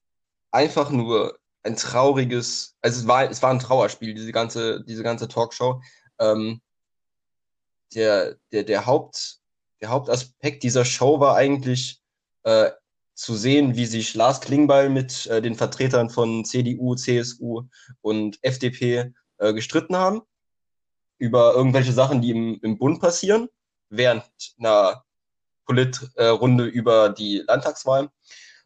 einfach 0.51 0.89
nur 0.89 1.39
ein 1.63 1.75
trauriges, 1.75 2.75
also 2.81 3.01
es 3.01 3.07
war, 3.07 3.29
es 3.29 3.41
war 3.41 3.51
ein 3.51 3.59
Trauerspiel, 3.59 4.13
diese 4.13 4.31
ganze, 4.31 4.83
diese 4.83 5.03
ganze 5.03 5.27
Talkshow. 5.27 5.81
Ähm, 6.19 6.61
der, 7.93 8.35
der, 8.51 8.63
der, 8.63 8.85
Haupt, 8.85 9.38
der 9.81 9.89
Hauptaspekt 9.89 10.63
dieser 10.63 10.85
Show 10.85 11.19
war 11.19 11.35
eigentlich 11.35 12.01
äh, 12.43 12.71
zu 13.13 13.35
sehen, 13.35 13.75
wie 13.75 13.85
sich 13.85 14.15
Lars 14.15 14.41
Klingbeil 14.41 14.89
mit 14.89 15.27
äh, 15.27 15.41
den 15.41 15.55
Vertretern 15.55 16.09
von 16.09 16.45
CDU, 16.45 16.95
CSU 16.95 17.63
und 18.01 18.39
FDP 18.41 19.13
äh, 19.37 19.53
gestritten 19.53 19.95
haben 19.95 20.21
über 21.17 21.53
irgendwelche 21.53 21.91
Sachen, 21.91 22.21
die 22.21 22.31
im, 22.31 22.59
im 22.61 22.77
Bund 22.77 23.01
passieren, 23.01 23.49
während 23.89 24.23
einer 24.57 25.03
Politrunde 25.65 26.65
über 26.65 27.09
die 27.09 27.43
Landtagswahl. 27.45 28.09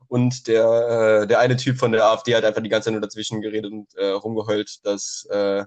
Und 0.08 0.48
der, 0.48 1.24
äh, 1.24 1.28
der 1.28 1.40
eine 1.40 1.58
Typ 1.58 1.78
von 1.80 1.92
der 1.92 2.06
AfD 2.06 2.36
hat 2.36 2.46
einfach 2.46 2.62
die 2.62 2.70
ganze 2.70 2.86
Zeit 2.86 2.94
nur 2.94 3.02
dazwischen 3.02 3.42
geredet 3.42 3.72
und 3.72 3.94
äh, 3.96 4.10
rumgeheult, 4.10 4.86
dass, 4.86 5.26
äh, 5.32 5.66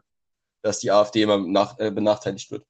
dass 0.63 0.79
die 0.79 0.93
AfD 0.93 1.23
immer 1.23 1.39
nach, 1.39 1.79
äh, 1.81 1.91
benachteiligt 1.91 2.53
wird. 2.53 2.65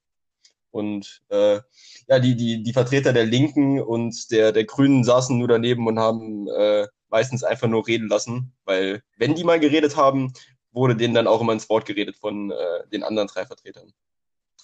Und 0.77 1.21
äh, 1.29 1.59
ja, 2.07 2.19
die, 2.19 2.35
die, 2.35 2.61
die 2.61 2.73
Vertreter 2.73 3.11
der 3.11 3.25
Linken 3.25 3.81
und 3.81 4.31
der, 4.31 4.51
der 4.51 4.63
Grünen 4.65 5.03
saßen 5.03 5.37
nur 5.37 5.47
daneben 5.47 5.87
und 5.87 5.97
haben 5.97 6.47
äh, 6.47 6.85
meistens 7.09 7.43
einfach 7.43 7.67
nur 7.67 7.87
reden 7.87 8.07
lassen, 8.07 8.53
weil 8.65 9.01
wenn 9.17 9.33
die 9.33 9.43
mal 9.43 9.59
geredet 9.59 9.97
haben, 9.97 10.33
wurde 10.71 10.95
denen 10.95 11.15
dann 11.15 11.27
auch 11.27 11.41
immer 11.41 11.53
ins 11.53 11.67
Wort 11.69 11.85
geredet 11.85 12.17
von 12.17 12.51
äh, 12.51 12.87
den 12.91 13.03
anderen 13.03 13.27
drei 13.27 13.45
Vertretern. 13.45 13.91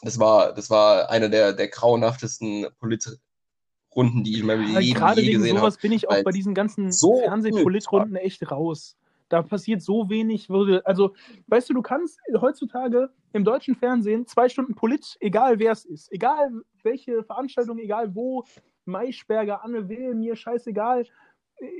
Das 0.03 0.19
war, 0.19 0.53
das 0.53 0.69
war 0.69 1.09
eine 1.09 1.29
der, 1.29 1.53
der 1.53 1.69
grauenhaftesten 1.69 2.67
Politrunden, 2.79 4.23
die 4.23 4.33
ich 4.33 4.39
in 4.41 4.45
meinem 4.45 4.71
Ja, 4.73 4.79
Leben 4.79 4.93
Gerade 4.93 5.21
je 5.21 5.29
wegen 5.29 5.39
gesehen 5.39 5.57
sowas 5.57 5.73
habe. 5.75 5.81
bin 5.81 5.91
ich 5.93 6.09
auch 6.09 6.23
bei 6.23 6.31
diesen 6.31 6.53
ganzen 6.53 6.91
so 6.91 7.21
Fernsehpolitrunden 7.21 8.17
echt 8.17 8.51
raus. 8.51 8.97
Da 9.33 9.41
passiert 9.41 9.81
so 9.81 10.11
wenig. 10.11 10.47
Würde, 10.47 10.85
also, 10.85 11.15
weißt 11.47 11.67
du, 11.71 11.73
du 11.73 11.81
kannst 11.81 12.19
heutzutage 12.39 13.09
im 13.31 13.43
deutschen 13.43 13.73
Fernsehen 13.75 14.27
zwei 14.27 14.47
Stunden 14.47 14.75
Polit, 14.75 15.17
egal 15.21 15.57
wer 15.57 15.71
es 15.71 15.85
ist, 15.85 16.11
egal 16.11 16.51
welche 16.83 17.23
Veranstaltung, 17.23 17.79
egal 17.79 18.13
wo, 18.13 18.43
Maischberger, 18.85 19.63
Anne 19.63 19.89
Will, 19.89 20.13
mir 20.13 20.35
scheißegal, 20.35 21.07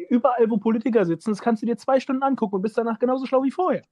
überall, 0.10 0.50
wo 0.50 0.58
Politiker 0.58 1.06
sitzen, 1.06 1.30
das 1.30 1.42
kannst 1.42 1.62
du 1.62 1.68
dir 1.68 1.78
zwei 1.78 2.00
Stunden 2.00 2.24
angucken 2.24 2.56
und 2.56 2.64
bist 2.64 2.76
danach 2.76 2.98
genauso 2.98 3.28
schlau 3.28 3.44
wie 3.44 3.52
vorher. 3.52 3.84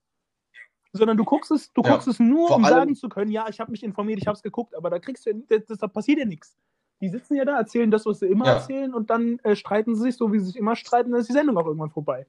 Sondern 0.91 1.17
du 1.17 1.23
guckst 1.23 1.51
es, 1.51 1.71
du 1.71 1.83
Ja, 1.83 1.91
guckst 1.91 2.07
es 2.07 2.19
nur, 2.19 2.55
um 2.55 2.65
allem- 2.65 2.75
sagen 2.75 2.95
zu 2.95 3.09
können, 3.09 3.29
ja, 3.29 3.47
ich 3.47 3.59
habe 3.59 3.69
mich 3.69 3.83
informiert, 3.83 4.17
ich 4.19 4.25
habe 4.25 4.35
es 4.37 4.41
geguckt, 4.41 4.73
aber 4.75 4.89
da 4.89 4.97
kriegst 4.97 5.27
du, 5.27 5.35
das, 5.49 5.65
das, 5.67 5.77
da 5.77 5.87
passiert 5.87 6.17
ja 6.17 6.25
nichts. 6.25 6.57
Die 6.99 7.09
sitzen 7.09 7.35
ja 7.35 7.45
da, 7.45 7.57
erzählen 7.57 7.91
das, 7.91 8.07
was 8.07 8.17
sie 8.21 8.25
immer 8.27 8.47
Ja. 8.47 8.53
erzählen 8.53 8.91
und 8.95 9.11
dann 9.11 9.37
äh, 9.43 9.55
streiten 9.55 9.93
sie 9.93 10.01
sich, 10.01 10.15
so 10.17 10.33
wie 10.33 10.39
sie 10.39 10.45
sich 10.47 10.57
immer 10.57 10.75
streiten, 10.75 11.11
dann 11.11 11.19
ist 11.21 11.29
die 11.29 11.33
Sendung 11.33 11.57
auch 11.57 11.67
irgendwann 11.67 11.91
vorbei. 11.91 12.25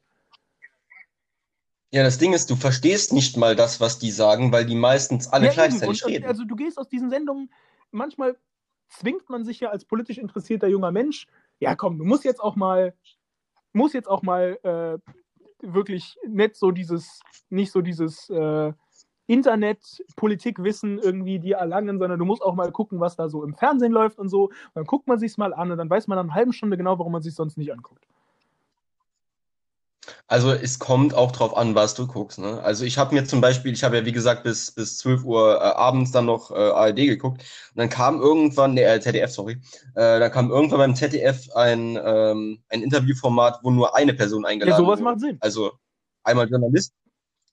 Ja, 1.93 2.03
das 2.03 2.19
Ding 2.19 2.33
ist, 2.33 2.51
du 2.51 2.57
verstehst 2.57 3.13
nicht 3.13 3.37
mal 3.37 3.55
das, 3.55 3.81
was 3.81 3.99
die 3.99 4.11
sagen, 4.11 4.51
weil 4.53 4.65
die 4.65 4.75
meistens 4.75 5.29
alle 5.29 5.47
Ja, 5.47 5.53
gleichzeitig 5.53 6.07
reden. 6.07 6.25
also 6.25 6.45
du 6.45 6.57
gehst 6.57 6.79
aus 6.79 6.89
diesen 6.89 7.11
Sendungen, 7.11 7.53
manchmal 7.91 8.37
zwingt 8.89 9.29
man 9.29 9.45
sich 9.45 9.61
ja 9.61 9.71
als 9.71 9.85
politisch 9.85 10.19
interessierter 10.19 10.69
junger 10.69 10.91
Mensch, 10.91 11.27
ja 11.61 11.75
komm, 11.77 11.99
du 11.99 12.05
musst 12.05 12.25
jetzt 12.25 12.41
auch 12.41 12.57
mal 12.57 12.95
muss 13.73 13.93
jetzt 13.93 14.09
auch 14.09 14.23
mal 14.23 14.59
äh, 14.63 14.99
wirklich 15.63 16.17
nicht 16.27 16.57
so 16.57 16.71
dieses, 16.71 17.21
nicht 17.49 17.73
so 17.73 17.81
dieses 17.81 18.29
äh, 18.31 18.73
Internet-Politikwissen 19.27 20.99
irgendwie 20.99 21.39
dir 21.39 21.57
erlangen, 21.57 21.99
sondern 21.99 22.19
du 22.19 22.25
musst 22.25 22.43
auch 22.43 22.55
mal 22.55 22.71
gucken, 22.73 23.01
was 23.01 23.17
da 23.17 23.29
so 23.29 23.45
im 23.45 23.55
Fernsehen 23.55 23.93
läuft 23.93 24.19
und 24.19 24.29
so. 24.29 24.47
Und 24.47 24.75
dann 24.75 24.85
guckt 24.85 25.07
man 25.07 25.19
sich's 25.19 25.39
mal 25.39 25.55
an 25.55 25.71
und 25.71 25.79
dann 25.79 25.89
weiß 25.89 26.09
man 26.09 26.17
nach 26.17 26.25
einer 26.25 26.35
halben 26.35 26.53
Stunde 26.53 26.77
genau, 26.77 26.99
warum 26.99 27.13
man 27.13 27.23
sich 27.23 27.35
sonst 27.35 27.57
nicht 27.57 27.73
anguckt. 27.73 28.07
Also 30.27 30.51
es 30.51 30.79
kommt 30.79 31.15
auch 31.15 31.31
drauf 31.31 31.57
an, 31.57 31.75
was 31.75 31.95
du 31.95 32.07
guckst. 32.07 32.39
Ne? 32.39 32.61
Also 32.63 32.85
ich 32.85 32.99
habe 32.99 33.15
mir 33.15 33.25
zum 33.25 33.41
Beispiel, 33.41 33.73
ich 33.73 33.85
habe 33.85 33.97
ja 33.99 34.05
wie 34.05 34.13
gesagt 34.13 34.43
bis, 34.43 34.73
bis 34.73 34.99
12 34.99 35.25
Uhr 35.25 35.57
äh, 35.57 35.65
abends 35.65 36.11
dann 36.11 36.27
noch 36.27 36.51
äh, 36.51 36.55
ARD 36.55 36.97
geguckt 36.97 37.41
und 37.41 37.77
dann 37.77 37.89
kam 37.89 38.21
irgendwann, 38.21 38.75
ne, 38.75 38.83
äh, 38.83 39.01
ZDF, 39.01 39.31
sorry, 39.31 39.61
äh, 39.95 40.19
da 40.19 40.29
kam 40.29 40.51
irgendwann 40.51 40.79
beim 40.79 40.97
ZDF 40.97 41.51
ein, 41.55 41.99
ähm, 42.03 42.63
ein 42.69 42.83
Interviewformat, 42.83 43.61
wo 43.63 43.71
nur 43.71 43.95
eine 43.95 44.15
Person 44.15 44.45
eingeladen 44.45 44.73
Ja, 44.73 44.85
sowas 44.85 44.99
wurde. 44.99 45.05
macht 45.05 45.21
Sinn. 45.21 45.39
Also 45.41 45.73
einmal 46.25 46.49
Journalist, 46.49 46.95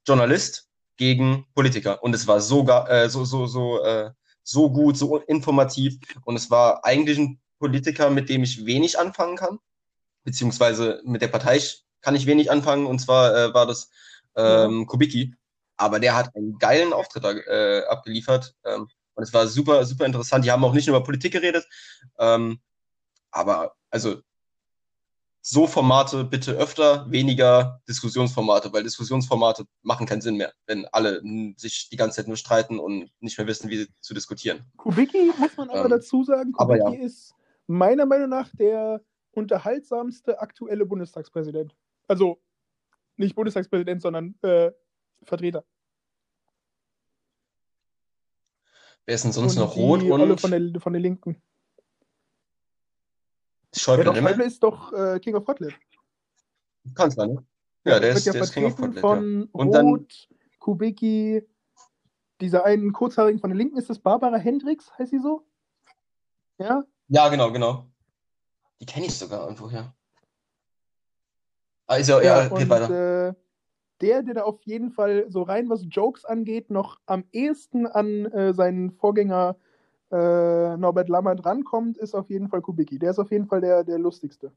Journalist 0.07 0.67
gegen 0.97 1.45
Politiker 1.53 2.01
und 2.01 2.15
es 2.15 2.25
war 2.27 2.41
so, 2.41 2.67
äh, 2.67 3.09
so, 3.09 3.25
so, 3.25 3.45
so, 3.45 3.83
äh, 3.83 4.09
so 4.43 4.71
gut, 4.71 4.97
so 4.97 5.17
informativ 5.17 5.99
und 6.25 6.35
es 6.35 6.49
war 6.49 6.83
eigentlich 6.83 7.19
ein 7.19 7.39
Politiker, 7.59 8.09
mit 8.09 8.29
dem 8.29 8.41
ich 8.41 8.65
wenig 8.65 8.97
anfangen 8.97 9.35
kann, 9.35 9.59
beziehungsweise 10.23 11.01
mit 11.03 11.21
der 11.21 11.27
Partei 11.27 11.61
kann 12.01 12.15
ich 12.15 12.25
wenig 12.25 12.51
anfangen 12.51 12.85
und 12.85 12.99
zwar 12.99 13.35
äh, 13.35 13.53
war 13.53 13.65
das 13.65 13.89
ähm, 14.35 14.85
Kubicki, 14.85 15.35
aber 15.77 15.99
der 15.99 16.15
hat 16.15 16.35
einen 16.35 16.57
geilen 16.57 16.93
Auftritt 16.93 17.23
äh, 17.23 17.83
abgeliefert 17.85 18.55
ähm, 18.65 18.87
und 19.15 19.23
es 19.23 19.33
war 19.33 19.47
super, 19.47 19.85
super 19.85 20.05
interessant. 20.05 20.45
Die 20.45 20.51
haben 20.51 20.63
auch 20.63 20.73
nicht 20.73 20.87
nur 20.87 20.95
über 20.95 21.05
Politik 21.05 21.33
geredet, 21.33 21.67
ähm, 22.17 22.59
aber 23.31 23.75
also 23.89 24.21
so 25.41 25.67
Formate 25.67 26.25
bitte 26.25 26.51
öfter, 26.51 27.09
weniger 27.09 27.81
Diskussionsformate, 27.87 28.71
weil 28.73 28.83
Diskussionsformate 28.83 29.65
machen 29.81 30.05
keinen 30.05 30.21
Sinn 30.21 30.35
mehr, 30.35 30.53
wenn 30.67 30.85
alle 30.91 31.21
sich 31.55 31.89
die 31.89 31.95
ganze 31.95 32.17
Zeit 32.17 32.27
nur 32.27 32.37
streiten 32.37 32.79
und 32.79 33.09
nicht 33.19 33.37
mehr 33.37 33.47
wissen, 33.47 33.69
wie 33.69 33.77
sie 33.77 33.87
zu 33.99 34.13
diskutieren. 34.13 34.65
Kubicki, 34.77 35.31
muss 35.39 35.57
man 35.57 35.69
aber 35.69 35.85
Ähm, 35.85 35.89
dazu 35.89 36.23
sagen, 36.23 36.51
Kubicki 36.51 36.97
ist 36.97 37.33
meiner 37.67 38.05
Meinung 38.05 38.29
nach 38.29 38.49
der 38.55 39.01
unterhaltsamste 39.31 40.39
aktuelle 40.41 40.85
Bundestagspräsident. 40.85 41.75
Also 42.09 42.41
nicht 43.17 43.35
Bundestagspräsident, 43.35 44.01
sondern 44.01 44.35
äh, 44.41 44.71
Vertreter. 45.23 45.63
Wer 49.05 49.15
ist 49.15 49.23
denn 49.23 49.31
sonst 49.31 49.55
und 49.57 49.63
noch 49.63 49.73
die 49.73 49.79
rot 49.79 50.03
Olle 50.03 50.31
und 50.31 50.41
von 50.41 50.51
der, 50.51 50.81
von 50.81 50.93
der 50.93 51.01
Linken. 51.01 51.41
Schäuble, 53.75 54.05
Ja, 54.05 54.11
doch? 54.11 54.19
Schäuble 54.19 54.43
ist 54.45 54.63
doch 54.63 54.93
äh, 54.93 55.19
King 55.19 55.35
of 55.35 55.45
Kotlet. 55.45 55.73
Kanzler, 56.95 57.27
ne? 57.27 57.45
Ja, 57.85 57.99
der 57.99 58.09
wird 58.09 58.17
ist, 58.17 58.25
ja 58.25 58.33
der 58.33 58.41
ist 58.41 58.53
King 58.53 58.65
of 58.65 58.75
vertreten 58.75 59.01
Kotlet, 59.01 59.03
ja. 59.03 59.49
von 59.49 59.49
Und 59.51 59.71
dann- 59.71 59.85
Roth, 59.87 60.29
Kubicki, 60.57 61.47
dieser 62.41 62.65
einen 62.65 62.91
Kurzhaarigen 62.91 63.39
von 63.39 63.51
der 63.51 63.57
Linken, 63.57 63.77
ist 63.77 63.89
das 63.89 63.99
Barbara 63.99 64.37
Hendricks, 64.37 64.91
heißt 64.97 65.11
sie 65.11 65.19
so? 65.19 65.45
Ja? 66.57 66.83
Ja, 67.07 67.29
genau, 67.29 67.51
genau. 67.51 67.85
Die 68.81 68.85
kenne 68.85 69.05
ich 69.05 69.17
sogar 69.17 69.43
irgendwoher. 69.43 69.93
Ist 71.97 72.09
ja, 72.09 72.21
ja, 72.21 72.47
geht 72.47 72.69
weiter. 72.69 73.29
äh, 73.29 73.33
der, 74.01 74.23
der 74.23 74.33
da 74.35 74.43
auf 74.43 74.61
jeden 74.63 74.91
Fall 74.91 75.25
so 75.29 75.41
rein, 75.41 75.69
was 75.69 75.85
Jokes 75.89 76.23
angeht, 76.23 76.69
noch 76.69 76.99
am 77.05 77.25
ehesten 77.31 77.87
an 77.87 78.25
äh, 78.27 78.53
seinen 78.53 78.91
Vorgänger 78.91 79.55
äh, 80.11 80.77
Norbert 80.77 81.09
Lammert 81.09 81.45
rankommt, 81.45 81.97
ist 81.97 82.15
auf 82.15 82.29
jeden 82.29 82.47
Fall 82.47 82.61
Kubicki. 82.61 82.97
Der 82.99 83.11
ist 83.11 83.19
auf 83.19 83.31
jeden 83.31 83.47
Fall 83.47 83.61
der, 83.61 83.83
der 83.83 83.99
lustigste. 83.99 84.51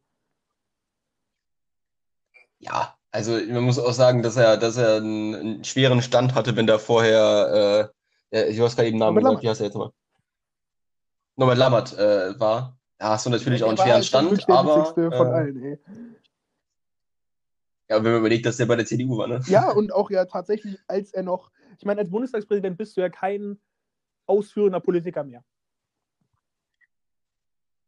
Ja, 2.59 2.95
also 3.11 3.33
man 3.33 3.65
muss 3.65 3.79
auch 3.79 3.93
sagen, 3.93 4.23
dass 4.23 4.37
er, 4.37 4.57
dass 4.57 4.77
er 4.77 4.97
einen, 4.97 5.35
einen 5.35 5.65
schweren 5.65 6.01
Stand 6.01 6.35
hatte, 6.35 6.57
wenn 6.57 6.67
der 6.67 6.79
vorher, 6.79 7.91
äh, 8.31 8.39
äh, 8.39 8.51
ich 8.51 8.61
weiß 8.61 8.77
gerade 8.77 8.89
eben 8.89 8.97
den 8.97 9.01
Namen 9.01 9.17
Norbert 9.17 9.41
gesagt, 9.41 9.43
wie 9.43 9.49
heißt 9.49 9.61
er 9.61 9.67
jetzt 9.67 9.75
nochmal? 9.75 9.93
Norbert 11.37 11.59
Lammert 11.59 11.99
äh, 11.99 12.39
war. 12.39 12.79
Da 12.99 13.11
hast 13.11 13.27
du 13.27 13.31
natürlich 13.31 13.65
auch 13.65 13.69
einen 13.69 13.79
schweren 13.79 14.05
Stand, 14.05 14.49
aber 14.49 14.77
witzigste 14.77 15.11
von 15.11 15.27
äh, 15.27 15.31
allen, 15.31 15.63
ey. 15.63 15.79
Ja, 17.93 18.03
wenn 18.03 18.13
man 18.13 18.21
überlegt, 18.21 18.47
dass 18.47 18.57
der 18.57 18.67
bei 18.67 18.77
der 18.77 18.87
CDU 18.87 19.19
war, 19.19 19.29
ne? 19.29 19.41
Ja, 19.47 19.71
und 19.71 19.93
auch 19.93 20.11
ja 20.11 20.25
tatsächlich, 20.25 20.79
als 20.87 21.13
er 21.13 21.23
noch, 21.23 21.51
ich 21.79 21.85
meine, 21.85 22.01
als 22.01 22.11
Bundestagspräsident 22.11 22.79
bist 22.79 22.97
du 22.97 23.03
ja 23.03 23.09
kein 23.09 23.59
ausführender 24.27 24.81
Politiker 24.81 25.25
mehr. 25.25 25.45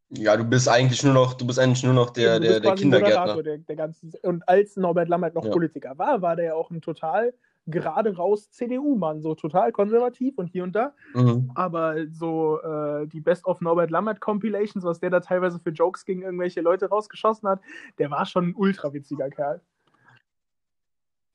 Ja, 0.09 0.37
du 0.37 0.43
bist 0.43 0.69
eigentlich 0.69 1.03
nur 1.03 1.13
noch, 1.13 1.33
du 1.33 1.47
bist 1.47 1.57
eigentlich 1.57 1.83
nur 1.83 1.93
noch 1.93 2.11
der, 2.11 2.39
der, 2.39 2.59
der 2.59 2.75
Kindergärtner. 2.75 3.41
Der, 3.41 3.57
der 3.57 3.75
ganzen. 3.75 4.13
Und 4.21 4.47
als 4.47 4.75
Norbert 4.77 5.09
Lammert 5.09 5.33
noch 5.33 5.45
Ja. 5.45 5.51
Politiker 5.51 5.97
war, 5.97 6.21
war 6.21 6.35
der 6.35 6.45
ja 6.45 6.53
auch 6.53 6.69
ein 6.69 6.81
total 6.81 7.33
gerade 7.67 8.15
raus 8.15 8.51
CDU-Mann, 8.51 9.21
so 9.21 9.33
total 9.33 9.71
konservativ 9.71 10.37
und 10.37 10.47
hier 10.47 10.63
und 10.63 10.75
da. 10.75 10.93
Mhm. 11.15 11.51
Aber 11.55 11.95
so 12.11 12.61
äh, 12.61 13.07
die 13.07 13.21
Best 13.21 13.45
of 13.45 13.59
Norbert 13.61 13.89
Lammert 13.89 14.21
Compilations, 14.21 14.85
was 14.85 14.99
der 14.99 15.09
da 15.09 15.19
teilweise 15.19 15.59
für 15.59 15.71
Jokes 15.71 16.05
gegen 16.05 16.21
irgendwelche 16.21 16.61
Leute 16.61 16.89
rausgeschossen 16.89 17.49
hat, 17.49 17.61
der 17.97 18.11
war 18.11 18.25
schon 18.27 18.49
ein 18.49 18.55
ultra 18.55 18.93
witziger 18.93 19.29
Kerl. 19.29 19.61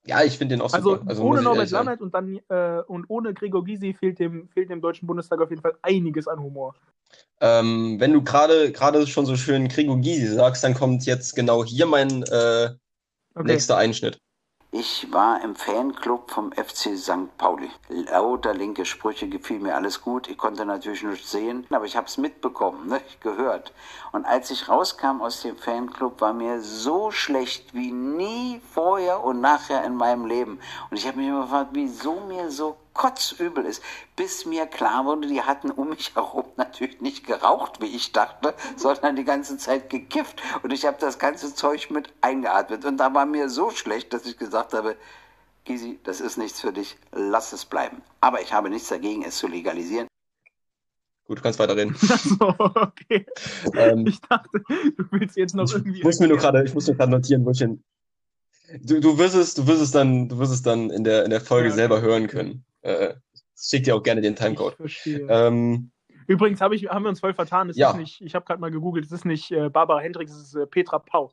Ja, 0.07 0.23
ich 0.23 0.39
finde 0.39 0.57
den 0.57 0.63
auch 0.63 0.73
Also, 0.73 0.97
super. 0.97 1.09
Also 1.09 1.23
ohne 1.23 1.43
Norbert. 1.43 1.71
Lammert 1.71 2.01
und 2.01 2.15
dann 2.15 2.41
äh, 2.49 2.83
und 2.87 3.05
ohne 3.09 3.35
Gregor 3.35 3.65
Gysi 3.65 3.95
fehlt 3.95 4.19
dem, 4.19 4.49
fehlt 4.49 4.71
dem 4.71 4.81
Deutschen 4.81 5.07
Bundestag 5.07 5.41
auf 5.41 5.51
jeden 5.51 5.63
Fall 5.63 5.77
einiges 5.83 6.27
an 6.27 6.41
Humor. 6.43 6.75
Ähm, 7.41 7.97
wenn 7.99 8.13
du 8.13 8.23
gerade 8.23 8.73
gerade 8.73 9.07
schon 9.07 9.27
so 9.27 9.37
schön 9.37 9.69
Gregor 9.69 9.99
Gysi 9.99 10.29
sagst, 10.29 10.65
dann 10.65 10.75
kommt 10.75 11.05
jetzt 11.07 11.35
genau 11.35 11.65
hier 11.65 11.87
mein 11.87 12.23
äh, 12.25 12.71
Okay. 13.35 13.53
nächster 13.53 13.77
Einschnitt. 13.77 14.21
Ich 14.73 15.13
war 15.13 15.43
im 15.43 15.57
Fanclub 15.57 16.31
vom 16.31 16.53
FC 16.53 16.97
St. 16.97 17.37
Pauli. 17.37 17.69
Lauter 17.89 18.55
linke 18.55 18.85
Sprüche 18.85 19.29
gefiel 19.29 19.59
mir 19.59 19.75
alles 19.75 20.01
gut. 20.01 20.29
Ich 20.29 20.39
konnte 20.39 20.65
natürlich 20.65 21.03
nicht 21.03 21.27
sehen, 21.27 21.67
aber 21.71 21.87
ich 21.87 21.97
habe 21.97 22.07
es 22.07 22.19
mitbekommen, 22.19 22.87
ne? 22.87 23.01
gehört. 23.19 23.73
Und 24.13 24.27
als 24.27 24.53
ich 24.53 24.69
rauskam 24.69 25.23
aus 25.23 25.43
dem 25.43 25.57
Fanclub, 25.57 26.21
war 26.21 26.33
mir 26.33 26.61
so 26.61 27.11
schlecht 27.11 27.75
wie 27.75 27.91
nie 27.91 28.61
vorher 28.73 29.25
und 29.25 29.41
nachher 29.41 29.83
in 29.83 29.97
meinem 29.97 30.25
Leben. 30.25 30.61
Und 30.89 30.97
ich 30.97 31.05
habe 31.05 31.19
mich 31.19 31.27
immer 31.27 31.43
gefragt, 31.43 31.71
wieso 31.73 32.21
mir 32.21 32.49
so 32.49 32.77
kotzübel 32.95 33.65
ist, 33.65 33.83
bis 34.17 34.47
mir 34.47 34.67
klar 34.67 35.05
wurde, 35.05 35.29
die 35.29 35.43
hatten 35.43 35.71
um 35.71 35.91
mich 35.91 36.15
herum 36.15 36.45
natürlich 36.57 37.01
nicht 37.01 37.27
geraucht, 37.27 37.81
wie 37.81 37.87
ich 37.87 38.13
dachte, 38.13 38.55
sondern 38.77 39.17
die 39.17 39.25
ganze 39.25 39.57
Zeit 39.59 39.91
gekifft. 39.91 40.41
Und 40.63 40.73
ich 40.73 40.87
habe 40.87 40.97
das 41.01 41.19
ganze 41.19 41.55
Zeug 41.55 41.91
mit 41.91 42.13
eingeatmet. 42.21 42.85
Und 42.85 42.97
da 42.99 43.13
war 43.15 43.27
mir 43.27 43.49
so 43.49 43.71
schlecht, 43.71 44.13
dass 44.13 44.27
ich 44.27 44.37
gesagt 44.39 44.73
habe, 44.75 44.97
Gysi, 45.65 45.99
das 46.05 46.21
ist 46.21 46.37
nichts 46.39 46.61
für 46.61 46.73
dich, 46.73 46.97
lass 47.13 47.53
es 47.53 47.65
bleiben. 47.65 48.03
Aber 48.21 48.41
ich 48.41 48.53
habe 48.53 48.71
nichts 48.71 48.89
dagegen, 48.89 49.23
es 49.25 49.37
zu 49.39 49.47
legalisieren. 49.47 50.09
Gut, 51.27 51.39
du 51.39 51.43
kannst 51.43 51.59
weiterreden. 51.61 51.95
Achso, 52.11 52.55
okay. 52.75 53.25
Ähm, 53.75 54.07
ich 54.07 54.21
dachte, 54.23 54.61
du 54.69 55.05
willst 55.13 55.37
jetzt 55.37 55.55
noch 55.55 55.67
ich 55.67 55.75
irgendwie. 55.75 56.03
muss 56.03 56.19
mir 56.19 56.29
nur 56.29 56.39
gerade, 56.39 56.65
ich 56.65 56.75
muss 56.75 56.89
mir 56.89 56.97
gerade 56.97 57.13
notieren, 57.13 57.45
wo 57.47 57.51
ich 57.51 57.59
hin. 57.59 57.85
Du, 58.83 59.01
du 59.01 59.19
wirst 59.19 59.35
es, 59.37 59.55
du 59.55 59.67
wirst 59.67 59.83
es 59.83 59.91
dann, 59.93 60.29
du 60.29 60.39
wirst 60.39 60.53
es 60.53 60.63
dann 60.63 60.91
in 60.91 61.05
der 61.05 61.25
in 61.25 61.31
der 61.31 61.41
Folge 61.41 61.69
Ja, 61.69 61.75
okay. 61.75 61.77
selber 61.77 62.01
hören 62.01 62.27
können. 62.27 62.65
Äh, 62.83 63.15
ich 63.33 63.43
schick 63.57 63.85
dir 63.85 63.97
auch 63.97 64.03
gerne 64.03 64.21
den 64.21 64.37
Timecode. 64.37 64.77
Ähm, 65.07 65.91
Übrigens 66.27 66.61
hab 66.61 66.73
ich, 66.73 66.89
haben 66.89 67.05
wir 67.05 67.09
uns 67.09 67.21
voll 67.21 67.35
vertan. 67.35 67.71
Es 67.71 67.77
Ja. 67.77 67.91
ist 67.91 67.97
nicht, 67.97 68.21
ich 68.21 68.35
habe 68.35 68.45
gerade 68.45 68.61
mal 68.61 68.71
gegoogelt, 68.71 69.05
es 69.05 69.13
ist 69.13 69.25
nicht 69.25 69.51
äh, 69.51 69.69
Barbara 69.69 70.01
Hendricks, 70.01 70.33
es 70.33 70.43
ist 70.49 70.55
äh, 70.55 70.67
Petra 70.67 70.99
Pau. 70.99 71.33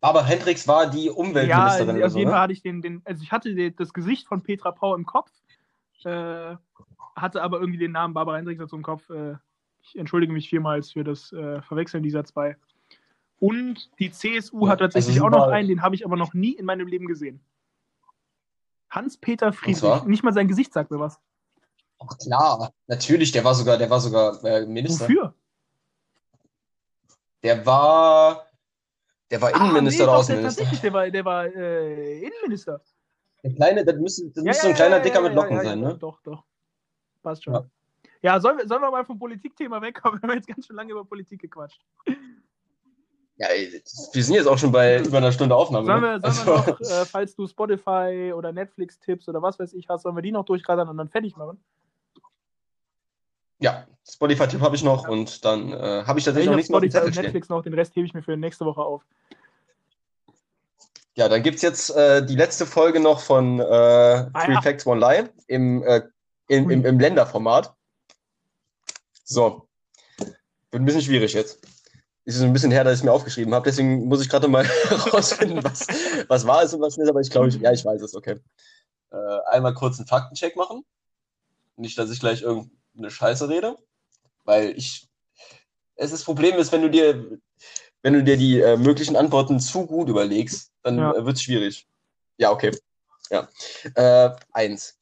Barbara 0.00 0.24
Hendricks 0.24 0.66
war 0.66 0.90
die 0.90 1.06
Ja, 1.06 1.12
Umweltministerin 1.14 1.90
auf 1.90 1.96
oder 1.96 2.10
so, 2.10 2.18
jeden 2.18 2.28
ne? 2.30 2.34
Fall 2.34 2.42
hatte 2.42 2.52
ich 2.52 2.62
den, 2.62 2.82
den, 2.82 3.02
also 3.04 3.22
ich 3.22 3.30
hatte 3.30 3.54
den, 3.54 3.76
das 3.76 3.92
Gesicht 3.92 4.26
von 4.26 4.42
Petra 4.42 4.72
Pau 4.72 4.94
im 4.94 5.06
Kopf, 5.06 5.30
äh, 6.04 6.56
hatte 7.14 7.42
aber 7.42 7.60
irgendwie 7.60 7.78
den 7.78 7.92
Namen 7.92 8.14
Barbara 8.14 8.36
Hendricks 8.38 8.58
dazu 8.58 8.74
im 8.76 8.82
Kopf. 8.82 9.08
Äh, 9.10 9.36
ich 9.82 9.96
entschuldige 9.96 10.32
mich 10.32 10.48
vielmals 10.48 10.92
für 10.92 11.04
das 11.04 11.32
äh, 11.32 11.60
Verwechseln 11.62 12.02
dieser 12.02 12.24
zwei. 12.24 12.56
Und 13.38 13.90
die 13.98 14.10
CSU 14.10 14.64
Ja, 14.64 14.72
hat 14.72 14.78
tatsächlich 14.78 15.16
also 15.16 15.26
auch 15.26 15.30
noch 15.30 15.48
einen, 15.48 15.68
den 15.68 15.82
habe 15.82 15.94
ich 15.94 16.04
aber 16.04 16.16
noch 16.16 16.34
nie 16.34 16.52
in 16.52 16.64
meinem 16.64 16.86
Leben 16.86 17.06
gesehen. 17.06 17.40
Hans-Peter 18.92 19.52
Friedrich. 19.52 20.04
Nicht 20.04 20.22
mal 20.22 20.32
sein 20.32 20.48
Gesicht 20.48 20.72
sagt 20.72 20.90
mir 20.90 21.00
was. 21.00 21.18
Ach 21.98 22.18
klar, 22.18 22.72
natürlich, 22.86 23.32
der 23.32 23.44
war 23.44 23.54
sogar, 23.54 23.78
der 23.78 23.88
war 23.88 24.00
sogar 24.00 24.42
äh, 24.44 24.66
Minister. 24.66 25.04
Wofür? 25.04 25.34
Der 27.42 27.64
war, 27.66 28.46
der 29.30 29.40
war 29.40 29.50
Innenminister 29.54 30.04
ah, 30.04 30.06
nee, 30.06 30.10
oder 30.10 30.18
Außenminister. 30.18 30.62
tatsächlich, 30.62 30.80
der 30.80 30.92
war, 30.92 31.10
der 31.10 31.24
war 31.24 31.46
äh, 31.46 32.18
Innenminister. 32.20 32.80
Der 33.42 33.54
kleine, 33.54 33.84
das 33.84 33.96
müsste, 33.96 34.28
das 34.28 34.36
Ja, 34.36 34.42
müsste 34.42 34.48
ja, 34.48 34.62
so 34.62 34.68
ein 34.68 34.74
kleiner 34.74 34.96
ja, 34.98 35.02
Dicker 35.02 35.20
mit 35.22 35.34
Locken 35.34 35.60
sein, 35.60 35.80
ne? 35.80 35.96
Doch, 35.98 36.20
doch. 36.22 36.44
Passt 37.22 37.44
schon. 37.44 37.54
Ja. 37.54 37.64
Ja, 38.24 38.40
sollen, 38.40 38.58
wir, 38.58 38.68
sollen 38.68 38.82
wir 38.82 38.90
mal 38.90 39.04
vom 39.04 39.18
Politikthema 39.18 39.82
wegkommen? 39.82 40.20
Wir 40.22 40.28
haben 40.28 40.36
jetzt 40.36 40.46
ganz 40.46 40.66
schön 40.66 40.76
lange 40.76 40.92
über 40.92 41.04
Politik 41.04 41.40
gequatscht. 41.40 41.80
Ja, 43.42 43.48
wir 44.12 44.22
sind 44.24 44.36
jetzt 44.36 44.46
auch 44.46 44.56
schon 44.56 44.70
bei 44.70 45.00
über 45.00 45.18
einer 45.18 45.32
Stunde 45.32 45.56
Aufnahme. 45.56 45.84
Sollen 45.86 46.00
ne? 46.00 46.22
wir, 46.22 46.32
sollen 46.32 46.46
wir 46.46 46.54
Also- 46.54 46.70
noch, 46.70 46.80
äh, 46.80 47.04
falls 47.06 47.34
du 47.34 47.48
Spotify 47.48 48.32
oder 48.36 48.52
Netflix-Tipps 48.52 49.28
oder 49.28 49.42
was 49.42 49.58
weiß 49.58 49.72
ich 49.72 49.88
hast, 49.88 50.02
sollen 50.02 50.14
wir 50.14 50.22
die 50.22 50.30
noch 50.30 50.44
durchradern 50.44 50.88
und 50.88 50.96
dann 50.96 51.08
fertig 51.08 51.36
machen? 51.36 51.58
Ja, 53.58 53.84
Spotify-Tipp 54.08 54.60
habe 54.60 54.76
ich 54.76 54.84
noch 54.84 55.08
und 55.08 55.44
dann 55.44 55.72
äh, 55.72 56.04
habe 56.04 56.20
ich 56.20 56.22
Ich 56.22 56.24
tatsächlich 56.26 56.46
noch 56.46 56.52
habe 56.52 56.56
nichts 56.56 56.70
mehr 56.70 56.78
auf 56.78 56.82
dem 56.82 56.90
Spotify 56.90 56.90
Zettel 56.90 57.18
und. 57.18 57.22
Netflix 57.24 57.48
noch, 57.48 57.62
den 57.62 57.74
Rest 57.74 57.96
hebe 57.96 58.06
ich 58.06 58.14
mir 58.14 58.22
für 58.22 58.36
nächste 58.36 58.64
Woche 58.64 58.80
auf. 58.82 59.02
Ja, 61.16 61.28
dann 61.28 61.42
gibt 61.42 61.56
es 61.56 61.62
jetzt 61.62 61.90
äh, 61.90 62.24
die 62.24 62.36
letzte 62.36 62.64
Folge 62.64 63.00
noch 63.00 63.20
von 63.20 63.58
äh, 63.58 63.64
Three 63.64 64.52
ja. 64.54 64.62
Facts, 64.62 64.86
One 64.86 65.00
Lie 65.00 65.28
im, 65.48 65.82
äh, 65.82 66.02
im, 66.46 66.70
im, 66.70 66.86
im 66.86 67.00
Länderformat. 67.00 67.74
So. 69.24 69.66
Wird 70.18 70.36
ein 70.82 70.84
bisschen 70.84 71.02
schwierig 71.02 71.32
jetzt. 71.34 71.60
Ist 72.24 72.40
ein 72.40 72.52
bisschen 72.52 72.70
her, 72.70 72.84
dass 72.84 72.94
ich 72.94 73.00
es 73.00 73.04
mir 73.04 73.12
aufgeschrieben 73.12 73.52
habe, 73.54 73.64
deswegen 73.64 74.06
muss 74.06 74.22
ich 74.22 74.28
gerade 74.28 74.46
mal 74.46 74.64
rausfinden, 75.12 75.62
was, 75.64 75.86
was 76.28 76.46
war 76.46 76.62
es 76.62 76.72
und 76.72 76.80
was 76.80 76.96
nicht, 76.96 77.08
aber 77.08 77.20
ich 77.20 77.30
glaube, 77.30 77.48
ich, 77.48 77.56
ja, 77.56 77.72
ich 77.72 77.84
weiß 77.84 78.00
es, 78.00 78.14
okay. 78.14 78.38
Äh, 79.10 79.16
einmal 79.50 79.74
kurz 79.74 79.98
einen 79.98 80.06
Faktencheck 80.06 80.54
machen. 80.56 80.84
Nicht, 81.76 81.98
dass 81.98 82.10
ich 82.10 82.20
gleich 82.20 82.42
irgendeine 82.42 83.10
Scheiße 83.10 83.48
rede, 83.48 83.76
weil 84.44 84.70
ich. 84.76 85.08
Es 85.96 86.10
das 86.10 86.24
Problem 86.24 86.56
ist, 86.56 86.70
wenn 86.72 86.82
du 86.82 86.90
dir, 86.90 87.38
wenn 88.02 88.14
du 88.14 88.22
dir 88.24 88.36
die 88.36 88.60
äh, 88.60 88.76
möglichen 88.76 89.16
Antworten 89.16 89.58
zu 89.60 89.86
gut 89.86 90.08
überlegst, 90.08 90.70
dann 90.82 90.98
Ja. 90.98 91.12
äh, 91.14 91.24
wird 91.26 91.36
es 91.36 91.42
schwierig. 91.42 91.86
Ja, 92.38 92.50
okay. 92.52 92.70
Ja. 93.30 93.48
Äh, 93.94 94.34
eins. 94.52 94.98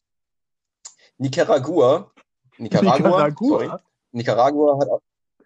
Nicaragua. 1.19 2.11
Nicaragua. 2.59 3.31
Sorry. 3.39 3.71
Nicaragua 4.13 4.79
hat. 4.81 4.89
au- 4.89 5.01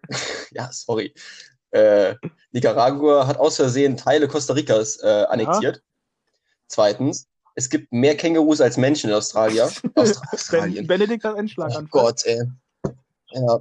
ja, 0.53 0.71
sorry. 0.73 1.13
Äh, 1.75 2.15
Nicaragua 2.53 3.27
hat 3.27 3.37
aus 3.39 3.57
Versehen 3.57 3.97
Teile 3.97 4.29
Costa 4.29 4.53
Ricas 4.55 5.03
äh, 5.03 5.25
annektiert. 5.29 5.83
Zweitens, 6.69 7.27
es 7.57 7.69
gibt 7.69 7.93
mehr 7.93 8.17
Kängurus 8.17 8.61
als 8.61 8.77
Menschen 8.77 9.11
in 9.11 9.17
Australien. 9.17 9.69
Australien. 9.97 10.87
Benedikt 10.87 11.25
hat 11.25 11.37
einen 11.37 11.49
Schlag 11.49 11.73
Oh. 11.77 11.83
Gott, 11.91 12.25
ey. 12.27 12.43
Ja. 13.33 13.61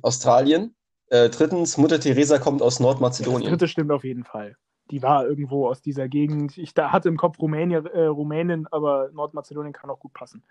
Australien. 0.00 0.74
Äh, 1.08 1.28
drittens, 1.28 1.76
Mutter 1.76 2.00
Teresa 2.00 2.38
kommt 2.38 2.62
aus 2.62 2.76
Das 2.76 2.80
Nordmazedonien. 2.80 3.50
dritte 3.50 3.68
stimmt 3.68 3.90
auf 3.90 4.04
jeden 4.04 4.24
Fall. 4.24 4.56
Die 4.90 5.02
war 5.02 5.26
irgendwo 5.26 5.68
aus 5.68 5.82
dieser 5.82 6.08
Gegend. 6.08 6.56
Ich 6.56 6.72
da 6.72 6.92
hatte 6.92 7.08
im 7.10 7.18
Kopf 7.18 7.38
Rumänien, 7.38 7.84
äh, 7.86 8.04
Rumänien, 8.04 8.66
aber 8.70 9.10
Nordmazedonien 9.12 9.74
kann 9.74 9.90
auch 9.90 10.00
gut 10.00 10.14
passen. 10.14 10.42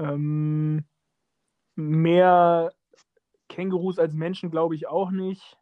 Ähm, 0.00 0.84
mehr 1.76 2.72
Kängurus 3.48 4.00
als 4.00 4.12
Menschen 4.14 4.50
glaube 4.50 4.74
ich 4.74 4.88
auch 4.88 5.10
nicht. 5.12 5.56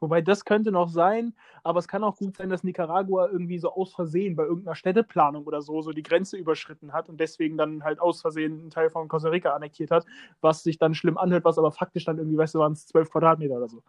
Wobei 0.00 0.20
das 0.20 0.44
könnte 0.44 0.72
noch 0.72 0.88
sein, 0.88 1.34
aber 1.62 1.78
es 1.78 1.88
kann 1.88 2.04
auch 2.04 2.16
gut 2.16 2.36
sein, 2.36 2.50
dass 2.50 2.64
Nicaragua 2.64 3.28
irgendwie 3.28 3.58
so 3.58 3.72
aus 3.72 3.94
Versehen 3.94 4.36
bei 4.36 4.44
irgendeiner 4.44 4.74
Städteplanung 4.74 5.44
oder 5.44 5.62
so 5.62 5.82
so 5.82 5.92
die 5.92 6.02
Grenze 6.02 6.36
überschritten 6.36 6.92
hat 6.92 7.08
und 7.08 7.18
deswegen 7.20 7.56
dann 7.56 7.84
halt 7.84 8.00
aus 8.00 8.20
Versehen 8.20 8.60
einen 8.60 8.70
Teil 8.70 8.90
von 8.90 9.08
Costa 9.08 9.28
Rica 9.28 9.54
annektiert 9.54 9.90
hat, 9.90 10.06
was 10.40 10.62
sich 10.62 10.78
dann 10.78 10.94
schlimm 10.94 11.18
anhört, 11.18 11.44
was 11.44 11.58
aber 11.58 11.72
faktisch 11.72 12.04
dann 12.04 12.18
irgendwie, 12.18 12.38
weißt 12.38 12.54
du, 12.54 12.58
waren 12.58 12.72
es 12.72 12.86
12 12.86 13.10
Quadratmeter 13.10 13.54
oder 13.54 13.68
so. 13.68 13.82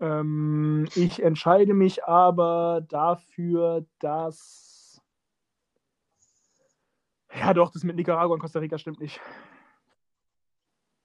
Ähm, 0.00 0.88
ich 0.94 1.22
entscheide 1.22 1.74
mich 1.74 2.04
aber 2.04 2.84
dafür, 2.88 3.84
dass. 3.98 5.02
Ja, 7.34 7.52
doch, 7.52 7.70
das 7.70 7.84
mit 7.84 7.96
Nicaragua 7.96 8.34
und 8.34 8.40
Costa 8.40 8.58
Rica 8.58 8.78
stimmt 8.78 9.00
nicht. 9.00 9.20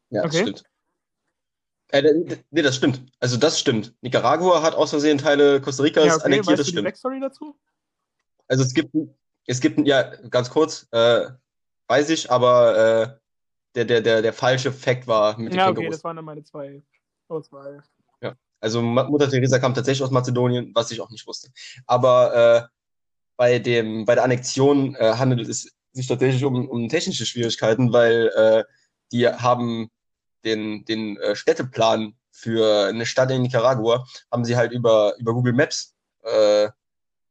Ja, 0.10 0.22
das 0.24 0.36
Okay. 0.36 0.42
stimmt. 0.44 0.73
Äh, 1.94 2.02
nee, 2.50 2.62
das 2.64 2.76
stimmt. 2.76 3.04
Also 3.20 3.38
das 3.38 3.60
stimmt. 3.60 3.94
Nicaragua 4.02 4.64
hat 4.64 4.74
aus 4.74 4.90
Versehen 4.90 5.20
Teile 5.20 5.62
Costa 5.62 5.84
Ricas 5.84 6.06
Ja, 6.08 6.16
okay, 6.16 6.26
annektiert, 6.26 6.48
weißt 6.48 6.60
das 6.60 6.68
du 6.68 6.72
die 6.72 6.78
stimmt. 6.78 6.88
Backstory 6.88 7.20
dazu? 7.20 7.56
Also 8.48 8.64
es 8.64 8.74
gibt, 8.74 8.96
es 9.46 9.62
gibt, 9.62 9.88
ja, 9.88 10.02
ganz 10.30 10.50
kurz, 10.50 10.88
äh, 10.92 11.30
weiß 11.88 12.10
ich, 12.10 12.32
aber 12.32 12.78
äh, 12.78 13.20
der, 13.76 13.86
der, 13.86 14.02
der, 14.02 14.22
der 14.24 14.34
falsche 14.34 14.72
Fact 14.72 15.06
war 15.06 15.38
mit 15.38 15.54
den 15.54 15.60
Ja, 15.60 15.70
okay, 15.70 15.76
Kängurus. 15.76 15.98
das 15.98 16.04
waren 16.04 16.16
dann 16.16 16.26
meine 16.26 16.44
zwei 16.44 16.82
Auswahl. 17.28 17.84
Also 18.60 18.82
Ma- 18.82 19.04
Mutter 19.04 19.30
Teresa 19.30 19.60
kam 19.60 19.74
tatsächlich 19.74 20.04
aus 20.04 20.10
Mazedonien, 20.12 20.72
was 20.74 20.90
ich 20.90 21.02
auch 21.02 21.10
nicht 21.10 21.28
wusste. 21.28 21.50
Aber 21.86 22.34
äh, 22.34 22.68
bei 23.36 23.60
dem, 23.60 24.06
bei 24.06 24.16
der 24.16 24.24
Annexion 24.24 24.96
äh, 24.96 25.16
handelt 25.18 25.50
es 25.50 25.70
sich 25.92 26.08
tatsächlich 26.08 26.46
um, 26.46 26.70
um 26.70 26.88
technische 26.88 27.26
Schwierigkeiten, 27.26 27.92
weil 27.92 28.32
äh, 28.34 28.64
die 29.12 29.28
haben 29.28 29.92
den, 30.46 30.86
den 30.86 31.18
äh, 31.18 31.36
Städteplan 31.36 32.16
für 32.32 32.88
eine 32.88 33.06
Stadt 33.06 33.32
in 33.32 33.42
Nicaragua 33.44 34.06
haben 34.32 34.44
sie 34.46 34.56
halt 34.56 34.72
über, 34.72 35.14
über 35.20 35.34
Google 35.34 35.54
Maps 35.54 35.96
äh, 36.24 36.70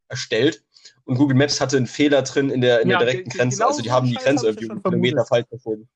erstellt. 0.09 0.65
Und 1.05 1.17
Google 1.17 1.37
Maps 1.37 1.61
hatte 1.61 1.77
einen 1.77 1.87
Fehler 1.87 2.23
drin 2.23 2.51
in 2.51 2.61
der, 2.61 2.81
in 2.83 2.89
Ja, 2.89 2.99
der 2.99 3.07
direkten 3.09 3.31
ge- 3.31 3.39
Grenze. 3.39 3.57
genau 3.59 3.69
Also 3.71 3.83
die 3.83 3.89
so 3.89 3.95
haben 3.95 4.07
die 4.07 4.15
Scheiß 4.15 4.25
Grenze 4.25 4.47
hab 4.49 4.57
irgendwie 4.57 4.73
um 4.77 4.83
Kilometer 4.83 5.25
falsch 5.27 5.49
verschoben. 5.49 5.89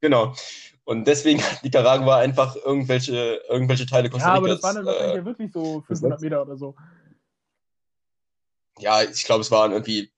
Genau. 0.00 0.34
Und 0.84 1.06
deswegen 1.06 1.42
hat 1.42 1.62
Nicaragua 1.64 2.18
einfach 2.18 2.56
irgendwelche, 2.56 3.40
irgendwelche 3.48 3.86
Teile 3.86 4.10
Costa 4.10 4.28
Ja, 4.28 4.34
aber 4.34 4.48
das 4.48 4.62
waren 4.62 4.84
dann 4.84 4.86
äh, 4.86 5.16
ja 5.16 5.24
wirklich 5.24 5.50
so 5.50 5.80
500 5.86 6.20
Meter 6.20 6.42
oder 6.42 6.56
so. 6.58 6.74
ja, 8.78 9.02
ich 9.02 9.24
glaube, 9.24 9.40
es 9.40 9.50
waren 9.50 9.72
irgendwie, 9.72 10.12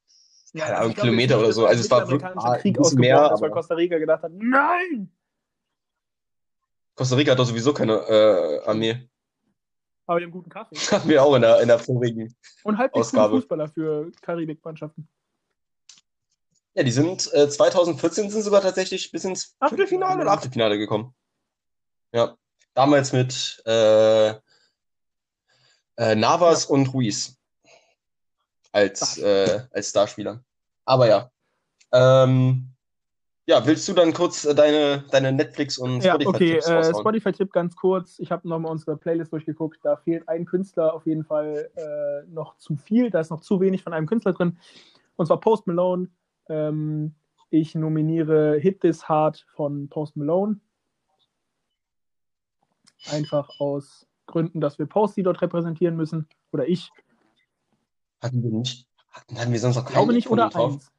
keine 0.54 0.78
Ahnung, 0.78 0.94
Kilometer 0.94 1.34
jetzt 1.36 1.44
oder 1.44 1.52
so. 1.52 1.62
dass 1.62 1.70
Also 1.70 1.84
es 1.84 1.90
war 1.90 2.08
wirklich 2.10 2.30
ah, 2.44 2.56
Krieg 2.58 2.74
mehr, 2.76 2.80
ausgebrochen 3.20 3.34
ist, 3.34 3.42
weil 3.42 3.48
aber 3.48 3.50
Costa 3.50 3.74
Rica 3.74 3.98
gedacht 3.98 4.22
hat, 4.24 4.32
nein! 4.34 5.12
Costa 6.96 7.14
Rica 7.14 7.32
hat 7.32 7.38
doch 7.38 7.44
sowieso 7.44 7.72
keine 7.72 7.92
äh, 7.92 8.66
Armee. 8.66 9.08
Aber 10.06 10.18
die 10.18 10.26
haben 10.26 10.32
guten 10.32 10.50
Kaffee. 10.50 10.76
Hatten 10.90 11.08
wir 11.08 11.22
auch 11.22 11.34
in 11.34 11.42
der, 11.42 11.60
in 11.60 11.68
der 11.68 11.78
vorigen. 11.78 12.34
Und 12.64 12.78
halbwegs 12.78 13.10
gute 13.10 13.20
Ausgabe. 13.20 13.36
Fußballer 13.36 13.68
für 13.68 14.10
Karibikmannschaften. 14.22 15.06
Ja, 16.74 16.82
die 16.82 16.90
sind 16.90 17.32
äh, 17.32 17.48
2014 17.48 18.30
sind 18.30 18.42
sogar 18.42 18.62
tatsächlich 18.62 19.10
bis 19.10 19.24
ins 19.24 19.56
Viertelfinale 19.66 20.22
oder 20.22 20.32
Achtelfinale 20.32 20.78
gekommen. 20.78 21.14
Ja, 22.12 22.36
damals 22.74 23.12
mit 23.12 23.62
äh, 23.66 24.30
äh, 25.96 26.14
Navas 26.14 26.66
und 26.66 26.92
Ruiz 26.92 27.36
als, 28.72 29.18
äh, 29.18 29.62
als 29.70 29.90
Starspieler. 29.90 30.44
Aber 30.84 31.08
ja. 31.08 31.30
Ähm, 31.92 32.75
ja, 33.46 33.64
willst 33.64 33.88
du 33.88 33.92
dann 33.92 34.12
kurz 34.12 34.44
äh, 34.44 34.54
deine, 34.54 35.04
deine 35.10 35.32
Netflix- 35.32 35.78
und 35.78 36.02
Ja, 36.02 36.14
okay, 36.16 36.60
Spotify-Tipps 36.60 36.68
äh? 36.68 36.94
Spotify-Tipp 37.00 37.52
ganz 37.52 37.76
kurz. 37.76 38.18
Ich 38.18 38.32
habe 38.32 38.48
nochmal 38.48 38.72
unsere 38.72 38.96
Playlist 38.96 39.32
durchgeguckt. 39.32 39.78
Da 39.84 39.96
fehlt 39.96 40.28
ein 40.28 40.44
Künstler 40.44 40.92
auf 40.92 41.06
jeden 41.06 41.24
Fall 41.24 41.70
äh, 41.76 42.28
noch 42.28 42.56
zu 42.56 42.74
viel. 42.76 43.10
Da 43.10 43.20
ist 43.20 43.30
noch 43.30 43.40
zu 43.40 43.60
wenig 43.60 43.84
von 43.84 43.92
einem 43.92 44.06
Künstler 44.06 44.32
drin. 44.32 44.58
Und 45.14 45.26
zwar 45.26 45.40
Post 45.40 45.68
Malone. 45.68 46.08
Ähm, 46.48 47.14
ich 47.50 47.76
nominiere 47.76 48.58
Hit 48.58 48.80
This 48.80 49.08
Hard 49.08 49.46
von 49.54 49.88
Post 49.88 50.16
Malone. 50.16 50.58
Einfach 53.12 53.48
aus 53.60 54.08
Gründen, 54.26 54.60
dass 54.60 54.80
wir 54.80 54.86
Posty 54.86 55.22
dort 55.22 55.40
repräsentieren 55.40 55.94
müssen. 55.94 56.28
Oder 56.50 56.68
ich. 56.68 56.90
Hatten 58.20 58.42
wir 58.42 58.50
nicht, 58.50 58.88
hatten, 59.12 59.38
hatten 59.38 59.52
wir 59.52 59.60
sonst 59.60 59.76
noch 59.76 59.84
Ich 59.84 59.88
keinen 59.88 60.02
glaube 60.02 60.12
nicht 60.14 60.28
oder 60.28 60.48
drauf? 60.48 60.72
eins. 60.72 60.92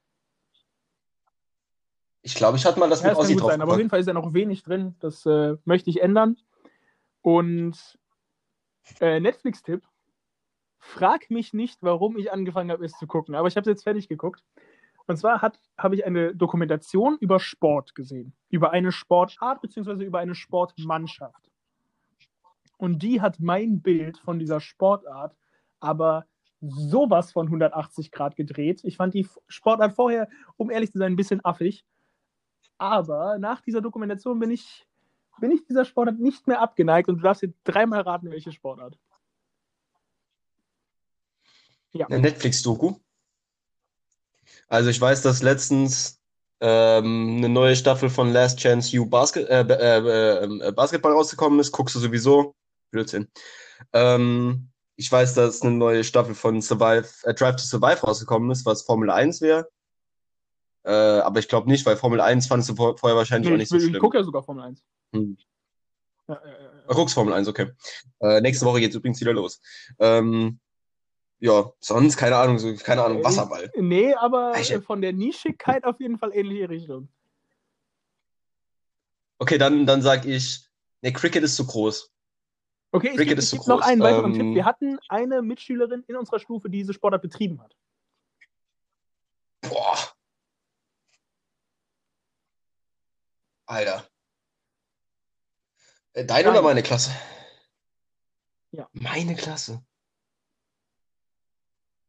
Ich 2.27 2.35
glaube, 2.35 2.57
ich 2.57 2.65
hatte 2.65 2.77
mal 2.77 2.89
das 2.89 3.01
Ja, 3.01 3.07
mit 3.07 3.17
das 3.17 3.23
Ossi 3.23 3.35
gut 3.35 3.45
sein, 3.45 3.61
aber 3.61 3.71
auf 3.71 3.77
jeden. 3.77 3.89
Fall 3.89 4.01
ist 4.01 4.07
ja 4.07 4.13
noch 4.13 4.33
wenig 4.33 4.61
drin. 4.61 4.95
Das 4.99 5.25
äh, 5.25 5.55
möchte 5.63 5.89
ich 5.89 6.01
ändern. 6.01 6.35
Und 7.21 7.97
äh, 8.99 9.21
Netflix-Tipp. 9.21 9.81
Frag 10.77 11.31
mich 11.31 11.53
nicht, 11.53 11.81
warum 11.81 12.17
ich 12.17 12.31
angefangen 12.33 12.69
habe, 12.69 12.83
es 12.83 12.91
zu 12.97 13.07
gucken, 13.07 13.33
aber 13.33 13.47
ich 13.47 13.55
habe 13.55 13.61
es 13.61 13.67
jetzt 13.67 13.83
fertig 13.83 14.09
geguckt. 14.09 14.43
Und 15.07 15.15
zwar 15.15 15.41
habe 15.41 15.95
ich 15.95 16.05
eine 16.05 16.35
Dokumentation 16.35 17.17
über 17.21 17.39
Sport 17.39 17.95
gesehen. 17.95 18.33
Über 18.49 18.71
eine 18.71 18.91
Sportart 18.91 19.61
bzw. 19.61 20.03
über 20.03 20.19
eine 20.19 20.35
Sportmannschaft. 20.35 21.49
Und 22.75 23.03
die 23.03 23.21
hat 23.21 23.39
mein 23.39 23.81
Bild 23.81 24.17
von 24.17 24.37
dieser 24.37 24.59
Sportart 24.59 25.33
aber 25.79 26.25
sowas 26.59 27.31
von 27.31 27.47
180 27.47 28.11
Grad 28.11 28.35
gedreht. 28.35 28.81
Ich 28.83 28.97
fand 28.97 29.13
die 29.13 29.27
Sportart 29.47 29.93
vorher, 29.93 30.27
um 30.57 30.69
ehrlich 30.69 30.91
zu 30.91 30.97
sein, 30.97 31.13
ein 31.13 31.15
bisschen 31.15 31.43
affig. 31.45 31.85
Aber 32.77 33.37
nach 33.39 33.61
dieser 33.61 33.81
Dokumentation 33.81 34.39
bin 34.39 34.51
ich, 34.51 34.87
bin 35.39 35.51
ich 35.51 35.65
dieser 35.65 35.85
Sportart 35.85 36.19
nicht 36.19 36.47
mehr 36.47 36.61
abgeneigt 36.61 37.09
und 37.09 37.17
du 37.17 37.23
darfst 37.23 37.41
jetzt 37.41 37.57
dreimal 37.63 38.01
raten, 38.01 38.29
welche 38.29 38.51
Sportart. 38.51 38.97
Ja. 41.91 42.07
Eine 42.07 42.19
Netflix-Doku. 42.19 42.95
Also 44.67 44.89
ich 44.89 44.99
weiß, 44.99 45.21
dass 45.21 45.41
letztens 45.41 46.21
ähm, 46.59 47.37
eine 47.37 47.49
neue 47.49 47.75
Staffel 47.75 48.09
von 48.09 48.31
Last 48.31 48.59
Chance 48.59 48.97
U 48.99 49.05
Basket, 49.05 49.47
äh, 49.49 49.61
äh, 49.61 50.67
äh, 50.67 50.71
Basketball 50.71 51.13
rausgekommen 51.13 51.59
ist. 51.59 51.71
Guckst 51.71 51.95
du 51.95 51.99
sowieso? 51.99 52.55
Blödsinn. 52.91 53.27
Ähm, 53.93 54.69
ich 54.95 55.11
weiß, 55.11 55.35
dass 55.35 55.61
eine 55.61 55.71
neue 55.71 56.03
Staffel 56.03 56.33
von 56.33 56.61
Survive, 56.61 57.07
äh, 57.23 57.33
Drive 57.33 57.57
to 57.57 57.63
Survive 57.63 58.01
rausgekommen 58.01 58.49
ist, 58.51 58.65
was 58.65 58.81
Formel 58.83 59.09
1 59.09 59.41
wäre. 59.41 59.69
Äh, 60.87 61.19
aber 61.19 61.39
ich 61.39 61.49
glaube 61.49 61.69
nicht, 61.69 61.85
weil 61.85 61.97
Formel 61.97 62.21
1 62.21 62.47
fandest 62.47 62.69
du 62.69 62.75
vor, 62.75 62.97
vorher 62.97 63.17
wahrscheinlich 63.17 63.49
Nee, 63.49 63.55
auch 63.55 63.57
nicht 63.57 63.63
ich, 63.65 63.69
so 63.69 63.75
will- 63.75 63.81
ich 63.83 63.89
schlimm. 63.89 64.01
gucke 64.01 64.17
ja 64.17 64.23
sogar 64.23 64.41
Formel 64.41 64.63
1. 64.63 64.81
Hm. 65.13 65.37
Ja, 66.29 66.41
ja, 66.45 66.51
ja, 66.51 66.93
guckst 66.93 67.13
Formel 67.13 67.33
1, 67.33 67.47
okay. 67.49 67.71
Äh, 68.21 68.39
nächste 68.39 68.65
Woche 68.65 68.79
geht's 68.79 68.95
übrigens 68.95 69.19
wieder 69.19 69.33
los. 69.33 69.59
Ähm, 69.99 70.59
ja, 71.39 71.71
sonst, 71.81 72.15
keine 72.15 72.37
Ahnung, 72.37 72.57
so, 72.57 72.73
keine 72.75 73.03
Ahnung, 73.03 73.21
Wasserball. 73.23 73.69
Nee, 73.75 74.13
aber 74.13 74.53
Ich- 74.59 74.71
äh, 74.71 74.79
von 74.81 75.01
der 75.01 75.11
Nischigkeit 75.11 75.83
auf 75.83 75.99
jeden 75.99 76.17
Fall 76.17 76.31
ähnliche 76.33 76.69
Richtung. 76.69 77.09
Okay, 79.39 79.57
dann, 79.57 79.85
dann 79.85 80.01
sag 80.01 80.25
ich, 80.25 80.67
ne, 81.01 81.11
Cricket 81.11 81.43
ist 81.43 81.55
zu 81.57 81.67
groß. 81.67 82.11
Okay, 82.93 83.07
ich 83.09 83.13
Cricket 83.17 83.27
gebe 83.29 83.39
ist 83.41 83.49
zu 83.49 83.57
geb 83.57 83.67
noch 83.67 83.79
groß. 83.81 83.87
einen 83.87 84.01
weiteren 84.01 84.33
Ähm, 84.33 84.39
Tipp. 84.39 84.55
Wir 84.55 84.65
hatten 84.65 84.97
eine 85.09 85.41
Mitschülerin 85.41 86.03
in 86.07 86.15
unserer 86.15 86.39
Stufe, 86.39 86.69
die 86.69 86.77
diese 86.79 86.93
Sportart 86.93 87.21
betrieben 87.21 87.61
hat. 87.61 87.75
Boah. 89.61 89.96
Alter. 93.67 94.03
Äh, 96.13 96.25
Deine 96.25 96.49
oder 96.49 96.53
Deine. 96.55 96.61
meine 96.67 96.83
Klasse? 96.83 97.11
Ja. 98.71 98.89
Meine 98.93 99.35
Klasse. 99.35 99.83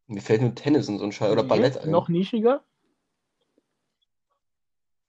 Mir 0.07 0.23
fällt 0.23 0.41
nur 0.41 0.55
Tennis 0.55 0.89
und 0.89 0.99
so 0.99 1.05
ein 1.05 1.13
Scheiß 1.13 1.31
oder 1.31 1.43
Ballett 1.43 1.77
ein. 1.77 1.91
Noch 1.91 2.09
nischiger. 2.09 2.65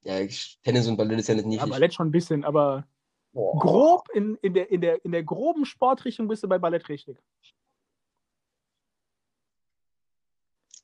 Ja, 0.02 0.16
Tennis 0.64 0.88
und 0.88 0.98
Ballett 0.98 1.20
ist 1.20 1.28
ja 1.30 1.36
nicht 1.36 1.44
Ja, 1.46 1.50
niedrig. 1.50 1.70
Ballett 1.70 1.94
schon 1.94 2.08
ein 2.08 2.12
bisschen, 2.12 2.44
aber 2.44 2.86
Boah. 3.32 3.60
grob 3.60 4.10
in, 4.14 4.36
in, 4.42 4.54
der, 4.54 4.72
in, 4.72 4.82
der, 4.82 5.04
in 5.06 5.12
der 5.12 5.24
groben 5.24 5.66
Sportrichtung 5.66 6.28
bist 6.28 6.44
du 6.44 6.48
bei 6.48 6.58
Ballett 6.58 6.90
richtig. 6.90 7.18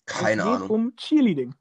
Keine 0.05 0.41
es 0.43 0.47
geht 0.47 0.55
Ahnung. 0.55 0.69
um 0.69 0.95
Cheerleading. 0.95 1.55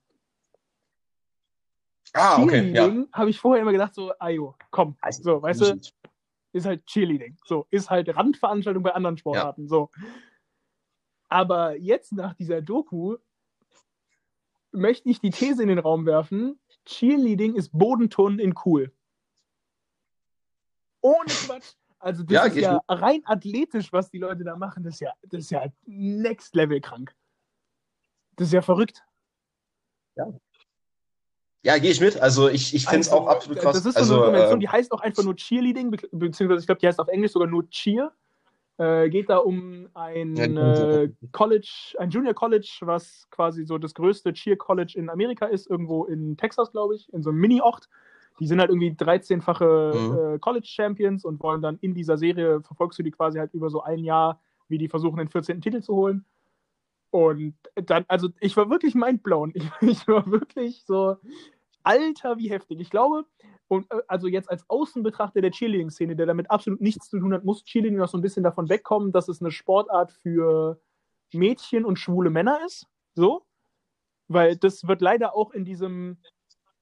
Ah, 2.14 2.40
okay, 2.40 2.70
ja. 2.70 2.84
Cheerleading 2.84 3.08
habe 3.12 3.30
ich 3.30 3.40
vorher 3.40 3.62
immer 3.62 3.72
gedacht, 3.72 3.94
so, 3.94 4.12
ayo, 4.18 4.54
komm, 4.70 4.96
so, 5.10 5.42
weißt 5.42 5.60
du, 5.60 5.80
ist 6.52 6.64
halt 6.66 6.86
Cheerleading. 6.86 7.36
So, 7.44 7.66
ist 7.70 7.90
halt 7.90 8.14
Randveranstaltung 8.14 8.82
bei 8.82 8.92
anderen 8.92 9.18
Sportarten. 9.18 9.66
So. 9.68 9.90
Aber 11.28 11.76
jetzt 11.76 12.12
nach 12.12 12.34
dieser 12.34 12.62
Doku 12.62 13.16
möchte 14.70 15.08
ich 15.08 15.20
die 15.20 15.30
These 15.30 15.62
in 15.62 15.68
den 15.68 15.80
Raum 15.80 16.06
werfen: 16.06 16.60
Cheerleading 16.84 17.56
ist 17.56 17.70
Bodenturnen 17.70 18.38
in 18.38 18.54
cool. 18.64 18.92
Ohne 21.00 21.26
Quatsch. 21.26 21.74
Also, 21.98 22.22
das 22.22 22.32
Ja, 22.32 22.44
ist 22.44 22.56
ja 22.56 22.72
mit. 22.74 22.82
rein 23.02 23.22
athletisch, 23.24 23.92
was 23.92 24.10
die 24.10 24.18
Leute 24.18 24.44
da 24.44 24.56
machen. 24.56 24.84
Das 24.84 24.94
ist 24.94 25.00
ja, 25.00 25.12
das 25.22 25.40
ist 25.40 25.50
ja 25.50 25.66
next 25.86 26.54
level 26.54 26.80
krank. 26.80 27.14
Das 28.36 28.48
ist 28.48 28.52
ja 28.52 28.62
verrückt. 28.62 29.02
Ja, 30.14 30.32
gehe 31.64 31.90
ich 31.90 32.00
mit. 32.00 32.20
Also 32.20 32.48
ich, 32.48 32.74
ich 32.74 32.86
finde 32.86 33.00
es 33.00 33.08
Also, 33.08 33.24
auch 33.24 33.28
absolut 33.28 33.58
krass. 33.58 33.74
Das 33.74 33.86
ist 33.86 33.94
so 33.94 34.00
also, 34.00 34.14
eine 34.14 34.22
Dokumentation, 34.24 34.58
äh, 34.58 34.60
die 34.60 34.68
heißt 34.68 34.92
auch 34.92 35.00
einfach 35.00 35.22
nur 35.22 35.34
Cheerleading, 35.34 35.90
be 35.90 35.98
beziehungsweise 36.12 36.60
ich 36.60 36.66
glaube, 36.66 36.80
die 36.80 36.86
heißt 36.86 37.00
auf 37.00 37.08
Englisch 37.08 37.32
sogar 37.32 37.48
nur 37.48 37.68
Cheer. 37.70 38.12
Äh, 38.76 39.08
geht 39.08 39.30
da 39.30 39.38
um 39.38 39.88
ein 39.94 40.36
Ja, 40.36 40.44
äh, 40.46 41.10
College, 41.32 41.94
ein 41.98 42.10
Junior 42.10 42.34
College, 42.34 42.68
was 42.80 43.28
quasi 43.30 43.64
so 43.64 43.78
das 43.78 43.94
größte 43.94 44.32
Cheer 44.32 44.56
College 44.56 44.94
in 44.96 45.08
Amerika 45.08 45.46
ist, 45.46 45.70
irgendwo 45.70 46.04
in 46.06 46.36
Texas, 46.36 46.72
glaube 46.72 46.96
ich, 46.96 47.10
in 47.12 47.22
so 47.22 47.30
einem 47.30 47.38
Mini-Ort. 47.38 47.88
Die 48.40 48.48
sind 48.48 48.58
halt 48.60 48.70
irgendwie 48.70 48.90
13-fache 48.90 49.94
Mhm. 49.94 50.34
äh, 50.34 50.38
College 50.40 50.66
Champions 50.66 51.24
und 51.24 51.40
wollen 51.40 51.62
dann 51.62 51.78
in 51.82 51.94
dieser 51.94 52.18
Serie, 52.18 52.60
verfolgst 52.62 52.98
du 52.98 53.04
die 53.04 53.12
quasi 53.12 53.38
halt 53.38 53.54
über 53.54 53.70
so 53.70 53.80
ein 53.82 54.00
Jahr, 54.00 54.40
wie 54.68 54.76
die 54.78 54.88
versuchen, 54.88 55.18
den 55.18 55.28
14. 55.28 55.60
Titel 55.60 55.80
zu 55.80 55.94
holen. 55.94 56.24
Und 57.10 57.54
dann, 57.76 58.04
also 58.08 58.28
ich 58.40 58.56
war 58.56 58.68
wirklich 58.70 58.96
mindblown. 58.96 59.52
Ich, 59.80 59.88
ich 59.88 60.08
war 60.08 60.26
wirklich 60.28 60.82
so, 60.84 61.16
Alter, 61.84 62.38
wie 62.38 62.50
heftig. 62.50 62.80
Ich 62.80 62.90
glaube, 62.90 63.24
und 63.68 63.90
äh, 63.92 64.00
also 64.08 64.26
jetzt 64.26 64.50
als 64.50 64.68
Außenbetrachter 64.68 65.40
der 65.40 65.50
Cheerleading-Szene, 65.50 66.16
der 66.16 66.26
damit 66.26 66.50
absolut 66.50 66.80
nichts 66.80 67.08
zu 67.08 67.20
tun 67.20 67.32
hat, 67.32 67.44
muss 67.44 67.64
Cheerleading 67.64 67.98
noch 67.98 68.08
so 68.08 68.18
ein 68.18 68.22
bisschen 68.22 68.42
davon 68.42 68.68
wegkommen, 68.68 69.12
dass 69.12 69.28
es 69.28 69.40
eine 69.40 69.50
Sportart 69.50 70.10
für 70.10 70.80
Mädchen 71.32 71.84
und 71.84 71.98
schwule 71.98 72.30
Männer 72.30 72.60
ist. 72.64 72.86
So. 73.14 73.44
Weil 74.28 74.56
das 74.56 74.86
wird 74.86 75.02
leider 75.02 75.34
auch 75.36 75.52
in 75.52 75.64
diesem, 75.64 76.18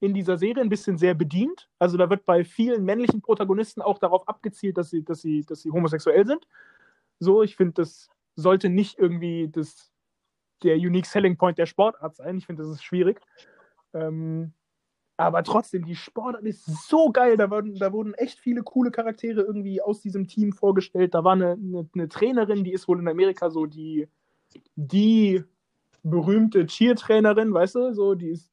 in 0.00 0.14
dieser 0.14 0.38
Serie 0.38 0.62
ein 0.62 0.68
bisschen 0.68 0.98
sehr 0.98 1.14
bedient. 1.14 1.68
Also 1.78 1.96
da 1.96 2.08
wird 2.08 2.24
bei 2.24 2.44
vielen 2.44 2.84
männlichen 2.84 3.20
Protagonisten 3.22 3.82
auch 3.82 3.98
darauf 3.98 4.28
abgezielt, 4.28 4.78
dass 4.78 4.90
sie, 4.90 5.04
dass 5.04 5.20
sie, 5.20 5.44
dass 5.44 5.62
sie 5.62 5.70
homosexuell 5.70 6.26
sind. 6.26 6.46
So, 7.18 7.42
ich 7.42 7.56
finde, 7.56 7.74
das 7.74 8.08
sollte 8.36 8.68
nicht 8.68 8.98
irgendwie 8.98 9.48
das, 9.48 9.92
der 10.62 10.76
Unique 10.76 11.06
Selling 11.06 11.36
Point 11.36 11.58
der 11.58 11.66
Sportart 11.66 12.16
sein. 12.16 12.38
Ich 12.38 12.46
finde, 12.46 12.62
das 12.62 12.72
ist 12.72 12.84
schwierig. 12.84 13.20
Ähm, 13.94 14.54
aber 15.16 15.42
trotzdem, 15.44 15.84
die 15.84 15.94
Sportart 15.94 16.44
ist 16.44 16.64
so 16.88 17.10
geil. 17.10 17.36
Da 17.36 17.50
wurden, 17.50 17.74
da 17.76 17.92
wurden 17.92 18.14
echt 18.14 18.38
viele 18.38 18.62
coole 18.62 18.90
Charaktere 18.90 19.42
irgendwie 19.42 19.82
aus 19.82 20.00
diesem 20.00 20.26
Team 20.26 20.52
vorgestellt. 20.52 21.14
Da 21.14 21.22
war 21.24 21.32
eine, 21.32 21.52
eine, 21.52 21.88
eine 21.94 22.08
Trainerin, 22.08 22.64
die 22.64 22.72
ist 22.72 22.88
wohl 22.88 22.98
in 22.98 23.08
Amerika 23.08 23.50
so 23.50 23.66
die, 23.66 24.08
die 24.74 25.44
berühmte 26.02 26.66
Cheer-Trainerin, 26.66 27.52
weißt 27.52 27.74
du? 27.76 27.94
So, 27.94 28.14
die 28.14 28.30
ist 28.30 28.52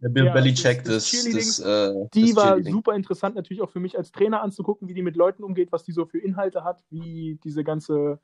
der 0.00 0.10
Bill 0.10 0.26
ja, 0.26 0.32
Belichick 0.34 0.84
des, 0.84 1.10
des 1.10 1.24
des, 1.24 1.58
äh, 1.60 1.94
die 2.12 2.26
des 2.26 2.36
war 2.36 2.62
super 2.62 2.94
interessant 2.94 3.34
natürlich 3.34 3.62
auch 3.62 3.70
für 3.70 3.80
mich 3.80 3.96
als 3.96 4.12
Trainer 4.12 4.42
anzugucken, 4.42 4.88
wie 4.88 4.94
die 4.94 5.02
mit 5.02 5.16
Leuten 5.16 5.42
umgeht, 5.42 5.72
was 5.72 5.84
die 5.84 5.92
so 5.92 6.04
für 6.04 6.18
Inhalte 6.18 6.64
hat, 6.64 6.84
wie 6.90 7.38
diese 7.42 7.64
ganze, 7.64 8.20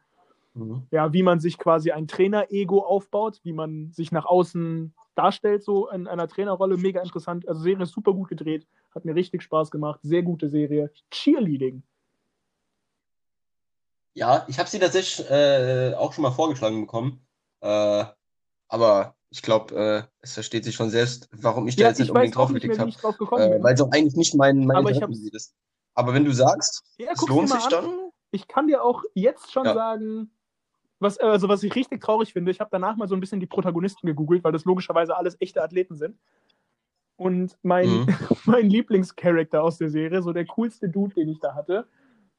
Mhm. 0.55 0.87
ja, 0.91 1.13
wie 1.13 1.23
man 1.23 1.41
sich 1.41 1.57
quasi 1.57 1.93
ein 1.93 2.07
Trainer-Ego 2.07 2.81
aufbaut, 2.85 3.41
wie 3.43 3.55
man 3.55 3.91
sich 3.93 4.13
nach 4.13 4.27
außen 4.27 4.93
darstellt, 5.15 5.63
so 5.63 5.89
in 5.89 6.07
einer 6.07 6.29
Trainerrolle. 6.29 6.77
Mega 6.77 7.01
interessant. 7.03 7.49
Also 7.49 7.63
Serie 7.63 7.85
ist 7.85 7.93
super 7.93 8.13
gut 8.13 8.29
gedreht, 8.29 8.67
hat 8.95 9.05
mir 9.05 9.15
richtig 9.15 9.43
Spaß 9.43 9.71
gemacht, 9.71 10.01
sehr 10.03 10.23
gute 10.23 10.49
Serie. 10.49 10.91
Cheerleading. 11.11 11.83
Ja, 14.15 14.45
ich 14.49 14.59
habe 14.59 14.69
sie 14.69 14.79
tatsächlich 14.79 15.29
äh, 15.31 15.95
auch 15.95 16.13
schon 16.13 16.23
mal 16.23 16.33
vorgeschlagen 16.33 16.83
bekommen. 16.83 17.25
Äh, 17.61 18.05
aber 18.69 19.15
ich 19.31 19.41
glaube, 19.41 19.75
äh, 19.75 20.03
es 20.21 20.35
versteht 20.35 20.65
sich 20.65 20.75
schon 20.75 20.91
selbst, 20.91 21.31
warum 21.33 21.67
ich 21.67 21.77
da 21.77 21.83
Ja, 21.85 21.89
jetzt 21.89 21.99
nicht 21.99 22.09
ich 22.09 22.15
unbedingt 22.15 22.37
nicht 22.69 22.79
habe. 22.79 22.91
ich 22.91 22.97
drauf 22.99 23.17
gekommen 23.17 23.43
Äh, 23.43 23.55
bin. 23.55 23.63
weil 23.63 23.75
es 23.75 23.81
auch 23.81 23.91
eigentlich 23.91 24.17
nicht 24.17 24.35
mein, 24.35 24.67
mein 24.67 24.77
Aber 24.77 24.91
ist. 25.33 25.55
Aber 25.95 26.13
wenn 26.13 26.25
du 26.27 26.33
sagst, 26.33 26.85
Ja, 26.99 27.13
es 27.13 27.27
lohnt 27.27 27.49
sich 27.49 27.65
an. 27.65 27.71
dann, 27.71 28.11
ich 28.31 28.49
kann 28.49 28.67
dir 28.67 28.83
auch 28.85 29.03
jetzt 29.15 29.51
schon 29.53 29.65
Ja. 29.65 29.75
sagen, 29.75 30.31
was, 31.03 31.19
also 31.19 31.49
was 31.49 31.63
ich 31.63 31.75
richtig 31.75 32.01
traurig 32.01 32.33
finde, 32.33 32.51
ich 32.51 32.61
habe 32.61 32.71
danach 32.73 32.97
mal 32.97 33.09
so 33.09 33.15
ein 33.15 33.21
bisschen 33.21 33.41
die 33.41 33.47
Protagonisten 33.47 34.07
gegoogelt, 34.07 34.45
weil 34.45 34.53
das 34.53 34.65
logischerweise 34.65 35.17
alles 35.17 35.37
echte 35.41 35.63
Athleten 35.63 35.97
sind. 35.97 36.17
Und 37.17 37.57
mein, 37.63 37.89
Mhm. 37.91 38.07
mein 38.47 38.71
Lieblingscharakter 38.71 39.63
aus 39.63 39.79
der 39.79 39.91
Serie, 39.91 40.23
so 40.23 40.33
der 40.33 40.47
coolste 40.47 40.89
Dude, 40.89 41.15
den 41.15 41.29
ich 41.29 41.39
da 41.41 41.55
hatte, 41.55 41.87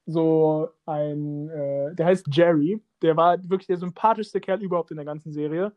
so 0.06 0.69
ein, 0.85 1.49
äh, 1.49 1.95
der 1.95 2.06
heißt 2.07 2.27
Jerry, 2.31 2.81
der 3.02 3.15
war 3.15 3.38
wirklich 3.49 3.68
der 3.68 3.77
sympathischste 3.77 4.41
Kerl 4.41 4.61
überhaupt 4.61 4.91
in 4.91 4.98
der 4.98 5.06
ganzen 5.06 5.31
Serie. 5.31 5.72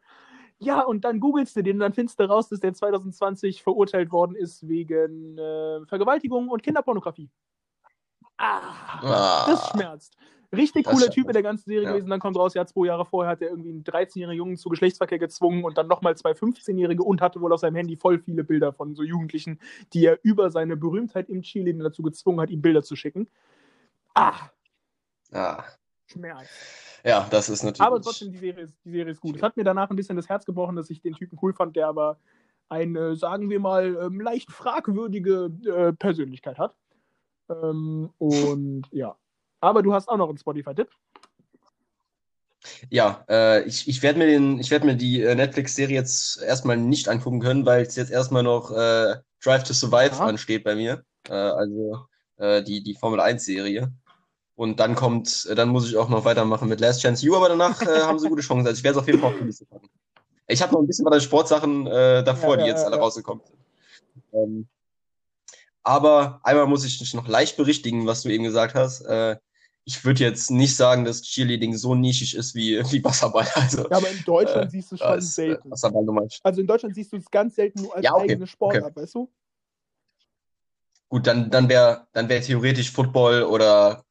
Ja, 0.58 0.80
und 0.82 1.04
dann 1.04 1.20
googelst 1.20 1.54
du 1.54 1.62
den 1.62 1.76
und 1.76 1.80
dann 1.80 1.92
findest 1.92 2.18
du 2.18 2.24
raus, 2.24 2.48
dass 2.48 2.60
der 2.60 2.72
2020 2.72 3.62
verurteilt 3.62 4.10
worden 4.10 4.34
ist 4.34 4.66
wegen 4.66 5.36
äh, 5.38 5.84
Vergewaltigung 5.86 6.48
und 6.48 6.62
Kinderpornografie. 6.62 7.30
Ah, 8.38 9.00
Ah, 9.02 9.44
das 9.46 9.68
schmerzt. 9.68 10.16
Richtig 10.54 10.84
Das 10.84 10.94
cooler. 10.94 11.10
Typ 11.10 11.26
in 11.26 11.32
der 11.32 11.42
ganzen 11.42 11.64
Serie 11.68 11.84
Ja. 11.84 11.90
gewesen. 11.92 12.10
Dann 12.10 12.20
kommt 12.20 12.36
raus, 12.36 12.54
ja, 12.54 12.66
zwei 12.66 12.86
Jahre 12.86 13.04
vorher 13.04 13.32
hat 13.32 13.42
er 13.42 13.50
irgendwie 13.50 13.70
einen 13.70 13.84
13-jährigen 13.84 14.36
Jungen 14.36 14.56
zu 14.56 14.68
Geschlechtsverkehr 14.68 15.18
gezwungen 15.18 15.64
und 15.64 15.76
dann 15.78 15.88
nochmal 15.88 16.16
zwei 16.16 16.32
15-Jährige 16.32 17.02
und 17.02 17.20
hatte 17.20 17.40
wohl 17.40 17.52
auf 17.52 17.60
seinem 17.60 17.76
Handy 17.76 17.96
voll 17.96 18.18
viele 18.18 18.44
Bilder 18.44 18.72
von 18.72 18.94
so 18.94 19.02
Jugendlichen, 19.02 19.60
die 19.92 20.04
er 20.06 20.18
über 20.22 20.50
seine 20.50 20.76
Berühmtheit 20.76 21.28
im 21.28 21.42
Cheerleading 21.42 21.82
dazu 21.82 22.02
gezwungen 22.02 22.40
hat, 22.40 22.50
ihm 22.50 22.62
Bilder 22.62 22.82
zu 22.82 22.96
schicken. 22.96 23.28
Ah, 24.14 24.50
ah. 25.32 25.64
Schmerz. 26.06 26.48
Ja, 27.04 27.26
das 27.30 27.48
ist 27.48 27.62
natürlich. 27.62 27.80
Aber 27.80 28.00
trotzdem, 28.00 28.32
die 28.32 28.38
Serie, 28.38 28.64
ist, 28.64 28.78
die 28.84 28.90
Serie 28.90 29.12
ist 29.12 29.20
gut. 29.20 29.36
Es 29.36 29.42
hat 29.42 29.56
mir 29.56 29.64
danach 29.64 29.90
ein 29.90 29.96
bisschen 29.96 30.16
das 30.16 30.28
Herz 30.28 30.44
gebrochen, 30.44 30.76
dass 30.76 30.90
ich 30.90 31.00
den 31.00 31.14
Typen 31.14 31.38
cool 31.42 31.52
fand, 31.52 31.76
der 31.76 31.88
aber 31.88 32.18
eine, 32.68 33.14
sagen 33.16 33.50
wir 33.50 33.60
mal, 33.60 33.96
ähm, 34.02 34.20
leicht 34.20 34.50
fragwürdige 34.50 35.50
äh, 35.66 35.92
Persönlichkeit 35.92 36.58
hat. 36.58 36.74
Ähm, 37.48 38.10
und 38.18 38.84
ja. 38.90 39.16
Aber 39.60 39.82
du 39.82 39.92
hast 39.92 40.08
auch 40.08 40.16
noch 40.16 40.28
einen 40.28 40.38
Spotify-Tipp. 40.38 40.88
Ja, 42.90 43.24
äh, 43.28 43.64
ich, 43.64 43.88
ich 43.88 44.02
werde 44.02 44.18
mir 44.18 44.26
den, 44.26 44.58
ich 44.58 44.70
werde 44.70 44.86
mir 44.86 44.96
die 44.96 45.22
äh, 45.22 45.34
Netflix-Serie 45.34 45.94
jetzt 45.94 46.42
erstmal 46.42 46.76
nicht 46.76 47.08
angucken 47.08 47.40
können, 47.40 47.64
weil 47.64 47.82
es 47.82 47.96
jetzt 47.96 48.10
erstmal 48.10 48.42
noch 48.42 48.70
äh, 48.70 49.16
Drive 49.42 49.64
to 49.64 49.72
Survive 49.72 50.12
Aha. 50.12 50.26
ansteht 50.26 50.64
bei 50.64 50.74
mir. 50.74 51.04
Äh, 51.28 51.32
also 51.32 52.06
äh, 52.38 52.62
die, 52.62 52.82
die 52.82 52.94
Formel 52.94 53.20
1-Serie. 53.20 53.92
Und 54.56 54.80
dann 54.80 54.94
kommt, 54.94 55.46
äh, 55.50 55.54
dann 55.54 55.68
muss 55.68 55.88
ich 55.88 55.96
auch 55.96 56.08
noch 56.08 56.24
weitermachen 56.24 56.68
mit 56.68 56.80
Last 56.80 57.02
Chance 57.02 57.24
You, 57.24 57.36
aber 57.36 57.48
danach 57.48 57.80
haben 57.80 58.18
sie 58.18 58.28
gute 58.28 58.42
Chancen. 58.42 58.66
Also 58.66 58.78
ich 58.78 58.84
werde 58.84 58.98
es 58.98 59.02
auf 59.02 59.06
jeden 59.06 59.20
Fall 59.20 59.30
auf 59.30 59.38
die 59.38 59.44
Liste 59.44 59.66
packen. 59.66 59.88
Ich 60.48 60.62
habe 60.62 60.72
noch 60.72 60.80
ein 60.80 60.86
bisschen 60.86 61.04
bei 61.04 61.10
den 61.10 61.20
Sportsachen 61.20 61.86
davor, 61.86 62.56
Ja, 62.56 62.62
die 62.62 62.70
jetzt 62.70 62.80
ja, 62.82 62.86
alle 62.86 62.96
ja. 62.96 63.02
rausgekommen 63.02 63.44
sind. 63.44 63.58
Ähm, 64.32 64.68
aber 65.82 66.40
einmal 66.42 66.66
muss 66.66 66.84
ich 66.84 66.98
dich 66.98 67.14
noch 67.14 67.26
leicht 67.26 67.56
berichtigen, 67.56 68.06
was 68.06 68.22
du 68.22 68.28
eben 68.28 68.44
gesagt 68.44 68.74
hast. 68.74 69.02
Äh, 69.02 69.36
ich 69.88 70.04
würde 70.04 70.24
jetzt 70.24 70.50
nicht 70.50 70.76
sagen, 70.76 71.04
dass 71.04 71.22
Cheerleading 71.22 71.76
so 71.76 71.94
nischig 71.94 72.34
ist 72.34 72.54
wie, 72.56 72.78
wie 72.92 73.02
Wasserball. 73.02 73.46
Also, 73.54 73.88
Ja, 73.88 73.96
aber 73.96 74.10
in 74.10 74.22
Deutschland 74.24 74.66
Äh, 74.66 74.70
siehst 74.70 74.90
du 74.90 74.96
es 74.96 75.00
schon 75.00 75.18
ist 75.18 75.26
äh, 75.38 75.46
selten. 75.46 75.70
Wasserball 75.70 76.04
Nummer. 76.04 76.26
Also 76.42 76.60
in 76.60 76.66
Deutschland 76.66 76.94
siehst 76.94 77.12
du 77.12 77.16
es 77.16 77.30
ganz 77.30 77.54
selten 77.54 77.82
nur 77.82 77.94
als 77.94 78.04
Ja, 78.04 78.14
okay, 78.14 78.32
eigene 78.32 78.46
Sportart, 78.46 78.96
weißt 78.96 79.14
du? 79.14 79.30
Gut, 81.08 81.26
dann, 81.28 81.50
dann 81.50 81.68
wäre 81.68 82.08
dann 82.12 82.28
wär 82.28 82.42
theoretisch 82.42 82.90
Football 82.90 83.44
oder 83.44 84.04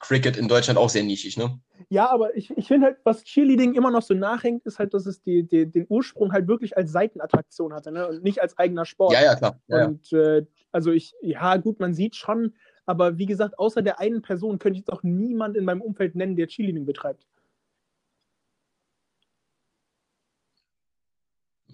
Cricket 0.00 0.38
in 0.38 0.48
Deutschland 0.48 0.78
auch 0.78 0.88
sehr 0.88 1.02
nischig, 1.02 1.36
ne? 1.36 1.60
Ja, 1.90 2.10
aber 2.10 2.34
ich, 2.34 2.50
ich 2.56 2.68
finde 2.68 2.86
halt, 2.86 2.98
was 3.04 3.22
Cheerleading 3.24 3.74
immer 3.74 3.90
noch 3.90 4.02
so 4.02 4.14
nachhängt, 4.14 4.64
ist 4.64 4.78
halt, 4.78 4.94
dass 4.94 5.04
es 5.04 5.20
die, 5.22 5.42
die, 5.42 5.66
den 5.66 5.86
Ursprung 5.90 6.32
halt 6.32 6.48
wirklich 6.48 6.76
als 6.76 6.90
Seitenattraktion 6.90 7.74
hatte, 7.74 7.92
ne? 7.92 8.08
Und 8.08 8.22
nicht 8.22 8.40
als 8.40 8.56
eigener 8.56 8.86
Sport. 8.86 9.12
Ja, 9.12 9.22
ja, 9.22 9.34
klar. 9.34 9.60
Ja, 9.68 9.78
ja. 9.78 9.86
Und 9.88 10.12
äh, 10.12 10.46
also 10.70 10.90
ich, 10.90 11.14
ja, 11.20 11.58
gut, 11.58 11.80
man 11.80 11.92
sieht 11.92 12.16
schon, 12.16 12.54
aber 12.86 13.18
wie 13.18 13.26
gesagt, 13.26 13.58
außer 13.58 13.82
der 13.82 14.00
einen 14.00 14.22
Person 14.22 14.58
könnte 14.58 14.74
ich 14.78 14.86
jetzt 14.86 14.92
auch 14.92 15.02
niemand 15.02 15.56
in 15.56 15.64
meinem 15.64 15.82
Umfeld 15.82 16.14
nennen, 16.14 16.36
der 16.36 16.48
Cheerleading 16.48 16.86
betreibt. 16.86 17.26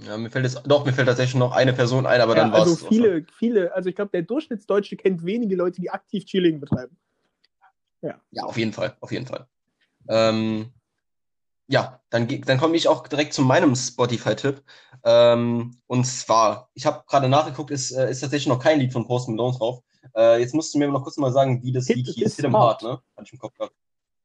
Ja, 0.00 0.16
mir 0.16 0.30
fällt 0.30 0.44
jetzt, 0.44 0.62
doch, 0.64 0.84
mir 0.84 0.92
fällt 0.92 1.08
tatsächlich 1.08 1.34
noch 1.34 1.52
eine 1.52 1.72
Person 1.72 2.06
ein, 2.06 2.20
aber 2.20 2.34
dann 2.36 2.48
Ja, 2.48 2.52
war 2.52 2.62
es. 2.62 2.84
also 2.84 2.88
viele, 2.88 3.26
viele, 3.32 3.74
also 3.74 3.88
ich 3.88 3.96
glaube, 3.96 4.12
der 4.12 4.22
Durchschnittsdeutsche 4.22 4.96
kennt 4.96 5.24
wenige 5.24 5.56
Leute, 5.56 5.80
die 5.80 5.90
aktiv 5.90 6.24
Cheerleading 6.24 6.60
betreiben. 6.60 6.96
Ja, 8.30 8.44
auf 8.44 8.56
jeden 8.56 8.72
Fall, 8.72 8.96
auf 9.00 9.10
jeden 9.10 9.26
Fall. 9.26 9.48
Ähm, 10.08 10.72
ja, 11.66 12.00
dann, 12.10 12.28
dann 12.28 12.58
komme 12.58 12.76
ich 12.76 12.88
auch 12.88 13.06
direkt 13.08 13.34
zu 13.34 13.42
meinem 13.42 13.74
Spotify-Tipp. 13.74 14.62
Ähm, 15.04 15.76
und 15.86 16.04
zwar, 16.04 16.70
ich 16.74 16.86
habe 16.86 17.04
gerade 17.06 17.28
nachgeguckt, 17.28 17.70
ist, 17.70 17.90
äh, 17.90 18.10
ist 18.10 18.20
tatsächlich 18.20 18.48
noch 18.48 18.62
kein 18.62 18.78
Lied 18.80 18.92
von 18.92 19.06
Post 19.06 19.28
Malone 19.28 19.56
drauf. 19.56 19.82
Äh, 20.16 20.40
jetzt 20.40 20.54
musst 20.54 20.74
du 20.74 20.78
mir 20.78 20.88
noch 20.88 21.02
kurz 21.02 21.16
mal 21.16 21.32
sagen, 21.32 21.62
wie 21.62 21.72
das 21.72 21.86
Hit 21.86 21.96
Lied 21.96 22.06
This 22.06 22.14
hieß. 22.16 22.36
Hit 22.36 22.44
'em 22.46 22.56
Hard. 22.56 22.82
Hard, 22.82 22.82
ne? 22.82 23.02
Hatte 23.16 23.26
ich 23.26 23.32
im 23.32 23.38
Kopf 23.38 23.54
gehabt. 23.56 23.74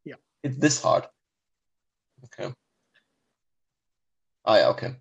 Ja. 0.04 0.18
Hit 0.42 0.60
This 0.62 0.84
Hard. 0.84 1.12
Okay. 2.24 2.54
Ah 4.44 4.58
ja, 4.58 4.70
okay. 4.72 4.96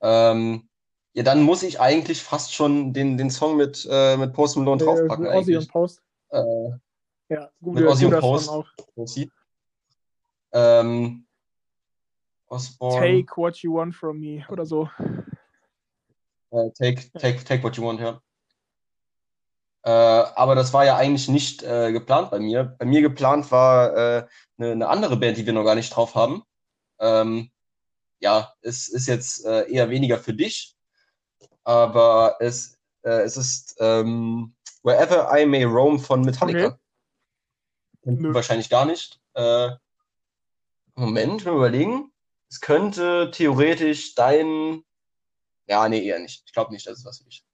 Ähm, 0.00 0.68
ja, 1.14 1.22
dann 1.22 1.42
muss 1.42 1.62
ich 1.62 1.80
eigentlich 1.80 2.22
fast 2.22 2.54
schon 2.54 2.92
den, 2.92 3.16
den 3.18 3.30
Song 3.30 3.56
mit, 3.56 3.86
äh, 3.90 4.16
mit 4.16 4.32
Post 4.32 4.56
Malone 4.56 4.82
draufpacken 4.82 5.24
Äh, 5.26 5.28
Ozzy 5.28 5.38
eigentlich. 5.38 5.58
und 5.58 5.68
Post. 5.70 6.02
Äh, 6.30 6.70
Ja, 7.28 7.50
gut, 7.60 7.74
Mit 7.74 7.84
Ozzy 7.86 8.06
und 8.06 8.18
Post. 8.20 8.48
Auch. 8.48 8.68
Ozzy. 8.96 9.30
Ähm, 10.52 11.26
Osborne. 12.48 13.24
Take 13.24 13.36
what 13.36 13.56
you 13.58 13.74
want 13.74 13.94
from 13.94 14.20
me 14.20 14.44
oder 14.50 14.66
so. 14.66 14.88
Äh, 16.50 16.70
take, 16.72 17.10
take, 17.18 17.42
take 17.44 17.62
what 17.62 17.76
you 17.76 17.84
want, 17.84 18.00
ja. 18.00 18.20
Äh, 19.84 19.90
aber 19.90 20.54
das 20.54 20.72
war 20.72 20.84
ja 20.84 20.96
eigentlich 20.96 21.28
nicht 21.28 21.62
äh, 21.62 21.92
geplant 21.92 22.30
bei 22.30 22.38
mir. 22.38 22.76
Bei 22.78 22.84
mir 22.84 23.02
geplant 23.02 23.50
war 23.50 23.96
äh, 23.96 24.26
eine, 24.58 24.72
eine 24.72 24.88
andere 24.88 25.16
Band, 25.16 25.36
die 25.36 25.46
wir 25.46 25.52
noch 25.52 25.64
gar 25.64 25.74
nicht 25.74 25.94
drauf 25.94 26.14
haben. 26.14 26.44
Ähm, 27.00 27.50
ja, 28.20 28.54
es 28.60 28.88
ist 28.88 29.08
jetzt 29.08 29.44
äh, 29.44 29.68
eher 29.68 29.90
weniger 29.90 30.18
für 30.18 30.34
dich, 30.34 30.76
aber 31.64 32.36
es, 32.38 32.78
äh, 33.02 33.22
es 33.22 33.36
ist 33.36 33.76
ähm, 33.80 34.54
Wherever 34.84 35.28
I 35.36 35.44
May 35.46 35.64
Roam 35.64 35.98
von 35.98 36.22
Metallica. 36.22 36.78
Okay. 38.04 38.34
Wahrscheinlich 38.34 38.68
gar 38.68 38.84
nicht. 38.84 39.20
Äh, 39.34 39.70
Moment, 40.94 41.44
wir 41.44 41.52
überlegen. 41.52 42.12
Es 42.48 42.60
könnte 42.60 43.30
theoretisch 43.32 44.14
dein. 44.14 44.84
Ja, 45.66 45.88
nee, 45.88 46.04
eher 46.04 46.18
nicht. 46.18 46.42
Ich 46.46 46.52
glaube 46.52 46.72
nicht, 46.72 46.86
dass 46.86 46.98
es 46.98 47.04
was 47.04 47.18
für 47.18 47.24
dich. 47.24 47.44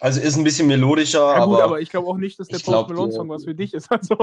Also 0.00 0.20
ist 0.20 0.36
ein 0.36 0.44
bisschen 0.44 0.66
melodischer, 0.66 1.20
Ja, 1.20 1.44
gut, 1.44 1.54
aber, 1.54 1.64
aber 1.64 1.80
ich 1.80 1.88
glaube 1.88 2.08
auch 2.08 2.16
nicht, 2.16 2.38
dass 2.38 2.48
der 2.48 2.58
ich 2.58 2.64
Post 2.64 2.88
Malone 2.88 3.12
Song 3.12 3.28
was 3.28 3.44
für 3.44 3.54
dich 3.54 3.72
ist. 3.74 3.88
Also, 3.90 4.16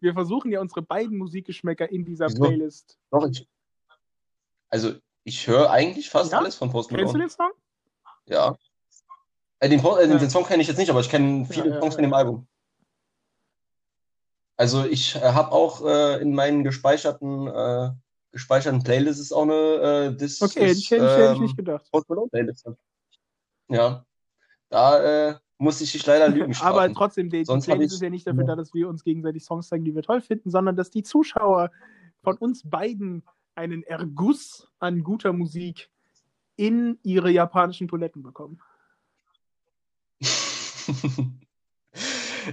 wir 0.00 0.12
versuchen 0.14 0.50
ja 0.50 0.60
unsere 0.60 0.82
beiden 0.82 1.16
Musikgeschmäcker 1.16 1.90
in 1.90 2.04
dieser 2.04 2.26
Wieso? 2.26 2.42
Playlist. 2.42 2.98
doch, 3.10 3.26
ich, 3.28 3.46
also 4.68 4.94
ich 5.24 5.46
höre 5.46 5.70
eigentlich 5.70 6.10
fast 6.10 6.32
Ja? 6.32 6.38
alles 6.38 6.56
von 6.56 6.70
Post 6.70 6.88
Kennst 6.90 7.14
du 7.14 7.18
Malone. 7.18 7.24
den 7.24 7.30
Song? 7.30 7.50
Ja. 8.26 8.56
Äh, 9.60 9.68
den, 9.68 9.78
äh, 9.84 10.08
den, 10.08 10.18
den 10.18 10.30
Song 10.30 10.44
kenne 10.44 10.62
ich 10.62 10.68
jetzt 10.68 10.78
nicht, 10.78 10.90
aber 10.90 11.00
ich 11.00 11.08
kenne 11.08 11.46
viele 11.46 11.78
Songs 11.80 11.94
von 11.94 12.02
dem 12.02 12.14
Album. 12.14 12.46
Also 14.56 14.84
ich 14.84 15.16
äh, 15.16 15.20
habe 15.20 15.52
auch 15.52 15.84
äh, 15.86 16.20
in 16.20 16.34
meinen 16.34 16.64
gespeicherten 16.64 17.46
äh, 17.46 17.90
gespeicherten 18.32 18.82
Playlists 18.82 19.32
auch 19.32 19.42
eine 19.42 19.54
äh, 20.12 20.16
This 20.16 20.40
Okay, 20.42 20.70
is, 20.70 20.78
ich, 20.78 20.90
hätte 20.90 21.04
ich, 21.04 21.10
hätte 21.12 21.30
ich 21.32 21.36
ähm, 21.38 21.42
nicht 21.44 21.56
gedacht. 21.56 21.90
Post 21.90 22.08
Malone 22.08 22.28
Playlist. 22.28 22.68
Ja. 23.68 24.04
Da 24.70 25.28
äh, 25.30 25.34
musste 25.58 25.84
ich 25.84 25.92
dich 25.92 26.06
leider 26.06 26.28
lügen 26.28 26.54
Aber 26.62 26.76
strafen. 26.80 26.94
trotzdem, 26.94 27.28
die, 27.30 27.38
die 27.40 27.44
Sonst 27.44 27.64
hab 27.68 27.74
Playlist 27.74 27.92
ich- 27.92 27.96
ist 27.98 28.02
ja 28.02 28.10
nicht 28.10 28.26
dafür 28.26 28.44
da, 28.44 28.56
dass 28.56 28.72
wir 28.72 28.88
uns 28.88 29.04
gegenseitig 29.04 29.44
Songs 29.44 29.68
zeigen, 29.68 29.84
die 29.84 29.94
wir 29.94 30.02
toll 30.02 30.20
finden, 30.22 30.48
sondern 30.50 30.76
dass 30.76 30.90
die 30.90 31.02
Zuschauer 31.02 31.70
von 32.22 32.36
uns 32.38 32.62
beiden 32.68 33.22
einen 33.54 33.82
Erguss 33.82 34.68
an 34.78 35.02
guter 35.02 35.32
Musik 35.34 35.90
in 36.56 36.98
ihre 37.02 37.30
japanischen 37.30 37.88
Toiletten 37.88 38.22
bekommen. 38.22 38.60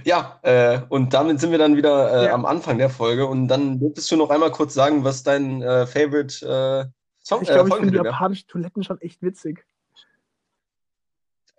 Ja, 0.04 0.38
äh, 0.42 0.82
und 0.90 1.14
damit 1.14 1.40
sind 1.40 1.50
wir 1.50 1.56
dann 1.58 1.74
wieder 1.76 2.12
äh, 2.22 2.26
Ja. 2.26 2.34
am 2.34 2.44
Anfang 2.44 2.76
der 2.76 2.90
Folge. 2.90 3.26
Und 3.26 3.48
dann 3.48 3.80
dürftest 3.80 4.10
du 4.10 4.16
noch 4.16 4.28
einmal 4.30 4.50
kurz 4.50 4.74
sagen, 4.74 5.02
was 5.02 5.22
dein 5.22 5.62
äh, 5.62 5.86
Favorite 5.86 6.44
äh, 6.44 6.90
Song 7.24 7.42
Ich 7.42 7.48
äh, 7.48 7.52
glaube, 7.54 7.70
ich 7.70 7.74
finde 7.76 7.96
japanische 7.96 8.46
Toiletten 8.46 8.82
schon 8.84 9.00
echt 9.00 9.22
witzig. 9.22 9.64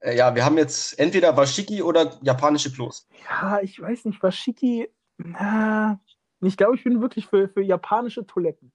Äh, 0.02 0.18
ja, 0.18 0.36
wir 0.36 0.46
haben 0.46 0.58
jetzt 0.58 0.98
entweder 1.00 1.36
Washiki 1.36 1.82
oder 1.82 2.18
japanische 2.22 2.72
Klos. 2.72 3.08
Ja, 3.30 3.60
ich 3.62 3.80
weiß 3.80 4.06
nicht, 4.06 4.22
Washiki. 4.22 4.90
Na, 5.18 6.00
ich 6.42 6.58
glaube, 6.58 6.76
ich 6.76 6.84
bin 6.84 7.02
wirklich 7.02 7.28
für, 7.28 7.50
für 7.50 7.62
japanische 7.62 8.26
Toiletten. 8.26 8.72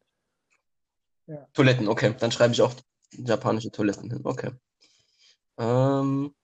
Toiletten, 1.54 1.88
okay. 1.88 2.14
Dann 2.18 2.30
schreibe 2.30 2.52
ich 2.52 2.60
auch 2.60 2.74
japanische 3.12 3.70
Toiletten 3.70 4.10
hin. 4.10 4.20
Okay. 4.24 4.50
Ähm, 5.58 6.34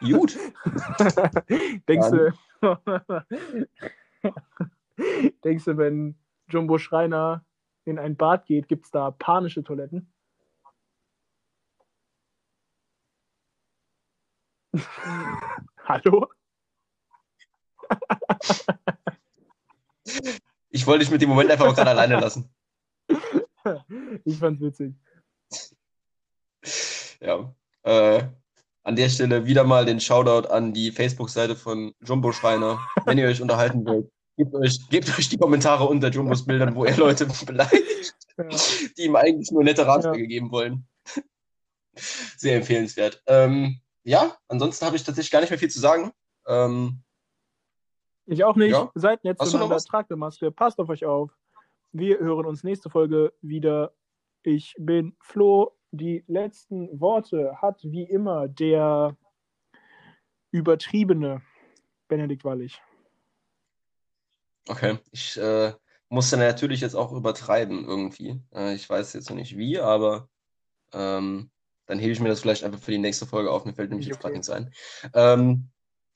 gut. 0.00 0.36
denkst 1.88 2.10
du, 2.10 2.32
denkst 5.44 5.64
du, 5.64 5.76
wenn 5.76 6.18
Jumbo 6.48 6.78
Schreiner 6.78 7.44
in 7.84 7.98
ein 7.98 8.16
Bad 8.16 8.46
geht, 8.46 8.68
gibt 8.68 8.86
es 8.86 8.90
da 8.90 9.12
panische 9.12 9.62
Toiletten? 9.62 10.12
Hallo? 15.88 16.26
Ich 20.70 20.86
wollte 20.86 21.00
dich 21.04 21.10
mit 21.10 21.22
dem 21.22 21.28
Moment 21.28 21.50
einfach 21.50 21.66
auch 21.66 21.74
gerade 21.74 21.90
alleine 21.90 22.20
lassen. 22.20 22.48
Ich 24.24 24.38
fand's 24.38 24.60
witzig. 24.60 24.94
Ja. 27.20 27.54
Äh, 27.82 28.24
an 28.82 28.96
der 28.96 29.08
Stelle 29.08 29.46
wieder 29.46 29.64
mal 29.64 29.84
den 29.84 30.00
Shoutout 30.00 30.48
an 30.48 30.72
die 30.72 30.90
Facebook-Seite 30.90 31.56
von 31.56 31.94
Jumbo 32.02 32.32
Schreiner. 32.32 32.80
Wenn 33.04 33.18
ihr 33.18 33.26
euch 33.28 33.40
unterhalten 33.40 33.86
wollt, 33.86 34.10
gebt 34.36 34.54
euch, 34.54 34.88
gebt 34.90 35.18
euch 35.18 35.28
die 35.28 35.38
Kommentare 35.38 35.84
unter 35.84 36.10
Jumbos 36.10 36.44
Bildern, 36.44 36.74
wo 36.74 36.84
er 36.84 36.96
Leute 36.96 37.26
beleidigt, 37.46 38.14
Ja. 38.36 38.44
die 38.98 39.02
ihm 39.04 39.16
eigentlich 39.16 39.50
nur 39.52 39.62
nette 39.64 39.86
Ratschläge 39.86 40.22
Ja. 40.22 40.26
geben 40.26 40.50
wollen. 40.50 40.86
Sehr 42.36 42.56
empfehlenswert. 42.56 43.22
Ähm, 43.26 43.80
ja, 44.04 44.36
ansonsten 44.48 44.86
habe 44.86 44.96
ich 44.96 45.04
tatsächlich 45.04 45.30
gar 45.32 45.40
nicht 45.40 45.50
mehr 45.50 45.58
viel 45.58 45.70
zu 45.70 45.80
sagen. 45.80 46.12
Ähm, 46.46 47.02
Ich 48.26 48.44
auch 48.44 48.56
nicht. 48.56 48.72
Ja. 48.72 48.90
Seid 48.94 49.24
nett 49.24 49.38
zueinander, 49.38 49.78
tragt 49.78 50.10
eine 50.10 50.18
Maske, 50.18 50.50
passt 50.50 50.78
auf 50.78 50.88
euch 50.88 51.04
auf. 51.04 51.30
Wir 51.92 52.18
hören 52.18 52.46
uns 52.46 52.64
nächste 52.64 52.90
Folge 52.90 53.32
wieder. 53.40 53.92
Ich 54.42 54.74
bin 54.78 55.16
Flo. 55.20 55.76
Die 55.90 56.24
letzten 56.26 57.00
Worte 57.00 57.56
hat 57.62 57.80
wie 57.84 58.02
immer 58.02 58.48
der 58.48 59.16
übertriebene 60.50 61.42
Benedikt 62.08 62.44
Wallig. 62.44 62.82
okay, 64.68 64.98
ich 65.12 65.36
äh, 65.36 65.72
muss 66.08 66.30
dann 66.30 66.40
natürlich 66.40 66.80
jetzt 66.80 66.94
auch 66.94 67.12
übertreiben 67.12 67.84
irgendwie. 67.84 68.40
Äh, 68.52 68.74
ich 68.74 68.88
weiß 68.88 69.12
jetzt 69.12 69.30
noch 69.30 69.36
nicht 69.36 69.56
wie, 69.56 69.78
aber 69.78 70.28
ähm, 70.92 71.50
dann 71.86 71.98
hebe 71.98 72.12
ich 72.12 72.20
mir 72.20 72.28
das 72.28 72.40
vielleicht 72.40 72.64
einfach 72.64 72.80
für 72.80 72.90
die 72.90 72.98
nächste 72.98 73.26
Folge 73.26 73.50
auf. 73.50 73.64
Mir 73.64 73.74
fällt 73.74 73.90
nämlich 73.90 74.06
jetzt 74.06 74.20
gerade 74.20 74.34
Okay. 74.34 74.38
nichts 74.38 74.50
ein. 74.50 74.72
Ähm, 75.14 75.70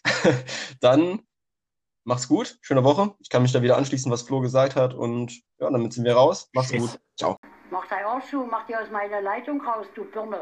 dann 0.81 1.21
macht's 2.05 2.29
gut, 2.29 2.59
schöne 2.63 2.85
Woche. 2.85 3.15
Ich 3.21 3.29
kann 3.29 3.43
mich 3.43 3.53
da 3.53 3.63
wieder 3.63 3.77
anschließen, 3.77 4.11
was 4.11 4.23
Flo 4.23 4.41
gesagt 4.41 4.77
hat. 4.77 4.95
Und 4.95 5.33
ja, 5.59 5.71
damit 5.71 5.93
sind 5.93 6.05
wir 6.05 6.15
raus. 6.15 6.49
Macht's 6.53 6.71
Tschüss. 6.71 6.93
gut. 6.93 7.01
Ciao. 7.17 7.37
Mach 7.71 7.87
dein 7.89 8.05
Arsch 8.05 8.31
zu, 8.31 8.45
mach 8.45 8.67
dir 8.67 8.81
aus 8.81 8.91
meiner 8.91 9.21
Leitung 9.21 9.61
raus, 9.61 9.87
du 9.95 10.05
Birne. 10.05 10.37